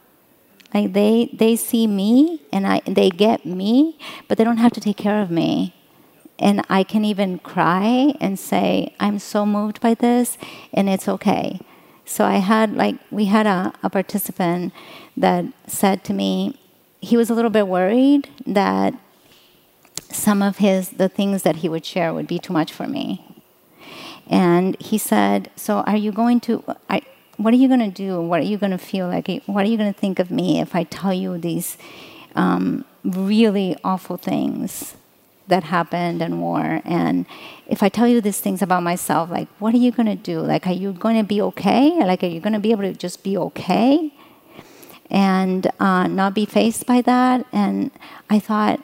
Like 0.74 0.94
they, 0.94 1.30
they 1.34 1.56
see 1.56 1.88
me 1.88 2.42
and 2.52 2.68
I, 2.68 2.82
they 2.86 3.10
get 3.10 3.46
me, 3.46 3.98
but 4.28 4.38
they 4.38 4.44
don't 4.44 4.58
have 4.58 4.74
to 4.74 4.82
take 4.82 4.98
care 4.98 5.22
of 5.22 5.32
me. 5.32 5.74
And 6.40 6.64
I 6.70 6.84
can 6.84 7.04
even 7.04 7.40
cry 7.40 8.14
and 8.20 8.40
say, 8.40 8.94
I'm 9.00 9.20
so 9.20 9.46
moved 9.46 9.82
by 9.82 9.96
this, 9.96 10.38
and 10.72 10.88
it's 10.88 11.08
okay. 11.08 11.60
So 12.06 12.26
I 12.26 12.38
had, 12.38 12.76
like, 12.76 12.96
we 13.12 13.26
had 13.26 13.48
a, 13.48 13.74
a 13.82 13.90
participant 13.90 14.72
that 15.16 15.46
said 15.66 16.04
to 16.06 16.14
me, 16.14 16.58
he 17.02 17.18
was 17.18 17.30
a 17.30 17.34
little 17.34 17.50
bit 17.50 17.68
worried 17.68 18.30
that 18.46 18.94
some 20.10 20.42
of 20.42 20.58
his 20.58 20.92
the 20.92 21.10
things 21.10 21.44
that 21.44 21.58
he 21.58 21.70
would 21.70 21.86
share 21.86 22.14
would 22.14 22.28
be 22.28 22.40
too 22.40 22.54
much 22.54 22.72
for 22.72 22.88
me. 22.88 23.24
And 24.28 24.80
he 24.82 24.98
said 24.98 25.52
so 25.56 25.80
are 25.82 25.98
you 25.98 26.12
going 26.12 26.40
to 26.42 26.64
I, 26.90 27.02
what 27.38 27.54
are 27.54 27.58
you 27.58 27.68
going 27.68 27.80
to 27.82 27.92
do? 27.92 28.22
What 28.22 28.40
are 28.40 28.46
you 28.46 28.58
going 28.58 28.72
to 28.72 28.78
feel 28.78 29.08
like? 29.08 29.28
What 29.46 29.66
are 29.66 29.70
you 29.70 29.78
going 29.78 29.94
to 29.94 30.00
think 30.00 30.20
of 30.20 30.32
me 30.32 30.60
if 30.60 30.76
i 30.76 30.84
tell 30.84 31.14
you 31.14 31.38
these 31.38 31.78
um, 32.36 32.86
really 33.04 33.76
awful 33.84 34.18
things 34.18 34.97
that 35.48 35.64
happened 35.64 36.22
and 36.22 36.42
war 36.42 36.82
and 36.84 37.26
if 37.68 37.82
i 37.82 37.90
tell 37.90 38.08
you 38.08 38.20
these 38.22 38.40
things 38.40 38.62
about 38.62 38.84
myself 38.84 39.30
like 39.30 39.48
what 39.60 39.74
are 39.74 39.78
you 39.78 39.92
going 39.92 40.06
to 40.06 40.16
do 40.16 40.40
like 40.40 40.68
are 40.68 40.74
you 40.74 40.92
going 40.92 41.18
to 41.18 41.24
be 41.24 41.42
okay 41.42 41.92
like 42.04 42.24
are 42.24 42.28
you 42.28 42.40
going 42.40 42.54
to 42.54 42.60
be 42.60 42.72
able 42.72 42.84
to 42.84 42.94
just 42.94 43.24
be 43.24 43.38
okay 43.38 44.14
and 45.10 45.72
uh, 45.80 46.06
not 46.08 46.34
be 46.34 46.46
faced 46.46 46.86
by 46.86 47.02
that 47.02 47.46
and 47.54 47.92
i 48.30 48.40
thought 48.40 48.84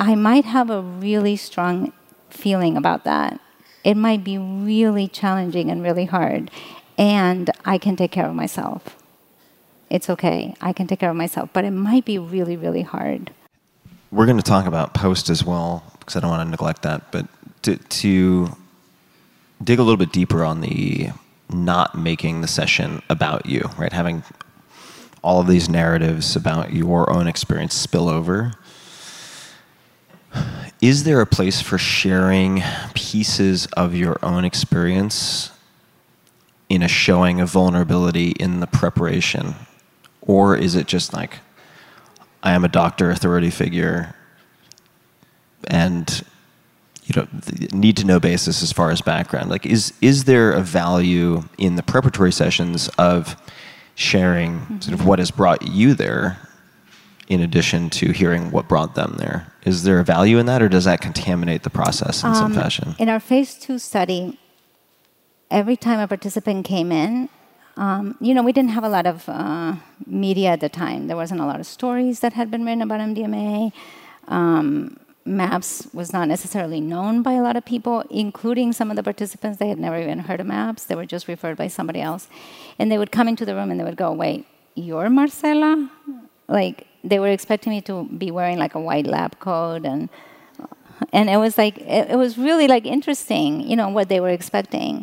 I 0.00 0.14
might 0.14 0.46
have 0.46 0.70
a 0.70 0.80
really 0.80 1.36
strong 1.36 1.92
feeling 2.30 2.74
about 2.78 3.04
that. 3.04 3.38
It 3.84 3.98
might 3.98 4.24
be 4.24 4.38
really 4.38 5.06
challenging 5.08 5.70
and 5.70 5.82
really 5.82 6.06
hard, 6.06 6.50
and 6.96 7.50
I 7.66 7.76
can 7.76 7.96
take 7.96 8.10
care 8.10 8.26
of 8.26 8.34
myself. 8.34 8.96
It's 9.90 10.08
okay. 10.08 10.54
I 10.58 10.72
can 10.72 10.86
take 10.86 11.00
care 11.00 11.10
of 11.10 11.16
myself, 11.16 11.50
but 11.52 11.66
it 11.66 11.72
might 11.72 12.06
be 12.06 12.18
really, 12.18 12.56
really 12.56 12.80
hard. 12.80 13.30
We're 14.10 14.26
going 14.26 14.38
to 14.38 14.42
talk 14.42 14.66
about 14.66 14.94
post 14.94 15.30
as 15.30 15.44
well 15.44 15.84
because 16.00 16.16
I 16.16 16.20
don't 16.20 16.30
want 16.30 16.46
to 16.46 16.50
neglect 16.50 16.82
that. 16.82 17.12
But 17.12 17.26
to, 17.62 17.76
to 17.76 18.56
dig 19.62 19.78
a 19.78 19.82
little 19.82 19.96
bit 19.96 20.12
deeper 20.12 20.44
on 20.44 20.60
the 20.60 21.10
not 21.52 21.96
making 21.96 22.40
the 22.40 22.48
session 22.48 23.02
about 23.08 23.46
you, 23.46 23.68
right? 23.76 23.92
Having 23.92 24.22
all 25.22 25.40
of 25.40 25.46
these 25.46 25.68
narratives 25.68 26.34
about 26.34 26.72
your 26.72 27.10
own 27.12 27.26
experience 27.26 27.74
spill 27.74 28.08
over 28.08 28.54
is 30.80 31.04
there 31.04 31.20
a 31.20 31.26
place 31.26 31.60
for 31.60 31.76
sharing 31.76 32.62
pieces 32.94 33.66
of 33.76 33.94
your 33.94 34.18
own 34.22 34.44
experience 34.44 35.50
in 36.70 36.82
a 36.82 36.88
showing 36.88 37.40
of 37.40 37.50
vulnerability 37.50 38.30
in 38.30 38.60
the 38.60 38.66
preparation? 38.66 39.54
Or 40.22 40.56
is 40.56 40.74
it 40.74 40.86
just 40.86 41.12
like, 41.12 41.38
I 42.42 42.52
am 42.52 42.64
a 42.64 42.68
doctor, 42.68 43.10
authority 43.10 43.50
figure, 43.50 44.14
and 45.68 46.24
you 47.04 47.20
know, 47.20 47.28
need 47.72 47.96
to 47.96 48.04
know 48.06 48.20
basis 48.20 48.62
as 48.62 48.72
far 48.72 48.90
as 48.90 49.00
background? 49.00 49.50
Like, 49.50 49.66
is, 49.66 49.92
is 50.00 50.24
there 50.24 50.52
a 50.52 50.60
value 50.60 51.42
in 51.58 51.74
the 51.74 51.82
preparatory 51.82 52.30
sessions 52.32 52.88
of 52.98 53.36
sharing 53.96 54.80
sort 54.80 54.94
of 54.94 55.04
what 55.06 55.18
has 55.18 55.30
brought 55.30 55.66
you 55.66 55.94
there 55.94 56.38
in 57.28 57.40
addition 57.40 57.90
to 57.90 58.12
hearing 58.12 58.50
what 58.50 58.68
brought 58.68 58.94
them 58.94 59.16
there? 59.18 59.52
Is 59.64 59.82
there 59.82 59.98
a 59.98 60.04
value 60.04 60.38
in 60.38 60.46
that, 60.46 60.62
or 60.62 60.68
does 60.68 60.84
that 60.84 61.00
contaminate 61.00 61.64
the 61.64 61.70
process 61.70 62.22
in 62.22 62.34
some 62.34 62.46
Um, 62.46 62.54
fashion? 62.54 62.94
In 62.98 63.08
our 63.08 63.20
phase 63.20 63.54
two 63.54 63.78
study, 63.78 64.38
every 65.50 65.76
time 65.76 65.98
a 65.98 66.06
participant 66.06 66.64
came 66.64 66.92
in, 66.92 67.28
um, 67.80 68.14
you 68.20 68.34
know, 68.34 68.42
we 68.42 68.52
didn't 68.52 68.72
have 68.72 68.84
a 68.84 68.90
lot 68.90 69.06
of 69.06 69.26
uh, 69.26 69.74
media 70.06 70.50
at 70.50 70.60
the 70.60 70.68
time. 70.68 71.06
There 71.06 71.16
wasn't 71.16 71.40
a 71.40 71.46
lot 71.46 71.60
of 71.60 71.66
stories 71.66 72.20
that 72.20 72.34
had 72.34 72.50
been 72.50 72.62
written 72.66 72.82
about 72.82 73.00
MDMA. 73.00 73.72
Um, 74.28 74.98
MAPS 75.24 75.88
was 75.94 76.12
not 76.12 76.28
necessarily 76.28 76.78
known 76.78 77.22
by 77.22 77.32
a 77.32 77.42
lot 77.42 77.56
of 77.56 77.64
people, 77.64 78.04
including 78.10 78.74
some 78.74 78.90
of 78.90 78.96
the 78.96 79.02
participants. 79.02 79.58
They 79.58 79.68
had 79.68 79.78
never 79.78 79.98
even 79.98 80.18
heard 80.18 80.40
of 80.40 80.46
MAPS. 80.46 80.84
They 80.84 80.94
were 80.94 81.06
just 81.06 81.26
referred 81.26 81.56
by 81.56 81.68
somebody 81.68 82.02
else. 82.02 82.28
And 82.78 82.92
they 82.92 82.98
would 82.98 83.10
come 83.10 83.28
into 83.28 83.46
the 83.46 83.54
room 83.54 83.70
and 83.70 83.80
they 83.80 83.84
would 83.84 83.96
go, 83.96 84.12
Wait, 84.12 84.46
you're 84.74 85.08
Marcela? 85.08 85.90
Like, 86.48 86.86
they 87.02 87.18
were 87.18 87.28
expecting 87.28 87.72
me 87.72 87.80
to 87.82 88.04
be 88.04 88.30
wearing 88.30 88.58
like 88.58 88.74
a 88.74 88.80
white 88.80 89.06
lab 89.06 89.38
coat 89.38 89.86
and 89.86 90.10
and 91.14 91.30
it 91.30 91.38
was 91.38 91.56
like 91.56 91.78
it, 91.78 92.10
it, 92.10 92.16
was 92.16 92.36
really 92.36 92.68
like 92.68 92.84
interesting 92.84 93.62
you 93.62 93.74
know 93.74 93.88
what 93.88 94.10
they 94.10 94.20
were 94.20 94.28
expecting 94.28 95.02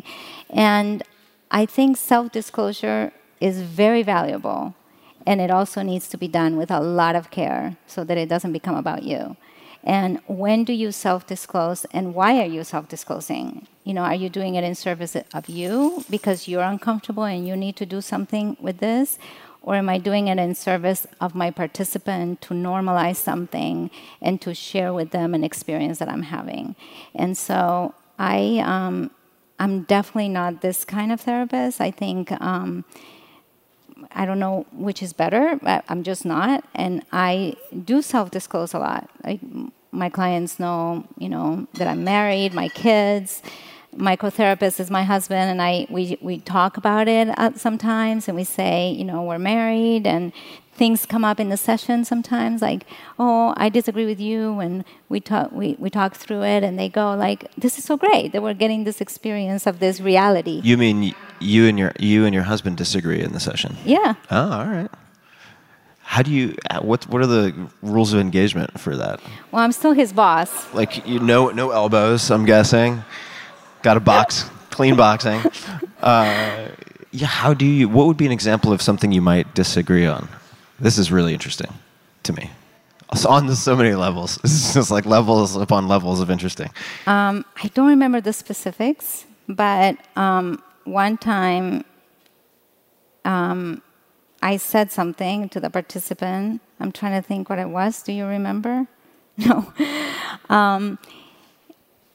and 0.50 1.02
i 1.50 1.64
think 1.66 1.96
self-disclosure 1.96 3.12
is 3.40 3.60
very 3.62 4.02
valuable 4.02 4.74
and 5.28 5.42
it 5.42 5.50
also 5.50 5.82
needs 5.82 6.08
to 6.08 6.16
be 6.16 6.26
done 6.26 6.56
with 6.56 6.70
a 6.70 6.80
lot 6.80 7.14
of 7.14 7.30
care 7.30 7.76
so 7.86 8.02
that 8.02 8.16
it 8.16 8.30
doesn't 8.30 8.54
become 8.54 8.74
about 8.74 9.02
you. 9.02 9.36
And 9.84 10.20
when 10.26 10.64
do 10.64 10.72
you 10.72 10.90
self-disclose 10.90 11.84
and 11.92 12.14
why 12.14 12.40
are 12.40 12.46
you 12.46 12.64
self-disclosing? 12.64 13.68
You 13.84 13.92
know 13.92 14.02
are 14.02 14.14
you 14.14 14.30
doing 14.30 14.54
it 14.54 14.64
in 14.64 14.74
service 14.74 15.14
of 15.34 15.48
you 15.50 16.02
because 16.08 16.48
you're 16.48 16.62
uncomfortable 16.62 17.24
and 17.24 17.46
you 17.46 17.56
need 17.56 17.76
to 17.76 17.84
do 17.84 18.00
something 18.00 18.56
with 18.58 18.78
this? 18.78 19.18
Or 19.60 19.74
am 19.74 19.90
I 19.90 19.98
doing 19.98 20.28
it 20.28 20.38
in 20.38 20.54
service 20.54 21.06
of 21.20 21.34
my 21.34 21.50
participant 21.50 22.40
to 22.42 22.54
normalize 22.54 23.16
something 23.16 23.90
and 24.22 24.40
to 24.40 24.54
share 24.54 24.94
with 24.94 25.10
them 25.10 25.34
an 25.34 25.44
experience 25.44 25.98
that 25.98 26.08
I'm 26.08 26.22
having? 26.22 26.74
And 27.14 27.36
so 27.36 27.94
I, 28.18 28.62
um, 28.64 29.10
I'm 29.58 29.82
definitely 29.82 30.28
not 30.28 30.60
this 30.60 30.84
kind 30.84 31.12
of 31.12 31.20
therapist. 31.20 31.80
I 31.80 31.90
think 31.90 32.32
um, 32.40 32.84
I 34.12 34.24
don't 34.24 34.38
know 34.38 34.66
which 34.72 35.02
is 35.02 35.12
better. 35.12 35.58
I'm 35.88 36.02
just 36.02 36.24
not, 36.24 36.64
and 36.74 37.04
I 37.12 37.54
do 37.84 38.02
self-disclose 38.02 38.74
a 38.74 38.78
lot. 38.78 39.10
Like 39.24 39.40
my 39.90 40.08
clients 40.08 40.60
know, 40.60 41.06
you 41.18 41.28
know, 41.28 41.66
that 41.74 41.88
I'm 41.88 42.04
married, 42.04 42.54
my 42.54 42.68
kids 42.68 43.42
my 43.96 44.16
co-therapist 44.16 44.80
is 44.80 44.90
my 44.90 45.02
husband 45.02 45.50
and 45.50 45.62
I 45.62 45.86
we 45.90 46.18
we 46.20 46.38
talk 46.38 46.76
about 46.76 47.08
it 47.08 47.28
sometimes 47.58 48.28
and 48.28 48.36
we 48.36 48.44
say 48.44 48.90
you 48.90 49.04
know 49.04 49.22
we're 49.22 49.38
married 49.38 50.06
and 50.06 50.32
things 50.78 51.04
come 51.04 51.24
up 51.24 51.40
in 51.40 51.48
the 51.48 51.56
session 51.56 52.04
sometimes 52.04 52.62
like 52.62 52.84
oh 53.18 53.52
I 53.56 53.68
disagree 53.68 54.06
with 54.06 54.20
you 54.20 54.60
and 54.60 54.84
we 55.08 55.20
talk 55.20 55.50
we, 55.52 55.76
we 55.78 55.90
talk 55.90 56.14
through 56.14 56.44
it 56.44 56.62
and 56.62 56.78
they 56.78 56.88
go 56.88 57.14
like 57.14 57.52
this 57.56 57.78
is 57.78 57.84
so 57.84 57.96
great 57.96 58.32
that 58.32 58.42
we're 58.42 58.54
getting 58.54 58.84
this 58.84 59.00
experience 59.00 59.66
of 59.66 59.80
this 59.80 60.00
reality. 60.00 60.60
You 60.62 60.76
mean 60.78 61.14
you 61.40 61.66
and 61.66 61.78
your 61.78 61.92
you 61.98 62.24
and 62.24 62.32
your 62.32 62.44
husband 62.44 62.76
disagree 62.76 63.20
in 63.20 63.32
the 63.32 63.40
session? 63.40 63.76
Yeah. 63.84 64.14
Oh 64.30 64.52
all 64.52 64.66
right. 64.66 64.90
How 66.02 66.22
do 66.22 66.30
you 66.30 66.56
what 66.80 67.08
what 67.08 67.20
are 67.20 67.26
the 67.26 67.68
rules 67.82 68.12
of 68.12 68.20
engagement 68.20 68.78
for 68.80 68.96
that? 68.96 69.20
Well 69.50 69.62
I'm 69.62 69.72
still 69.72 69.92
his 69.92 70.12
boss. 70.12 70.72
Like 70.72 71.06
you 71.06 71.18
know 71.18 71.50
no 71.50 71.70
elbows 71.72 72.30
I'm 72.30 72.46
guessing. 72.46 73.02
Got 73.82 73.96
a 73.96 74.00
box, 74.00 74.48
clean 74.70 74.96
boxing. 74.96 75.42
Uh, 76.00 76.68
yeah, 77.10 77.26
how 77.26 77.52
do 77.52 77.66
you? 77.66 77.88
What 77.88 78.06
would 78.06 78.16
be 78.16 78.24
an 78.24 78.30
example 78.30 78.72
of 78.72 78.80
something 78.80 79.10
you 79.10 79.20
might 79.20 79.52
disagree 79.52 80.06
on? 80.06 80.28
This 80.78 80.98
is 80.98 81.10
really 81.10 81.32
interesting 81.32 81.72
to 82.22 82.32
me. 82.32 82.50
It's 83.12 83.24
on 83.24 83.54
so 83.54 83.74
many 83.74 83.94
levels. 83.94 84.36
This 84.42 84.52
is 84.52 84.74
just 84.74 84.90
like 84.90 85.06
levels 85.06 85.56
upon 85.56 85.88
levels 85.88 86.20
of 86.20 86.30
interesting. 86.30 86.70
Um, 87.06 87.44
I 87.62 87.68
don't 87.68 87.88
remember 87.88 88.20
the 88.20 88.32
specifics, 88.32 89.24
but 89.48 89.96
um, 90.16 90.62
one 90.84 91.16
time 91.16 91.84
um, 93.24 93.82
I 94.42 94.56
said 94.56 94.92
something 94.92 95.48
to 95.48 95.60
the 95.60 95.70
participant. 95.70 96.60
I'm 96.80 96.92
trying 96.92 97.20
to 97.20 97.26
think 97.26 97.48
what 97.50 97.58
it 97.58 97.68
was. 97.68 98.02
Do 98.02 98.12
you 98.12 98.26
remember? 98.26 98.86
No. 99.38 99.72
Um, 100.50 100.98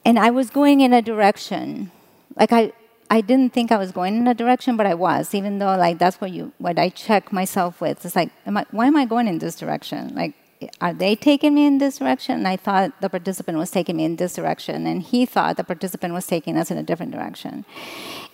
and 0.04 0.18
I 0.18 0.28
was 0.28 0.50
going 0.50 0.82
in 0.82 0.92
a 0.92 1.00
direction, 1.00 1.90
like 2.36 2.52
I, 2.52 2.72
I 3.10 3.20
didn't 3.20 3.52
think 3.52 3.70
I 3.70 3.76
was 3.76 3.92
going 3.92 4.16
in 4.16 4.26
a 4.26 4.34
direction, 4.34 4.76
but 4.76 4.86
I 4.86 4.94
was, 4.94 5.34
even 5.34 5.58
though 5.58 5.76
like 5.76 5.98
that's 5.98 6.20
what 6.20 6.30
you, 6.32 6.52
what 6.58 6.78
I 6.78 6.88
check 6.88 7.32
myself 7.32 7.80
with. 7.80 8.04
It's 8.04 8.16
like, 8.16 8.30
am 8.46 8.56
I, 8.56 8.66
why 8.70 8.86
am 8.86 8.96
I 8.96 9.04
going 9.04 9.28
in 9.28 9.38
this 9.38 9.56
direction? 9.56 10.14
Like, 10.14 10.34
are 10.80 10.92
they 10.92 11.14
taking 11.14 11.54
me 11.54 11.66
in 11.66 11.78
this 11.78 11.98
direction? 11.98 12.36
And 12.36 12.48
I 12.48 12.56
thought 12.56 13.00
the 13.00 13.10
participant 13.10 13.58
was 13.58 13.70
taking 13.70 13.96
me 13.96 14.04
in 14.04 14.16
this 14.16 14.34
direction, 14.34 14.86
and 14.86 15.02
he 15.02 15.26
thought 15.26 15.56
the 15.56 15.64
participant 15.64 16.14
was 16.14 16.26
taking 16.26 16.56
us 16.56 16.70
in 16.70 16.78
a 16.78 16.82
different 16.82 17.12
direction. 17.12 17.64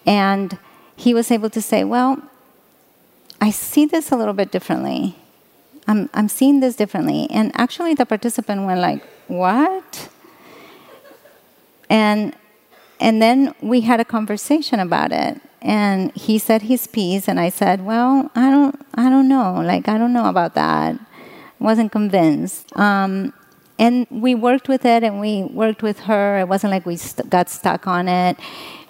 And 0.06 0.58
he 0.96 1.14
was 1.14 1.30
able 1.30 1.50
to 1.50 1.62
say, 1.62 1.82
well, 1.84 2.22
I 3.40 3.50
see 3.50 3.86
this 3.86 4.12
a 4.12 4.16
little 4.16 4.34
bit 4.34 4.52
differently. 4.52 5.16
I'm, 5.88 6.08
I'm 6.14 6.28
seeing 6.28 6.60
this 6.60 6.76
differently. 6.76 7.26
And 7.30 7.50
actually, 7.54 7.94
the 7.94 8.06
participant 8.06 8.66
went 8.66 8.80
like, 8.80 9.02
what? 9.26 10.08
And 11.88 12.36
and 13.00 13.20
then 13.20 13.54
we 13.60 13.80
had 13.80 13.98
a 13.98 14.04
conversation 14.04 14.78
about 14.78 15.10
it. 15.12 15.40
And 15.62 16.12
he 16.14 16.38
said 16.38 16.62
his 16.62 16.86
piece, 16.86 17.28
and 17.28 17.38
I 17.40 17.50
said, 17.50 17.84
"Well, 17.84 18.30
I 18.34 18.50
don't, 18.50 18.86
I 18.94 19.10
don't 19.10 19.28
know. 19.28 19.60
Like, 19.60 19.88
I 19.88 19.98
don't 19.98 20.12
know 20.12 20.26
about 20.26 20.54
that. 20.54 20.98
wasn't 21.58 21.92
convinced." 21.92 22.74
Um, 22.76 23.34
and 23.78 24.06
we 24.10 24.34
worked 24.34 24.68
with 24.68 24.84
it 24.84 25.02
and 25.02 25.20
we 25.20 25.42
worked 25.42 25.82
with 25.82 26.00
her. 26.00 26.38
It 26.38 26.48
wasn't 26.48 26.70
like 26.70 26.84
we 26.84 26.96
st- 26.96 27.30
got 27.30 27.48
stuck 27.48 27.86
on 27.86 28.08
it. 28.08 28.38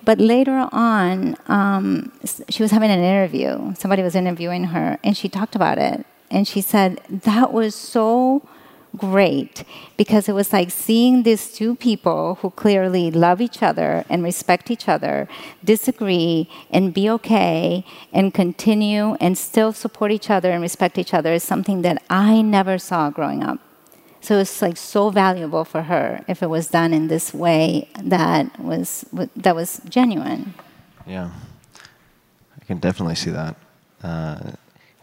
But 0.05 0.19
later 0.19 0.69
on, 0.73 1.37
um, 1.47 2.12
she 2.49 2.62
was 2.62 2.73
having 2.73 2.91
an 2.91 2.99
interview. 2.99 3.74
Somebody 3.74 4.03
was 4.03 4.16
interviewing 4.16 4.65
her, 4.65 4.99
and 5.05 5.16
she 5.16 5.28
talked 5.28 5.55
about 5.55 5.78
it. 5.78 6.05
And 6.31 6.47
she 6.49 6.61
said, 6.61 7.01
That 7.09 7.53
was 7.53 7.74
so 7.74 8.43
great 8.97 9.65
because 9.97 10.29
it 10.29 10.33
was 10.33 10.53
like 10.53 10.71
seeing 10.71 11.23
these 11.23 11.53
two 11.53 11.77
people 11.77 12.37
who 12.41 12.51
clearly 12.51 13.11
love 13.11 13.41
each 13.41 13.62
other 13.62 14.05
and 14.09 14.23
respect 14.23 14.71
each 14.71 14.89
other 14.89 15.29
disagree 15.65 16.49
and 16.71 16.93
be 16.93 17.09
okay 17.09 17.85
and 18.12 18.35
continue 18.35 19.15
and 19.21 19.39
still 19.39 19.73
support 19.73 20.11
each 20.11 20.31
other 20.31 20.51
and 20.51 20.61
respect 20.61 20.99
each 20.99 21.15
other 21.15 21.33
is 21.33 21.43
something 21.43 21.83
that 21.83 22.03
I 22.11 22.43
never 22.43 22.79
saw 22.79 23.11
growing 23.11 23.43
up. 23.43 23.61
So 24.21 24.39
it's 24.39 24.61
like 24.61 24.77
so 24.77 25.11
valuable 25.11 25.65
for 25.65 25.83
her 25.83 26.25
if 26.29 26.43
it 26.43 26.49
was 26.49 26.69
done 26.69 26.93
in 26.93 27.09
this 27.09 27.33
way 27.33 27.89
that 28.03 28.59
was 28.61 29.07
that 29.37 29.55
was 29.55 29.81
genuine. 29.89 30.53
Yeah, 31.07 31.31
I 32.61 32.65
can 32.67 32.79
definitely 32.79 33.15
see 33.15 33.31
that. 33.31 33.57
Uh, 34.03 34.53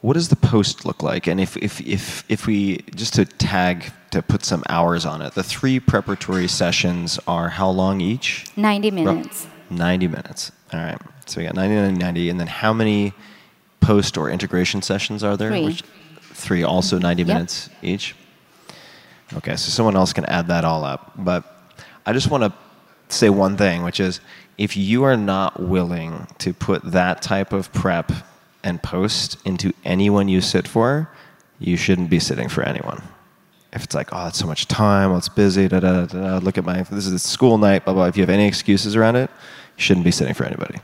what 0.02 0.14
does 0.14 0.30
the 0.30 0.36
post 0.36 0.86
look 0.86 1.02
like? 1.04 1.28
And 1.28 1.40
if, 1.40 1.58
if, 1.58 1.82
if, 1.82 2.24
if 2.30 2.46
we, 2.48 2.78
just 2.96 3.16
to 3.16 3.26
tag, 3.26 3.92
to 4.12 4.22
put 4.22 4.46
some 4.46 4.64
hours 4.70 5.06
on 5.06 5.22
it, 5.22 5.34
the 5.34 5.44
three 5.44 5.80
preparatory 5.80 6.48
sessions 6.48 7.20
are 7.28 7.50
how 7.50 7.70
long 7.70 8.00
each? 8.02 8.46
90 8.56 8.92
Ru- 8.92 8.96
minutes. 9.04 9.48
90 9.70 10.08
minutes. 10.08 10.52
All 10.74 10.80
right. 10.80 10.98
So 11.26 11.42
we 11.42 11.46
got 11.48 11.56
90, 11.56 11.76
90, 11.76 12.00
90. 12.00 12.30
And 12.30 12.40
then 12.40 12.48
how 12.48 12.74
many 12.74 13.14
post 13.82 14.18
or 14.18 14.30
integration 14.30 14.82
sessions 14.82 15.24
are 15.24 15.36
there? 15.36 15.50
Three. 15.50 15.78
three, 16.22 16.64
also 16.64 17.00
90 17.00 17.24
Yep. 17.24 17.28
minutes 17.28 17.70
each? 17.82 18.16
Okay, 19.34 19.56
so 19.58 19.70
someone 19.70 19.96
else 19.98 20.14
can 20.14 20.26
add 20.26 20.48
that 20.48 20.64
all 20.64 20.86
up. 20.86 21.12
But 21.18 21.44
I 22.06 22.14
just 22.14 22.30
want 22.32 22.44
to 22.44 22.54
say 23.14 23.30
one 23.30 23.58
thing, 23.58 23.84
which 23.84 24.00
is 24.00 24.22
if 24.58 24.78
you 24.78 25.04
are 25.04 25.18
not 25.18 25.60
willing 25.62 26.28
to 26.40 26.54
put 26.54 26.82
that 26.92 27.22
type 27.22 27.52
of 27.52 27.72
prep 27.74 28.12
and 28.68 28.84
post 28.84 29.38
into 29.46 29.72
anyone 29.86 30.28
you 30.28 30.42
sit 30.42 30.68
for, 30.68 31.10
you 31.58 31.78
shouldn't 31.78 32.10
be 32.10 32.20
sitting 32.20 32.50
for 32.50 32.64
anyone. 32.64 33.02
If 33.72 33.84
it's 33.86 33.96
like, 33.96 34.10
oh, 34.12 34.28
it's 34.28 34.38
so 34.38 34.46
much 34.48 34.68
time, 34.68 35.10
well, 35.10 35.18
it's 35.20 35.30
busy, 35.30 35.68
da, 35.70 35.80
da, 35.80 36.06
da, 36.06 36.20
da, 36.20 36.38
look 36.40 36.58
at 36.58 36.66
my, 36.66 36.82
this 36.84 37.06
is 37.06 37.14
a 37.14 37.20
school 37.20 37.58
night, 37.58 37.86
blah, 37.86 37.94
blah. 37.94 38.08
If 38.08 38.18
you 38.18 38.24
have 38.24 38.30
any 38.30 38.46
excuses 38.48 38.96
around 38.96 39.16
it, 39.16 39.30
you 39.78 39.82
shouldn't 39.86 40.04
be 40.04 40.12
sitting 40.12 40.34
for 40.34 40.44
anybody. 40.44 40.80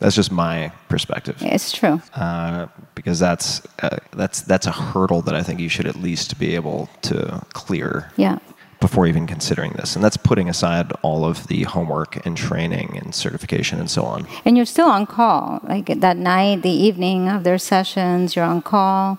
That's 0.00 0.16
just 0.16 0.32
my 0.32 0.72
perspective 0.88 1.36
It's 1.42 1.72
true. 1.72 2.00
uh, 2.14 2.66
because 2.94 3.18
that's 3.18 3.60
uh, 3.82 3.98
that's 4.12 4.40
that's 4.42 4.66
a 4.66 4.72
hurdle 4.72 5.20
that 5.22 5.34
I 5.34 5.42
think 5.42 5.60
you 5.60 5.68
should 5.68 5.86
at 5.86 5.96
least 5.96 6.38
be 6.38 6.54
able 6.54 6.88
to 7.02 7.44
clear 7.52 8.10
Yeah. 8.16 8.38
Before 8.80 9.06
even 9.06 9.26
considering 9.26 9.72
this, 9.72 9.94
and 9.94 10.02
that's 10.02 10.16
putting 10.16 10.48
aside 10.48 10.90
all 11.02 11.24
of 11.24 11.46
the 11.48 11.64
homework 11.64 12.24
and 12.24 12.36
training 12.36 12.96
and 12.96 13.14
certification 13.14 13.78
and 13.78 13.90
so 13.90 14.04
on. 14.04 14.26
And 14.44 14.56
you're 14.56 14.66
still 14.66 14.88
on 14.88 15.06
call. 15.06 15.60
Like 15.62 15.86
that 15.86 16.16
night, 16.16 16.62
the 16.62 16.70
evening 16.70 17.28
of 17.28 17.44
their 17.44 17.58
sessions, 17.58 18.34
you're 18.34 18.44
on 18.44 18.62
call. 18.62 19.18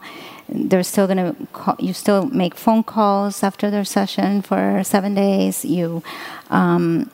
They're 0.49 0.83
still 0.83 1.07
going 1.07 1.17
to 1.17 1.47
call, 1.53 1.75
you 1.79 1.93
still 1.93 2.25
make 2.25 2.55
phone 2.55 2.83
calls 2.83 3.43
after 3.43 3.69
their 3.69 3.85
session 3.85 4.41
for 4.41 4.83
seven 4.83 5.13
days. 5.13 5.63
You, 5.63 6.03
um, 6.49 7.09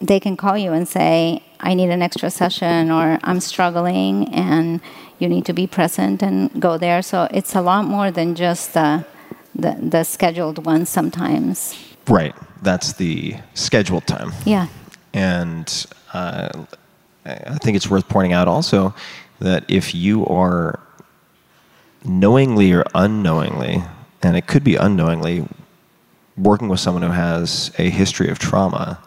they 0.00 0.18
can 0.18 0.36
call 0.36 0.58
you 0.58 0.72
and 0.72 0.88
say, 0.88 1.44
I 1.60 1.74
need 1.74 1.90
an 1.90 2.02
extra 2.02 2.30
session 2.30 2.90
or 2.90 3.20
I'm 3.22 3.38
struggling 3.38 4.28
and 4.34 4.80
you 5.20 5.28
need 5.28 5.46
to 5.46 5.52
be 5.52 5.68
present 5.68 6.22
and 6.22 6.60
go 6.60 6.76
there. 6.76 7.02
So 7.02 7.28
it's 7.30 7.54
a 7.54 7.60
lot 7.60 7.84
more 7.84 8.10
than 8.10 8.34
just 8.34 8.74
the, 8.74 9.04
the, 9.54 9.76
the 9.80 10.04
scheduled 10.04 10.64
ones 10.64 10.88
sometimes. 10.88 11.74
Right, 12.08 12.34
that's 12.62 12.94
the 12.94 13.36
scheduled 13.54 14.06
time. 14.06 14.32
Yeah. 14.44 14.68
And 15.14 15.86
uh, 16.12 16.64
I 17.24 17.58
think 17.58 17.76
it's 17.76 17.88
worth 17.88 18.08
pointing 18.08 18.32
out 18.32 18.48
also 18.48 18.94
that 19.38 19.64
if 19.68 19.94
you 19.94 20.26
are 20.26 20.80
knowingly 22.04 22.72
or 22.72 22.84
unknowingly, 22.94 23.82
and 24.22 24.36
it 24.36 24.46
could 24.46 24.64
be 24.64 24.76
unknowingly, 24.76 25.46
working 26.36 26.68
with 26.68 26.80
someone 26.80 27.02
who 27.02 27.10
has 27.10 27.70
a 27.78 27.90
history 27.90 28.28
of 28.28 28.38
trauma 28.38 28.98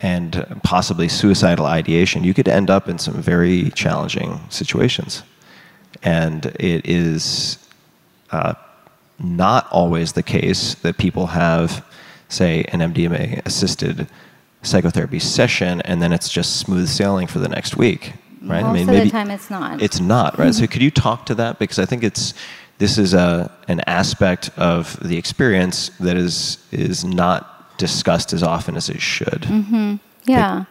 and 0.00 0.46
possibly 0.62 1.08
suicidal 1.08 1.66
ideation, 1.66 2.24
you 2.24 2.34
could 2.34 2.48
end 2.48 2.70
up 2.70 2.88
in 2.88 2.98
some 2.98 3.14
very 3.14 3.70
challenging 3.70 4.40
situations. 4.48 5.22
And 6.02 6.46
it 6.58 6.86
is 6.88 7.58
uh, 8.30 8.54
not 9.22 9.70
always 9.70 10.12
the 10.12 10.22
case 10.22 10.74
that 10.76 10.98
people 10.98 11.28
have, 11.28 11.84
say, 12.28 12.64
an 12.68 12.80
MDMA 12.80 13.44
assisted 13.46 14.08
psychotherapy 14.62 15.18
session 15.18 15.80
and 15.82 16.02
then 16.02 16.12
it's 16.12 16.28
just 16.28 16.58
smooth 16.58 16.88
sailing 16.88 17.26
for 17.26 17.38
the 17.38 17.48
next 17.48 17.76
week, 17.76 18.12
right? 18.42 18.62
Most 18.62 18.88
of 18.88 19.04
the 19.04 19.10
time 19.10 19.30
it's 19.30 19.50
not. 19.50 19.82
It's 19.82 20.00
not, 20.00 20.38
right? 20.38 20.54
So 20.54 20.66
could 20.66 20.82
you 20.82 20.90
talk 20.90 21.26
to 21.26 21.34
that 21.36 21.58
because 21.58 21.78
I 21.78 21.86
think 21.86 22.04
it's 22.04 22.34
this 22.78 22.98
is 22.98 23.14
a 23.14 23.50
an 23.68 23.80
aspect 23.86 24.50
of 24.56 24.98
the 25.06 25.16
experience 25.16 25.90
that 26.00 26.16
is 26.16 26.58
is 26.72 27.04
not 27.04 27.78
discussed 27.78 28.32
as 28.32 28.42
often 28.42 28.76
as 28.76 28.88
it 28.88 29.00
should. 29.00 29.42
Mm-hmm. 29.42 29.96
Yeah, 30.24 30.64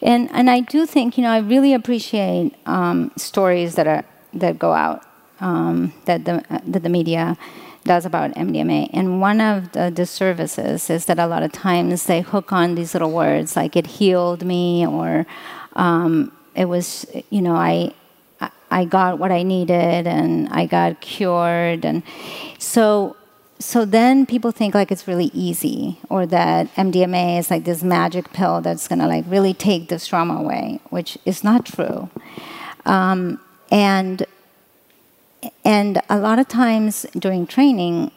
and 0.00 0.30
and 0.32 0.48
I 0.50 0.60
do 0.60 0.86
think 0.86 1.16
you 1.16 1.24
know 1.24 1.30
I 1.30 1.38
really 1.38 1.72
appreciate 1.72 2.54
um, 2.66 3.10
stories 3.16 3.74
that 3.74 3.86
are 3.86 4.04
that 4.34 4.58
go 4.58 4.72
out 4.72 5.04
um, 5.40 5.92
that 6.04 6.24
the 6.24 6.44
that 6.66 6.82
the 6.82 6.88
media 6.88 7.36
does 7.84 8.06
about 8.06 8.32
MDMA. 8.34 8.90
And 8.92 9.20
one 9.20 9.40
of 9.40 9.72
the 9.72 9.90
disservices 9.90 10.90
is 10.90 11.06
that 11.06 11.18
a 11.18 11.26
lot 11.26 11.42
of 11.42 11.52
times 11.52 12.06
they 12.06 12.20
hook 12.20 12.52
on 12.52 12.74
these 12.74 12.94
little 12.94 13.10
words 13.10 13.56
like 13.56 13.76
"it 13.76 13.86
healed 13.86 14.44
me" 14.44 14.86
or 14.86 15.26
um, 15.74 16.32
"it 16.54 16.66
was 16.66 17.06
you 17.30 17.42
know 17.42 17.54
I." 17.54 17.94
I- 18.70 18.86
got 18.86 19.18
what 19.18 19.30
I 19.30 19.42
needed 19.42 20.06
and 20.06 20.48
I 20.48 20.64
got 20.64 21.02
cured 21.02 21.84
and 21.84 22.02
so 22.58 23.16
so 23.62 23.84
then 23.84 24.26
people 24.26 24.50
think 24.50 24.74
like 24.74 24.90
it's 24.90 25.06
really 25.06 25.30
easy 25.32 25.98
or 26.08 26.26
that 26.26 26.74
MDMA 26.74 27.38
is 27.38 27.50
like 27.50 27.64
this 27.64 27.82
magic 27.82 28.32
pill 28.32 28.60
that's 28.60 28.88
gonna 28.88 29.06
like 29.06 29.24
really 29.28 29.54
take 29.54 29.88
this 29.88 30.06
trauma 30.06 30.34
away, 30.34 30.80
which 30.90 31.16
is 31.24 31.44
not 31.44 31.64
true. 31.64 32.10
Um, 32.84 33.38
and 33.70 34.26
and 35.64 36.00
a 36.08 36.18
lot 36.18 36.38
of 36.38 36.48
times 36.48 37.06
during 37.18 37.46
training, 37.46 38.10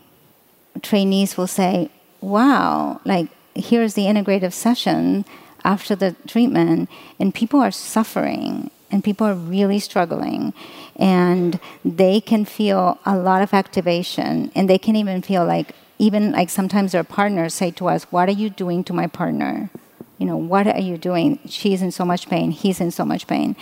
trainees 0.81 1.38
will 1.38 1.47
say, 1.47 1.89
"Wow, 2.22 3.02
like 3.06 3.27
here's 3.56 3.93
the 3.93 4.03
integrative 4.03 4.53
session 4.53 5.26
after 5.64 5.95
the 5.95 6.15
treatment," 6.27 6.89
and 7.19 7.34
people 7.34 7.60
are 7.60 7.72
suffering 7.72 8.69
and 8.91 9.03
people 9.03 9.27
are 9.27 9.34
really 9.34 9.80
struggling 9.80 10.53
and 10.95 11.60
they 11.84 12.22
can 12.22 12.45
feel 12.45 12.97
a 13.06 13.18
lot 13.18 13.41
of 13.41 13.53
activation 13.53 14.52
and 14.56 14.69
they 14.69 14.77
can 14.77 14.95
even 14.95 15.22
feel 15.22 15.45
like 15.45 15.73
even 15.97 16.31
like 16.31 16.49
sometimes 16.49 16.91
their 16.91 17.03
partners 17.03 17.53
say 17.53 17.72
to 17.72 17.88
us 17.88 18.03
what 18.06 18.30
are 18.30 18.34
you 18.34 18.49
doing 18.49 18.84
to 18.84 18.93
my 18.93 19.07
partner? 19.07 19.69
You 20.18 20.26
know 20.26 20.38
what 20.38 20.68
are 20.68 20.80
you 20.80 20.97
doing? 20.97 21.39
She's 21.47 21.81
in 21.81 21.91
so 21.91 22.06
much 22.06 22.30
pain. 22.30 22.52
He's 22.52 22.80
in 22.80 22.91
so 22.91 23.03
much 23.06 23.27
pain. 23.27 23.56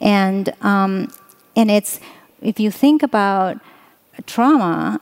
And 0.00 0.54
um, 0.62 1.12
and 1.54 1.70
it's 1.70 2.00
if 2.42 2.60
you 2.60 2.70
think 2.70 3.02
about 3.02 3.58
trauma 4.26 5.00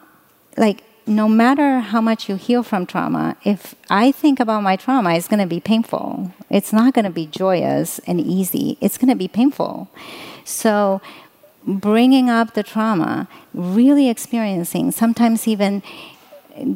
like 0.56 0.84
no 1.06 1.28
matter 1.28 1.80
how 1.80 2.00
much 2.00 2.28
you 2.28 2.36
heal 2.36 2.62
from 2.62 2.86
trauma, 2.86 3.36
if 3.44 3.74
I 3.88 4.12
think 4.12 4.38
about 4.38 4.62
my 4.62 4.76
trauma, 4.76 5.14
it's 5.14 5.26
going 5.26 5.40
to 5.40 5.46
be 5.46 5.58
painful. 5.58 6.32
It's 6.48 6.72
not 6.72 6.94
going 6.94 7.04
to 7.04 7.10
be 7.10 7.26
joyous 7.26 7.98
and 8.00 8.20
easy. 8.20 8.78
It's 8.80 8.96
going 8.96 9.08
to 9.08 9.16
be 9.16 9.26
painful. 9.26 9.90
So, 10.44 11.00
bringing 11.66 12.30
up 12.30 12.54
the 12.54 12.62
trauma, 12.62 13.28
really 13.52 14.08
experiencing, 14.08 14.92
sometimes 14.92 15.48
even 15.48 15.82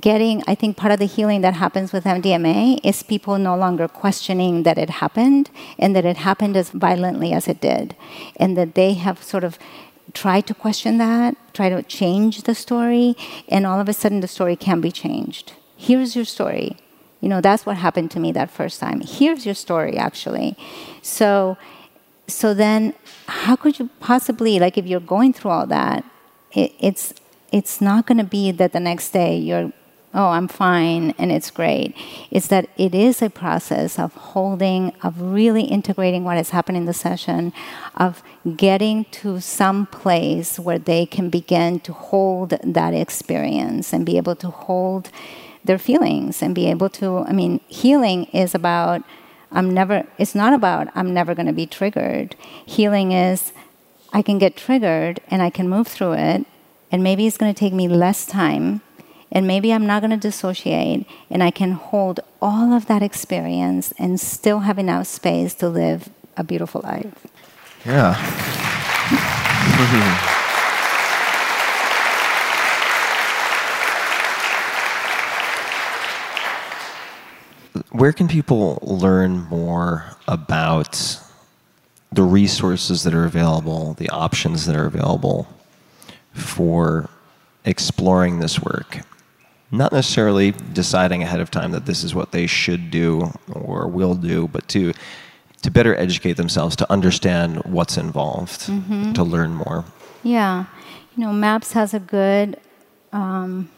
getting, 0.01 0.43
I 0.47 0.55
think 0.55 0.77
part 0.77 0.93
of 0.93 0.99
the 0.99 1.07
healing 1.07 1.43
that 1.43 1.55
happens 1.55 1.93
with 1.93 2.05
MDMA 2.05 2.81
is 2.83 3.03
people 3.03 3.39
no 3.39 3.57
longer 3.57 3.87
questioning 3.89 4.63
that 4.65 4.79
it 4.79 4.91
happened 4.91 5.51
and 5.79 5.95
that 5.95 6.05
it 6.05 6.17
happened 6.17 6.57
as 6.57 6.71
violently 6.71 7.33
as 7.33 7.47
it 7.49 7.61
did, 7.61 7.95
and 8.37 8.57
that 8.57 8.75
they 8.75 8.95
have 8.95 9.23
sort 9.23 9.45
of 9.45 9.59
try 10.13 10.41
to 10.41 10.55
question 10.55 10.99
that, 10.99 11.37
try 11.55 11.69
to 11.69 11.83
change 11.83 12.43
the 12.43 12.55
story, 12.55 13.17
and 13.49 13.67
all 13.67 13.81
of 13.81 13.89
a 13.89 13.93
sudden 13.93 14.21
the 14.21 14.29
story 14.29 14.57
can 14.57 14.81
be 14.81 14.93
changed. 14.93 15.55
Here's 15.77 16.15
your 16.15 16.25
story. 16.25 16.77
You 17.21 17.29
know, 17.29 17.41
that's 17.41 17.65
what 17.65 17.77
happened 17.77 18.11
to 18.13 18.21
me 18.21 18.33
that 18.33 18.51
first 18.51 18.81
time. 18.81 19.01
Here's 19.01 19.47
your 19.47 19.55
story, 19.55 19.97
actually. 19.97 20.57
So, 21.01 21.57
so 22.29 22.53
then, 22.53 22.95
how 23.27 23.57
could 23.57 23.79
you 23.79 23.89
possibly, 24.01 24.59
like, 24.59 24.77
if 24.77 24.87
you're 24.87 25.01
going 25.01 25.33
through 25.33 25.51
all 25.51 25.67
that, 25.67 26.05
it, 26.53 26.73
it's 26.79 27.15
it's 27.51 27.81
not 27.81 28.07
going 28.07 28.19
to 28.19 28.25
be 28.25 28.51
that 28.51 28.73
the 28.73 28.81
next 28.81 29.11
day 29.11 29.37
you're 29.37 29.73
oh, 30.15 30.29
I'm 30.29 30.49
fine 30.49 31.15
and 31.19 31.33
it's 31.33 31.51
great. 31.51 31.95
It's 32.31 32.47
that 32.47 32.71
it 32.77 32.95
is 32.95 33.21
a 33.21 33.29
process 33.29 33.99
of 33.99 34.15
holding, 34.15 34.93
of 35.03 35.21
really 35.21 35.65
integrating 35.65 36.25
what 36.25 36.37
has 36.37 36.51
happened 36.51 36.77
in 36.77 36.85
the 36.85 36.95
session, 36.95 37.53
of 37.97 38.23
getting 38.57 39.05
to 39.07 39.41
some 39.41 39.87
place 39.87 40.59
where 40.59 40.79
they 40.79 41.05
can 41.05 41.31
begin 41.31 41.81
to 41.81 41.93
hold 41.93 42.51
that 42.63 42.95
experience 42.95 43.93
and 43.93 44.07
be 44.07 44.17
able 44.17 44.37
to 44.37 44.51
hold 44.51 45.11
their 45.65 45.79
feelings 45.79 46.43
and 46.43 46.55
be 46.55 46.71
able 46.71 46.89
to. 46.91 47.19
I 47.19 47.33
mean, 47.33 47.61
healing 47.69 48.25
is 48.27 48.55
about. 48.55 49.03
I'm 49.51 49.73
never. 49.73 50.07
It's 50.19 50.35
not 50.35 50.53
about 50.53 50.89
I'm 50.95 51.15
never 51.15 51.35
going 51.35 51.47
to 51.47 51.53
be 51.53 51.67
triggered. 51.67 52.35
Healing 52.67 53.13
is 53.13 53.53
I 54.13 54.23
can 54.23 54.39
get 54.39 54.57
triggered 54.57 55.21
and 55.29 55.43
I 55.43 55.51
can 55.51 55.69
move 55.69 55.89
through 55.89 56.15
it, 56.15 56.47
and 56.93 57.03
maybe 57.03 57.27
it's 57.27 57.37
going 57.37 57.53
to 57.53 57.59
take 57.59 57.73
me 57.73 57.89
less 57.89 58.27
time, 58.27 58.81
and 59.35 59.49
maybe 59.49 59.73
I'm 59.73 59.85
not 59.85 60.01
going 60.01 60.13
to 60.13 60.17
dissociate, 60.17 61.07
and 61.29 61.43
I 61.43 61.51
can 61.51 61.73
hold 61.73 62.21
all 62.41 62.73
of 62.73 62.87
that 62.87 63.03
experience 63.03 63.93
and 63.99 64.21
still 64.21 64.61
have 64.61 64.79
enough 64.79 65.09
space 65.09 65.55
to 65.55 65.69
live 65.69 66.09
a 66.37 66.45
beautiful 66.45 66.83
life. 66.83 67.27
Yeah. 67.85 68.15
Where 77.91 78.13
can 78.13 78.29
people 78.29 78.79
learn 78.83 79.49
more 79.49 80.05
about 80.29 81.19
the 82.13 82.23
resources 82.23 83.03
that 83.03 83.15
are 83.15 83.25
available, 83.25 83.95
the 83.95 84.11
options 84.11 84.67
that 84.67 84.77
are 84.77 84.87
available 84.87 85.49
for 86.33 87.11
exploring 87.65 88.39
this 88.39 88.61
work? 88.61 89.01
Not 89.77 89.93
necessarily 89.93 90.53
deciding 90.73 91.23
ahead 91.23 91.41
of 91.41 91.51
time 91.51 91.73
that 91.73 91.87
this 91.87 92.05
is 92.05 92.15
what 92.15 92.33
they 92.33 92.47
should 92.47 92.91
do 92.91 93.33
or 93.53 93.89
will 93.89 94.15
do, 94.15 94.49
but 94.49 94.69
to 94.69 94.93
to 95.63 95.71
better 95.71 95.97
educate 95.97 96.35
themselves, 96.35 96.77
to 96.77 96.93
understand 96.93 97.63
what's 97.65 97.97
involved, 97.97 98.67
to 99.15 99.23
learn 99.25 99.55
more. 99.55 99.85
Yeah, 100.23 100.67
you 101.17 101.25
know, 101.25 101.33
Maps 101.33 101.73
has 101.73 101.95
a 101.95 102.01
good 102.01 102.61
um, 103.15 103.71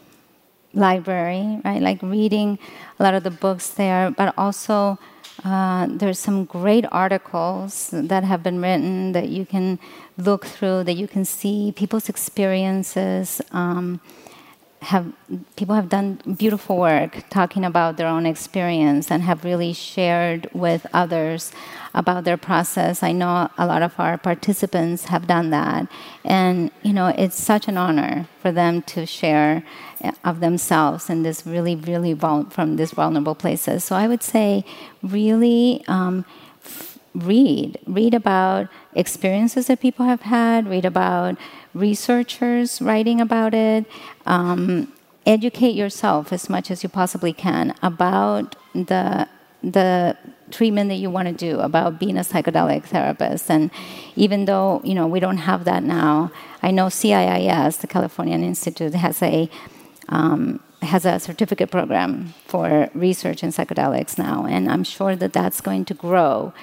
library, 0.73 1.61
right? 1.63 1.81
Like 1.81 2.01
reading 2.01 2.59
a 2.99 3.03
lot 3.03 3.13
of 3.13 3.23
the 3.23 3.31
books 3.31 3.69
there, 3.69 4.11
but 4.11 4.33
also 4.37 4.99
uh, 5.45 5.87
there's 5.89 6.19
some 6.19 6.45
great 6.45 6.85
articles 6.91 7.89
that 7.93 8.23
have 8.23 8.43
been 8.43 8.61
written 8.61 9.13
that 9.13 9.29
you 9.29 9.45
can 9.45 9.79
look 10.17 10.45
through, 10.45 10.83
that 10.83 10.95
you 10.95 11.07
can 11.07 11.23
see 11.23 11.71
people's 11.75 12.09
experiences. 12.09 13.41
Um, 13.51 14.01
have 14.81 15.11
people 15.55 15.73
have 15.73 15.89
done 15.89 16.21
beautiful 16.37 16.77
work 16.77 17.23
talking 17.29 17.65
about 17.65 17.97
their 17.97 18.07
own 18.07 18.25
experience 18.25 19.09
and 19.09 19.23
have 19.23 19.43
really 19.43 19.73
shared 19.73 20.47
with 20.53 20.85
others 20.93 21.51
about 21.95 22.25
their 22.25 22.37
process. 22.37 23.01
I 23.01 23.11
know 23.11 23.49
a 23.57 23.65
lot 23.65 23.81
of 23.81 23.99
our 23.99 24.17
participants 24.19 25.05
have 25.05 25.25
done 25.25 25.49
that, 25.49 25.87
and 26.23 26.69
you 26.83 26.93
know 26.93 27.07
it's 27.07 27.41
such 27.41 27.67
an 27.67 27.77
honor 27.77 28.27
for 28.41 28.51
them 28.51 28.83
to 28.83 29.05
share 29.05 29.63
uh, 30.03 30.11
of 30.23 30.39
themselves 30.41 31.09
in 31.09 31.23
this 31.23 31.45
really, 31.45 31.75
really 31.75 32.13
vul- 32.13 32.49
from 32.51 32.75
these 32.75 32.91
vulnerable 32.91 33.35
places. 33.35 33.83
So 33.83 33.95
I 33.95 34.07
would 34.07 34.23
say, 34.23 34.63
really. 35.01 35.83
Um, 35.87 36.23
read. 37.17 37.79
Read 37.85 38.13
about 38.13 38.67
experiences 38.93 39.67
that 39.67 39.79
people 39.79 40.05
have 40.05 40.21
had 40.21 40.67
read 40.67 40.85
about 40.85 41.37
researchers 41.73 42.81
writing 42.81 43.19
about 43.19 43.53
it. 43.53 43.85
Um, 44.25 44.93
educate 45.25 45.75
yourself 45.75 46.31
as 46.31 46.49
much 46.49 46.71
as 46.71 46.83
you 46.83 46.89
possibly 46.89 47.33
can 47.33 47.75
about 47.81 48.55
the 48.73 49.27
the 49.63 50.15
treatment 50.51 50.87
that 50.89 50.95
you 50.95 51.09
want 51.09 51.27
to 51.27 51.33
do 51.33 51.59
about 51.59 51.99
being 51.99 52.15
a 52.15 52.21
psychedelic 52.21 52.83
therapist. 52.85 53.49
And 53.49 53.71
even 54.17 54.45
though 54.45 54.81
you 54.83 54.93
know 54.93 55.07
we 55.07 55.19
don't 55.19 55.37
have 55.37 55.63
that 55.63 55.83
now 55.83 56.31
i 56.63 56.71
know 56.71 56.87
ciis 56.87 57.77
the 57.79 57.87
californian 57.87 58.43
institute 58.43 58.93
has 58.93 59.21
a 59.21 59.49
um, 60.09 60.59
has 60.81 61.05
a 61.05 61.19
certificate 61.19 61.71
program 61.71 62.33
for 62.45 62.89
research 62.93 63.43
in 63.43 63.49
psychedelics 63.49 64.17
now 64.17 64.45
and 64.45 64.69
i'm 64.69 64.83
sure 64.83 65.15
that 65.15 65.33
that's 65.33 65.59
going 65.61 65.83
to 65.83 65.93
grow 65.93 66.53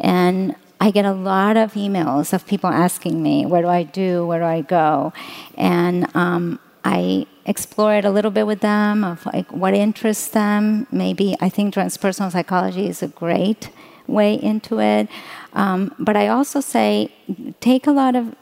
and 0.00 0.56
I 0.82 0.90
get 0.90 1.04
a 1.04 1.12
lot 1.12 1.58
of 1.58 1.74
emails 1.74 2.32
of 2.32 2.46
people 2.46 2.70
asking 2.70 3.22
me, 3.22 3.44
where 3.44 3.60
do 3.60 3.68
I 3.68 3.82
do, 3.82 4.26
where 4.26 4.38
do 4.38 4.46
I 4.46 4.62
go? 4.62 5.12
And 5.58 6.08
um, 6.16 6.58
I 6.84 7.26
explore 7.44 7.94
it 7.94 8.06
a 8.06 8.10
little 8.10 8.30
bit 8.30 8.46
with 8.46 8.60
them 8.60 9.04
of 9.04 9.26
like 9.26 9.52
what 9.52 9.74
interests 9.74 10.28
them. 10.28 10.86
Maybe 10.90 11.36
I 11.40 11.50
think 11.50 11.74
transpersonal 11.74 12.32
psychology 12.32 12.88
is 12.88 13.02
a 13.02 13.08
great 13.08 13.70
way 14.06 14.34
into 14.34 14.80
it. 14.80 15.08
Um, 15.52 15.94
but 15.98 16.16
I 16.16 16.28
also 16.28 16.60
say 16.60 17.12
take 17.60 17.86
a 17.86 17.92
lot 17.92 18.16
of 18.16 18.34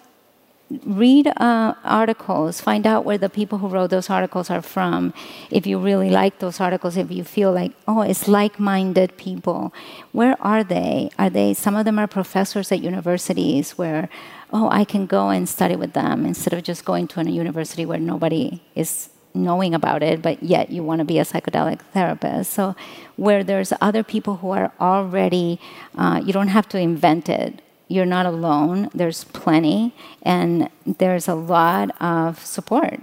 read 0.85 1.29
uh, 1.39 1.75
articles, 1.83 2.61
find 2.61 2.87
out 2.87 3.05
where 3.05 3.19
the 3.19 3.31
people 3.31 3.59
who 3.59 3.69
wrote 3.69 3.91
those 3.91 4.11
articles 4.11 4.51
are 4.51 4.61
from. 4.61 5.15
If 5.51 5.67
you 5.67 5.79
really 5.79 6.11
like 6.11 6.41
those 6.41 6.61
articles, 6.61 6.97
if 6.97 7.11
you 7.11 7.25
feel 7.25 7.53
like, 7.53 7.73
oh, 7.87 8.03
it's 8.03 8.29
like 8.29 8.61
minded 8.61 9.17
people, 9.17 9.73
where 10.13 10.37
are 10.41 10.63
they? 10.63 11.11
Are 11.19 11.31
they, 11.31 11.55
some 11.55 11.75
of 11.75 11.85
them 11.85 11.99
are 11.99 12.07
professors 12.07 12.71
at 12.71 12.81
universities 12.81 13.79
where, 13.79 14.09
oh, 14.53 14.69
I 14.71 14.85
can 14.85 15.07
go 15.07 15.31
and 15.31 15.49
study 15.49 15.77
with 15.77 15.95
them 15.95 16.27
instead 16.27 16.53
of 16.53 16.63
just 16.65 16.85
going 16.85 17.09
to 17.09 17.21
a 17.21 17.25
university 17.25 17.87
where 17.87 17.99
nobody 17.99 18.63
is 18.75 19.11
knowing 19.35 19.75
about 19.75 20.03
it, 20.03 20.21
but 20.21 20.43
yet 20.43 20.71
you 20.71 20.83
want 20.83 20.99
to 20.99 21.05
be 21.05 21.19
a 21.19 21.25
psychedelic 21.25 21.81
therapist. 21.93 22.53
So, 22.53 22.75
where 23.17 23.45
there's 23.45 23.73
other 23.81 24.03
people 24.03 24.37
who 24.37 24.51
are 24.51 24.73
already, 24.81 25.61
uh, 25.97 26.21
you 26.25 26.33
don't 26.33 26.49
have 26.49 26.69
to 26.71 26.79
invent 26.79 27.29
it 27.29 27.63
you're 27.89 28.07
not 28.07 28.27
alone. 28.27 28.91
There's 28.95 29.25
plenty, 29.25 29.95
and 30.23 30.71
there's 30.87 31.27
a 31.27 31.35
lot 31.35 31.91
of 32.01 32.45
support 32.45 33.01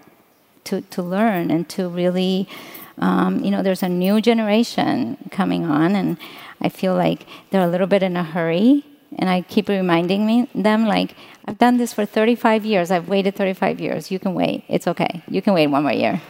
to, 0.65 0.81
to 0.81 1.01
learn 1.01 1.51
and 1.51 1.67
to 1.69 1.89
really, 1.89 2.47
um, 2.99 3.43
you 3.43 3.51
know, 3.51 3.63
there's 3.63 3.83
a 3.83 3.89
new 3.89 4.21
generation 4.21 5.17
coming 5.31 5.65
on, 5.65 5.95
and 5.95 6.17
I 6.61 6.69
feel 6.69 6.95
like 6.95 7.25
they're 7.49 7.65
a 7.65 7.67
little 7.67 7.87
bit 7.87 8.03
in 8.03 8.15
a 8.15 8.23
hurry. 8.23 8.85
And 9.17 9.29
I 9.29 9.41
keep 9.41 9.69
reminding 9.69 10.25
me 10.25 10.49
them 10.53 10.87
like 10.87 11.15
I've 11.45 11.57
done 11.57 11.77
this 11.77 11.93
for 11.93 12.05
35 12.05 12.65
years. 12.65 12.91
I've 12.91 13.07
waited 13.07 13.35
35 13.35 13.79
years. 13.79 14.11
You 14.11 14.19
can 14.19 14.33
wait. 14.33 14.65
It's 14.67 14.87
okay. 14.87 15.23
You 15.29 15.41
can 15.41 15.53
wait 15.53 15.67
one 15.67 15.83
more 15.83 15.93
year. 15.93 16.21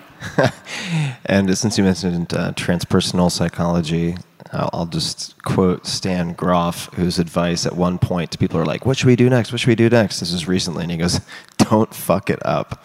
and 1.26 1.57
since 1.57 1.77
you 1.77 1.84
mentioned 1.84 2.34
uh, 2.34 2.52
transpersonal 2.52 3.32
psychology, 3.32 4.18
I'll, 4.52 4.86
just 4.86 5.42
quote 5.44 5.86
Stan 5.86 6.34
Grof, 6.34 6.90
whose 6.94 7.20
advice 7.20 7.66
at 7.66 7.76
one 7.76 7.98
point 7.98 8.32
to 8.32 8.38
people 8.38 8.60
are 8.60 8.66
like, 8.66 8.86
"What 8.86 8.98
should 8.98 9.08
we 9.08 9.16
do 9.16 9.30
next? 9.30 9.52
What 9.52 9.60
should 9.60 9.70
we 9.70 9.76
do 9.76 9.90
next?" 9.90 10.20
This 10.20 10.32
is 10.32 10.48
recently, 10.48 10.84
and 10.84 10.92
he 10.92 10.98
goes, 10.98 11.20
"Don't 11.58 11.94
fuck 11.94 12.30
it 12.30 12.46
up." 12.46 12.84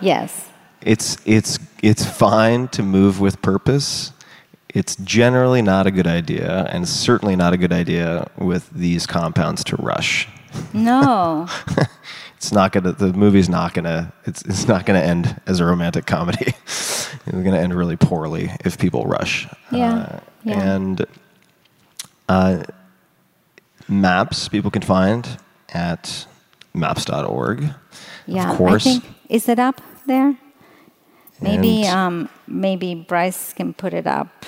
Yes. 0.00 0.48
It's 0.80 1.16
it's 1.24 1.58
it's 1.82 2.04
fine 2.04 2.68
to 2.68 2.82
move 2.82 3.20
with 3.20 3.42
purpose. 3.42 4.12
It's 4.74 4.96
generally 4.96 5.62
not 5.62 5.86
a 5.86 5.90
good 5.90 6.06
idea, 6.06 6.66
and 6.70 6.88
certainly 6.88 7.36
not 7.36 7.52
a 7.52 7.56
good 7.56 7.72
idea 7.72 8.30
with 8.38 8.70
these 8.70 9.06
compounds 9.06 9.62
to 9.64 9.76
rush. 9.76 10.28
No. 10.72 11.46
it's 12.42 12.50
not 12.50 12.72
gonna. 12.72 12.90
The 12.90 13.12
movie's 13.12 13.48
not 13.48 13.72
gonna. 13.72 14.12
It's 14.26 14.42
it's 14.42 14.66
not 14.66 14.84
gonna 14.84 14.98
end 14.98 15.40
as 15.46 15.60
a 15.60 15.64
romantic 15.64 16.06
comedy. 16.06 16.46
it's 16.66 17.06
gonna 17.24 17.56
end 17.60 17.72
really 17.72 17.94
poorly 17.94 18.50
if 18.64 18.78
people 18.78 19.04
rush. 19.04 19.46
Yeah, 19.70 19.94
Uh, 19.94 20.20
yeah. 20.42 20.74
And 20.74 21.06
uh, 22.28 22.64
maps 23.88 24.48
people 24.48 24.72
can 24.72 24.82
find 24.82 25.38
at 25.68 26.26
maps.org. 26.74 27.72
yeah. 28.26 28.50
Of 28.50 28.56
course. 28.56 28.88
I 28.88 28.98
think 28.98 29.04
is 29.28 29.48
it 29.48 29.60
up 29.60 29.80
there? 30.06 30.36
Maybe 31.40 31.86
um, 31.86 32.28
maybe 32.48 32.96
Bryce 32.96 33.52
can 33.52 33.72
put 33.72 33.94
it 33.94 34.08
up. 34.08 34.46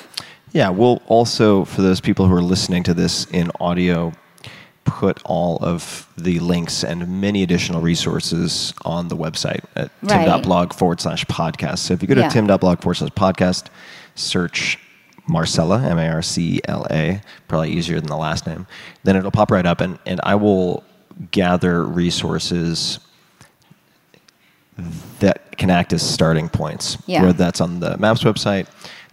Yeah, 0.51 0.71
we'll 0.71 1.01
also, 1.07 1.65
for 1.65 1.83
those 1.83 2.01
people 2.01 2.27
who 2.27 2.35
are 2.35 2.43
listening 2.43 2.83
to 2.85 2.95
this 2.95 3.27
in 3.27 3.53
audio, 3.61 4.13
put 4.85 5.21
all 5.25 5.57
of 5.63 6.07
the 6.17 6.39
links 6.41 6.85
and 6.85 7.21
many 7.21 7.43
additional 7.43 7.81
resources 7.81 8.75
on 8.85 9.09
the 9.09 9.17
website 9.17 9.65
at 9.77 9.91
Right. 10.03 10.25
tim.blog 10.27 10.73
forward 10.75 11.01
slash 11.01 11.25
podcast. 11.27 11.79
So 11.79 11.95
if 11.95 12.03
you 12.03 12.09
go 12.09 12.15
to 12.15 12.21
Yeah. 12.23 12.29
tim.blog 12.29 12.81
forward 12.83 12.95
slash 12.97 13.11
podcast, 13.11 13.67
search 14.15 14.79
Marcela, 15.27 15.81
M 15.83 15.99
A 15.99 16.09
R 16.09 16.21
C 16.23 16.61
L 16.67 16.87
A, 16.91 17.23
probably 17.49 17.71
easier 17.73 17.99
than 17.99 18.09
the 18.09 18.17
last 18.17 18.47
name, 18.47 18.67
then 19.05 19.17
it'll 19.17 19.31
pop 19.31 19.51
right 19.51 19.65
up 19.65 19.81
and, 19.81 19.99
and 20.05 20.21
I 20.23 20.35
will 20.35 20.85
gather 21.31 21.83
resources 21.85 22.99
that 25.21 25.57
can 25.57 25.71
act 25.71 25.93
as 25.93 26.03
starting 26.03 26.49
points. 26.49 26.99
Yeah. 27.07 27.23
Whether 27.23 27.33
that's 27.39 27.61
on 27.61 27.81
the 27.81 27.97
MAPS 27.99 28.25
website, 28.25 28.67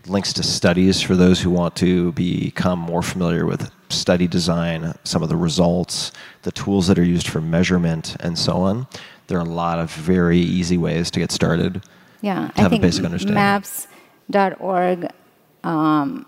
links 0.07 0.33
to 0.33 0.43
studies 0.43 1.01
for 1.01 1.15
those 1.15 1.41
who 1.41 1.49
want 1.49 1.75
to 1.77 2.11
become 2.13 2.79
more 2.79 3.01
familiar 3.01 3.45
with 3.45 3.71
study 3.89 4.27
design, 4.27 4.93
some 5.03 5.21
of 5.23 5.29
the 5.29 5.35
results, 5.35 6.11
the 6.43 6.51
tools 6.51 6.87
that 6.87 6.97
are 6.97 7.03
used 7.03 7.27
for 7.27 7.41
measurement, 7.41 8.15
and 8.19 8.37
so 8.37 8.57
on. 8.57 8.87
There 9.27 9.37
are 9.37 9.45
a 9.45 9.49
lot 9.49 9.79
of 9.79 9.91
very 9.91 10.39
easy 10.39 10.77
ways 10.77 11.11
to 11.11 11.19
get 11.19 11.31
started. 11.31 11.83
Yeah, 12.21 12.49
to 12.55 12.61
have 12.61 12.73
a 12.73 12.79
basic 12.79 13.03
understanding. 13.03 13.35
maps.org 13.35 15.09
um, 15.63 16.25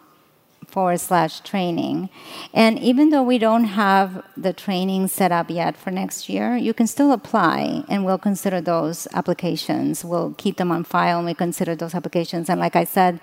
forward 0.68 1.00
slash 1.00 1.41
training. 1.41 2.10
And 2.54 2.80
even 2.80 3.10
though 3.12 3.22
we 3.22 3.38
don't 3.38 3.66
have 3.66 4.24
the 4.36 4.54
training 4.54 5.08
set 5.08 5.32
up 5.32 5.52
yet 5.52 5.78
for 5.78 5.91
next 5.91 6.30
year, 6.30 6.58
you 6.58 6.74
can 6.74 6.88
still 6.88 7.12
apply 7.12 7.84
and 7.90 8.06
we'll 8.06 8.18
consider 8.18 8.60
those 8.60 9.08
applications. 9.14 10.04
We'll 10.04 10.34
keep 10.38 10.58
them 10.58 10.72
on 10.72 10.84
file 10.84 11.20
and 11.20 11.28
we 11.28 11.36
consider 11.36 11.76
those 11.76 11.94
applications. 11.94 12.50
And 12.50 12.60
like 12.60 12.76
I 12.76 12.86
said, 12.86 13.20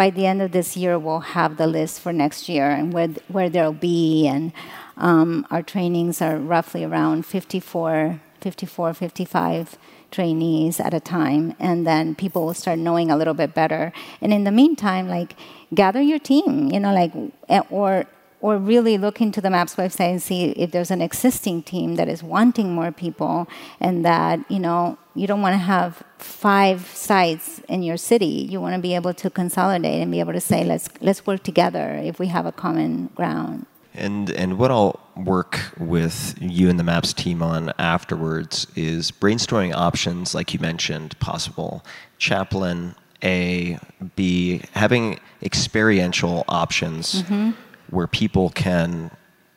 by 0.00 0.08
the 0.08 0.24
end 0.24 0.40
of 0.40 0.52
this 0.52 0.78
year, 0.78 0.98
we'll 0.98 1.20
have 1.20 1.58
the 1.58 1.66
list 1.66 2.00
for 2.00 2.10
next 2.10 2.48
year 2.48 2.70
and 2.70 2.90
where, 2.90 3.08
where 3.28 3.50
they'll 3.50 3.70
be. 3.70 4.26
And 4.26 4.50
um, 4.96 5.46
our 5.50 5.62
trainings 5.62 6.22
are 6.22 6.38
roughly 6.38 6.84
around 6.84 7.26
54, 7.26 8.18
54, 8.40 8.94
55 8.94 9.76
trainees 10.10 10.80
at 10.80 10.94
a 10.94 11.00
time 11.00 11.54
and 11.60 11.86
then 11.86 12.14
people 12.14 12.46
will 12.46 12.54
start 12.54 12.78
knowing 12.78 13.10
a 13.10 13.16
little 13.16 13.34
bit 13.34 13.54
better 13.54 13.92
and 14.20 14.32
in 14.32 14.42
the 14.42 14.50
meantime 14.50 15.06
like 15.06 15.36
gather 15.72 16.00
your 16.00 16.18
team 16.18 16.68
you 16.72 16.80
know 16.80 16.92
like 16.92 17.12
eh, 17.48 17.62
or 17.70 18.04
or 18.40 18.56
really 18.56 18.96
look 18.96 19.20
into 19.20 19.40
the 19.40 19.50
maps 19.50 19.76
website 19.76 20.10
and 20.10 20.22
see 20.22 20.50
if 20.52 20.70
there's 20.70 20.90
an 20.90 21.02
existing 21.02 21.62
team 21.62 21.96
that 21.96 22.08
is 22.08 22.22
wanting 22.22 22.72
more 22.74 22.90
people 22.90 23.46
and 23.80 24.04
that 24.04 24.40
you 24.50 24.58
know 24.58 24.96
you 25.14 25.26
don't 25.26 25.42
want 25.42 25.54
to 25.54 25.58
have 25.58 26.02
five 26.18 26.86
sites 26.86 27.60
in 27.68 27.82
your 27.82 27.96
city. 27.96 28.46
You 28.50 28.60
want 28.60 28.74
to 28.74 28.80
be 28.80 28.94
able 28.94 29.12
to 29.14 29.30
consolidate 29.30 30.00
and 30.00 30.10
be 30.10 30.20
able 30.20 30.32
to 30.32 30.40
say 30.40 30.64
let's 30.64 30.88
let's 31.00 31.26
work 31.26 31.42
together 31.42 32.00
if 32.02 32.18
we 32.18 32.28
have 32.28 32.46
a 32.46 32.52
common 32.52 33.08
ground. 33.14 33.66
And 33.94 34.30
and 34.30 34.58
what 34.58 34.70
I'll 34.70 35.00
work 35.16 35.58
with 35.78 36.36
you 36.40 36.70
and 36.70 36.78
the 36.78 36.84
Maps 36.84 37.12
team 37.12 37.42
on 37.42 37.72
afterwards 37.78 38.66
is 38.76 39.10
brainstorming 39.10 39.74
options, 39.74 40.34
like 40.34 40.54
you 40.54 40.60
mentioned, 40.60 41.18
possible 41.18 41.84
chaplain 42.18 42.94
A, 43.24 43.78
B, 44.14 44.62
having 44.72 45.18
experiential 45.42 46.44
options 46.48 47.22
mm-hmm. 47.22 47.50
Where 47.90 48.06
people 48.06 48.50
can, 48.50 49.10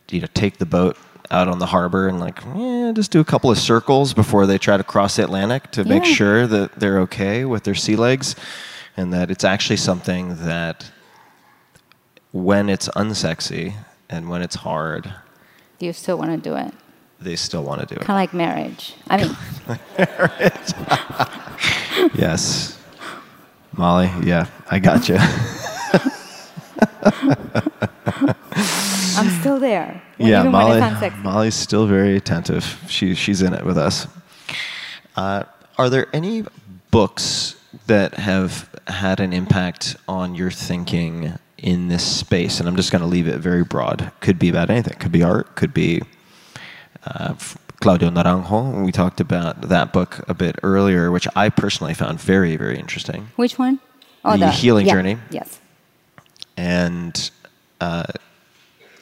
you 0.09 0.21
know, 0.21 0.27
take 0.33 0.57
the 0.57 0.65
boat 0.65 0.97
out 1.31 1.47
on 1.47 1.59
the 1.59 1.67
harbor 1.67 2.07
and 2.07 2.19
like, 2.19 2.45
eh, 2.45 2.91
just 2.93 3.11
do 3.11 3.19
a 3.19 3.25
couple 3.25 3.49
of 3.49 3.57
circles 3.57 4.13
before 4.13 4.45
they 4.45 4.57
try 4.57 4.77
to 4.77 4.83
cross 4.83 5.15
the 5.15 5.23
Atlantic 5.23 5.71
to 5.71 5.83
make 5.85 6.05
sure 6.05 6.45
that 6.47 6.79
they're 6.79 6.99
okay 6.99 7.45
with 7.45 7.63
their 7.63 7.75
sea 7.75 7.95
legs, 7.95 8.35
and 8.97 9.13
that 9.13 9.31
it's 9.31 9.43
actually 9.43 9.77
something 9.77 10.35
that 10.45 10.91
when 12.31 12.69
it's 12.69 12.87
unsexy 12.89 13.73
and 14.09 14.29
when 14.29 14.41
it's 14.41 14.55
hard, 14.55 15.13
do 15.79 15.85
you 15.85 15.93
still 15.93 16.17
want 16.17 16.31
to 16.31 16.49
do 16.49 16.55
it 16.55 16.73
they 17.19 17.37
still 17.37 17.63
want 17.63 17.79
to 17.79 17.85
do 17.87 17.95
it. 17.95 18.01
kind 18.01 18.17
of 18.17 18.21
like 18.21 18.33
marriage 18.33 18.95
i 19.07 19.15
mean 19.15 19.37
marriage 19.97 20.73
Yes. 22.15 22.77
Molly, 23.75 24.11
yeah, 24.23 24.47
I 24.69 24.79
got 24.79 25.09
you. 25.09 25.17
i'm 29.17 29.29
still 29.41 29.59
there 29.59 30.01
yeah, 30.17 30.43
Molly. 30.43 30.79
when 30.79 30.93
it's 30.93 31.01
unsexy. 31.01 31.23
Molly's 31.23 31.55
still 31.55 31.87
very 31.87 32.15
attentive. 32.15 32.83
She 32.87 33.15
she's 33.15 33.41
in 33.41 33.53
it 33.53 33.65
with 33.65 33.77
us. 33.77 34.07
Uh, 35.15 35.43
are 35.77 35.89
there 35.89 36.07
any 36.13 36.43
books 36.91 37.55
that 37.87 38.15
have 38.15 38.69
had 38.87 39.19
an 39.19 39.33
impact 39.33 39.95
on 40.07 40.35
your 40.35 40.51
thinking 40.51 41.33
in 41.57 41.87
this 41.87 42.03
space? 42.03 42.59
And 42.59 42.69
I'm 42.69 42.75
just 42.75 42.91
going 42.91 43.01
to 43.01 43.07
leave 43.07 43.27
it 43.27 43.39
very 43.39 43.63
broad. 43.63 44.11
Could 44.19 44.39
be 44.39 44.49
about 44.49 44.69
anything. 44.69 44.97
Could 44.99 45.11
be 45.11 45.23
art. 45.23 45.55
Could 45.55 45.73
be 45.73 46.01
uh, 47.05 47.35
Claudio 47.81 48.09
Naranjo. 48.09 48.85
We 48.85 48.91
talked 48.91 49.19
about 49.19 49.61
that 49.69 49.91
book 49.93 50.23
a 50.27 50.33
bit 50.33 50.57
earlier, 50.63 51.11
which 51.11 51.27
I 51.35 51.49
personally 51.49 51.93
found 51.93 52.19
very 52.19 52.55
very 52.55 52.77
interesting. 52.77 53.29
which 53.35 53.57
one? 53.57 53.79
The 54.23 54.51
Healing 54.51 54.85
yeah, 54.85 54.93
Journey. 54.93 55.17
yes 55.31 55.59
and 56.57 57.31
uh, 57.81 58.03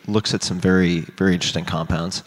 looks 0.07 0.33
at 0.33 0.43
some 0.43 0.59
very 0.59 1.01
very 1.17 1.33
interesting 1.33 1.65
compounds. 1.65 2.23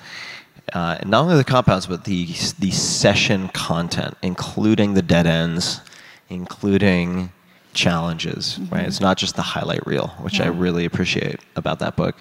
Uh, 0.73 0.97
and 1.01 1.11
not 1.11 1.23
only 1.23 1.37
the 1.37 1.45
compounds, 1.45 1.87
but 1.87 2.05
the 2.05 2.27
the 2.59 2.71
session 2.71 3.49
content, 3.49 4.17
including 4.23 4.95
the 4.95 5.03
dead 5.03 5.27
ends, 5.27 5.81
including 6.29 7.31
challenges. 7.75 8.59
Right, 8.71 8.87
it's 8.87 9.01
not 9.01 9.19
just 9.19 9.37
the 9.37 9.43
highlight 9.43 9.87
reel, 9.87 10.09
which 10.21 10.41
I 10.41 10.47
really 10.47 10.85
appreciate 10.85 11.41
about 11.57 11.81
that 11.81 11.97
book. 11.97 12.17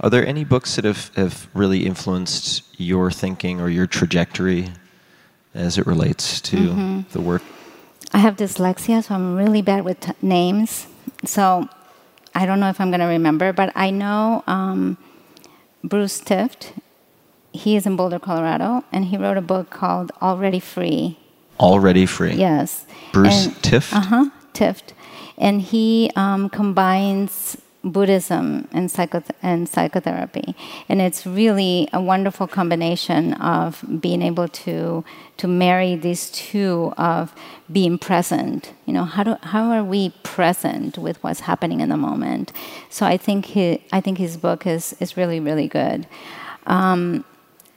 Are 0.00 0.10
there 0.10 0.24
any 0.26 0.44
books 0.44 0.76
that 0.76 0.84
have, 0.84 1.10
have 1.16 1.48
really 1.54 1.84
influenced 1.84 2.62
your 2.78 3.10
thinking 3.10 3.60
or 3.60 3.68
your 3.68 3.86
trajectory 3.86 4.70
as 5.54 5.76
it 5.76 5.86
relates 5.86 6.40
to 6.42 7.04
the 7.12 7.20
work? 7.20 7.42
I 8.12 8.18
have 8.18 8.36
dyslexia, 8.36 9.02
so 9.02 9.14
I'm 9.14 9.36
really 9.36 9.60
bad 9.60 9.84
with 9.84 10.00
t- 10.00 10.12
names. 10.22 10.86
So 11.24 11.68
I 12.38 12.46
don't 12.46 12.60
know 12.60 12.68
if 12.68 12.80
I'm 12.80 12.90
going 12.90 13.00
to 13.00 13.06
remember, 13.06 13.52
but 13.52 13.72
I 13.74 13.90
know 13.90 14.44
um, 14.46 14.96
Bruce 15.82 16.20
Tift. 16.20 16.70
He 17.52 17.74
is 17.74 17.84
in 17.84 17.96
Boulder, 17.96 18.20
Colorado, 18.20 18.84
and 18.92 19.06
he 19.06 19.16
wrote 19.16 19.36
a 19.36 19.40
book 19.40 19.70
called 19.70 20.12
Already 20.22 20.60
Free. 20.60 21.18
Already 21.58 22.06
free. 22.06 22.34
Yes. 22.34 22.86
Bruce 23.12 23.48
Tift? 23.62 23.92
Uh 23.92 24.00
huh. 24.00 24.30
Tift. 24.52 24.92
And 25.36 25.60
he 25.60 26.12
um, 26.14 26.48
combines 26.48 27.56
Buddhism 27.84 28.68
and, 28.72 28.90
psycho- 28.90 29.22
and 29.42 29.68
psychotherapy. 29.68 30.56
And 30.88 31.00
it's 31.00 31.26
really 31.26 31.88
a 31.92 32.00
wonderful 32.00 32.46
combination 32.46 33.34
of 33.34 33.84
being 34.00 34.20
able 34.20 34.48
to, 34.48 35.04
to 35.36 35.46
marry 35.46 35.94
these 35.94 36.30
two 36.30 36.92
of 36.98 37.32
being 37.70 37.98
present. 37.98 38.72
You 38.84 38.94
know, 38.94 39.04
how, 39.04 39.22
do, 39.22 39.36
how 39.42 39.70
are 39.70 39.84
we 39.84 40.10
present 40.22 40.98
with 40.98 41.22
what's 41.22 41.40
happening 41.40 41.80
in 41.80 41.88
the 41.88 41.96
moment? 41.96 42.52
So 42.90 43.06
I 43.06 43.16
think, 43.16 43.46
he, 43.46 43.84
I 43.92 44.00
think 44.00 44.18
his 44.18 44.36
book 44.36 44.66
is, 44.66 44.94
is 45.00 45.16
really, 45.16 45.38
really 45.38 45.68
good. 45.68 46.06
Um, 46.66 47.24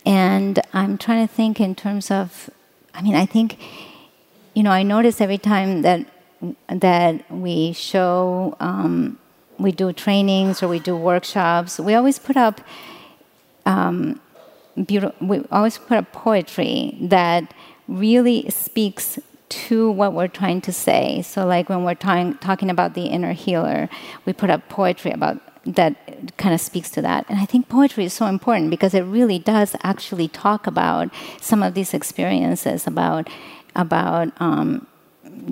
and 0.05 0.59
I'm 0.73 0.97
trying 0.97 1.27
to 1.27 1.33
think 1.33 1.59
in 1.59 1.75
terms 1.75 2.09
of, 2.09 2.49
I 2.93 3.01
mean, 3.01 3.15
I 3.15 3.25
think, 3.25 3.57
you 4.55 4.63
know, 4.63 4.71
I 4.71 4.83
notice 4.83 5.21
every 5.21 5.37
time 5.37 5.83
that 5.83 6.07
that 6.69 7.31
we 7.31 7.71
show, 7.71 8.57
um, 8.59 9.19
we 9.61 9.71
do 9.71 9.93
trainings 9.93 10.61
or 10.61 10.67
we 10.67 10.79
do 10.79 10.95
workshops, 10.95 11.79
we 11.79 11.93
always 11.93 12.19
put 12.19 12.37
up, 12.37 12.61
um, 13.65 14.19
we 14.75 15.43
always 15.51 15.77
put 15.77 15.97
up 15.97 16.11
poetry 16.11 16.97
that 17.01 17.53
really 17.87 18.49
speaks 18.49 19.19
to 19.49 19.91
what 19.91 20.13
we're 20.13 20.27
trying 20.27 20.61
to 20.61 20.71
say. 20.71 21.21
So, 21.21 21.45
like 21.45 21.67
when 21.67 21.83
we're 21.83 21.95
talking 21.95 22.35
talking 22.37 22.69
about 22.69 22.93
the 22.93 23.07
inner 23.07 23.33
healer, 23.33 23.89
we 24.25 24.33
put 24.33 24.49
up 24.49 24.69
poetry 24.69 25.11
about 25.11 25.41
that 25.65 26.37
kind 26.37 26.55
of 26.55 26.61
speaks 26.61 26.89
to 26.91 27.01
that. 27.01 27.25
And 27.29 27.39
I 27.39 27.45
think 27.45 27.69
poetry 27.69 28.05
is 28.05 28.13
so 28.13 28.25
important 28.25 28.69
because 28.69 28.93
it 28.93 29.01
really 29.01 29.37
does 29.37 29.75
actually 29.83 30.27
talk 30.27 30.65
about 30.65 31.09
some 31.39 31.61
of 31.61 31.73
these 31.73 31.93
experiences 31.93 32.87
about 32.87 33.29
about 33.75 34.31
um, 34.39 34.87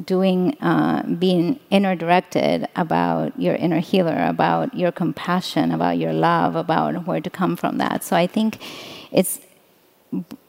doing 0.06 0.57
uh, 0.61 1.03
being 1.19 1.60
inner 1.69 1.95
directed 1.95 2.68
about 2.76 3.39
your 3.39 3.56
inner 3.56 3.80
healer 3.80 4.26
about 4.26 4.73
your 4.73 4.91
compassion 4.91 5.72
about 5.72 5.97
your 5.97 6.14
love 6.14 6.56
about 6.56 7.07
where 7.07 7.22
to 7.22 7.30
come 7.30 7.56
from 7.56 7.77
that. 7.77 8.03
So 8.03 8.15
i 8.15 8.27
think 8.27 8.60
it's 9.11 9.39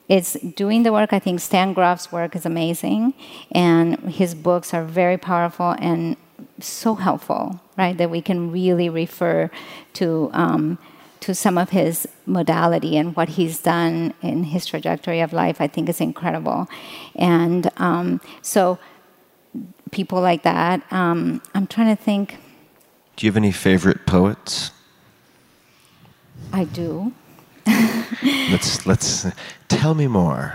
it's 0.09 0.33
doing 0.33 0.83
the 0.83 0.93
work. 0.93 1.13
I 1.13 1.21
think 1.21 1.39
Stan 1.39 1.73
Grof's 1.73 2.11
work 2.11 2.35
is 2.35 2.45
amazing 2.45 3.15
and 3.53 3.97
his 4.11 4.35
books 4.35 4.75
are 4.75 4.83
very 4.83 5.17
powerful 5.17 5.77
and 5.79 6.17
so 6.59 6.97
helpful 6.97 7.61
right 7.79 7.97
that 7.97 8.11
we 8.11 8.21
can 8.21 8.51
really 8.51 8.89
refer 8.89 9.51
to 9.93 10.31
um, 10.33 10.79
to 11.21 11.35
some 11.35 11.57
of 11.59 11.71
his 11.71 12.09
modality 12.27 12.97
and 12.97 13.15
what 13.15 13.29
he's 13.29 13.61
done 13.61 14.15
in 14.23 14.43
his 14.45 14.65
trajectory 14.67 15.21
of 15.21 15.33
life 15.33 15.61
i 15.61 15.69
think 15.69 15.89
is 15.89 16.01
incredible. 16.01 16.69
And 17.15 17.71
um, 17.77 18.21
so 18.43 18.79
people 19.91 20.21
like 20.21 20.43
that 20.43 20.81
um, 20.93 21.41
i'm 21.55 21.67
trying 21.67 21.95
to 21.97 22.03
think 22.03 22.37
Do 23.17 23.27
you 23.27 23.31
have 23.33 23.37
any 23.37 23.53
favorite 23.53 24.07
poets? 24.07 24.71
i 26.53 26.65
do 26.65 27.13
let's 28.51 28.87
let's 28.87 29.27
tell 29.69 29.95
me 29.95 30.07
more 30.07 30.53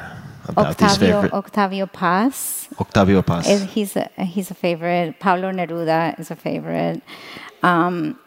about 0.47 0.77
these 0.77 0.91
octavio, 0.91 1.21
favorite. 1.21 1.33
octavio 1.33 1.85
paz 1.85 2.67
Octavio 2.79 3.21
Paz. 3.21 3.47
he's 3.73 3.95
a, 3.95 4.09
he's 4.17 4.51
a 4.51 4.53
favorite 4.53 5.19
pablo 5.19 5.51
neruda 5.51 6.19
is 6.19 6.31
a 6.31 6.35
favorite 6.35 7.01
um, 7.63 8.19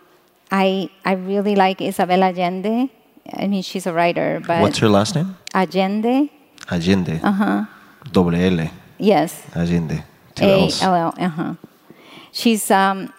I, 0.51 0.89
I 1.05 1.13
really 1.13 1.55
like 1.55 1.81
isabel 1.83 2.23
allende 2.23 2.89
i 3.35 3.47
mean 3.47 3.63
she's 3.63 3.87
a 3.87 3.93
writer 3.93 4.41
but 4.47 4.63
What's 4.63 4.79
her 4.79 4.89
last 4.89 5.15
name? 5.15 5.37
allende 5.55 6.31
Allende. 6.71 7.21
Uh 7.23 7.33
huh. 7.33 7.65
Double 8.13 8.35
L. 8.35 8.71
yes 8.99 9.43
Allende. 9.55 10.03
Two 10.39 10.47
L's. 10.47 10.83
L 10.83 10.95
L. 10.95 11.15
Uh 11.19 11.29
huh. 11.29 11.55
She's 12.33 12.71
um, 12.71 13.13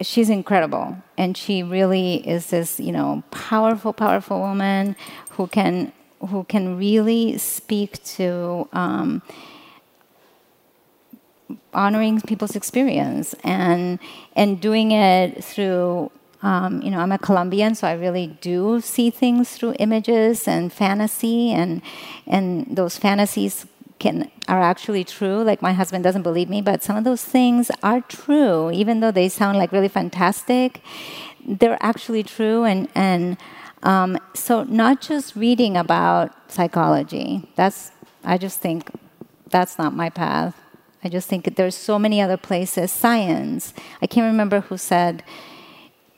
she's 0.00 0.30
incredible, 0.30 0.96
and 1.16 1.36
she 1.36 1.62
really 1.62 2.26
is 2.28 2.46
this 2.50 2.80
you 2.80 2.92
know 2.92 3.22
powerful, 3.30 3.92
powerful 3.92 4.40
woman 4.40 4.96
who 5.30 5.46
can 5.46 5.92
who 6.28 6.44
can 6.44 6.78
really 6.78 7.36
speak 7.38 8.02
to 8.04 8.68
um, 8.72 9.22
honoring 11.74 12.20
people's 12.20 12.56
experience 12.56 13.34
and 13.44 13.98
and 14.36 14.60
doing 14.60 14.92
it 14.92 15.42
through 15.42 16.10
um, 16.42 16.82
you 16.82 16.90
know, 16.90 16.98
I'm 16.98 17.12
a 17.12 17.18
Colombian, 17.18 17.76
so 17.76 17.86
I 17.86 17.92
really 17.92 18.26
do 18.40 18.80
see 18.80 19.10
things 19.10 19.56
through 19.56 19.76
images 19.78 20.48
and 20.48 20.72
fantasy, 20.72 21.52
and 21.52 21.82
and 22.26 22.66
those 22.68 22.98
fantasies 22.98 23.64
can 24.02 24.30
are 24.48 24.60
actually 24.60 25.04
true. 25.04 25.42
Like 25.42 25.62
my 25.62 25.72
husband 25.72 26.02
doesn't 26.04 26.22
believe 26.22 26.50
me, 26.50 26.60
but 26.60 26.82
some 26.82 26.96
of 26.96 27.04
those 27.04 27.24
things 27.24 27.70
are 27.82 28.00
true, 28.02 28.70
even 28.70 29.00
though 29.00 29.12
they 29.12 29.28
sound 29.28 29.56
like 29.56 29.72
really 29.72 29.88
fantastic. 29.88 30.82
They're 31.46 31.78
actually 31.80 32.24
true, 32.24 32.64
and 32.64 32.88
and 32.94 33.38
um, 33.82 34.18
so 34.34 34.64
not 34.64 35.00
just 35.00 35.36
reading 35.36 35.76
about 35.76 36.34
psychology. 36.50 37.48
That's 37.54 37.92
I 38.24 38.36
just 38.38 38.58
think 38.60 38.90
that's 39.48 39.78
not 39.78 39.94
my 39.94 40.10
path. 40.10 40.54
I 41.04 41.08
just 41.08 41.28
think 41.28 41.56
there's 41.56 41.76
so 41.76 41.98
many 41.98 42.20
other 42.20 42.36
places. 42.36 42.90
Science. 42.92 43.72
I 44.02 44.06
can't 44.06 44.30
remember 44.30 44.60
who 44.60 44.76
said 44.76 45.22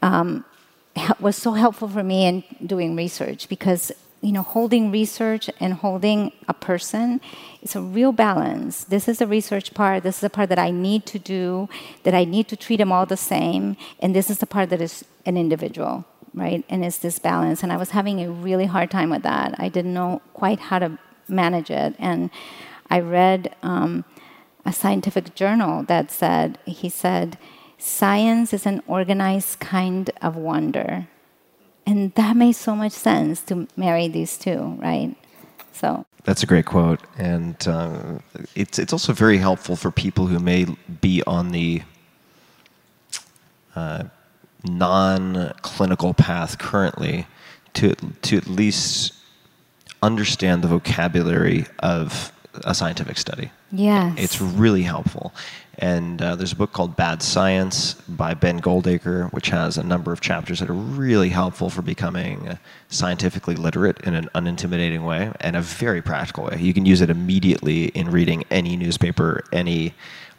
um, 0.03 0.45
was 1.21 1.37
so 1.37 1.53
helpful 1.53 1.89
for 1.89 2.03
me 2.03 2.27
in 2.27 2.45
doing 2.65 2.97
research 2.97 3.49
because 3.49 3.93
you 4.25 4.33
know 4.33 4.43
holding 4.43 4.91
research 4.91 5.51
and 5.61 5.75
holding 5.75 6.33
a 6.49 6.55
person 6.55 7.21
it's 7.63 7.75
a 7.75 7.81
real 7.81 8.13
balance. 8.13 8.85
This 8.85 9.09
is 9.09 9.19
the 9.19 9.27
research 9.27 9.73
part 9.75 10.03
this 10.03 10.17
is 10.17 10.21
the 10.21 10.31
part 10.31 10.49
that 10.49 10.59
i 10.59 10.71
need 10.71 11.07
to 11.07 11.19
do 11.19 11.69
that 12.05 12.15
i 12.15 12.25
need 12.25 12.47
to 12.49 12.57
treat 12.57 12.79
them 12.83 12.93
all 12.93 13.07
the 13.07 13.17
same 13.17 13.77
and 14.01 14.15
this 14.15 14.29
is 14.31 14.39
the 14.39 14.47
part 14.55 14.71
that 14.71 14.81
is 14.81 15.05
an 15.25 15.37
individual 15.37 16.05
right? 16.35 16.65
And 16.69 16.85
it's 16.85 16.99
this 16.99 17.19
balance. 17.19 17.63
And 17.63 17.73
i 17.73 17.77
was 17.77 17.91
having 17.91 18.21
a 18.21 18.31
really 18.31 18.67
hard 18.67 18.91
time 18.91 19.11
with 19.11 19.23
that. 19.23 19.55
I 19.59 19.69
didn't 19.69 19.95
know 19.95 20.21
quite 20.35 20.61
how 20.61 20.79
to 20.81 20.99
manage 21.29 21.71
it. 21.71 21.95
And 21.99 22.31
i 22.91 23.01
read 23.01 23.55
um, 23.63 24.05
a 24.67 24.73
scientific 24.73 25.35
journal 25.35 25.85
that 25.85 26.11
said 26.11 26.59
he 26.67 26.89
said 26.89 27.39
science 27.79 28.53
is 28.53 28.67
an 28.67 28.83
organized 28.87 29.61
kind 29.61 30.11
of 30.21 30.37
wonder. 30.37 31.09
And 31.87 32.15
that 32.15 32.37
made 32.37 32.55
so 32.55 32.75
much 32.75 32.93
sense 32.93 33.41
to 33.43 33.69
marry 33.77 34.09
these 34.09 34.39
two, 34.39 34.79
right? 34.81 35.15
So 35.73 36.07
That's 36.25 36.43
a 36.43 36.47
great 36.47 36.65
quote, 36.65 37.01
and 37.19 37.57
uh, 37.69 38.19
it's 38.55 38.79
it's 38.79 38.93
also 38.93 39.13
very 39.13 39.39
helpful 39.39 39.77
for 39.77 39.91
people 39.91 40.27
who 40.27 40.39
may 40.39 40.67
be 41.01 41.23
on 41.27 41.51
the 41.51 41.83
uh, 43.77 44.05
non-clinical 44.65 46.15
path 46.15 46.59
currently 46.59 47.27
to 47.75 47.95
to 48.23 48.37
at 48.37 48.47
least 48.47 49.13
understand 50.03 50.63
the 50.63 50.69
vocabulary 50.69 51.67
of 51.81 52.33
a 52.65 52.75
scientific 52.75 53.19
study. 53.19 53.51
yes, 53.73 54.15
It's 54.17 54.41
really 54.41 54.83
helpful. 54.83 55.33
And 55.79 56.23
uh, 56.23 56.37
there's 56.37 56.53
a 56.53 56.57
book 56.57 56.73
called 56.73 56.97
Bad 56.97 57.23
Science 57.23 57.95
by 58.09 58.35
Ben 58.35 58.61
Goldacre, 58.61 59.33
which 59.33 59.49
has 59.49 59.77
a 59.77 59.83
number 59.83 60.13
of 60.13 60.21
chapters 60.21 60.61
that 60.61 60.71
are 60.71 60.75
really 60.75 61.31
helpful 61.31 61.71
for 61.71 61.83
becoming 61.83 62.59
scientifically 62.89 63.57
literate 63.57 64.01
in 64.01 64.15
an 64.15 64.29
unintimidating 64.35 65.05
way 65.05 65.33
and 65.41 65.57
a 65.57 65.61
very 65.61 66.01
practical 66.01 66.45
way. 66.45 66.59
You 66.61 66.73
can 66.73 66.87
use 66.87 67.01
it 67.01 67.11
immediately 67.11 67.87
in 67.87 68.11
reading 68.11 68.45
any 68.51 68.77
newspaper, 68.77 69.45
any 69.53 69.95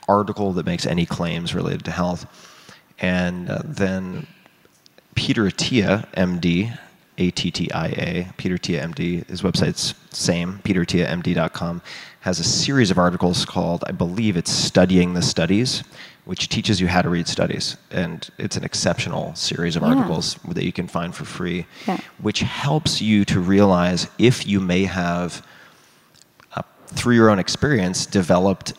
article 0.07 0.53
that 0.53 0.65
makes 0.65 0.85
any 0.85 1.05
claims 1.05 1.53
related 1.53 1.83
to 1.85 1.91
health. 1.91 2.25
And 2.99 3.49
uh, 3.49 3.61
then 3.63 4.27
Peter 5.15 5.43
Attia, 5.45 6.11
MD, 6.13 6.77
A 7.17 7.31
T 7.31 7.51
T 7.51 7.71
I 7.71 7.87
A, 7.87 8.27
Peter 8.37 8.57
Attia, 8.57 8.81
MD, 8.83 9.27
his 9.27 9.41
website's 9.41 9.95
same, 10.11 10.59
peterattiamd.com, 10.63 11.81
has 12.25 12.39
a 12.39 12.43
series 12.43 12.89
of 12.89 12.97
articles 12.97 13.45
called, 13.45 13.83
I 13.85 13.91
believe 13.91 14.35
it's 14.35 14.49
Studying 14.49 15.13
the 15.13 15.21
Studies, 15.21 15.83
which 16.25 16.49
teaches 16.49 16.81
you 16.81 16.87
how 16.87 17.03
to 17.03 17.09
read 17.09 17.27
studies. 17.27 17.77
And 17.91 18.27
it's 18.39 18.57
an 18.57 18.63
exceptional 18.63 19.35
series 19.35 19.75
of 19.75 19.83
Yeah. 19.83 19.89
articles 19.89 20.35
that 20.47 20.65
you 20.65 20.71
can 20.71 20.87
find 20.87 21.13
for 21.13 21.23
free, 21.23 21.67
Yeah. 21.87 21.99
which 22.17 22.39
helps 22.39 22.99
you 22.99 23.25
to 23.25 23.39
realize 23.39 24.07
if 24.17 24.47
you 24.47 24.59
may 24.59 24.85
have, 24.85 25.45
uh, 26.55 26.63
through 26.87 27.13
your 27.13 27.29
own 27.29 27.37
experience, 27.37 28.07
developed 28.07 28.73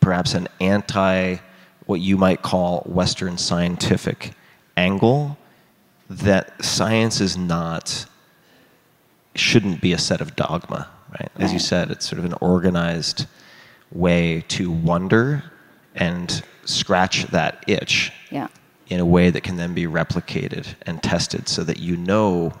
perhaps 0.00 0.34
an 0.34 0.48
anti, 0.60 1.36
what 1.86 2.00
you 2.00 2.16
might 2.16 2.42
call 2.42 2.80
Western 2.86 3.38
scientific 3.38 4.32
angle, 4.76 5.38
that 6.10 6.64
science 6.64 7.20
is 7.20 7.36
not, 7.36 8.06
shouldn't 9.36 9.80
be 9.80 9.92
a 9.92 9.98
set 9.98 10.20
of 10.20 10.34
dogma, 10.34 10.88
right? 11.20 11.30
As 11.38 11.52
you 11.52 11.58
said, 11.58 11.90
it's 11.90 12.06
sort 12.08 12.18
of 12.18 12.24
an 12.24 12.34
organized 12.40 13.26
way 13.92 14.44
to 14.48 14.70
wonder 14.70 15.44
and 15.94 16.42
scratch 16.64 17.24
that 17.26 17.62
itch 17.68 18.10
yeah, 18.30 18.48
in 18.88 18.98
a 19.00 19.04
way 19.06 19.30
that 19.30 19.42
can 19.42 19.56
then 19.56 19.74
be 19.74 19.84
replicated 19.86 20.66
and 20.82 21.02
tested 21.02 21.48
so 21.48 21.62
that 21.64 21.78
you 21.78 21.96
know 21.96 22.52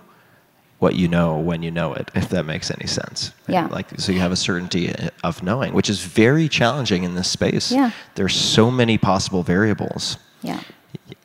what 0.78 0.94
you 0.94 1.08
know 1.08 1.38
when 1.38 1.62
you 1.62 1.70
know 1.70 1.94
it, 1.94 2.10
if 2.14 2.28
that 2.28 2.44
makes 2.44 2.70
any 2.70 2.86
sense. 2.86 3.32
right? 3.48 3.54
Yeah. 3.54 3.66
Like, 3.68 3.98
so 3.98 4.12
you 4.12 4.20
have 4.20 4.32
a 4.32 4.36
certainty 4.36 4.92
of 5.22 5.42
knowing, 5.42 5.72
which 5.72 5.88
is 5.88 6.00
very 6.04 6.48
challenging 6.48 7.04
in 7.04 7.14
this 7.14 7.28
space. 7.30 7.72
Yeah. 7.72 7.90
There's 8.16 8.34
so 8.34 8.70
many 8.70 8.98
possible 8.98 9.42
variables. 9.42 10.18
yeah, 10.42 10.60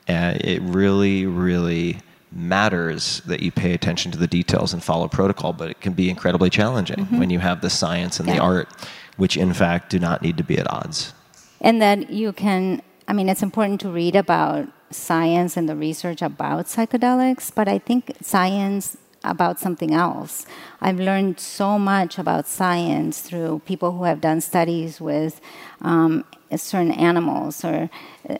Uh, 0.08 0.34
it 0.40 0.62
really, 0.62 1.26
really 1.26 1.98
matters 2.32 3.22
that 3.26 3.42
you 3.42 3.52
pay 3.52 3.74
attention 3.74 4.12
to 4.12 4.18
the 4.18 4.28
details 4.28 4.74
and 4.74 4.84
follow 4.84 5.08
protocol, 5.08 5.54
but 5.54 5.70
it 5.70 5.82
can 5.82 5.94
be 5.94 6.10
incredibly 6.10 6.50
challenging 6.50 7.06
when 7.20 7.30
you 7.30 7.40
have 7.40 7.62
the 7.62 7.70
science 7.70 8.20
and 8.20 8.28
the 8.30 8.34
Mm-hmm. 8.34 8.42
Art, 8.42 8.70
which 9.18 9.36
in 9.38 9.54
fact 9.54 9.90
do 9.90 10.00
not 10.00 10.22
need 10.22 10.38
to 10.38 10.44
be 10.44 10.58
at 10.58 10.70
odds. 10.72 11.14
and 11.62 11.82
that 11.82 12.10
you 12.10 12.32
can. 12.34 12.82
I 13.08 13.14
mean, 13.14 13.28
it's 13.28 13.42
important 13.42 13.82
to 13.82 13.90
read 13.90 14.16
about 14.16 14.68
science 14.92 15.58
and 15.58 15.68
the 15.68 15.76
research 15.76 16.22
about 16.22 16.66
psychedelics, 16.68 17.52
but 17.54 17.68
I 17.68 17.80
think 17.80 18.16
science 18.22 18.98
about 19.24 19.60
something 19.60 19.94
else. 19.94 20.46
I've 20.80 21.00
learned 21.00 21.40
so 21.40 21.78
much 21.80 22.18
about 22.20 22.48
science 22.48 23.20
through 23.22 23.62
people 23.66 23.92
who 23.98 24.04
have 24.06 24.22
done 24.22 24.40
studies 24.42 25.02
with 25.02 25.42
um, 25.82 26.24
certain 26.58 26.92
animals 26.92 27.64
or 27.64 27.90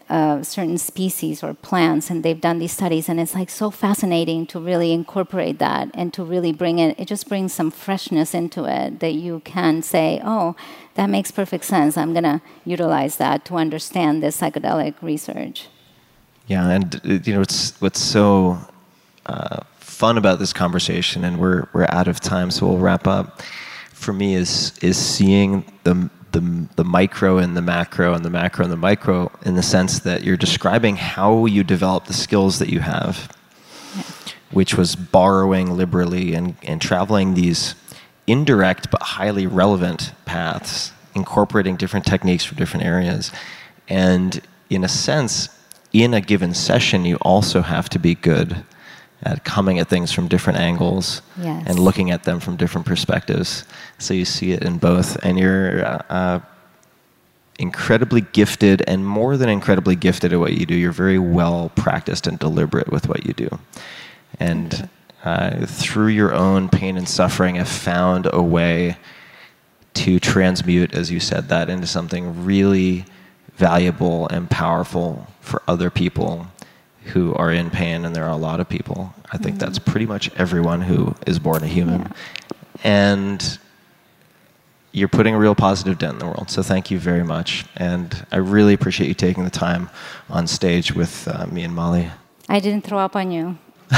uh, 0.10 0.42
certain 0.44 0.78
species 0.78 1.44
or 1.44 1.54
plants, 1.54 2.10
and 2.10 2.24
they've 2.24 2.42
done 2.42 2.60
these 2.60 2.72
studies, 2.72 3.10
and 3.10 3.20
it's 3.20 3.36
like 3.36 3.50
so 3.50 3.70
fascinating 3.70 4.46
to 4.48 4.60
really 4.60 4.92
incorporate 4.92 5.60
that 5.60 5.90
and 5.94 6.14
to 6.14 6.24
really 6.24 6.52
bring 6.52 6.80
it. 6.80 7.00
It 7.00 7.06
just 7.06 7.28
brings 7.30 7.54
some 7.54 7.72
freshness 7.72 8.34
into 8.34 8.66
it 8.66 9.00
that 9.00 9.14
you 9.14 9.42
can 9.46 9.82
say, 9.82 10.22
"Oh, 10.24 10.56
that 10.96 11.10
makes 11.10 11.32
perfect 11.32 11.66
sense. 11.66 11.98
I'm 11.98 12.14
gonna 12.14 12.42
utilize 12.66 13.18
that 13.18 13.46
to 13.46 13.56
understand 13.56 14.24
this 14.24 14.42
psychedelic 14.42 14.96
research." 15.02 15.68
Yeah, 16.48 16.70
and 16.70 16.96
uh, 16.96 17.20
you 17.24 17.34
know 17.34 17.40
what's 17.40 17.80
what's 17.80 18.02
so 18.02 18.58
uh, 19.28 19.62
fun 19.78 20.18
about 20.18 20.40
this 20.40 20.54
conversation, 20.54 21.24
and 21.24 21.40
we're 21.40 21.68
we're 21.74 21.88
out 21.90 22.08
of 22.08 22.20
time, 22.20 22.50
so 22.52 22.68
we'll 22.68 22.80
wrap 22.80 23.06
up. 23.06 23.42
For 23.94 24.14
me, 24.14 24.36
is 24.36 24.74
is 24.82 24.98
seeing 24.98 25.66
the 25.84 26.10
the 26.32 26.68
the 26.76 26.84
micro 26.84 27.38
and 27.38 27.56
the 27.56 27.62
macro, 27.62 28.14
and 28.14 28.24
the 28.24 28.30
macro 28.30 28.64
and 28.64 28.72
the 28.72 28.78
micro, 28.78 29.32
in 29.46 29.56
the 29.56 29.64
sense 29.64 30.00
that 30.00 30.24
you're 30.24 30.38
describing 30.38 30.96
how 30.96 31.46
you 31.46 31.64
develop 31.64 32.06
the 32.06 32.14
skills 32.14 32.60
that 32.60 32.70
you 32.70 32.80
have, 32.80 33.36
which 34.52 34.76
was 34.76 34.96
borrowing 34.96 35.76
liberally 35.76 36.34
and 36.34 36.56
and 36.64 36.82
traveling 36.82 37.34
these 37.34 37.76
indirect 38.28 38.92
but 38.92 39.02
highly 39.02 39.48
relevant 39.48 40.12
paths, 40.26 40.92
incorporating 41.16 41.76
different 41.76 42.06
techniques 42.06 42.46
from 42.46 42.58
different 42.58 42.86
areas. 42.86 43.32
And 43.88 44.42
in 44.70 44.84
a 44.84 44.88
sense, 44.88 45.50
in 45.92 46.14
a 46.14 46.22
given 46.22 46.54
session, 46.54 47.06
you 47.06 47.16
also 47.22 47.62
have 47.62 47.90
to 47.90 48.00
be 48.00 48.14
good 48.14 48.64
at 49.24 49.44
coming 49.44 49.80
at 49.80 49.90
things 49.90 50.12
from 50.12 50.28
different 50.28 50.60
angles 50.60 51.22
Yes. 51.42 51.64
and 51.68 51.78
looking 51.78 52.10
at 52.12 52.24
them 52.24 52.40
from 52.40 52.56
different 52.56 52.88
perspectives. 52.88 53.66
So 53.98 54.14
you 54.14 54.26
see 54.26 54.52
it 54.54 54.64
in 54.64 54.78
both. 54.78 55.18
And 55.24 55.38
you're 55.38 55.86
uh, 55.86 56.02
uh, 56.10 56.40
incredibly 57.58 58.22
gifted, 58.22 58.82
and 58.88 59.06
more 59.06 59.36
than 59.36 59.50
incredibly 59.50 59.96
gifted 59.96 60.32
at 60.32 60.40
what 60.40 60.54
you 60.54 60.66
do, 60.66 60.76
you're 60.76 60.94
very 60.94 61.20
well 61.20 61.72
practiced 61.76 62.28
and 62.28 62.40
deliberate 62.40 62.90
with 62.90 63.10
what 63.10 63.26
you 63.26 63.34
do. 63.34 63.60
And 64.40 64.90
uh, 65.26 65.66
through 65.66 66.08
your 66.08 66.34
own 66.34 66.70
pain 66.70 66.96
and 66.98 67.08
suffering, 67.08 67.56
have 67.56 67.68
found 67.68 68.30
a 68.32 68.42
way 68.42 68.96
to 69.96 70.20
transmute, 70.20 70.94
as 70.94 71.12
you 71.12 71.20
said, 71.20 71.50
that 71.50 71.70
into 71.70 71.88
something 71.88 72.46
really 72.46 73.04
valuable 73.58 74.28
and 74.30 74.50
powerful 74.50 75.28
for 75.42 75.62
other 75.68 75.90
people 75.90 76.48
who 77.10 77.34
are 77.36 77.52
in 77.52 77.70
pain, 77.70 78.06
and 78.06 78.16
there 78.16 78.24
are 78.24 78.32
a 78.32 78.38
lot 78.38 78.60
of 78.60 78.70
people. 78.70 79.14
I 79.32 79.38
think 79.38 79.60
that's 79.60 79.80
pretty 79.80 80.06
much 80.06 80.32
everyone 80.36 80.82
who 80.82 81.16
is 81.28 81.40
born 81.40 81.64
a 81.64 81.68
human. 81.68 82.02
Yeah. 82.02 82.12
And 82.84 83.60
you're 84.92 85.08
putting 85.08 85.36
a 85.36 85.40
real 85.40 85.56
positive 85.56 85.98
dent 86.00 86.14
in 86.14 86.20
the 86.20 86.26
world. 86.26 86.50
So 86.50 86.64
thank 86.64 86.90
you 86.90 87.00
very 87.00 87.24
much. 87.24 87.66
And 87.76 88.26
I 88.32 88.38
really 88.38 88.74
appreciate 88.74 89.08
you 89.08 89.14
taking 89.14 89.44
the 89.44 89.50
time 89.50 89.90
on 90.30 90.48
stage 90.48 90.94
with 90.94 91.28
uh, 91.28 91.46
me 91.48 91.64
and 91.64 91.76
Molly. 91.76 92.10
I 92.48 92.60
didn't 92.60 92.84
throw 92.84 92.98
up 92.98 93.16
on 93.16 93.32
you. 93.32 93.58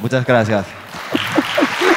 Muchas 0.00 0.24
gracias. 0.24 0.66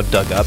dug 0.00 0.32
up 0.32 0.46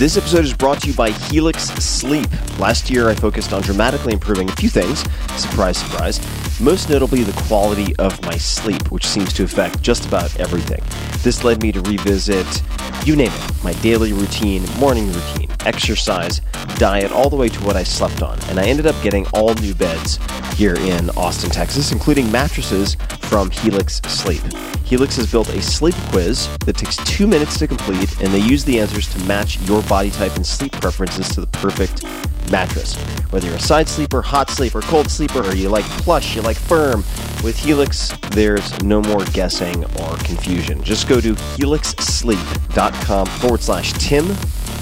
This 0.00 0.16
episode 0.16 0.46
is 0.46 0.54
brought 0.54 0.80
to 0.80 0.88
you 0.88 0.94
by 0.94 1.10
Helix 1.10 1.64
Sleep. 1.74 2.26
Last 2.58 2.88
year, 2.88 3.10
I 3.10 3.14
focused 3.14 3.52
on 3.52 3.60
dramatically 3.60 4.14
improving 4.14 4.48
a 4.48 4.56
few 4.56 4.70
things. 4.70 5.00
Surprise, 5.38 5.76
surprise. 5.76 6.39
Most 6.60 6.90
notably, 6.90 7.22
the 7.22 7.42
quality 7.44 7.96
of 7.96 8.22
my 8.22 8.36
sleep, 8.36 8.90
which 8.90 9.06
seems 9.06 9.32
to 9.32 9.44
affect 9.44 9.80
just 9.80 10.04
about 10.04 10.38
everything. 10.38 10.82
This 11.22 11.42
led 11.42 11.62
me 11.62 11.72
to 11.72 11.80
revisit, 11.80 12.62
you 13.06 13.16
name 13.16 13.32
it, 13.32 13.64
my 13.64 13.72
daily 13.74 14.12
routine, 14.12 14.62
morning 14.78 15.10
routine, 15.10 15.48
exercise, 15.64 16.42
diet, 16.76 17.12
all 17.12 17.30
the 17.30 17.36
way 17.36 17.48
to 17.48 17.64
what 17.64 17.76
I 17.76 17.82
slept 17.82 18.20
on. 18.20 18.38
And 18.50 18.60
I 18.60 18.66
ended 18.66 18.86
up 18.86 19.02
getting 19.02 19.26
all 19.28 19.54
new 19.54 19.74
beds 19.74 20.18
here 20.54 20.74
in 20.74 21.08
Austin, 21.16 21.48
Texas, 21.48 21.92
including 21.92 22.30
mattresses 22.30 22.94
from 23.20 23.50
Helix 23.50 24.02
Sleep. 24.06 24.42
Helix 24.84 25.16
has 25.16 25.30
built 25.32 25.48
a 25.48 25.62
sleep 25.62 25.94
quiz 26.10 26.46
that 26.66 26.76
takes 26.76 26.96
two 27.06 27.26
minutes 27.26 27.58
to 27.58 27.68
complete, 27.68 28.20
and 28.20 28.34
they 28.34 28.40
use 28.40 28.66
the 28.66 28.78
answers 28.78 29.10
to 29.14 29.18
match 29.24 29.58
your 29.62 29.80
body 29.84 30.10
type 30.10 30.36
and 30.36 30.46
sleep 30.46 30.72
preferences 30.72 31.26
to 31.30 31.40
the 31.40 31.46
perfect 31.46 32.04
mattress. 32.50 32.96
Whether 33.30 33.46
you're 33.46 33.56
a 33.56 33.60
side 33.60 33.88
sleeper, 33.88 34.22
hot 34.22 34.50
sleeper, 34.50 34.80
cold 34.82 35.10
sleeper, 35.10 35.40
or 35.40 35.54
you 35.54 35.68
like 35.68 35.84
plush, 35.84 36.36
you 36.36 36.42
like 36.42 36.56
firm, 36.56 37.04
with 37.42 37.56
Helix, 37.56 38.12
there's 38.30 38.82
no 38.82 39.00
more 39.00 39.24
guessing 39.26 39.84
or 39.84 40.16
confusion. 40.18 40.82
Just 40.82 41.08
go 41.08 41.20
to 41.20 41.34
helixsleep.com 41.34 43.26
forward 43.26 43.60
slash 43.60 43.92
Tim, 43.94 44.26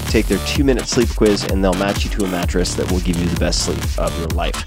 take 0.07 0.27
their 0.27 0.43
two 0.45 0.63
minute 0.63 0.87
sleep 0.87 1.09
quiz, 1.15 1.43
and 1.45 1.63
they'll 1.63 1.73
match 1.73 2.03
you 2.03 2.09
to 2.11 2.25
a 2.25 2.27
mattress 2.27 2.75
that 2.75 2.91
will 2.91 3.01
give 3.01 3.17
you 3.17 3.27
the 3.27 3.39
best 3.39 3.65
sleep 3.65 3.83
of 3.97 4.17
your 4.19 4.27
life. 4.29 4.63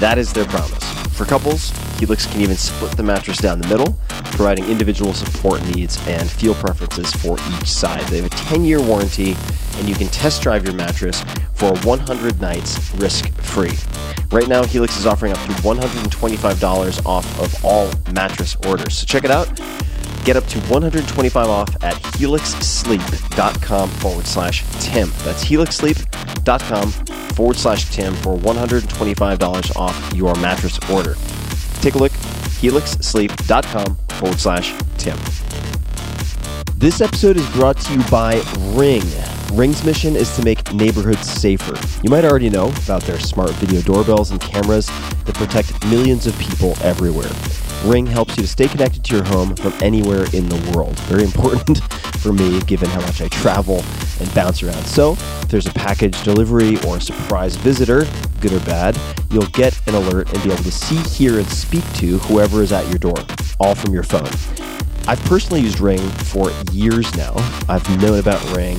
That 0.00 0.18
is 0.18 0.32
their 0.32 0.44
promise. 0.44 0.84
For 1.16 1.24
couples, 1.24 1.70
Helix 1.98 2.26
can 2.26 2.42
even 2.42 2.56
split 2.56 2.96
the 2.96 3.02
mattress 3.02 3.38
down 3.38 3.58
the 3.58 3.68
middle, 3.68 3.96
providing 4.32 4.66
individual 4.66 5.14
support 5.14 5.64
needs 5.74 5.96
and 6.06 6.30
feel 6.30 6.54
preferences 6.54 7.10
for 7.12 7.38
each 7.54 7.70
side. 7.70 8.02
They 8.08 8.16
have 8.18 8.26
a 8.26 8.30
10 8.30 8.64
year 8.64 8.82
warranty, 8.82 9.34
and 9.76 9.88
you 9.88 9.94
can 9.94 10.08
test 10.08 10.42
drive 10.42 10.64
your 10.64 10.74
mattress 10.74 11.22
for 11.54 11.74
100 11.78 12.40
nights 12.40 12.94
risk 12.96 13.32
free. 13.40 13.72
Right 14.30 14.48
now, 14.48 14.64
Helix 14.64 14.98
is 14.98 15.06
offering 15.06 15.32
up 15.32 15.38
to 15.38 15.52
$125 15.62 17.06
off 17.06 17.40
of 17.40 17.64
all 17.64 17.90
mattress 18.12 18.56
orders. 18.66 18.98
So 18.98 19.06
check 19.06 19.24
it 19.24 19.30
out. 19.30 19.48
Get 20.26 20.36
up 20.36 20.44
to 20.46 20.58
125 20.62 21.48
off 21.48 21.84
at 21.84 21.94
helixsleep.com 22.18 23.88
forward 23.88 24.26
slash 24.26 24.64
Tim. 24.80 25.08
That's 25.18 25.44
helixsleep.com 25.44 26.90
forward 27.36 27.56
slash 27.56 27.94
Tim 27.94 28.12
for 28.16 28.36
$125 28.36 29.76
off 29.76 30.12
your 30.16 30.34
mattress 30.34 30.80
order. 30.90 31.14
Take 31.80 31.94
a 31.94 31.98
look, 31.98 32.10
helixsleep.com 32.10 33.96
forward 34.18 34.40
slash 34.40 34.74
Tim. 34.98 35.16
This 36.74 37.00
episode 37.00 37.36
is 37.36 37.48
brought 37.50 37.78
to 37.82 37.94
you 37.94 38.02
by 38.10 38.42
Ring. 38.74 39.04
Ring's 39.52 39.84
mission 39.84 40.16
is 40.16 40.34
to 40.34 40.42
make 40.44 40.74
neighborhoods 40.74 41.30
safer. 41.30 41.78
You 42.02 42.10
might 42.10 42.24
already 42.24 42.50
know 42.50 42.72
about 42.84 43.02
their 43.02 43.20
smart 43.20 43.52
video 43.52 43.80
doorbells 43.80 44.32
and 44.32 44.40
cameras 44.40 44.86
that 45.24 45.36
protect 45.36 45.86
millions 45.86 46.26
of 46.26 46.36
people 46.40 46.74
everywhere. 46.82 47.30
Ring 47.84 48.06
helps 48.06 48.36
you 48.36 48.42
to 48.42 48.48
stay 48.48 48.68
connected 48.68 49.04
to 49.04 49.14
your 49.14 49.24
home 49.24 49.54
from 49.54 49.72
anywhere 49.82 50.26
in 50.32 50.48
the 50.48 50.72
world. 50.74 50.98
Very 51.00 51.24
important 51.24 51.82
for 52.20 52.32
me, 52.32 52.60
given 52.62 52.88
how 52.90 53.00
much 53.00 53.20
I 53.20 53.28
travel 53.28 53.84
and 54.20 54.32
bounce 54.34 54.62
around. 54.62 54.84
So, 54.86 55.12
if 55.12 55.48
there's 55.48 55.66
a 55.66 55.72
package 55.72 56.22
delivery 56.22 56.76
or 56.86 56.96
a 56.96 57.00
surprise 57.00 57.56
visitor, 57.56 58.06
good 58.40 58.52
or 58.52 58.60
bad, 58.60 58.98
you'll 59.30 59.46
get 59.46 59.78
an 59.88 59.94
alert 59.94 60.32
and 60.32 60.42
be 60.42 60.50
able 60.52 60.62
to 60.64 60.72
see, 60.72 60.96
hear, 61.08 61.38
and 61.38 61.48
speak 61.48 61.84
to 61.94 62.18
whoever 62.18 62.62
is 62.62 62.72
at 62.72 62.88
your 62.88 62.98
door, 62.98 63.18
all 63.60 63.74
from 63.74 63.92
your 63.92 64.02
phone. 64.02 64.30
I've 65.08 65.20
personally 65.26 65.60
used 65.60 65.78
Ring 65.78 66.00
for 66.00 66.50
years 66.72 67.14
now. 67.16 67.34
I've 67.68 67.88
known 68.02 68.18
about 68.18 68.42
Ring 68.56 68.76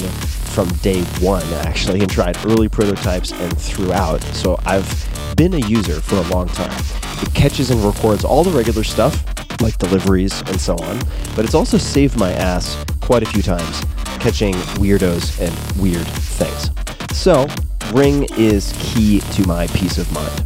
from 0.57 0.69
day 0.79 1.03
one, 1.21 1.43
actually, 1.67 1.99
and 1.99 2.09
tried 2.09 2.35
early 2.43 2.67
prototypes 2.67 3.31
and 3.31 3.55
throughout. 3.55 4.23
So 4.33 4.59
I've 4.65 4.89
been 5.37 5.53
a 5.53 5.59
user 5.67 6.01
for 6.01 6.15
a 6.15 6.23
long 6.33 6.47
time. 6.47 6.75
It 7.21 7.31
catches 7.35 7.69
and 7.69 7.79
records 7.83 8.25
all 8.25 8.43
the 8.43 8.49
regular 8.49 8.83
stuff, 8.83 9.23
like 9.61 9.77
deliveries 9.77 10.41
and 10.49 10.59
so 10.59 10.73
on, 10.77 10.99
but 11.35 11.45
it's 11.45 11.53
also 11.53 11.77
saved 11.77 12.17
my 12.17 12.31
ass 12.31 12.83
quite 13.01 13.21
a 13.21 13.27
few 13.27 13.43
times 13.43 13.83
catching 14.19 14.55
weirdos 14.81 15.39
and 15.39 15.79
weird 15.79 16.07
things. 16.07 16.71
So, 17.15 17.45
Ring 17.93 18.27
is 18.37 18.73
key 18.79 19.19
to 19.19 19.47
my 19.47 19.67
peace 19.67 19.97
of 19.97 20.11
mind. 20.11 20.43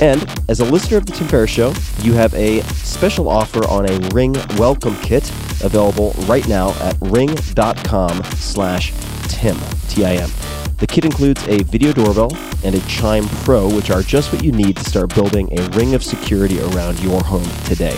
And 0.00 0.24
as 0.48 0.60
a 0.60 0.64
listener 0.64 0.98
of 0.98 1.06
the 1.06 1.12
Tim 1.12 1.28
Ferriss 1.28 1.50
Show, 1.50 1.72
you 2.00 2.12
have 2.14 2.34
a 2.34 2.60
special 2.62 3.28
offer 3.28 3.66
on 3.68 3.88
a 3.88 3.98
Ring 4.14 4.34
welcome 4.56 4.96
kit 4.96 5.30
available 5.62 6.12
right 6.26 6.46
now 6.48 6.70
at 6.80 6.96
ring.com 7.00 8.22
slash 8.24 8.92
Tim, 9.28 9.56
T-I-M. 9.88 10.30
The 10.78 10.86
kit 10.86 11.04
includes 11.04 11.46
a 11.46 11.62
video 11.64 11.92
doorbell 11.92 12.36
and 12.64 12.74
a 12.74 12.80
Chime 12.88 13.26
Pro, 13.44 13.72
which 13.74 13.90
are 13.90 14.02
just 14.02 14.32
what 14.32 14.42
you 14.42 14.52
need 14.52 14.76
to 14.76 14.84
start 14.84 15.14
building 15.14 15.48
a 15.58 15.68
ring 15.70 15.94
of 15.94 16.02
security 16.02 16.60
around 16.60 16.98
your 17.00 17.22
home 17.22 17.48
today. 17.64 17.96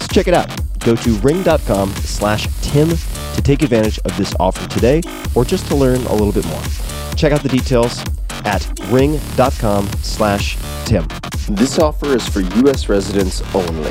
So 0.00 0.06
check 0.10 0.28
it 0.28 0.34
out. 0.34 0.48
Go 0.80 0.96
to 0.96 1.10
ring.com 1.18 1.90
slash 1.96 2.48
Tim 2.62 2.88
to 2.88 3.42
take 3.42 3.62
advantage 3.62 3.98
of 4.00 4.16
this 4.16 4.34
offer 4.40 4.66
today 4.68 5.02
or 5.34 5.44
just 5.44 5.66
to 5.68 5.76
learn 5.76 6.02
a 6.06 6.14
little 6.14 6.32
bit 6.32 6.46
more. 6.46 6.62
Check 7.16 7.32
out 7.32 7.42
the 7.42 7.48
details 7.48 8.04
at 8.44 8.66
ring.com 8.90 9.86
slash 10.02 10.56
Tim. 10.84 11.06
This 11.48 11.78
offer 11.78 12.14
is 12.14 12.26
for 12.28 12.40
U.S. 12.40 12.88
residents 12.88 13.42
only. 13.54 13.90